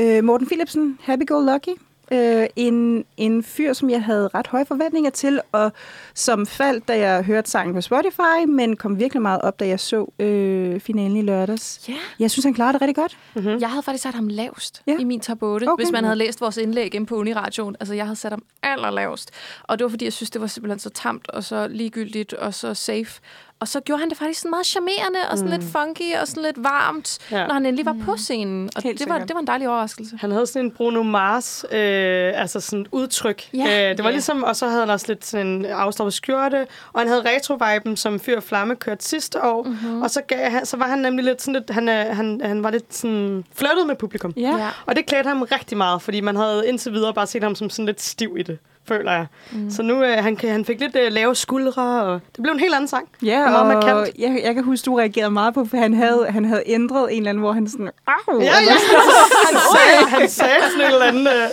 Øh, 0.00 0.24
Morten 0.24 0.46
Philipsen, 0.46 0.98
Happy 1.02 1.26
Go 1.26 1.40
Lucky. 1.40 1.80
Øh, 2.12 2.46
en, 2.56 3.04
en 3.16 3.42
fyr, 3.42 3.72
som 3.72 3.90
jeg 3.90 4.04
havde 4.04 4.28
ret 4.34 4.46
høje 4.46 4.64
forventninger 4.64 5.10
til, 5.10 5.40
og 5.52 5.72
som 6.14 6.46
faldt, 6.46 6.88
da 6.88 6.98
jeg 6.98 7.22
hørte 7.24 7.50
sangen 7.50 7.74
på 7.74 7.80
Spotify, 7.80 8.44
men 8.48 8.76
kom 8.76 8.98
virkelig 8.98 9.22
meget 9.22 9.40
op, 9.40 9.60
da 9.60 9.66
jeg 9.66 9.80
så 9.80 10.12
øh, 10.18 10.80
finalen 10.80 11.16
i 11.16 11.22
lørdags. 11.22 11.88
Ja. 11.88 11.94
Jeg 12.18 12.30
synes, 12.30 12.44
han 12.44 12.54
klarede 12.54 12.72
det 12.72 12.80
rigtig 12.82 12.96
godt. 12.96 13.18
Mm. 13.34 13.60
Jeg 13.60 13.70
havde 13.70 13.82
faktisk 13.82 14.02
sat 14.02 14.14
ham 14.14 14.28
lavest 14.28 14.82
Ja. 14.86 14.96
i 14.98 15.04
min 15.04 15.20
top 15.20 15.42
8, 15.42 15.64
Okay. 15.68 15.84
hvis 15.84 15.92
man 15.92 16.04
havde 16.04 16.16
læst 16.16 16.40
vores 16.40 16.56
indlæg 16.56 16.94
inde 16.94 17.06
på 17.06 17.16
Uniradioen. 17.16 17.76
Altså, 17.80 17.94
jeg 17.94 18.04
havde 18.04 18.16
sat 18.16 18.32
ham 18.32 18.42
allerlavest. 18.62 19.30
Og 19.62 19.78
det 19.78 19.84
var, 19.84 19.90
fordi 19.90 20.04
jeg 20.04 20.12
synes, 20.12 20.30
det 20.30 20.40
var 20.40 20.46
simpelthen 20.46 20.78
så 20.78 20.90
tamt 20.90 21.28
og 21.30 21.44
så 21.44 21.68
ligegyldigt 21.68 22.32
og 22.34 22.54
så 22.54 22.74
safe. 22.74 23.20
Og 23.62 23.68
så 23.68 23.80
gjorde 23.80 24.00
han 24.00 24.10
det 24.10 24.18
faktisk 24.18 24.40
sådan 24.40 24.50
meget 24.50 24.66
charmerende 24.66 25.18
og 25.30 25.38
sådan 25.38 25.52
mm. 25.54 25.58
lidt 25.60 25.72
funky 25.72 26.16
og 26.20 26.28
sådan 26.28 26.42
lidt 26.42 26.64
varmt, 26.64 27.18
Ja. 27.30 27.46
når 27.46 27.54
han 27.54 27.66
endelig 27.66 27.86
var 27.86 27.96
på 28.04 28.16
scenen. 28.16 28.70
Og 28.76 28.82
Helt 28.82 28.98
det 28.98 29.08
var, 29.08 29.14
sikkert. 29.14 29.28
det 29.28 29.34
var 29.34 29.40
en 29.40 29.46
dejlig 29.46 29.68
overraskelse. 29.68 30.16
Han 30.20 30.30
havde 30.30 30.46
sådan 30.46 30.64
en 30.66 30.70
Bruno 30.70 31.02
Mars, 31.02 31.64
øh, 31.72 32.32
altså 32.40 32.60
sådan 32.60 32.80
et 32.80 32.88
udtryk. 32.92 33.42
Ja. 33.54 33.90
Øh, 33.90 33.96
det 33.96 34.04
var 34.04 34.10
Ja. 34.10 34.10
ligesom, 34.10 34.42
og 34.44 34.56
så 34.56 34.66
havde 34.68 34.80
han 34.80 34.90
også 34.90 35.06
lidt 35.08 35.24
sådan 35.26 35.46
en 35.46 35.64
afstoppet 35.64 36.14
skjorte, 36.14 36.66
og 36.92 37.00
han 37.00 37.08
havde 37.08 37.22
retro-viben, 37.22 37.96
som 37.96 38.20
Fyr 38.20 38.36
og 38.36 38.42
Flamme 38.42 38.76
kørte 38.76 39.04
sidste 39.04 39.42
år. 39.44 39.62
Mm-hmm. 39.62 40.02
Og 40.02 40.10
så, 40.10 40.20
gav 40.28 40.50
han, 40.50 40.66
så 40.66 40.76
var 40.76 40.86
han 40.86 40.98
nemlig 40.98 41.24
lidt 41.24 41.42
sådan 41.42 41.54
lidt, 41.54 41.70
han, 41.70 41.88
øh, 41.88 42.16
han, 42.16 42.40
han 42.44 42.62
var 42.62 42.70
lidt 42.70 42.94
sådan 42.94 43.44
flirtet 43.54 43.86
med 43.86 43.96
publikum. 43.96 44.32
Ja. 44.36 44.56
Ja. 44.56 44.68
Og 44.86 44.96
det 44.96 45.06
klædte 45.06 45.28
ham 45.28 45.42
rigtig 45.42 45.76
meget, 45.78 46.02
fordi 46.02 46.20
man 46.20 46.36
havde 46.36 46.68
indtil 46.68 46.92
videre 46.92 47.14
bare 47.14 47.26
set 47.26 47.42
ham 47.42 47.54
som 47.54 47.70
sådan 47.70 47.86
lidt 47.86 48.00
stiv 48.00 48.36
i 48.38 48.42
det, 48.42 48.58
føler 48.88 49.12
jeg. 49.12 49.26
Mm. 49.52 49.70
Så 49.70 49.82
nu, 49.82 50.02
øh, 50.04 50.18
han, 50.24 50.38
han 50.44 50.64
fik 50.64 50.80
lidt 50.80 50.96
øh, 50.96 51.12
lave 51.12 51.34
skuldre, 51.34 52.02
og 52.02 52.20
det 52.36 52.42
blev 52.42 52.52
en 52.52 52.60
helt 52.60 52.74
anden 52.74 52.88
sang. 52.88 53.08
Ja, 53.22 53.44
Og 53.44 53.50
meget 53.50 53.76
og 53.76 53.92
markant. 53.92 54.18
jeg, 54.18 54.40
jeg 54.44 54.54
kan 54.54 54.64
huske, 54.64 54.84
du 54.86 54.94
reagerede 54.96 55.30
meget 55.30 55.54
på, 55.54 55.64
for 55.64 55.76
han 55.76 55.94
havde, 55.94 56.26
han 56.28 56.44
havde 56.44 56.62
ændret 56.66 57.08
en 57.12 57.16
eller 57.18 57.30
anden, 57.30 57.42
hvor 57.42 57.52
han 57.52 57.68
sådan, 57.68 57.90
au, 58.06 58.40
Ja, 58.40 58.44
ja. 58.44 58.52
han, 59.46 59.58
sagde, 59.72 60.10
han 60.20 60.28
sagde 60.28 60.56
sådan 60.70 60.80
et 60.86 60.92
eller 60.92 61.06
andet, 61.06 61.28
øh, 61.32 61.48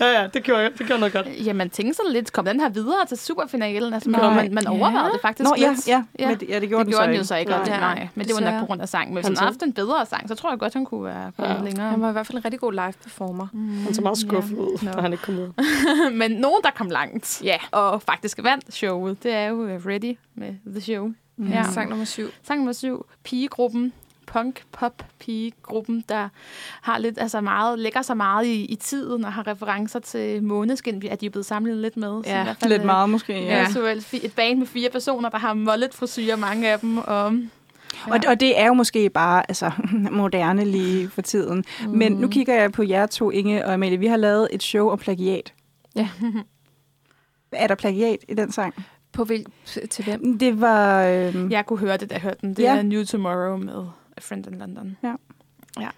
Ja, 0.00 0.20
ja, 0.20 0.26
det 0.34 0.42
gjorde, 0.42 0.70
det 0.78 0.86
gjorde 0.86 1.00
noget 1.00 1.12
godt. 1.12 1.26
Ja, 1.46 1.52
man 1.52 1.70
tænkte 1.70 1.94
sådan 1.96 2.12
lidt, 2.12 2.32
kom 2.32 2.44
den 2.44 2.60
her 2.60 2.68
videre 2.68 3.06
til 3.08 3.18
superfinalen? 3.18 3.94
Altså, 3.94 4.10
Nej. 4.10 4.34
man, 4.34 4.54
man 4.54 4.66
overvejede 4.66 5.06
Ja. 5.06 5.12
det 5.12 5.20
faktisk 5.22 5.48
Nå, 5.50 5.54
ja, 5.58 5.68
lidt. 5.68 5.88
ja, 5.88 6.02
Ja. 6.18 6.28
Men, 6.28 6.38
det- 6.40 6.48
ja, 6.48 6.60
det 6.60 6.68
gjorde 6.68 6.84
Det 6.84 6.86
den 6.86 6.92
gjorde 6.92 6.96
så 6.96 7.02
den 7.02 7.10
ikke. 7.10 7.18
jo 7.20 7.24
så 7.24 7.36
ikke, 7.36 7.50
Nej. 7.50 7.58
nej, 7.58 7.68
det, 7.70 7.80
nej. 7.80 8.08
Men 8.14 8.26
det 8.26 8.34
var 8.34 8.50
nok 8.50 8.60
på 8.60 8.66
grund 8.66 8.82
af 8.82 8.88
sang. 8.88 9.12
Hvis 9.14 9.26
Han 9.26 9.36
havde 9.36 9.46
haft 9.50 9.62
en 9.62 9.72
bedre 9.72 10.06
sang, 10.06 10.28
så 10.28 10.34
tror 10.34 10.50
jeg 10.50 10.58
godt, 10.58 10.74
han 10.74 10.84
kunne 10.84 11.04
være 11.04 11.32
kommet 11.38 11.56
Ja. 11.58 11.64
længere. 11.64 11.90
Han 11.90 12.00
var 12.02 12.08
i 12.08 12.12
hvert 12.12 12.26
fald 12.26 12.38
en 12.38 12.44
rigtig 12.44 12.60
god 12.60 12.72
live 12.72 12.92
performer. 13.02 13.46
Han 13.84 13.94
så 13.94 14.00
meget 14.02 14.18
skuffet 14.18 14.56
ud, 14.58 14.78
Nå. 14.84 14.90
da 14.92 15.00
han 15.00 15.12
ikke 15.12 15.24
kom 15.24 15.34
ud. 15.38 15.52
Men 16.20 16.30
nogen, 16.30 16.60
der 16.64 16.70
kom 16.74 16.90
langt, 16.90 17.40
Ja. 17.44 17.56
og 17.70 18.02
faktisk 18.02 18.38
vandt 18.42 18.74
showet, 18.74 19.22
det 19.22 19.32
er 19.32 19.46
jo 19.48 19.66
øh, 19.66 19.86
Ready 19.86 20.16
med 20.34 20.54
The 20.66 20.80
Show. 20.80 21.12
Ja. 21.38 21.44
Ja. 21.50 21.64
Sang 21.70 21.88
nummer 21.90 22.04
syv. 22.04 22.28
Sang 22.42 22.58
nummer 22.60 22.72
syv, 22.72 23.06
pigegruppen, 23.24 23.92
punk, 24.26 24.62
pop, 24.72 25.04
pigegruppen, 25.18 26.04
der 26.08 26.28
har 26.82 26.98
lidt, 26.98 27.18
altså 27.20 27.40
meget, 27.40 27.78
lægger 27.78 28.02
sig 28.02 28.16
meget 28.16 28.46
i, 28.46 28.64
i 28.64 28.74
tiden 28.74 29.24
og 29.24 29.32
har 29.32 29.46
referencer 29.46 29.98
til 29.98 30.42
Måneskin, 30.42 31.02
at 31.10 31.20
de 31.20 31.26
er 31.26 31.30
blevet 31.30 31.46
sammenlignet 31.46 31.82
lidt 31.82 31.96
med. 31.96 32.22
Ja, 32.26 32.40
i 32.40 32.44
hvert 32.44 32.56
fald, 32.60 32.70
Lidt 32.70 32.82
øh, 32.82 32.86
meget 32.86 33.10
måske. 33.10 33.32
Ja, 33.32 33.40
Ja. 33.40 33.58
ja. 33.58 33.70
så 33.70 34.02
et 34.12 34.32
band 34.36 34.58
med 34.58 34.66
fire 34.66 34.90
personer, 34.90 35.28
der 35.28 35.38
har 35.38 35.54
mollet 35.54 35.94
frisyrer, 35.94 36.36
mange 36.36 36.68
af 36.68 36.78
dem. 36.80 36.98
Og, 36.98 37.24
Og, 38.06 38.18
og 38.28 38.40
det 38.40 38.60
er 38.60 38.66
jo 38.66 38.72
måske 38.74 39.10
bare 39.10 39.42
altså, 39.50 39.70
moderne 40.12 40.64
lige 40.64 41.08
for 41.10 41.22
tiden. 41.22 41.64
Mm. 41.84 41.90
Men 41.90 42.12
nu 42.12 42.28
kigger 42.28 42.54
jeg 42.54 42.72
på 42.72 42.82
jer 42.82 43.06
to, 43.06 43.30
Inge 43.30 43.66
og 43.66 43.74
Amalie. 43.74 43.98
Vi 43.98 44.06
har 44.06 44.16
lavet 44.16 44.48
et 44.52 44.62
show 44.62 44.88
om 44.90 44.98
plagiat. 44.98 45.52
Ja. 45.96 46.08
Er 47.52 47.66
der 47.66 47.74
plagiat 47.74 48.18
i 48.28 48.34
den 48.34 48.52
sang? 48.52 48.74
På 49.12 49.24
hvil, 49.24 49.46
til 49.90 50.04
hvem? 50.04 50.38
Det 50.38 50.60
var... 50.60 51.02
Øh, 51.04 51.52
jeg 51.52 51.66
kunne 51.66 51.78
høre 51.78 51.96
det, 51.96 52.10
da 52.10 52.14
jeg 52.14 52.22
hørte 52.22 52.38
den. 52.40 52.50
Det 52.54 52.62
Ja. 52.62 52.76
er 52.76 52.82
New 52.82 53.04
Tomorrow 53.04 53.56
med 53.56 53.74
A 54.16 54.20
Friend 54.20 54.46
in 54.46 54.58
London. 54.58 54.96
Ja, 55.02 55.14
der 55.76 55.88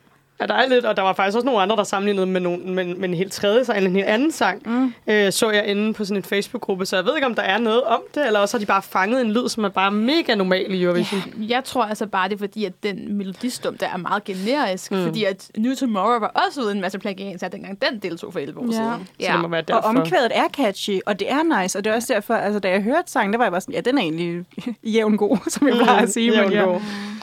er 0.40 0.68
lidt, 0.68 0.84
og 0.84 0.96
der 0.96 1.02
var 1.02 1.12
faktisk 1.12 1.36
også 1.36 1.46
nogle 1.46 1.60
andre, 1.62 1.76
der 1.76 1.84
sammenlignede 1.84 2.26
med, 2.26 2.40
nogle, 2.40 2.58
med, 2.64 2.84
med 2.94 3.08
en 3.08 3.14
helt 3.14 3.32
tredje 3.32 3.64
sang, 3.64 3.76
eller 3.76 3.90
en 3.90 3.96
helt 3.96 4.08
anden 4.08 4.32
sang, 4.32 4.62
Mm. 4.66 4.94
øh, 5.06 5.32
så 5.32 5.50
jeg 5.50 5.66
inde 5.66 5.94
på 5.94 6.04
sådan 6.04 6.16
en 6.16 6.22
Facebook-gruppe, 6.24 6.86
så 6.86 6.96
jeg 6.96 7.04
ved 7.04 7.14
ikke, 7.14 7.26
om 7.26 7.34
der 7.34 7.42
er 7.42 7.58
noget 7.58 7.82
om 7.82 8.00
det, 8.14 8.26
eller 8.26 8.40
også 8.40 8.56
har 8.56 8.60
de 8.60 8.66
bare 8.66 8.82
fanget 8.82 9.20
en 9.20 9.32
lyd, 9.32 9.48
som 9.48 9.64
er 9.64 9.68
bare 9.68 9.90
mega 9.90 10.34
normal 10.34 10.74
i 10.74 10.82
Eurovision. 10.82 11.22
Jeg 11.48 11.64
tror 11.64 11.84
altså 11.84 12.06
bare, 12.06 12.28
det 12.28 12.34
er 12.34 12.38
fordi, 12.38 12.64
at 12.64 12.72
den 12.82 13.14
melodistum, 13.18 13.76
der 13.78 13.86
er 13.88 13.96
meget 13.96 14.24
generisk. 14.24 14.90
Mm. 14.90 14.96
Mm. 14.98 15.04
Fordi 15.04 15.24
at 15.24 15.48
New 15.58 15.74
Tomorrow 15.74 16.18
var 16.20 16.32
også 16.48 16.62
uden 16.62 16.76
en 16.76 16.80
masse 16.80 16.98
plagiat, 16.98 17.52
dengang 17.52 17.82
den 17.90 17.98
deltog 17.98 18.32
for 18.32 18.40
11 18.40 18.60
år 18.60 18.64
Ja. 18.66 18.72
siden. 18.72 19.08
Så 19.20 19.32
det 19.32 19.40
må 19.40 19.48
være 19.48 19.60
Og 19.60 19.68
derfor. 19.68 19.88
omkvædet 19.88 20.30
er 20.34 20.48
catchy, 20.56 21.00
og 21.06 21.20
det 21.20 21.30
er 21.32 21.62
nice, 21.62 21.78
og 21.78 21.84
det 21.84 21.90
er 21.90 21.94
også 21.94 22.12
derfor, 22.14 22.34
altså 22.34 22.58
da 22.58 22.70
jeg 22.70 22.82
hørte 22.82 23.10
sangen, 23.12 23.32
der 23.32 23.38
var 23.38 23.44
jeg 23.44 23.52
bare 23.52 23.60
sådan, 23.60 23.74
ja, 23.74 23.80
den 23.80 23.98
er 23.98 24.02
egentlig 24.02 24.44
jævn 24.94 25.16
god, 25.16 25.38
som 25.50 25.68
jeg 25.68 25.76
plejer 25.76 26.02
at 26.02 26.12
sige. 26.12 26.30
Mm, 26.30 26.36
men 26.36 26.52
ja. 26.52 26.78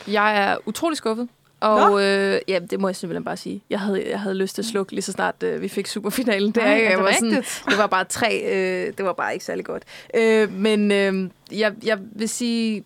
Jeg 0.07 0.37
er 0.51 0.55
utrolig 0.65 0.97
skuffet. 0.97 1.27
Og 1.61 2.03
øh, 2.03 2.41
ja, 2.47 2.59
det 2.59 2.79
må 2.79 2.87
jeg 2.87 2.95
simpelthen 2.95 3.23
bare 3.23 3.37
sige. 3.37 3.63
Jeg 3.69 3.79
havde, 3.79 4.09
jeg 4.09 4.19
havde 4.19 4.35
lyst 4.35 4.55
til 4.55 4.61
at 4.61 4.65
slukke 4.65 4.91
lige 4.91 5.01
så 5.01 5.11
snart 5.11 5.43
øh, 5.43 5.61
vi 5.61 5.67
fik 5.67 5.87
superfinalen. 5.87 6.51
Det, 6.51 6.63
Nej, 6.63 6.73
er 6.73 6.77
jeg 6.77 6.91
det 6.91 6.99
var 6.99 7.11
sådan, 7.11 7.43
det 7.69 7.77
var 7.77 7.87
bare 7.87 8.03
tre. 8.03 8.41
Øh, 8.45 8.93
det 8.97 9.05
var 9.05 9.13
bare 9.13 9.33
ikke 9.33 9.45
særlig 9.45 9.65
godt. 9.65 9.83
Øh, 10.15 10.53
men 10.53 10.91
øh, 10.91 11.29
jeg, 11.59 11.73
jeg 11.83 11.97
vil 12.01 12.29
sige, 12.29 12.83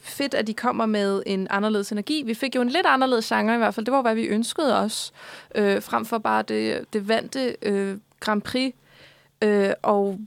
fedt, 0.00 0.34
at 0.34 0.46
de 0.46 0.54
kommer 0.54 0.86
med 0.86 1.22
en 1.26 1.46
anderledes 1.50 1.92
energi. 1.92 2.22
Vi 2.26 2.34
fik 2.34 2.56
jo 2.56 2.60
en 2.60 2.68
lidt 2.68 2.86
anderledes 2.86 3.28
genre 3.28 3.54
i 3.54 3.58
hvert 3.58 3.74
fald. 3.74 3.86
Det 3.86 3.92
var, 3.92 4.02
hvad 4.02 4.14
vi 4.14 4.26
ønskede 4.26 4.78
os. 4.78 5.12
Øh, 5.54 5.82
frem 5.82 6.04
for 6.04 6.18
bare 6.18 6.42
det, 6.42 6.84
det 6.92 7.08
vante 7.08 7.56
øh, 7.62 7.96
Grand 8.20 8.42
Prix. 8.42 8.72
Øh, 9.42 9.70
og 9.82 10.18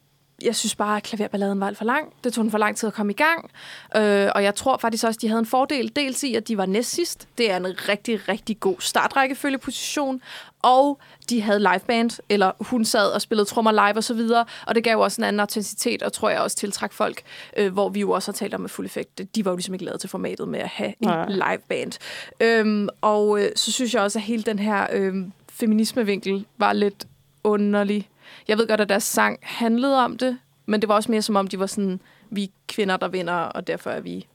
jeg 0.46 0.56
synes 0.56 0.76
bare, 0.76 0.98
at 0.98 1.04
klaverballaden 1.04 1.60
var 1.60 1.68
alt 1.68 1.78
for 1.78 1.86
lang. 1.86 2.14
Det 2.24 2.34
tog 2.34 2.44
den 2.44 2.52
for 2.52 2.58
lang 2.58 2.78
tid 2.78 2.88
at 2.88 2.94
komme 2.94 3.12
i 3.12 3.16
gang. 3.16 3.52
Øh, 3.96 4.30
og 4.36 4.44
jeg 4.44 4.56
tror 4.56 4.78
faktisk 4.78 5.04
også, 5.04 5.18
at 5.18 5.22
de 5.22 5.28
havde 5.28 5.39
en 5.39 5.46
fordel. 5.46 5.92
Dels 5.96 6.24
i, 6.24 6.36
at 6.36 6.48
de 6.48 6.58
var 6.58 6.66
næst 6.66 6.92
sidst. 6.92 7.28
Det 7.38 7.52
er 7.52 7.58
en 7.58 7.89
rigtig, 7.89 8.30
rigtig 8.30 8.60
god 8.60 8.76
startrækkefølgeposition. 8.80 10.22
Og 10.62 11.00
de 11.30 11.42
havde 11.42 11.60
liveband, 11.60 12.12
eller 12.30 12.52
hun 12.60 12.86
sad 12.86 13.12
og 13.12 13.22
spillede 13.22 13.46
trommer 13.46 13.72
live 13.72 13.98
og 13.98 14.04
så 14.04 14.14
videre. 14.14 14.46
Og 14.68 14.76
det 14.76 14.84
gav 14.84 14.94
jo 14.94 15.00
også 15.00 15.22
en 15.22 15.26
anden 15.26 15.39
autenticitet, 15.39 16.04
og 16.04 16.14
tror 16.14 16.30
jeg 16.30 16.39
også 16.39 16.58
tiltræk 16.58 16.92
folk, 16.92 17.22
øh, 17.58 17.74
hvor 17.74 17.89
vi 17.89 18.00
jo 18.00 18.12
også 18.12 18.32
har 18.32 18.34
talt 18.34 18.54
om 18.54 18.62
med 18.62 18.70
fuld 18.70 18.86
effekt. 18.86 19.36
De 19.36 19.46
var 19.46 19.52
jo 19.52 19.56
ligesom 19.56 19.74
ikke 19.74 19.86
lavet 19.86 20.00
til 20.00 20.10
formatet 20.10 20.48
med 20.48 20.60
at 20.60 20.68
have 20.70 20.94
Nej. 21.00 21.24
en 21.24 21.32
liveband. 21.32 21.92
Øhm, 22.39 22.89
og 23.02 23.42
øh, 23.42 23.50
så 23.56 23.72
synes 23.72 23.94
jeg 23.94 24.02
også, 24.02 24.20
at 24.20 24.24
hele 24.24 24.44
den 24.44 24.60
her 24.60 24.88
øh, 24.92 25.16
feminismevinkel 25.50 26.46
var 26.58 26.74
lidt 26.74 27.08
underlig. 27.44 28.10
Jeg 28.48 28.58
ved 28.58 28.68
godt, 28.68 28.82
at 28.82 28.89
deres 28.89 29.04
sang 29.04 29.39
handlede 29.42 29.98
om 30.06 30.18
det, 30.18 30.38
men 30.66 30.82
det 30.82 30.89
var 30.89 30.96
også 30.96 31.12
mere 31.12 31.22
som 31.22 31.36
om, 31.36 31.48
de 31.48 31.60
var 31.60 31.66
sådan, 31.66 32.00
vi 32.30 32.44
er 32.44 32.48
kvinder, 32.68 32.98
der 32.98 33.08
vinder, 33.08 33.34
og 33.34 33.68
derfor 33.68 33.89
er 33.89 34.00
vi 34.02 34.28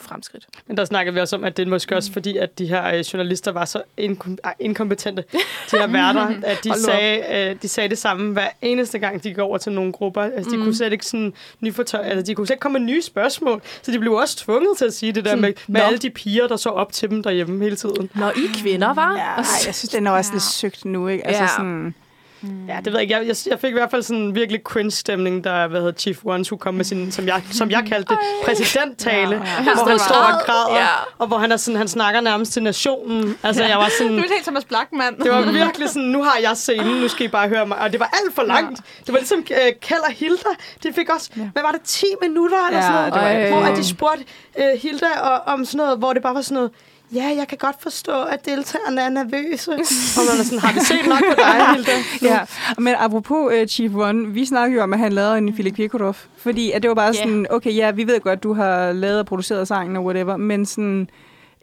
fremskridt. 0.00 0.46
Men 0.66 0.76
der 0.76 0.84
snakker 0.84 1.12
vi 1.12 1.20
også 1.20 1.36
om, 1.36 1.44
at 1.44 1.56
det 1.56 1.62
er 1.66 1.70
måske 1.70 1.96
også 1.96 2.12
fordi, 2.12 2.36
at 2.36 2.58
de 2.58 2.66
her 2.66 2.86
øh, 2.94 3.00
journalister 3.00 3.52
var 3.52 3.64
så 3.64 3.82
inkom- 4.00 4.36
ej, 4.44 4.54
inkompetente, 4.60 5.24
de 5.70 5.76
her 5.78 5.86
værter, 5.86 6.34
at 6.44 6.64
de 6.64 6.80
sagde, 6.82 7.50
øh, 7.50 7.56
de 7.62 7.68
sagde 7.68 7.88
det 7.88 7.98
samme 7.98 8.32
hver 8.32 8.48
eneste 8.62 8.98
gang, 8.98 9.24
de 9.24 9.34
går 9.34 9.42
over 9.42 9.58
til 9.58 9.72
nogle 9.72 9.92
grupper. 9.92 10.22
Altså, 10.22 10.50
de 10.50 10.56
Mm. 10.56 10.62
kunne 10.62 10.74
slet 10.76 10.92
ikke 10.92 11.06
sådan 11.06 11.32
nyfortøj, 11.60 12.00
altså, 12.00 12.22
de 12.22 12.34
kunne 12.34 12.46
slet 12.46 12.54
ikke 12.54 12.60
komme 12.60 12.78
med 12.78 12.86
nye 12.86 13.02
spørgsmål, 13.02 13.62
så 13.82 13.92
de 13.92 13.98
blev 13.98 14.12
også 14.12 14.36
tvunget 14.36 14.78
til 14.78 14.84
at 14.84 14.94
sige 14.94 15.12
det 15.12 15.24
der 15.24 15.30
Sådan, 15.30 15.42
med, 15.42 15.52
med 15.68 15.80
"Nå." 15.80 15.86
alle 15.86 15.98
de 15.98 16.10
piger, 16.10 16.48
der 16.48 16.56
så 16.56 16.68
op 16.68 16.92
til 16.92 17.10
dem 17.10 17.22
derhjemme 17.22 17.64
hele 17.64 17.76
tiden. 17.76 18.10
Når 18.14 18.30
I 18.30 18.46
kvinder 18.62 18.94
var? 18.94 19.16
Ja, 19.16 19.34
jeg 19.66 19.74
synes, 19.74 19.88
den 19.88 20.06
er 20.06 20.10
også 20.10 20.30
Ja. 20.30 20.34
lidt 20.34 20.42
søgt 20.42 20.84
nu, 20.84 21.08
ikke? 21.08 21.26
Altså 21.26 21.42
Ja. 21.42 21.48
sådan, 21.48 21.94
Ja, 22.68 22.76
det 22.76 22.86
ved 22.86 22.92
jeg 22.92 23.02
ikke. 23.02 23.14
Jeg, 23.14 23.26
jeg, 23.26 23.36
jeg 23.50 23.58
fik 23.60 23.70
i 23.70 23.72
hvert 23.72 23.90
fald 23.90 24.02
sådan 24.02 24.22
en 24.22 24.34
virkelig 24.34 24.60
cringe-stemning, 24.64 25.44
der 25.44 25.66
hvad 25.66 25.80
hedder 25.80 25.92
Chief 25.92 26.18
One 26.24 26.44
skulle 26.44 26.60
komme 26.60 26.76
med 26.76 26.84
sin, 26.84 27.12
som 27.12 27.26
jeg, 27.26 27.42
som 27.52 27.70
jeg 27.70 27.84
kaldte 27.88 28.14
det, 28.14 28.18
præsidenttale, 28.44 29.34
Ja, 29.36 29.62
ja. 29.66 29.74
hvor 29.74 29.88
han 29.88 29.98
står 29.98 30.14
og 30.16 30.40
græder, 30.46 30.78
Ja. 30.80 30.86
og 31.18 31.26
hvor 31.26 31.38
han, 31.38 31.52
er 31.52 31.56
sådan, 31.56 31.78
han 31.78 31.88
snakker 31.88 32.20
nærmest 32.20 32.52
til 32.52 32.62
nationen. 32.62 33.36
Altså, 33.42 33.64
jeg 33.64 33.78
var 33.78 33.90
sådan... 33.98 34.12
Du 34.12 34.18
er 34.18 34.28
helt 34.32 34.42
Thomas 34.42 34.64
Blackman. 34.64 35.18
Det 35.18 35.30
var 35.32 35.52
virkelig 35.52 35.88
sådan, 35.88 36.02
nu 36.08 36.22
har 36.22 36.38
jeg 36.42 36.56
scenen, 36.56 37.00
nu 37.00 37.08
skal 37.08 37.26
I 37.26 37.28
bare 37.28 37.48
høre 37.48 37.66
mig. 37.66 37.78
Og 37.78 37.92
det 37.92 38.00
var 38.00 38.10
alt 38.24 38.34
for 38.34 38.42
langt. 38.42 38.80
Det 39.06 39.12
var 39.12 39.18
ligesom 39.18 39.38
uh, 39.38 39.44
Kjeld 39.80 40.00
og 40.06 40.12
Hilda. 40.12 40.48
De 40.82 40.92
fik 40.92 41.08
også, 41.14 41.30
Ja. 41.36 41.42
hvad 41.52 41.62
var 41.62 41.70
det, 41.72 41.80
10 41.84 42.06
minutter 42.22 42.66
eller 42.66 42.78
Ja, 42.80 42.86
sådan 42.86 42.94
noget? 42.98 43.12
det 43.14 43.22
var 43.22 43.28
alt 43.28 43.52
hvor 43.54 43.62
at 43.62 43.76
de 43.76 43.84
spurgte 43.84 44.24
uh, 44.58 44.80
Hilda 44.82 45.06
og, 45.22 45.52
om 45.52 45.64
sådan 45.64 45.78
noget, 45.78 45.98
hvor 45.98 46.12
det 46.12 46.22
bare 46.22 46.34
var 46.34 46.40
sådan 46.42 46.54
noget, 46.54 46.70
ja, 47.14 47.34
jeg 47.36 47.48
kan 47.48 47.58
godt 47.58 47.76
forstå, 47.80 48.22
at 48.22 48.46
deltagerne 48.46 49.00
er 49.00 49.08
nervøse. 49.08 49.72
og 50.18 50.22
man 50.30 50.40
er 50.40 50.44
sådan, 50.44 50.58
har 50.58 50.72
vi 50.72 50.80
set 50.80 51.06
nok 51.06 51.18
på 51.30 51.34
dig, 51.36 51.74
Hilda? 51.74 51.92
Ja, 52.22 52.40
men 52.78 52.94
apropos 52.98 53.52
uh, 53.52 53.66
Chief 53.68 53.92
One, 53.94 54.26
vi 54.28 54.44
snakkede 54.44 54.76
jo 54.76 54.82
om, 54.82 54.92
at 54.92 54.98
han 54.98 55.12
lavede 55.12 55.38
en 55.38 55.52
Philip 55.52 55.74
Kirkorov. 55.76 56.16
Fordi 56.36 56.70
at 56.70 56.82
det 56.82 56.88
var 56.88 56.94
bare 56.94 57.06
Ja. 57.06 57.12
sådan, 57.22 57.46
okay, 57.50 57.76
ja, 57.76 57.90
vi 57.90 58.06
ved 58.06 58.20
godt, 58.20 58.42
du 58.42 58.52
har 58.52 58.92
lavet 58.92 59.18
og 59.18 59.26
produceret 59.26 59.68
sangen 59.68 59.96
og 59.96 60.04
whatever, 60.04 60.36
men 60.36 60.66
sådan, 60.66 61.10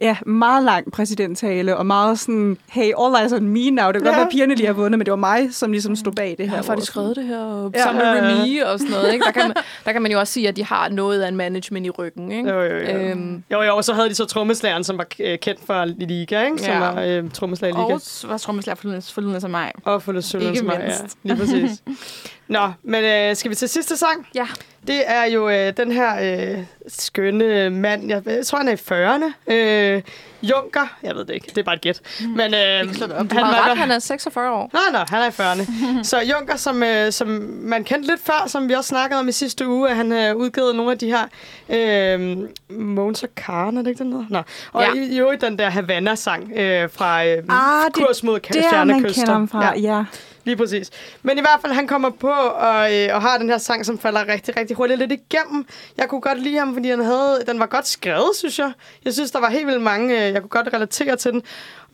ja, 0.02 0.16
meget 0.26 0.64
lang 0.64 0.92
præsidenttale, 0.92 1.76
og 1.76 1.86
meget 1.86 2.18
sådan, 2.18 2.58
hey, 2.68 2.92
all 3.00 3.14
eyes 3.22 3.32
on 3.32 3.48
me 3.48 3.70
now. 3.70 3.86
Det 3.86 3.94
kan 3.94 4.02
godt 4.02 4.04
Ja. 4.04 4.10
være, 4.10 4.20
at 4.22 4.28
pigerne 4.32 4.54
lige 4.54 4.66
har 4.66 4.72
vundet, 4.72 4.98
men 4.98 5.06
det 5.06 5.10
var 5.10 5.16
mig, 5.16 5.54
som 5.54 5.72
ligesom 5.72 5.96
stod 5.96 6.12
bag 6.12 6.30
det 6.30 6.38
Jeg 6.38 6.48
her. 6.48 6.56
har 6.56 6.62
faktisk 6.62 6.86
skrevet 6.92 7.16
det 7.16 7.24
her 7.24 7.38
og 7.38 7.72
Ja. 7.74 7.82
sammen 7.82 8.02
med. 8.02 8.40
Remy 8.42 8.62
og 8.62 8.78
sådan 8.78 8.92
noget. 8.92 9.12
Ikke? 9.12 9.24
Der, 9.24 9.30
kan 9.32 9.42
man, 9.48 9.56
der 9.84 9.92
kan 9.92 10.02
man 10.02 10.12
jo 10.12 10.18
også 10.18 10.32
sige, 10.32 10.48
at 10.48 10.56
de 10.56 10.64
har 10.64 10.88
noget 10.88 11.22
af 11.22 11.28
en 11.28 11.36
management 11.36 11.86
i 11.86 11.90
ryggen. 11.90 12.32
Ikke? 12.32 12.50
Jo, 12.50 12.60
jo, 12.62 12.76
jo. 12.76 12.98
Øhm, 12.98 13.42
Jo, 13.52 13.62
jo, 13.62 13.76
og 13.76 13.84
så 13.84 13.92
havde 13.94 14.08
de 14.08 14.14
så 14.14 14.24
trommeslageren, 14.24 14.84
som 14.84 14.98
var 14.98 15.06
øh, 15.20 15.38
kendt 15.38 15.60
for 15.66 15.84
Liga, 15.84 16.44
ikke? 16.44 16.58
Som 16.58 16.72
Ja. 16.72 16.78
var 16.78 17.02
øh, 17.02 17.30
trommeslager 17.30 17.74
i 17.74 17.76
Liga. 17.78 17.94
Og 17.94 18.00
var 18.30 18.38
trommeslager 18.38 18.74
for 18.76 18.88
Lunas- 18.88 19.12
for 19.14 19.20
Lunas 19.20 19.44
og 19.44 19.50
mig. 19.50 19.72
Og 19.84 20.02
for 20.02 20.20
Sølvens 20.20 20.50
Ikke 20.58 20.66
mig, 20.66 20.84
ja. 20.88 20.94
Lige 21.22 21.36
præcis. 21.36 21.82
Nå, 22.48 22.70
men 22.82 23.04
øh, 23.04 23.36
skal 23.36 23.50
vi 23.50 23.54
til 23.54 23.68
sidste 23.68 23.96
sang? 23.96 24.26
Ja. 24.34 24.46
Det 24.86 25.02
er 25.06 25.24
jo 25.24 25.48
øh, 25.48 25.72
den 25.76 25.92
her 25.92 26.42
øh, 26.52 26.58
skønne 26.88 27.70
mand, 27.70 28.08
jeg, 28.08 28.22
jeg 28.26 28.46
tror, 28.46 28.58
han 28.58 28.68
er 28.68 28.72
i 28.72 28.74
40'erne. 28.74 29.52
Øh, 29.52 30.02
Junker, 30.42 30.96
jeg 31.02 31.14
ved 31.14 31.24
det 31.24 31.34
ikke, 31.34 31.46
det 31.48 31.58
er 31.58 31.62
bare 31.62 31.74
et 31.74 31.80
gæt. 31.80 32.00
Men 32.20 32.54
øh, 32.54 33.00
var- 33.00 33.70
ret, 33.70 33.78
han 33.78 33.90
er 33.90 33.98
46 33.98 34.50
år. 34.52 34.70
Nå, 34.72 34.78
nå, 34.92 34.98
han 35.08 35.22
er 35.22 35.26
i 35.26 35.30
40'erne. 35.30 36.02
så 36.10 36.20
Junker, 36.20 36.56
som, 36.56 36.82
øh, 36.82 37.12
som 37.12 37.28
man 37.62 37.84
kendte 37.84 38.08
lidt 38.08 38.20
før, 38.24 38.44
som 38.46 38.68
vi 38.68 38.74
også 38.74 38.88
snakkede 38.88 39.20
om 39.20 39.28
i 39.28 39.32
sidste 39.32 39.68
uge, 39.68 39.90
at 39.90 39.96
han 39.96 40.10
har 40.10 40.32
udgivet 40.32 40.76
nogle 40.76 40.92
af 40.92 40.98
de 40.98 41.06
her 41.06 41.24
øh, 41.68 42.38
Monster 42.78 43.26
Karen, 43.36 43.76
er 43.76 43.82
det 43.82 43.90
ikke 43.90 44.04
den 44.04 44.12
hedder? 44.12 44.26
Nå. 44.30 44.42
Og 44.72 44.82
Ja. 44.82 44.92
i, 45.00 45.04
i 45.14 45.18
øvrigt 45.20 45.40
den 45.42 45.58
der 45.58 45.70
Havana-sang 45.70 46.52
øh, 46.56 46.88
fra 46.92 47.26
øh, 47.26 47.42
Ah, 47.48 47.90
Kurs 47.92 48.22
mod 48.22 48.40
Det 48.40 48.50
er, 48.56 48.60
man 48.60 48.64
Stjernekyster. 48.70 49.22
kender 49.22 49.32
ham 49.32 49.48
fra, 49.48 49.72
Ja. 49.78 49.96
ja. 49.96 50.04
Lige 50.44 50.56
præcis. 50.56 50.90
Men 51.22 51.38
i 51.38 51.40
hvert 51.40 51.58
fald, 51.60 51.72
han 51.72 51.86
kommer 51.86 52.10
på 52.10 52.30
og, 52.30 52.94
øh, 52.94 53.14
og 53.14 53.22
har 53.22 53.38
den 53.38 53.48
her 53.50 53.58
sang, 53.58 53.86
som 53.86 53.98
falder 53.98 54.28
rigtig, 54.28 54.56
rigtig 54.56 54.76
hurtigt 54.76 54.98
lidt 54.98 55.12
igennem. 55.12 55.66
Jeg 55.96 56.08
kunne 56.08 56.20
godt 56.20 56.42
lide 56.42 56.58
ham, 56.58 56.74
fordi 56.74 56.90
han 56.90 57.04
havde, 57.04 57.42
den 57.46 57.60
var 57.60 57.66
godt 57.66 57.86
skrevet, 57.86 58.36
synes 58.36 58.58
jeg. 58.58 58.72
Jeg 59.04 59.12
synes, 59.12 59.30
der 59.30 59.40
var 59.40 59.50
helt 59.50 59.66
vildt 59.66 59.82
mange, 59.82 60.26
øh, 60.26 60.32
jeg 60.32 60.40
kunne 60.40 60.48
godt 60.48 60.68
relatere 60.74 61.16
til 61.16 61.32
den. 61.32 61.42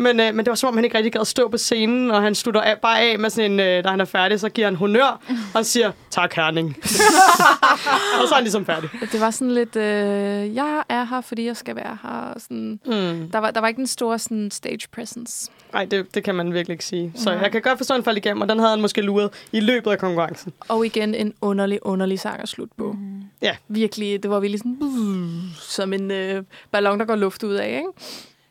Men, 0.00 0.20
øh, 0.20 0.34
men 0.34 0.38
det 0.44 0.48
var 0.48 0.54
som 0.54 0.68
om, 0.68 0.74
han 0.74 0.84
ikke 0.84 0.96
rigtig 0.96 1.12
gad 1.12 1.24
stå 1.24 1.48
på 1.48 1.56
scenen, 1.58 2.10
og 2.10 2.22
han 2.22 2.34
slutter 2.34 2.60
af, 2.60 2.78
bare 2.78 3.00
af 3.00 3.18
med 3.18 3.30
sådan 3.30 3.52
en, 3.52 3.60
øh, 3.60 3.84
da 3.84 3.88
han 3.88 4.00
er 4.00 4.04
færdig, 4.04 4.40
så 4.40 4.48
giver 4.48 4.66
han 4.66 4.76
honør 4.76 5.20
og 5.54 5.66
siger, 5.66 5.92
tak 6.10 6.34
Herning. 6.34 6.76
og 8.20 8.28
så 8.28 8.30
er 8.30 8.34
han 8.34 8.44
ligesom 8.44 8.66
færdig. 8.66 8.90
Det 9.12 9.20
var 9.20 9.30
sådan 9.30 9.54
lidt, 9.54 9.76
øh, 9.76 10.54
jeg 10.54 10.82
er 10.88 11.04
her, 11.04 11.20
fordi 11.20 11.46
jeg 11.46 11.56
skal 11.56 11.76
være 11.76 11.98
her. 12.02 12.10
og 12.34 12.40
Sådan, 12.40 12.80
Mm. 12.86 13.30
der, 13.30 13.38
var, 13.38 13.50
der 13.50 13.60
var 13.60 13.68
ikke 13.68 13.78
den 13.78 13.86
store 13.86 14.18
sådan, 14.18 14.50
stage 14.50 14.88
presence. 14.92 15.50
Nej, 15.72 15.84
det, 15.84 16.14
det 16.14 16.24
kan 16.24 16.34
man 16.34 16.54
virkelig 16.54 16.74
ikke 16.74 16.84
sige. 16.84 17.12
Så 17.16 17.30
Nej. 17.30 17.38
jeg 17.42 17.52
kan 17.52 17.62
godt 17.62 17.78
forstå, 17.78 17.94
at 17.94 17.96
han 17.98 18.04
faldt 18.04 18.18
igennem, 18.18 18.40
og 18.42 18.48
den 18.48 18.58
havde 18.58 18.70
han 18.70 18.80
måske 18.80 19.02
luret 19.02 19.30
i 19.52 19.60
løbet 19.60 19.90
af 19.90 19.98
konkurrencen. 19.98 20.52
Og 20.68 20.86
igen 20.86 21.14
en 21.14 21.34
underlig, 21.40 21.78
underlig 21.82 22.20
sang 22.20 22.40
at 22.42 22.48
slutte 22.48 22.74
på. 22.78 22.96
Ja. 23.42 23.56
Virkelig, 23.68 24.22
det 24.22 24.30
var 24.30 24.40
virkelig 24.40 24.58
sådan, 24.58 24.78
som 25.60 25.92
en 25.92 26.10
øh, 26.10 26.42
ballon, 26.70 26.98
der 27.00 27.04
går 27.04 27.16
luft 27.16 27.42
ud 27.42 27.54
af, 27.54 27.68
ikke? 27.68 27.88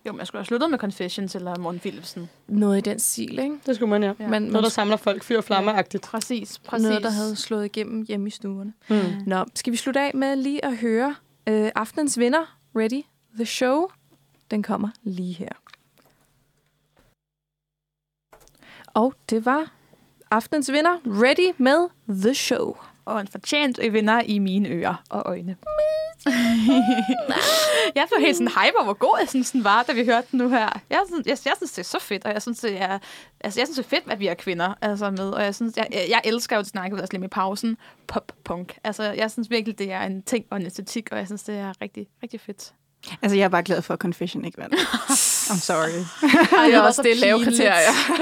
Jo, 0.08 0.18
jeg 0.18 0.28
skulle 0.28 0.40
have 0.40 0.46
sluttet 0.46 0.70
med 0.70 0.80
Confessions 0.80 1.36
eller 1.36 1.58
Morten 1.60 1.80
Philipsen. 1.80 2.30
Noget 2.48 2.78
i 2.78 2.82
den 2.82 3.00
stil, 3.00 3.40
ikke? 3.40 3.60
Det 3.66 3.76
skulle 3.76 3.90
man, 3.90 4.04
ja. 4.04 4.14
Ja. 4.20 4.28
Men, 4.28 4.42
Noget, 4.44 4.64
der 4.64 4.70
samler 4.70 4.98
folk 4.98 5.24
fyr 5.24 5.38
og 5.38 5.44
flammer-agtigt. 5.44 6.04
Præcis, 6.04 6.60
præcis. 6.60 6.88
noget, 6.88 7.04
der 7.04 7.10
havde 7.10 7.36
slået 7.36 7.66
igennem 7.66 8.06
hjemme 8.08 8.28
i 8.28 8.30
stuerne. 8.30 8.74
Mm. 8.90 8.96
Nå, 9.26 9.46
skal 9.56 9.72
vi 9.72 9.78
slutte 9.78 10.00
af 10.00 10.12
med 10.16 10.36
lige 10.36 10.66
at 10.66 10.78
høre 10.78 11.16
øh, 11.50 11.72
aftenens 11.76 12.20
vinder, 12.20 12.58
Ready 12.76 13.04
The 13.36 13.46
Show? 13.46 13.88
Den 14.52 14.64
kommer 14.64 14.90
lige 15.04 15.34
her. 15.34 15.50
Og 18.94 19.14
det 19.30 19.46
var 19.46 19.72
aftenens 20.32 20.72
vinder, 20.72 20.98
Ready 21.06 21.54
med 21.58 21.88
The 22.10 22.34
Show. 22.34 22.78
Og 23.08 23.22
en 23.22 23.28
fortjent 23.28 23.80
vinder 23.92 24.22
i 24.22 24.40
mine 24.40 24.70
ører 24.70 25.04
og 25.10 25.24
øjne. 25.26 25.56
jeg 27.96 28.08
blev 28.10 28.26
helt 28.26 28.38
sådan 28.38 28.48
hype 28.48 28.76
over, 28.76 28.84
hvor 28.84 28.94
god 28.94 29.18
jeg 29.20 29.30
synes, 29.30 29.52
den 29.52 29.64
var, 29.64 29.84
da 29.84 29.94
vi 29.94 30.06
hørte 30.06 30.28
den 30.32 30.38
nu 30.38 30.50
her. 30.50 30.82
Jeg 30.90 31.02
synes, 31.08 31.28
jeg, 31.28 31.38
jeg 31.46 31.54
synes 31.58 31.72
det 31.72 31.80
er 31.80 31.84
så 31.84 32.00
fedt, 32.00 32.26
og 32.26 32.34
jeg 32.34 32.42
synes, 32.42 32.60
det 32.60 32.82
er, 32.82 33.00
altså, 33.42 33.60
jeg 33.60 33.68
synes, 33.68 33.78
det 33.78 33.86
er 33.86 33.90
fedt, 33.90 34.12
at 34.12 34.20
vi 34.20 34.28
er 34.28 34.34
kvinder 34.34 34.74
altså, 34.82 35.12
med. 35.12 35.30
Og 35.30 35.44
jeg, 35.44 35.56
synes, 35.56 35.78
jeg, 35.78 35.88
jeg 35.92 36.22
elsker 36.26 36.56
jo, 36.56 36.60
at 36.60 36.68
snakke 36.68 36.96
ud 36.96 37.02
af 37.02 37.14
i 37.14 37.28
pausen, 37.28 37.78
pop-punk. 38.08 38.78
Altså, 38.84 39.04
jeg 39.04 39.32
synes 39.32 39.50
virkelig, 39.50 39.80
det 39.80 39.92
er 39.92 40.02
en 40.02 40.24
ting 40.24 40.46
og 40.50 40.58
en 40.58 40.66
æstetik, 40.66 41.12
og 41.12 41.18
jeg 41.18 41.26
synes, 41.26 41.44
det 41.44 41.58
er 41.58 41.82
rigtig, 41.82 42.08
rigtig 42.24 42.42
fedt. 42.42 42.74
Altså, 43.22 43.38
jeg 43.38 43.44
er 43.44 43.50
bare 43.50 43.64
glad 43.64 43.82
for, 43.82 43.94
at 43.94 44.00
Confession 44.00 44.46
ikke 44.46 44.58
vandt. 44.58 44.76
I'm 45.52 45.60
sorry. 45.60 45.78
Ej, 46.58 46.66
Det 46.66 46.74
er 46.74 46.80
var 46.80 46.88
også 46.88 46.96
så 46.96 47.02
det 47.04 47.18
lave 47.18 47.44
kriterier. 47.44 47.72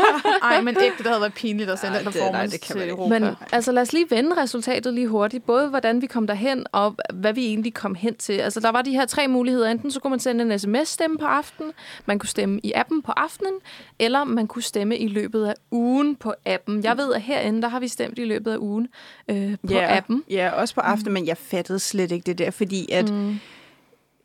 Ej, 0.43 0.61
men 0.61 0.77
ikke, 0.83 0.97
det 0.97 1.07
havde 1.07 1.21
været 1.21 1.33
pinligt 1.33 1.69
at 1.69 1.79
sende 1.79 1.93
Ej, 1.97 2.01
den 2.03 2.07
det- 2.07 2.15
nej, 2.15 2.23
performance 2.23 2.51
det 2.57 2.61
kan 2.67 2.75
til. 2.79 2.89
Europa. 2.89 3.19
Men 3.19 3.35
altså, 3.51 3.71
lad 3.71 3.81
os 3.81 3.93
lige 3.93 4.05
vende 4.09 4.41
resultatet 4.41 4.93
lige 4.93 5.07
hurtigt. 5.07 5.45
Både 5.45 5.67
hvordan 5.69 6.01
vi 6.01 6.07
kom 6.07 6.27
derhen, 6.27 6.65
og 6.71 6.95
hvad 7.13 7.33
vi 7.33 7.45
egentlig 7.45 7.73
kom 7.73 7.95
hen 7.95 8.15
til. 8.15 8.33
Altså, 8.33 8.59
der 8.59 8.69
var 8.71 8.81
de 8.81 8.91
her 8.91 9.05
tre 9.05 9.27
muligheder. 9.27 9.69
Enten 9.71 9.91
så 9.91 9.99
kunne 9.99 10.09
man 10.11 10.19
sende 10.19 10.53
en 10.53 10.59
sms-stemme 10.59 11.17
på 11.17 11.25
aftenen, 11.25 11.71
man 12.05 12.19
kunne 12.19 12.29
stemme 12.29 12.59
i 12.63 12.71
appen 12.75 13.01
på 13.01 13.11
aftenen, 13.17 13.53
eller 13.99 14.23
man 14.23 14.47
kunne 14.47 14.63
stemme 14.63 14.97
i 14.97 15.07
løbet 15.07 15.45
af 15.45 15.53
ugen 15.71 16.15
på 16.15 16.33
appen. 16.45 16.83
Jeg 16.83 16.97
ved, 16.97 17.13
at 17.13 17.21
herinde, 17.21 17.61
der 17.61 17.67
har 17.67 17.79
vi 17.79 17.87
stemt 17.87 18.19
i 18.19 18.25
løbet 18.25 18.51
af 18.51 18.57
ugen 18.57 18.87
øh, 19.29 19.51
på 19.67 19.73
Ja, 19.73 19.97
appen. 19.97 20.23
Ja, 20.29 20.49
også 20.51 20.75
på 20.75 20.81
aften, 20.81 21.13
men 21.13 21.27
jeg 21.27 21.37
fattede 21.37 21.79
slet 21.79 22.11
ikke 22.11 22.23
det 22.25 22.37
der, 22.37 22.51
fordi 22.51 22.91
at 22.91 23.09
mm. 23.09 23.39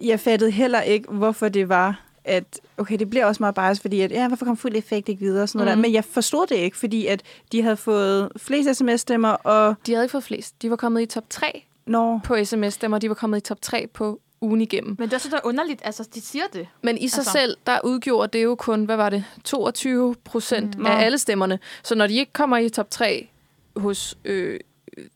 Jeg 0.01 0.21
fattede 0.21 0.51
heller 0.51 0.81
ikke, 0.83 1.11
hvorfor 1.13 1.49
det 1.49 1.69
var, 1.69 2.01
at 2.25 2.61
okay, 2.79 2.99
det 2.99 3.11
bliver 3.11 3.27
også 3.27 3.43
meget 3.43 3.55
bias, 3.55 3.81
fordi 3.81 4.01
at, 4.01 4.11
ja, 4.11 4.29
hvorfor 4.29 4.45
kom 4.47 4.57
fuld 4.57 4.77
effekt 4.77 5.09
ikke 5.09 5.21
videre 5.21 5.43
og 5.43 5.49
sådan 5.49 5.59
noget 5.65 5.79
Mm. 5.79 5.83
der. 5.83 5.89
Men 5.89 5.95
jeg 5.95 6.05
forstod 6.05 6.47
det 6.47 6.55
ikke, 6.57 6.77
fordi 6.77 7.07
at 7.07 7.23
de 7.53 7.63
havde 7.63 7.77
fået 7.77 8.29
flest 8.37 8.79
sms-stemmer, 8.79 9.29
og 9.29 9.75
De 9.87 9.93
havde 9.93 10.05
ikke 10.05 10.13
fået 10.13 10.25
flest. 10.25 10.63
De 10.63 10.71
var 10.71 10.77
kommet 10.77 11.03
i 11.03 11.07
top 11.07 11.25
3 11.31 11.65
når 11.87 12.21
på 12.25 12.37
sms-stemmer, 12.45 12.99
de 12.99 13.09
var 13.09 13.15
kommet 13.15 13.39
i 13.39 13.41
top 13.41 13.59
3 13.63 13.87
på 13.95 14.21
ugen 14.41 14.61
igennem. 14.61 14.97
Men 14.99 15.09
det 15.09 15.15
er 15.15 15.19
så 15.19 15.29
der 15.31 15.41
underligt, 15.45 15.81
altså, 15.85 16.09
de 16.15 16.21
siger 16.21 16.45
det. 16.53 16.69
Men 16.83 16.99
i 16.99 17.09
sig 17.09 17.19
Altså- 17.19 17.33
selv, 17.33 17.57
der 17.67 17.79
udgjorde 17.85 18.39
det 18.39 18.45
jo 18.45 18.55
kun, 18.55 18.85
hvad 18.85 18.97
var 18.97 19.09
det, 19.11 19.25
22 19.45 20.15
procent 20.25 20.75
Mm. 20.75 20.81
mm. 20.81 20.87
af 20.87 21.05
alle 21.05 21.19
stemmerne. 21.19 21.59
Så 21.83 21.95
når 21.95 22.07
de 22.07 22.15
ikke 22.15 22.33
kommer 22.33 22.57
i 22.57 22.69
top 22.69 22.91
3 22.91 23.29
hos 23.77 24.19
øh, 24.25 24.61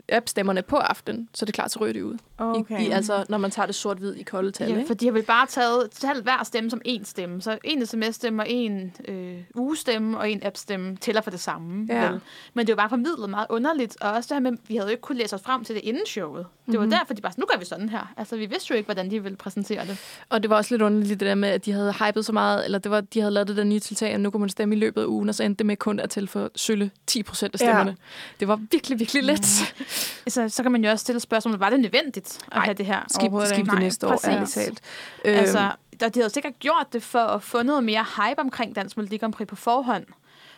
app-stemmerne 0.09 0.63
på 0.63 0.77
aften, 0.77 1.29
så 1.35 1.45
er 1.45 1.47
det 1.47 1.55
klart, 1.55 1.71
så 1.73 1.79
ryger 1.81 1.93
de 1.93 2.05
ud. 2.05 2.17
okay. 2.39 2.81
I, 2.81 2.87
i, 2.87 2.91
altså, 2.91 3.25
når 3.29 3.39
man 3.39 3.51
tager 3.51 3.67
det 3.67 3.75
sort-hvid 3.75 4.15
i 4.15 4.23
kolde 4.23 4.51
tal. 4.51 4.69
Ja, 4.71 4.77
ikke? 4.77 4.87
for 4.87 4.95
de 4.95 5.05
har 5.07 5.13
vel 5.13 5.23
bare 5.23 5.47
taget, 5.47 5.91
taget 5.91 6.23
hver 6.23 6.45
stemme 6.45 6.71
som 6.71 6.81
én 6.89 7.05
stemme. 7.05 7.43
Så 7.43 7.59
en 7.65 7.87
sms-stemme 7.87 8.43
og 8.43 8.51
en 8.51 8.93
øh, 9.09 9.35
ugestemme 9.55 10.19
og 10.19 10.31
en 10.31 10.41
app-stemme 10.47 10.97
tæller 10.97 11.21
for 11.21 11.31
det 11.31 11.41
samme. 11.41 11.87
Ja. 11.89 12.11
Vel? 12.11 12.21
Men 12.55 12.67
det 12.67 12.77
var 12.77 12.83
bare 12.83 12.89
formidlet 12.89 13.31
meget 13.31 13.47
underligt. 13.51 13.97
Og 14.01 14.13
også 14.13 14.35
det 14.35 14.43
her 14.45 14.51
med, 14.51 14.59
vi 14.69 14.77
havde 14.77 14.87
jo 14.89 14.91
ikke 14.91 15.01
kunne 15.01 15.19
læse 15.19 15.35
os 15.37 15.43
frem 15.43 15.65
til 15.65 15.75
det 15.75 15.83
inden 15.85 16.07
showet. 16.07 16.47
Det 16.67 16.75
var 16.79 16.81
Mhm. 16.85 16.91
derfor, 16.91 17.15
de 17.15 17.21
bare 17.23 17.33
nu 17.37 17.45
gør 17.53 17.59
vi 17.59 17.65
sådan 17.65 17.89
her. 17.89 18.13
Altså, 18.17 18.37
vi 18.37 18.47
vidste 18.47 18.71
jo 18.71 18.77
ikke, 18.77 18.87
hvordan 18.87 19.11
de 19.11 19.23
ville 19.23 19.37
præsentere 19.37 19.87
det. 19.87 19.99
Og 20.29 20.43
det 20.43 20.51
var 20.51 20.57
også 20.57 20.75
lidt 20.75 20.83
underligt 20.83 21.21
det 21.21 21.27
der 21.29 21.35
med, 21.35 21.49
at 21.49 21.65
de 21.65 21.73
havde 21.73 21.93
hypet 21.93 22.25
så 22.27 22.33
meget, 22.33 22.65
eller 22.65 22.79
det 22.79 22.91
var, 22.91 23.01
de 23.01 23.21
havde 23.21 23.33
lavet 23.35 23.49
det 23.49 23.57
der 23.57 23.65
nye 23.65 23.79
tiltag, 23.81 24.15
og 24.15 24.21
nu 24.21 24.31
kunne 24.31 24.41
man 24.41 24.49
stemme 24.49 24.75
i 24.75 24.79
løbet 24.79 25.03
af 25.03 25.07
ugen, 25.07 25.29
og 25.29 25.35
så 25.35 25.43
endte 25.43 25.59
det 25.59 25.67
med 25.67 25.77
kun 25.77 26.01
at 26.01 26.11
til 26.11 26.29
for 26.29 26.51
sølle 26.57 26.91
10 27.07 27.23
procent 27.23 27.55
af 27.55 27.61
Ja. 27.61 27.65
stemmerne. 27.67 27.97
Det 28.41 28.49
var 28.49 28.61
virkelig, 28.71 28.99
virkelig 28.99 29.23
let. 29.25 29.74
Så, 30.29 30.49
så 30.49 30.63
kan 30.63 30.73
man 30.73 30.85
jo 30.85 30.91
også 30.91 31.03
stille 31.03 31.21
spørgsmålet, 31.21 31.61
var 31.61 31.71
det 31.71 31.81
nødvendigt 31.81 32.39
at 32.47 32.55
Nej, 32.55 32.65
have 32.65 32.75
det 32.75 32.87
her? 32.87 33.01
Skib, 33.09 33.33
skib 33.45 33.67
det 33.71 33.79
næste 33.79 34.07
år, 34.07 34.29
ærligt 34.29 34.51
talt. 34.51 34.81
Altså, 35.25 35.59
Øhm, 35.59 36.01
der, 36.01 36.09
de 36.09 36.21
havde 36.21 36.31
sikkert 36.33 36.59
gjort 36.59 36.87
det 36.93 37.03
for 37.03 37.19
at 37.19 37.43
få 37.43 37.63
noget 37.63 37.85
mere 37.85 38.05
hype 38.17 38.41
omkring 38.41 38.77
Dansk 38.77 38.97
Melodi 38.97 39.17
Grand 39.17 39.33
Prix 39.33 39.49
på 39.49 39.57
forhånd. 39.57 40.05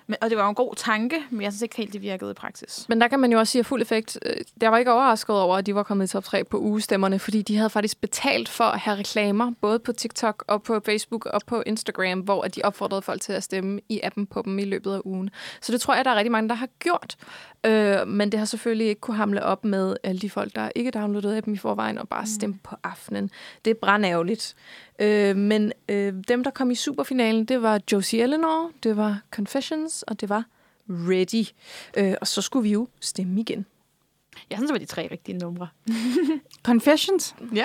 Men, 0.09 0.17
og 0.21 0.31
det 0.31 0.39
var 0.39 0.45
jo 0.45 0.49
en 0.49 0.55
god 0.55 0.75
tanke, 0.75 1.23
men 1.31 1.43
jeg 1.43 1.53
synes 1.53 1.63
ikke 1.63 1.77
helt, 1.77 1.93
det 1.93 2.03
virkede 2.03 2.31
i 2.31 2.35
praksis. 2.35 2.87
Men 2.89 3.01
der 3.01 3.09
kan 3.09 3.21
man 3.21 3.33
jo 3.33 3.39
også 3.39 3.51
sige, 3.51 3.61
at 3.61 3.67
fuld 3.67 3.83
effekt, 3.83 4.19
øh, 4.23 4.37
jeg 4.61 4.73
var 4.73 4.79
ikke 4.79 4.93
overrasket 4.93 5.37
over, 5.37 5.57
at 5.57 5.67
de 5.67 5.75
var 5.75 5.83
kommet 5.83 6.09
i 6.09 6.13
top 6.13 6.25
3 6.25 6.45
på 6.45 6.59
ugestemmerne, 6.59 7.19
fordi 7.19 7.43
de 7.43 7.57
havde 7.57 7.71
faktisk 7.71 8.01
betalt 8.01 8.49
for 8.49 8.65
at 8.65 8.81
have 8.81 8.97
reklamer, 8.99 9.53
både 9.61 9.79
på 9.79 9.93
TikTok 9.93 10.45
og 10.49 10.63
på 10.63 10.81
Facebook 10.85 11.27
og 11.27 11.41
på 11.47 11.63
Instagram, 11.67 12.21
hvor 12.21 12.43
de 12.43 12.61
opfordrede 12.65 13.03
folk 13.03 13.21
til 13.21 13.33
at 13.33 13.43
stemme 13.43 13.81
i 13.89 14.01
appen 14.03 14.27
på 14.27 14.43
dem 14.45 14.59
i 14.59 14.65
løbet 14.65 14.95
af 14.95 15.01
ugen. 15.05 15.31
Så 15.61 15.73
det 15.73 15.81
tror 15.81 15.95
jeg, 15.95 16.05
der 16.05 16.11
er 16.11 16.17
rigtig 16.17 16.33
mange, 16.33 16.49
der 16.49 16.55
har 16.55 16.69
gjort. 16.79 17.17
Øh, 17.67 18.09
men 18.09 18.33
det 18.33 18.39
har 18.39 18.45
selvfølgelig 18.45 18.87
ikke 18.87 19.01
kunne 19.01 19.17
hamle 19.17 19.43
op 19.45 19.65
med 19.65 19.97
alle 20.03 20.21
de 20.21 20.31
folk, 20.31 20.55
der 20.55 20.71
ikke 20.75 20.91
downloadede 20.91 21.37
appen 21.37 21.55
i 21.55 21.57
forvejen 21.57 21.99
og 21.99 22.09
bare 22.09 22.27
stemte 22.27 22.59
på 22.63 22.77
aftenen. 22.85 23.31
Det 23.65 23.71
er 23.71 23.75
brandærgerligt. 23.75 24.55
Øh, 24.99 25.37
men 25.37 25.73
øh, 25.89 26.15
dem, 26.29 26.45
der 26.45 26.51
kom 26.51 26.71
i 26.71 26.75
superfinalen, 26.75 27.45
det 27.45 27.63
var 27.63 27.81
Josie 27.93 28.23
Eleanor, 28.23 28.71
det 28.83 28.97
var 28.97 29.21
Confessions, 29.31 30.03
og 30.03 30.21
det 30.21 30.29
var 30.29 30.45
Ready. 30.91 31.47
Øh, 31.97 32.15
og 32.21 32.27
så 32.27 32.43
skulle 32.43 32.63
vi 32.63 32.73
jo 32.73 32.89
stemme 33.01 33.41
igen. 33.41 33.67
Jeg 34.51 34.59
synes, 34.59 34.69
det 34.69 34.73
var 34.75 34.79
de 34.79 34.85
tre 34.87 35.09
rigtige 35.11 35.39
numre. 35.39 35.69
Confessions? 36.67 37.35
Ja. 37.55 37.65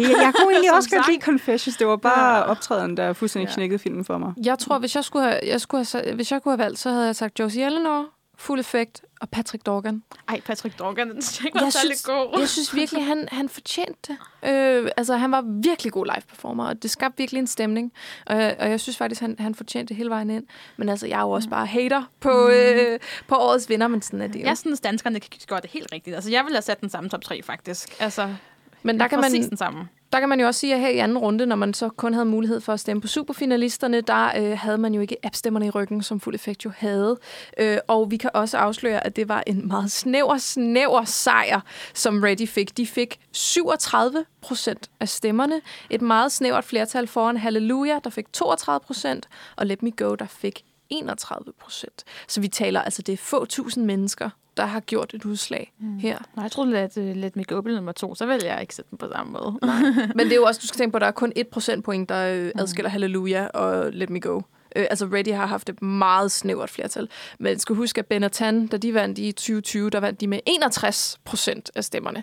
Ja, 0.00 0.08
jeg 0.08 0.32
kunne 0.40 0.52
egentlig 0.52 0.74
også 0.74 0.90
godt 0.96 1.08
lide 1.08 1.20
Confessions. 1.20 1.76
Det 1.76 1.86
var 1.86 1.96
bare 1.96 2.36
Ja. 2.36 2.42
optræden, 2.50 2.96
der 2.96 3.12
fuldstændig 3.12 3.48
Ja. 3.48 3.54
knækkede 3.54 3.78
filmen 3.78 4.04
for 4.04 4.18
mig. 4.18 4.32
Jeg 4.44 4.58
tror, 4.58 4.78
hvis 4.78 4.96
jeg 4.96 5.04
skulle 5.04 5.24
have, 5.24 5.40
jeg 5.46 5.60
skulle 5.60 5.86
have, 5.92 6.14
hvis 6.14 6.32
jeg 6.32 6.42
kunne 6.42 6.52
have 6.52 6.58
valgt, 6.64 6.78
så 6.78 6.90
havde 6.90 7.06
jeg 7.06 7.16
sagt 7.16 7.40
Josie 7.40 7.66
Eleanor, 7.66 8.06
Fuld 8.40 8.60
Effekt 8.60 9.02
og 9.20 9.28
Patrick 9.30 9.66
Dorgan. 9.66 10.02
Ej, 10.28 10.40
Patrick 10.40 10.78
Dorgan, 10.78 11.08
den 11.10 11.16
jeg 11.16 11.46
ikke 11.46 11.54
var 11.58 11.64
Jeg 11.64 11.72
synes- 11.72 12.02
god. 12.02 12.38
Jeg 12.38 12.48
synes 12.48 12.74
virkelig, 12.74 13.04
han, 13.06 13.28
han 13.32 13.48
fortjente 13.48 14.16
det. 14.42 14.50
Øh, 14.50 14.90
altså, 14.96 15.16
han 15.16 15.30
var 15.32 15.44
virkelig 15.62 15.92
god 15.92 16.06
live-performer, 16.06 16.64
og 16.66 16.82
det 16.82 16.90
skabte 16.90 17.18
virkelig 17.18 17.38
en 17.38 17.46
stemning. 17.46 17.92
Og, 18.26 18.36
jeg- 18.36 18.56
og 18.60 18.70
jeg 18.70 18.80
synes 18.80 18.96
faktisk, 18.96 19.20
han, 19.20 19.36
han 19.38 19.54
fortjente 19.54 19.88
det 19.88 19.96
hele 19.96 20.10
vejen 20.10 20.30
ind. 20.30 20.44
Men 20.76 20.88
altså, 20.88 21.06
jeg 21.06 21.16
er 21.18 21.22
jo 21.22 21.30
også 21.30 21.48
bare 21.48 21.66
hater 21.66 22.02
på, 22.20 22.48
øh, 22.48 22.98
på 23.28 23.34
årets 23.36 23.68
vinder, 23.68 23.88
men 23.88 24.02
sådan 24.02 24.20
er 24.20 24.26
det 24.26 24.40
jo. 24.40 24.46
Jeg 24.46 24.58
synes, 24.58 24.80
danskerne 24.80 25.20
kan 25.20 25.30
gøre 25.46 25.60
det 25.60 25.70
helt 25.70 25.92
rigtigt. 25.92 26.14
Altså, 26.16 26.30
jeg 26.30 26.44
ville 26.44 26.56
have 26.56 26.62
sat 26.62 26.80
den 26.80 26.90
samme 26.90 27.10
top 27.10 27.20
3, 27.22 27.42
faktisk. 27.42 27.96
Altså, 28.00 28.34
men 28.82 29.00
der 29.00 29.08
kan, 29.08 29.20
man, 29.20 29.32
den 29.32 29.56
samme 29.56 29.88
der 30.12 30.20
kan 30.20 30.28
man 30.28 30.40
jo 30.40 30.46
også 30.46 30.60
sige, 30.60 30.74
at 30.74 30.80
her 30.80 30.88
i 30.88 30.98
anden 30.98 31.18
runde, 31.18 31.46
når 31.46 31.56
man 31.56 31.74
så 31.74 31.88
kun 31.88 32.12
havde 32.14 32.24
mulighed 32.24 32.60
for 32.60 32.72
at 32.72 32.80
stemme 32.80 33.00
på 33.00 33.08
superfinalisterne, 33.08 34.00
der 34.00 34.32
øh, 34.36 34.58
havde 34.58 34.78
man 34.78 34.94
jo 34.94 35.00
ikke 35.00 35.16
appstemmerne 35.22 35.66
i 35.66 35.70
ryggen, 35.70 36.02
som 36.02 36.20
Fuld 36.20 36.34
Effekt 36.34 36.64
jo 36.64 36.72
havde. 36.76 37.18
Øh, 37.58 37.78
og 37.88 38.10
vi 38.10 38.16
kan 38.16 38.30
også 38.34 38.58
afsløre, 38.58 39.06
at 39.06 39.16
det 39.16 39.28
var 39.28 39.42
en 39.46 39.68
meget 39.68 39.90
snæver, 39.90 40.38
snæver 40.38 41.04
sejr, 41.04 41.60
som 41.94 42.22
Ready 42.22 42.48
fik. 42.48 42.76
De 42.76 42.86
fik 42.86 43.20
37 43.32 44.24
procent 44.40 44.90
af 45.00 45.08
stemmerne. 45.08 45.60
Et 45.90 46.02
meget 46.02 46.32
snævert 46.32 46.64
flertal 46.64 47.06
foran 47.06 47.36
Hallelujah, 47.36 48.00
der 48.04 48.10
fik 48.10 48.32
32 48.32 48.80
procent, 48.80 49.28
og 49.56 49.66
Let 49.66 49.82
Me 49.82 49.90
Go, 49.90 50.14
der 50.14 50.26
fik 50.26 50.64
31 50.90 51.52
procent. 51.60 52.04
Så 52.28 52.40
vi 52.40 52.48
taler 52.48 52.82
altså, 52.82 53.02
det 53.02 53.12
er 53.12 53.16
få 53.16 53.44
tusind 53.44 53.84
mennesker, 53.84 54.30
der 54.60 54.66
har 54.66 54.80
gjort 54.80 55.14
et 55.14 55.24
udslag 55.24 55.72
mm. 55.78 55.98
her. 55.98 56.18
Nå, 56.36 56.42
jeg 56.42 56.50
troede, 56.50 56.78
at 56.78 56.96
uh, 56.96 57.04
Let 57.04 57.36
Me 57.36 57.44
Go 57.44 57.60
blev 57.60 57.74
nummer 57.74 57.92
to, 57.92 58.14
så 58.14 58.26
vil 58.26 58.40
jeg 58.44 58.60
ikke 58.60 58.74
sætte 58.74 58.90
den 58.90 58.98
på 58.98 59.08
samme 59.12 59.32
måde. 59.32 59.58
Men 60.16 60.26
det 60.26 60.32
er 60.32 60.36
jo 60.36 60.44
også, 60.44 60.60
du 60.62 60.66
skal 60.66 60.78
tænke 60.78 60.92
på, 60.92 60.96
at 60.96 61.00
der 61.00 61.06
er 61.06 61.12
kun 61.12 61.32
1 61.36 61.48
procentpoint, 61.48 62.08
der 62.08 62.34
øh, 62.34 62.52
adskiller 62.58 62.90
Hallelujah 62.90 63.48
og 63.54 63.92
Let 63.92 64.10
Me 64.10 64.20
Go. 64.20 64.40
Øh, 64.76 64.86
altså 64.90 65.06
Ready 65.12 65.34
har 65.34 65.46
haft 65.46 65.68
et 65.68 65.82
meget 65.82 66.32
snævert 66.32 66.70
flertal. 66.70 67.08
Men 67.38 67.58
skal 67.58 67.76
huske, 67.76 67.98
at 67.98 68.06
Benetton, 68.06 68.66
da 68.66 68.76
de 68.76 68.94
vandt 68.94 69.18
i 69.18 69.32
2020, 69.32 69.90
der 69.90 70.00
vandt 70.00 70.20
de 70.20 70.26
med 70.26 70.40
61 70.46 71.20
procent 71.24 71.70
af 71.74 71.84
stemmerne. 71.84 72.22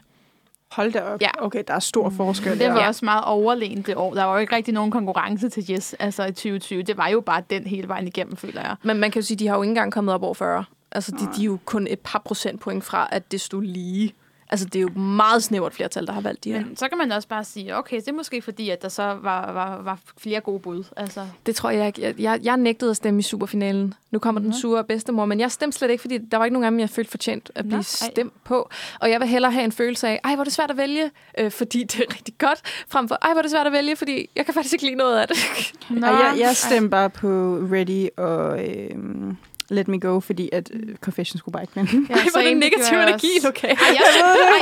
Hold 0.72 0.92
da 0.92 1.02
op. 1.02 1.22
Ja. 1.22 1.30
Okay, 1.46 1.64
der 1.68 1.74
er 1.74 1.80
stor 1.80 2.10
forskel 2.10 2.52
Det 2.52 2.60
der. 2.60 2.72
var 2.72 2.88
også 2.88 3.06
meget 3.06 3.24
overlegent 3.26 3.88
det 3.88 3.96
år. 3.96 4.14
Der 4.14 4.24
var 4.24 4.34
jo 4.34 4.40
ikke 4.40 4.56
rigtig 4.56 4.74
nogen 4.74 4.92
konkurrence 4.92 5.50
til 5.50 5.66
Yes 5.72 5.94
altså 5.94 6.24
i 6.24 6.32
2020. 6.32 6.84
Det 6.84 6.98
var 6.98 7.08
jo 7.08 7.22
bare 7.22 7.44
den 7.50 7.68
hele 7.68 7.88
vejen 7.88 8.08
igennem, 8.08 8.36
føler 8.36 8.62
jeg. 8.62 8.76
Men 8.84 9.00
man 9.00 9.12
kan 9.12 9.22
jo 9.22 9.26
sige, 9.26 9.36
at 9.36 9.40
de 9.40 9.48
har 9.48 9.56
jo 9.56 9.62
ikke 9.62 9.72
engang 9.72 9.92
kommet 9.92 10.14
op 10.14 10.24
over 10.24 10.34
40. 10.34 10.66
Altså, 10.92 11.12
de, 11.12 11.28
de 11.38 11.42
er 11.42 11.46
jo 11.46 11.58
kun 11.66 11.88
et 11.90 12.00
par 12.00 12.22
procentpoint 12.26 12.84
fra, 12.84 13.08
at 13.12 13.32
det 13.32 13.42
stod 13.42 13.64
lige. 13.64 14.14
Altså, 14.50 14.66
det 14.66 14.76
er 14.76 14.82
jo 14.82 14.88
et 14.88 14.98
meget 14.98 15.44
snævert 15.44 15.74
flertal, 15.74 16.08
der 16.08 16.14
har 16.14 16.22
valgt 16.22 16.44
de 16.44 16.52
her. 16.52 16.66
Men 16.66 16.78
så 16.78 16.90
kan 16.90 16.98
man 16.98 17.12
også 17.12 17.28
bare 17.28 17.44
sige, 17.44 17.76
okay, 17.78 17.96
det 17.96 18.08
er 18.08 18.14
måske 18.14 18.42
fordi, 18.42 18.70
at 18.70 18.82
der 18.82 18.90
så 18.90 19.04
var, 19.04 19.52
var, 19.52 19.82
var 19.82 20.00
flere 20.18 20.40
gode 20.42 20.60
bud. 20.60 20.84
Altså, 20.98 21.28
Det 21.46 21.56
tror 21.56 21.70
jeg 21.70 21.88
ikke. 21.88 22.02
Jeg, 22.02 22.20
jeg, 22.20 22.40
jeg 22.44 22.58
nægtede 22.58 22.92
at 22.92 22.98
stemme 22.98 23.20
i 23.20 23.24
superfinalen. 23.24 23.94
Nu 24.12 24.20
kommer 24.20 24.42
den 24.42 24.54
sure 24.54 24.84
bedstemor, 24.84 25.26
men 25.26 25.40
jeg 25.40 25.52
stemte 25.52 25.78
slet 25.78 25.90
ikke, 25.92 26.02
fordi 26.02 26.18
der 26.18 26.38
var 26.38 26.46
ikke 26.46 26.54
nogen 26.54 26.66
af 26.66 26.72
dem, 26.72 26.80
jeg 26.80 26.90
følte 26.90 27.12
fortjent 27.12 27.52
at 27.56 27.66
blive 27.66 27.78
Nå, 27.78 27.78
ej. 27.78 28.12
stemt 28.12 28.44
på. 28.44 28.70
Og 29.00 29.10
jeg 29.10 29.20
vil 29.20 29.28
hellere 29.28 29.52
have 29.52 29.66
en 29.66 29.72
følelse 29.72 30.08
af, 30.08 30.20
ej, 30.24 30.34
hvor 30.36 30.42
er 30.42 30.44
det 30.44 30.54
svært 30.54 30.72
at 30.72 30.78
vælge, 30.78 31.12
øh, 31.40 31.52
fordi 31.52 31.84
det 31.84 31.96
er 31.96 32.14
rigtig 32.16 32.34
godt, 32.38 32.62
frem 32.88 33.08
for, 33.08 33.18
ej, 33.22 33.32
hvor 33.32 33.38
er 33.38 33.42
det 33.42 33.52
svært 33.52 33.68
at 33.68 33.74
vælge, 33.74 33.96
fordi 33.96 34.30
jeg 34.36 34.46
kan 34.46 34.54
faktisk 34.54 34.74
ikke 34.74 34.86
lide 34.86 34.96
noget 34.96 35.18
af 35.20 35.28
det. 35.28 35.38
Og 35.90 35.96
jeg, 36.02 36.36
jeg 36.40 36.56
stemte 36.56 36.90
bare 36.90 37.10
på 37.10 37.28
Ready 37.72 38.08
og, 38.18 38.66
øhm, 38.70 39.38
Let 39.70 39.88
Me 39.88 40.00
Go, 40.00 40.20
fordi 40.20 40.50
at 40.52 40.72
uh, 40.74 40.96
Confession 40.96 41.38
skulle 41.38 41.54
bare 41.54 41.64
ikke 41.64 41.74
med. 41.76 41.86
Ja, 42.10 42.16
Ej, 42.16 42.22
er 42.36 42.48
det 42.48 42.58
negativ 42.58 42.98
energi 42.98 43.28
i 43.28 43.46
lokalet. 43.46 43.78
Ej, 43.80 43.88
jeg, 43.94 44.02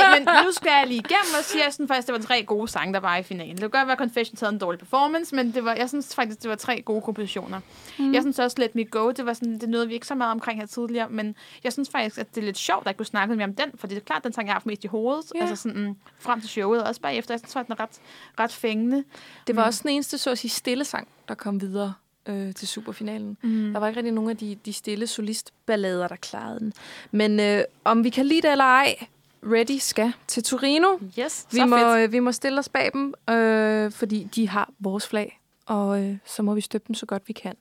ej, 0.00 0.18
men 0.18 0.28
nu 0.44 0.52
skal 0.52 0.70
jeg 0.78 0.84
lige 0.86 0.98
igennem 0.98 1.32
og 1.38 1.44
sige, 1.44 1.60
at 1.60 1.64
jeg 1.64 1.74
synes 1.74 1.88
faktisk, 1.88 2.06
det 2.06 2.12
var 2.12 2.20
tre 2.20 2.42
gode 2.42 2.68
sange, 2.68 2.94
der 2.94 3.00
var 3.00 3.16
i 3.16 3.22
finalen. 3.22 3.52
Det 3.52 3.60
kan 3.60 3.70
godt 3.70 3.86
være, 3.86 3.92
at 3.92 3.98
Confession 3.98 4.36
havde 4.40 4.52
en 4.52 4.58
dårlig 4.58 4.78
performance, 4.78 5.34
men 5.34 5.54
det 5.54 5.64
var, 5.64 5.74
jeg 5.74 5.88
synes 5.88 6.14
faktisk, 6.14 6.42
det 6.42 6.50
var 6.50 6.56
tre 6.56 6.82
gode 6.82 7.02
kompositioner. 7.02 7.60
Mm. 7.98 8.14
Jeg 8.14 8.22
synes 8.22 8.38
også, 8.38 8.56
Let 8.60 8.74
Me 8.74 8.84
Go, 8.84 9.10
det 9.10 9.26
var 9.26 9.32
sådan, 9.32 9.58
det 9.58 9.68
nåede 9.68 9.88
vi 9.88 9.94
ikke 9.94 10.06
så 10.06 10.14
meget 10.14 10.32
omkring 10.32 10.60
her 10.60 10.66
tidligere, 10.66 11.08
men 11.08 11.34
jeg 11.64 11.72
synes 11.72 11.88
faktisk, 11.90 12.18
at 12.18 12.34
det 12.34 12.40
er 12.40 12.44
lidt 12.44 12.58
sjovt, 12.58 12.80
at 12.80 12.86
jeg 12.86 12.96
kunne 12.96 13.06
snakke 13.06 13.36
mere 13.36 13.44
om 13.44 13.54
den, 13.54 13.70
for 13.74 13.86
det 13.86 13.96
er 13.96 14.00
klart, 14.00 14.24
den 14.24 14.32
sang, 14.32 14.46
jeg 14.46 14.52
har 14.52 14.60
haft 14.60 14.66
mest 14.66 14.84
i 14.84 14.86
hovedet, 14.86 15.32
yeah. 15.36 15.50
altså 15.50 15.62
sådan, 15.62 15.82
mm, 15.82 15.96
frem 16.18 16.40
til 16.40 16.50
showet, 16.50 16.82
og 16.82 16.88
også 16.88 17.00
bagefter, 17.00 17.34
jeg 17.34 17.40
synes 17.40 17.52
faktisk, 17.52 17.66
den 17.66 17.76
er 17.78 17.82
ret, 17.82 18.00
ret 18.40 18.52
fængende. 18.52 19.04
Det 19.46 19.56
var 19.56 19.62
mm. 19.62 19.66
også 19.66 19.80
den 19.82 19.90
eneste, 19.90 20.18
så 20.18 20.30
at 20.30 20.38
sige, 20.38 20.50
stille 20.50 20.84
sang, 20.84 21.08
der 21.28 21.34
kom 21.34 21.60
videre 21.60 21.94
øh, 22.26 22.54
til 22.54 22.68
superfinalen. 22.68 23.36
Mm. 23.42 23.72
Der 23.72 23.80
var 23.80 23.88
ikke 23.88 23.98
rigtig 23.98 24.12
nogen 24.12 24.30
af 24.30 24.36
de, 24.36 24.56
de 24.64 24.72
stille 24.72 25.06
solistballader, 25.06 26.08
der 26.08 26.16
klarede 26.16 26.60
den. 26.60 26.72
Men 27.10 27.40
øh, 27.40 27.64
om 27.84 28.04
vi 28.04 28.10
kan 28.10 28.26
lide 28.26 28.42
det 28.42 28.50
eller 28.52 28.64
ej, 28.64 29.06
Ready 29.42 29.78
skal 29.78 30.12
til 30.26 30.42
Torino. 30.42 30.88
Yes, 31.18 31.46
vi 31.52 31.64
må, 31.64 31.76
fedt. 31.76 31.98
Øh, 31.98 32.12
vi 32.12 32.18
må 32.18 32.32
stille 32.32 32.58
os 32.58 32.68
bag 32.68 32.90
dem, 32.92 33.14
øh, 33.30 33.92
fordi 33.92 34.28
de 34.34 34.48
har 34.48 34.70
vores 34.78 35.06
flag, 35.06 35.40
og 35.66 36.04
øh, 36.04 36.16
så 36.24 36.42
må 36.42 36.54
vi 36.54 36.60
støtte 36.60 36.86
dem 36.88 36.94
så 36.94 37.06
godt 37.06 37.22
vi 37.26 37.32
kan. 37.32 37.54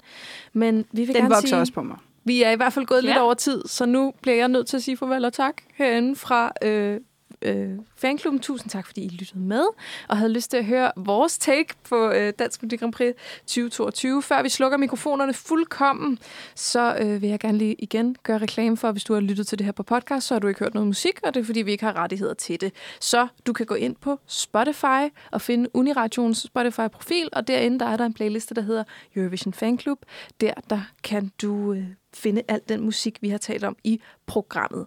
Men 0.53 0.85
vi 0.91 1.01
vil 1.05 1.07
Den 1.07 1.15
gerne 1.15 1.29
vokser 1.29 1.47
sige, 1.47 1.59
også 1.59 1.73
på 1.73 1.83
mig. 1.83 1.97
Vi 2.23 2.43
er 2.43 2.51
i 2.51 2.55
hvert 2.55 2.73
fald 2.73 2.85
gået 2.85 3.03
ja. 3.03 3.07
lidt 3.07 3.17
over 3.17 3.33
tid, 3.33 3.63
så 3.65 3.85
nu 3.85 4.13
bliver 4.21 4.35
jeg 4.35 4.47
nødt 4.47 4.67
til 4.67 4.77
at 4.77 4.83
sige 4.83 4.97
farvel 4.97 5.25
og 5.25 5.33
tak 5.33 5.61
herinde 5.73 6.15
fra 6.15 6.51
øh, 6.61 6.99
øh, 7.41 7.69
fanklubben. 7.95 8.39
Tusind 8.39 8.69
tak, 8.69 8.85
fordi 8.85 9.01
I 9.01 9.09
lyttede 9.09 9.39
med 9.39 9.63
og 10.07 10.17
havde 10.17 10.33
lyst 10.33 10.51
til 10.51 10.57
at 10.57 10.65
høre 10.65 10.91
vores 10.97 11.37
take 11.37 11.73
på 11.89 12.11
øh, 12.11 12.33
Dansk 12.39 12.61
Melodi 12.61 12.75
Grand 12.75 12.93
Prix 12.93 13.13
2022. 13.39 14.21
Før 14.21 14.43
vi 14.43 14.49
slukker 14.49 14.77
mikrofonerne 14.77 15.33
fuldkommen, 15.33 16.19
så 16.55 16.97
øh, 17.01 17.21
vil 17.21 17.29
jeg 17.29 17.39
gerne 17.39 17.57
lige 17.57 17.75
igen 17.79 18.15
gøre 18.23 18.37
reklame 18.37 18.77
for, 18.77 18.91
hvis 18.91 19.03
du 19.03 19.13
har 19.13 19.21
lyttet 19.21 19.47
til 19.47 19.59
det 19.59 19.65
her 19.65 19.71
på 19.71 19.83
podcast, 19.83 20.27
så 20.27 20.33
har 20.33 20.39
du 20.39 20.47
ikke 20.47 20.59
hørt 20.59 20.73
noget 20.73 20.87
musik, 20.87 21.19
og 21.23 21.33
det 21.33 21.39
er 21.39 21.45
fordi, 21.45 21.61
vi 21.61 21.71
ikke 21.71 21.83
har 21.83 21.95
rettigheder 21.95 22.33
til 22.33 22.61
det. 22.61 22.73
Så 22.99 23.27
du 23.47 23.53
kan 23.53 23.65
gå 23.65 23.75
ind 23.75 23.95
på 23.95 24.19
Spotify 24.27 25.13
og 25.31 25.41
finde 25.41 25.69
Uniradions 25.73 26.37
Spotify-profil, 26.37 27.29
og 27.33 27.47
derinde 27.47 27.79
der 27.79 27.85
er 27.85 27.97
der 27.97 28.05
en 28.05 28.13
playliste, 28.13 28.55
der 28.55 28.61
hedder 28.61 28.83
Eurovision 29.15 29.53
Fanclub. 29.53 29.99
Der, 30.41 30.53
der 30.69 30.81
kan 31.03 31.31
du... 31.41 31.73
Øh, 31.73 31.83
finde 32.15 32.41
al 32.47 32.61
den 32.69 32.81
musik, 32.81 33.17
vi 33.21 33.29
har 33.29 33.37
talt 33.37 33.63
om 33.63 33.77
i 33.83 34.01
programmet. 34.25 34.85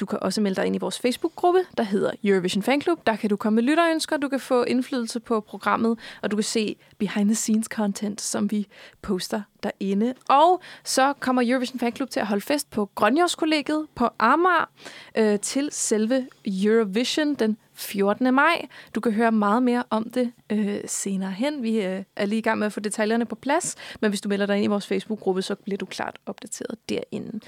Du 0.00 0.06
kan 0.06 0.18
også 0.22 0.40
melde 0.40 0.56
dig 0.56 0.66
ind 0.66 0.76
i 0.76 0.78
vores 0.78 0.98
Facebook-gruppe, 0.98 1.60
der 1.76 1.82
hedder 1.82 2.10
Eurovision 2.24 2.62
Fanclub. 2.62 3.06
Der 3.06 3.16
kan 3.16 3.30
du 3.30 3.36
komme 3.36 3.54
med 3.54 3.62
lytterønsker, 3.62 4.16
du 4.16 4.28
kan 4.28 4.40
få 4.40 4.62
indflydelse 4.62 5.20
på 5.20 5.40
programmet, 5.40 5.98
og 6.22 6.30
du 6.30 6.36
kan 6.36 6.44
se 6.44 6.76
behind-the-scenes 6.98 7.66
content, 7.66 8.20
som 8.20 8.50
vi 8.50 8.66
poster 9.02 9.42
derinde. 9.62 10.14
Og 10.28 10.62
så 10.84 11.12
kommer 11.20 11.42
Eurovision 11.46 11.78
Fanclub 11.78 12.10
til 12.10 12.20
at 12.20 12.26
holde 12.26 12.42
fest 12.42 12.70
på 12.70 12.90
Grønjordskollegiet 12.94 13.86
på 13.94 14.08
Amager 14.18 14.70
øh, 15.18 15.40
til 15.40 15.68
selve 15.72 16.26
Eurovision 16.46 17.34
den 17.34 17.56
14. 17.78 18.34
maj. 18.34 18.66
Du 18.94 19.00
kan 19.00 19.12
høre 19.12 19.32
meget 19.32 19.62
mere 19.62 19.84
om 19.90 20.10
det 20.10 20.32
øh, 20.50 20.80
senere 20.86 21.30
hen. 21.30 21.62
Vi 21.62 21.80
øh, 21.80 22.02
er 22.16 22.26
lige 22.26 22.38
i 22.38 22.42
gang 22.42 22.58
med 22.58 22.66
at 22.66 22.72
få 22.72 22.80
detaljerne 22.80 23.24
på 23.24 23.34
plads, 23.34 23.76
men 24.00 24.10
hvis 24.10 24.20
du 24.20 24.28
melder 24.28 24.46
dig 24.46 24.56
ind 24.56 24.64
i 24.64 24.68
vores 24.68 24.86
Facebook-gruppe, 24.86 25.42
så 25.42 25.54
bliver 25.54 25.78
du 25.78 25.86
klart 25.86 26.18
opdateret 26.26 26.78
derinde. 26.88 27.40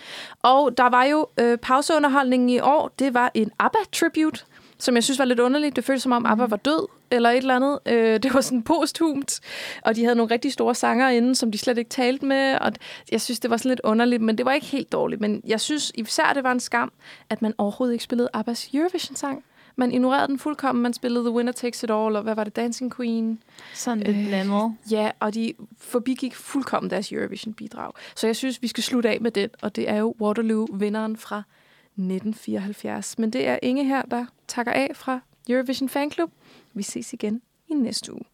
Og 0.43 0.79
der 0.79 0.89
var 0.89 1.05
jo 1.05 1.27
øh, 1.41 1.59
pauseunderholdningen 1.59 2.49
i 2.49 2.61
år. 2.61 2.91
Det 2.99 3.15
var 3.15 3.31
en 3.35 3.51
ABBA-tribute, 3.59 4.45
som 4.79 4.95
jeg 4.95 5.05
synes 5.05 5.19
var 5.19 5.25
lidt 5.25 5.41
underligt. 5.41 5.77
Det 5.77 5.85
føltes 5.85 6.03
som 6.03 6.13
om 6.13 6.27
ABBA 6.27 6.45
var 6.45 6.57
død, 6.57 6.87
eller 7.11 7.31
et 7.31 7.37
eller 7.37 7.57
andet. 7.57 7.79
Øh, 7.87 8.23
det 8.23 8.35
var 8.35 8.41
sådan 8.41 8.63
posthumt, 8.63 9.41
og 9.83 9.97
de 9.97 10.05
havde 10.05 10.17
nogle 10.17 10.35
rigtig 10.35 10.53
store 10.53 10.75
sanger 10.75 11.09
inden, 11.09 11.35
som 11.35 11.53
de 11.53 11.59
slet 11.59 11.79
ikke 11.79 11.91
talte 11.91 12.27
med, 12.27 12.59
og 12.61 12.73
jeg 13.13 13.21
synes, 13.21 13.41
det 13.41 13.51
var 13.51 13.57
sådan 13.57 13.69
lidt 13.69 13.81
underligt, 13.85 14.23
men 14.23 14.39
det 14.39 14.47
var 14.47 14.53
ikke 14.53 14.67
helt 14.67 14.93
dårligt. 14.93 15.21
Men 15.21 15.43
jeg 15.47 15.61
synes 15.61 15.93
især, 15.95 16.33
det 16.33 16.45
var 16.45 16.53
en 16.53 16.61
skam, 16.61 16.93
at 17.31 17.43
man 17.43 17.55
overhovedet 17.59 17.93
ikke 17.93 18.05
spillede 18.05 18.29
ABBA's 18.37 18.77
Eurovision-sang. 18.77 19.45
Man 19.77 19.93
ignorerede 19.93 20.29
den 20.29 20.39
fuldkommen. 20.39 20.83
Man 20.83 20.93
spillede 20.93 21.25
The 21.25 21.31
Winner 21.33 21.53
Takes 21.53 21.83
It 21.83 21.91
All, 21.91 22.17
og 22.17 22.23
hvad 22.23 22.35
var 22.35 22.45
det? 22.45 22.57
Dancing 22.57 22.97
Queen. 22.97 23.43
Sådan 23.75 23.99
lidt 23.99 24.17
øh, 24.17 24.27
blandet. 24.27 24.77
Ja, 24.91 25.11
og 25.21 25.35
de 25.35 25.53
forbigik 25.79 26.35
fuldkommen 26.35 26.91
deres 26.91 27.13
Eurovision-bidrag. 27.13 27.93
Så 28.17 28.27
jeg 28.27 28.37
synes, 28.37 28.63
vi 28.63 28.69
skal 28.69 28.83
slutte 28.83 29.09
af 29.09 29.21
med 29.21 29.31
den, 29.31 29.51
og 29.63 29.77
det 29.77 29.91
er 29.91 29.97
jo 29.97 30.15
Waterloo-vinderen 30.21 31.17
fra 31.17 31.43
1974. 31.97 33.19
Men 33.19 33.31
det 33.31 33.47
er 33.47 33.59
Inge 33.63 33.85
her, 33.85 34.03
der 34.03 34.27
takker 34.49 34.73
af 34.73 34.91
fra 34.95 35.21
Eurovision 35.49 35.89
Fanclub. 35.89 36.31
Vi 36.75 36.83
ses 36.83 37.13
igen 37.13 37.43
i 37.69 37.75
næste 37.75 38.13
uge. 38.13 38.25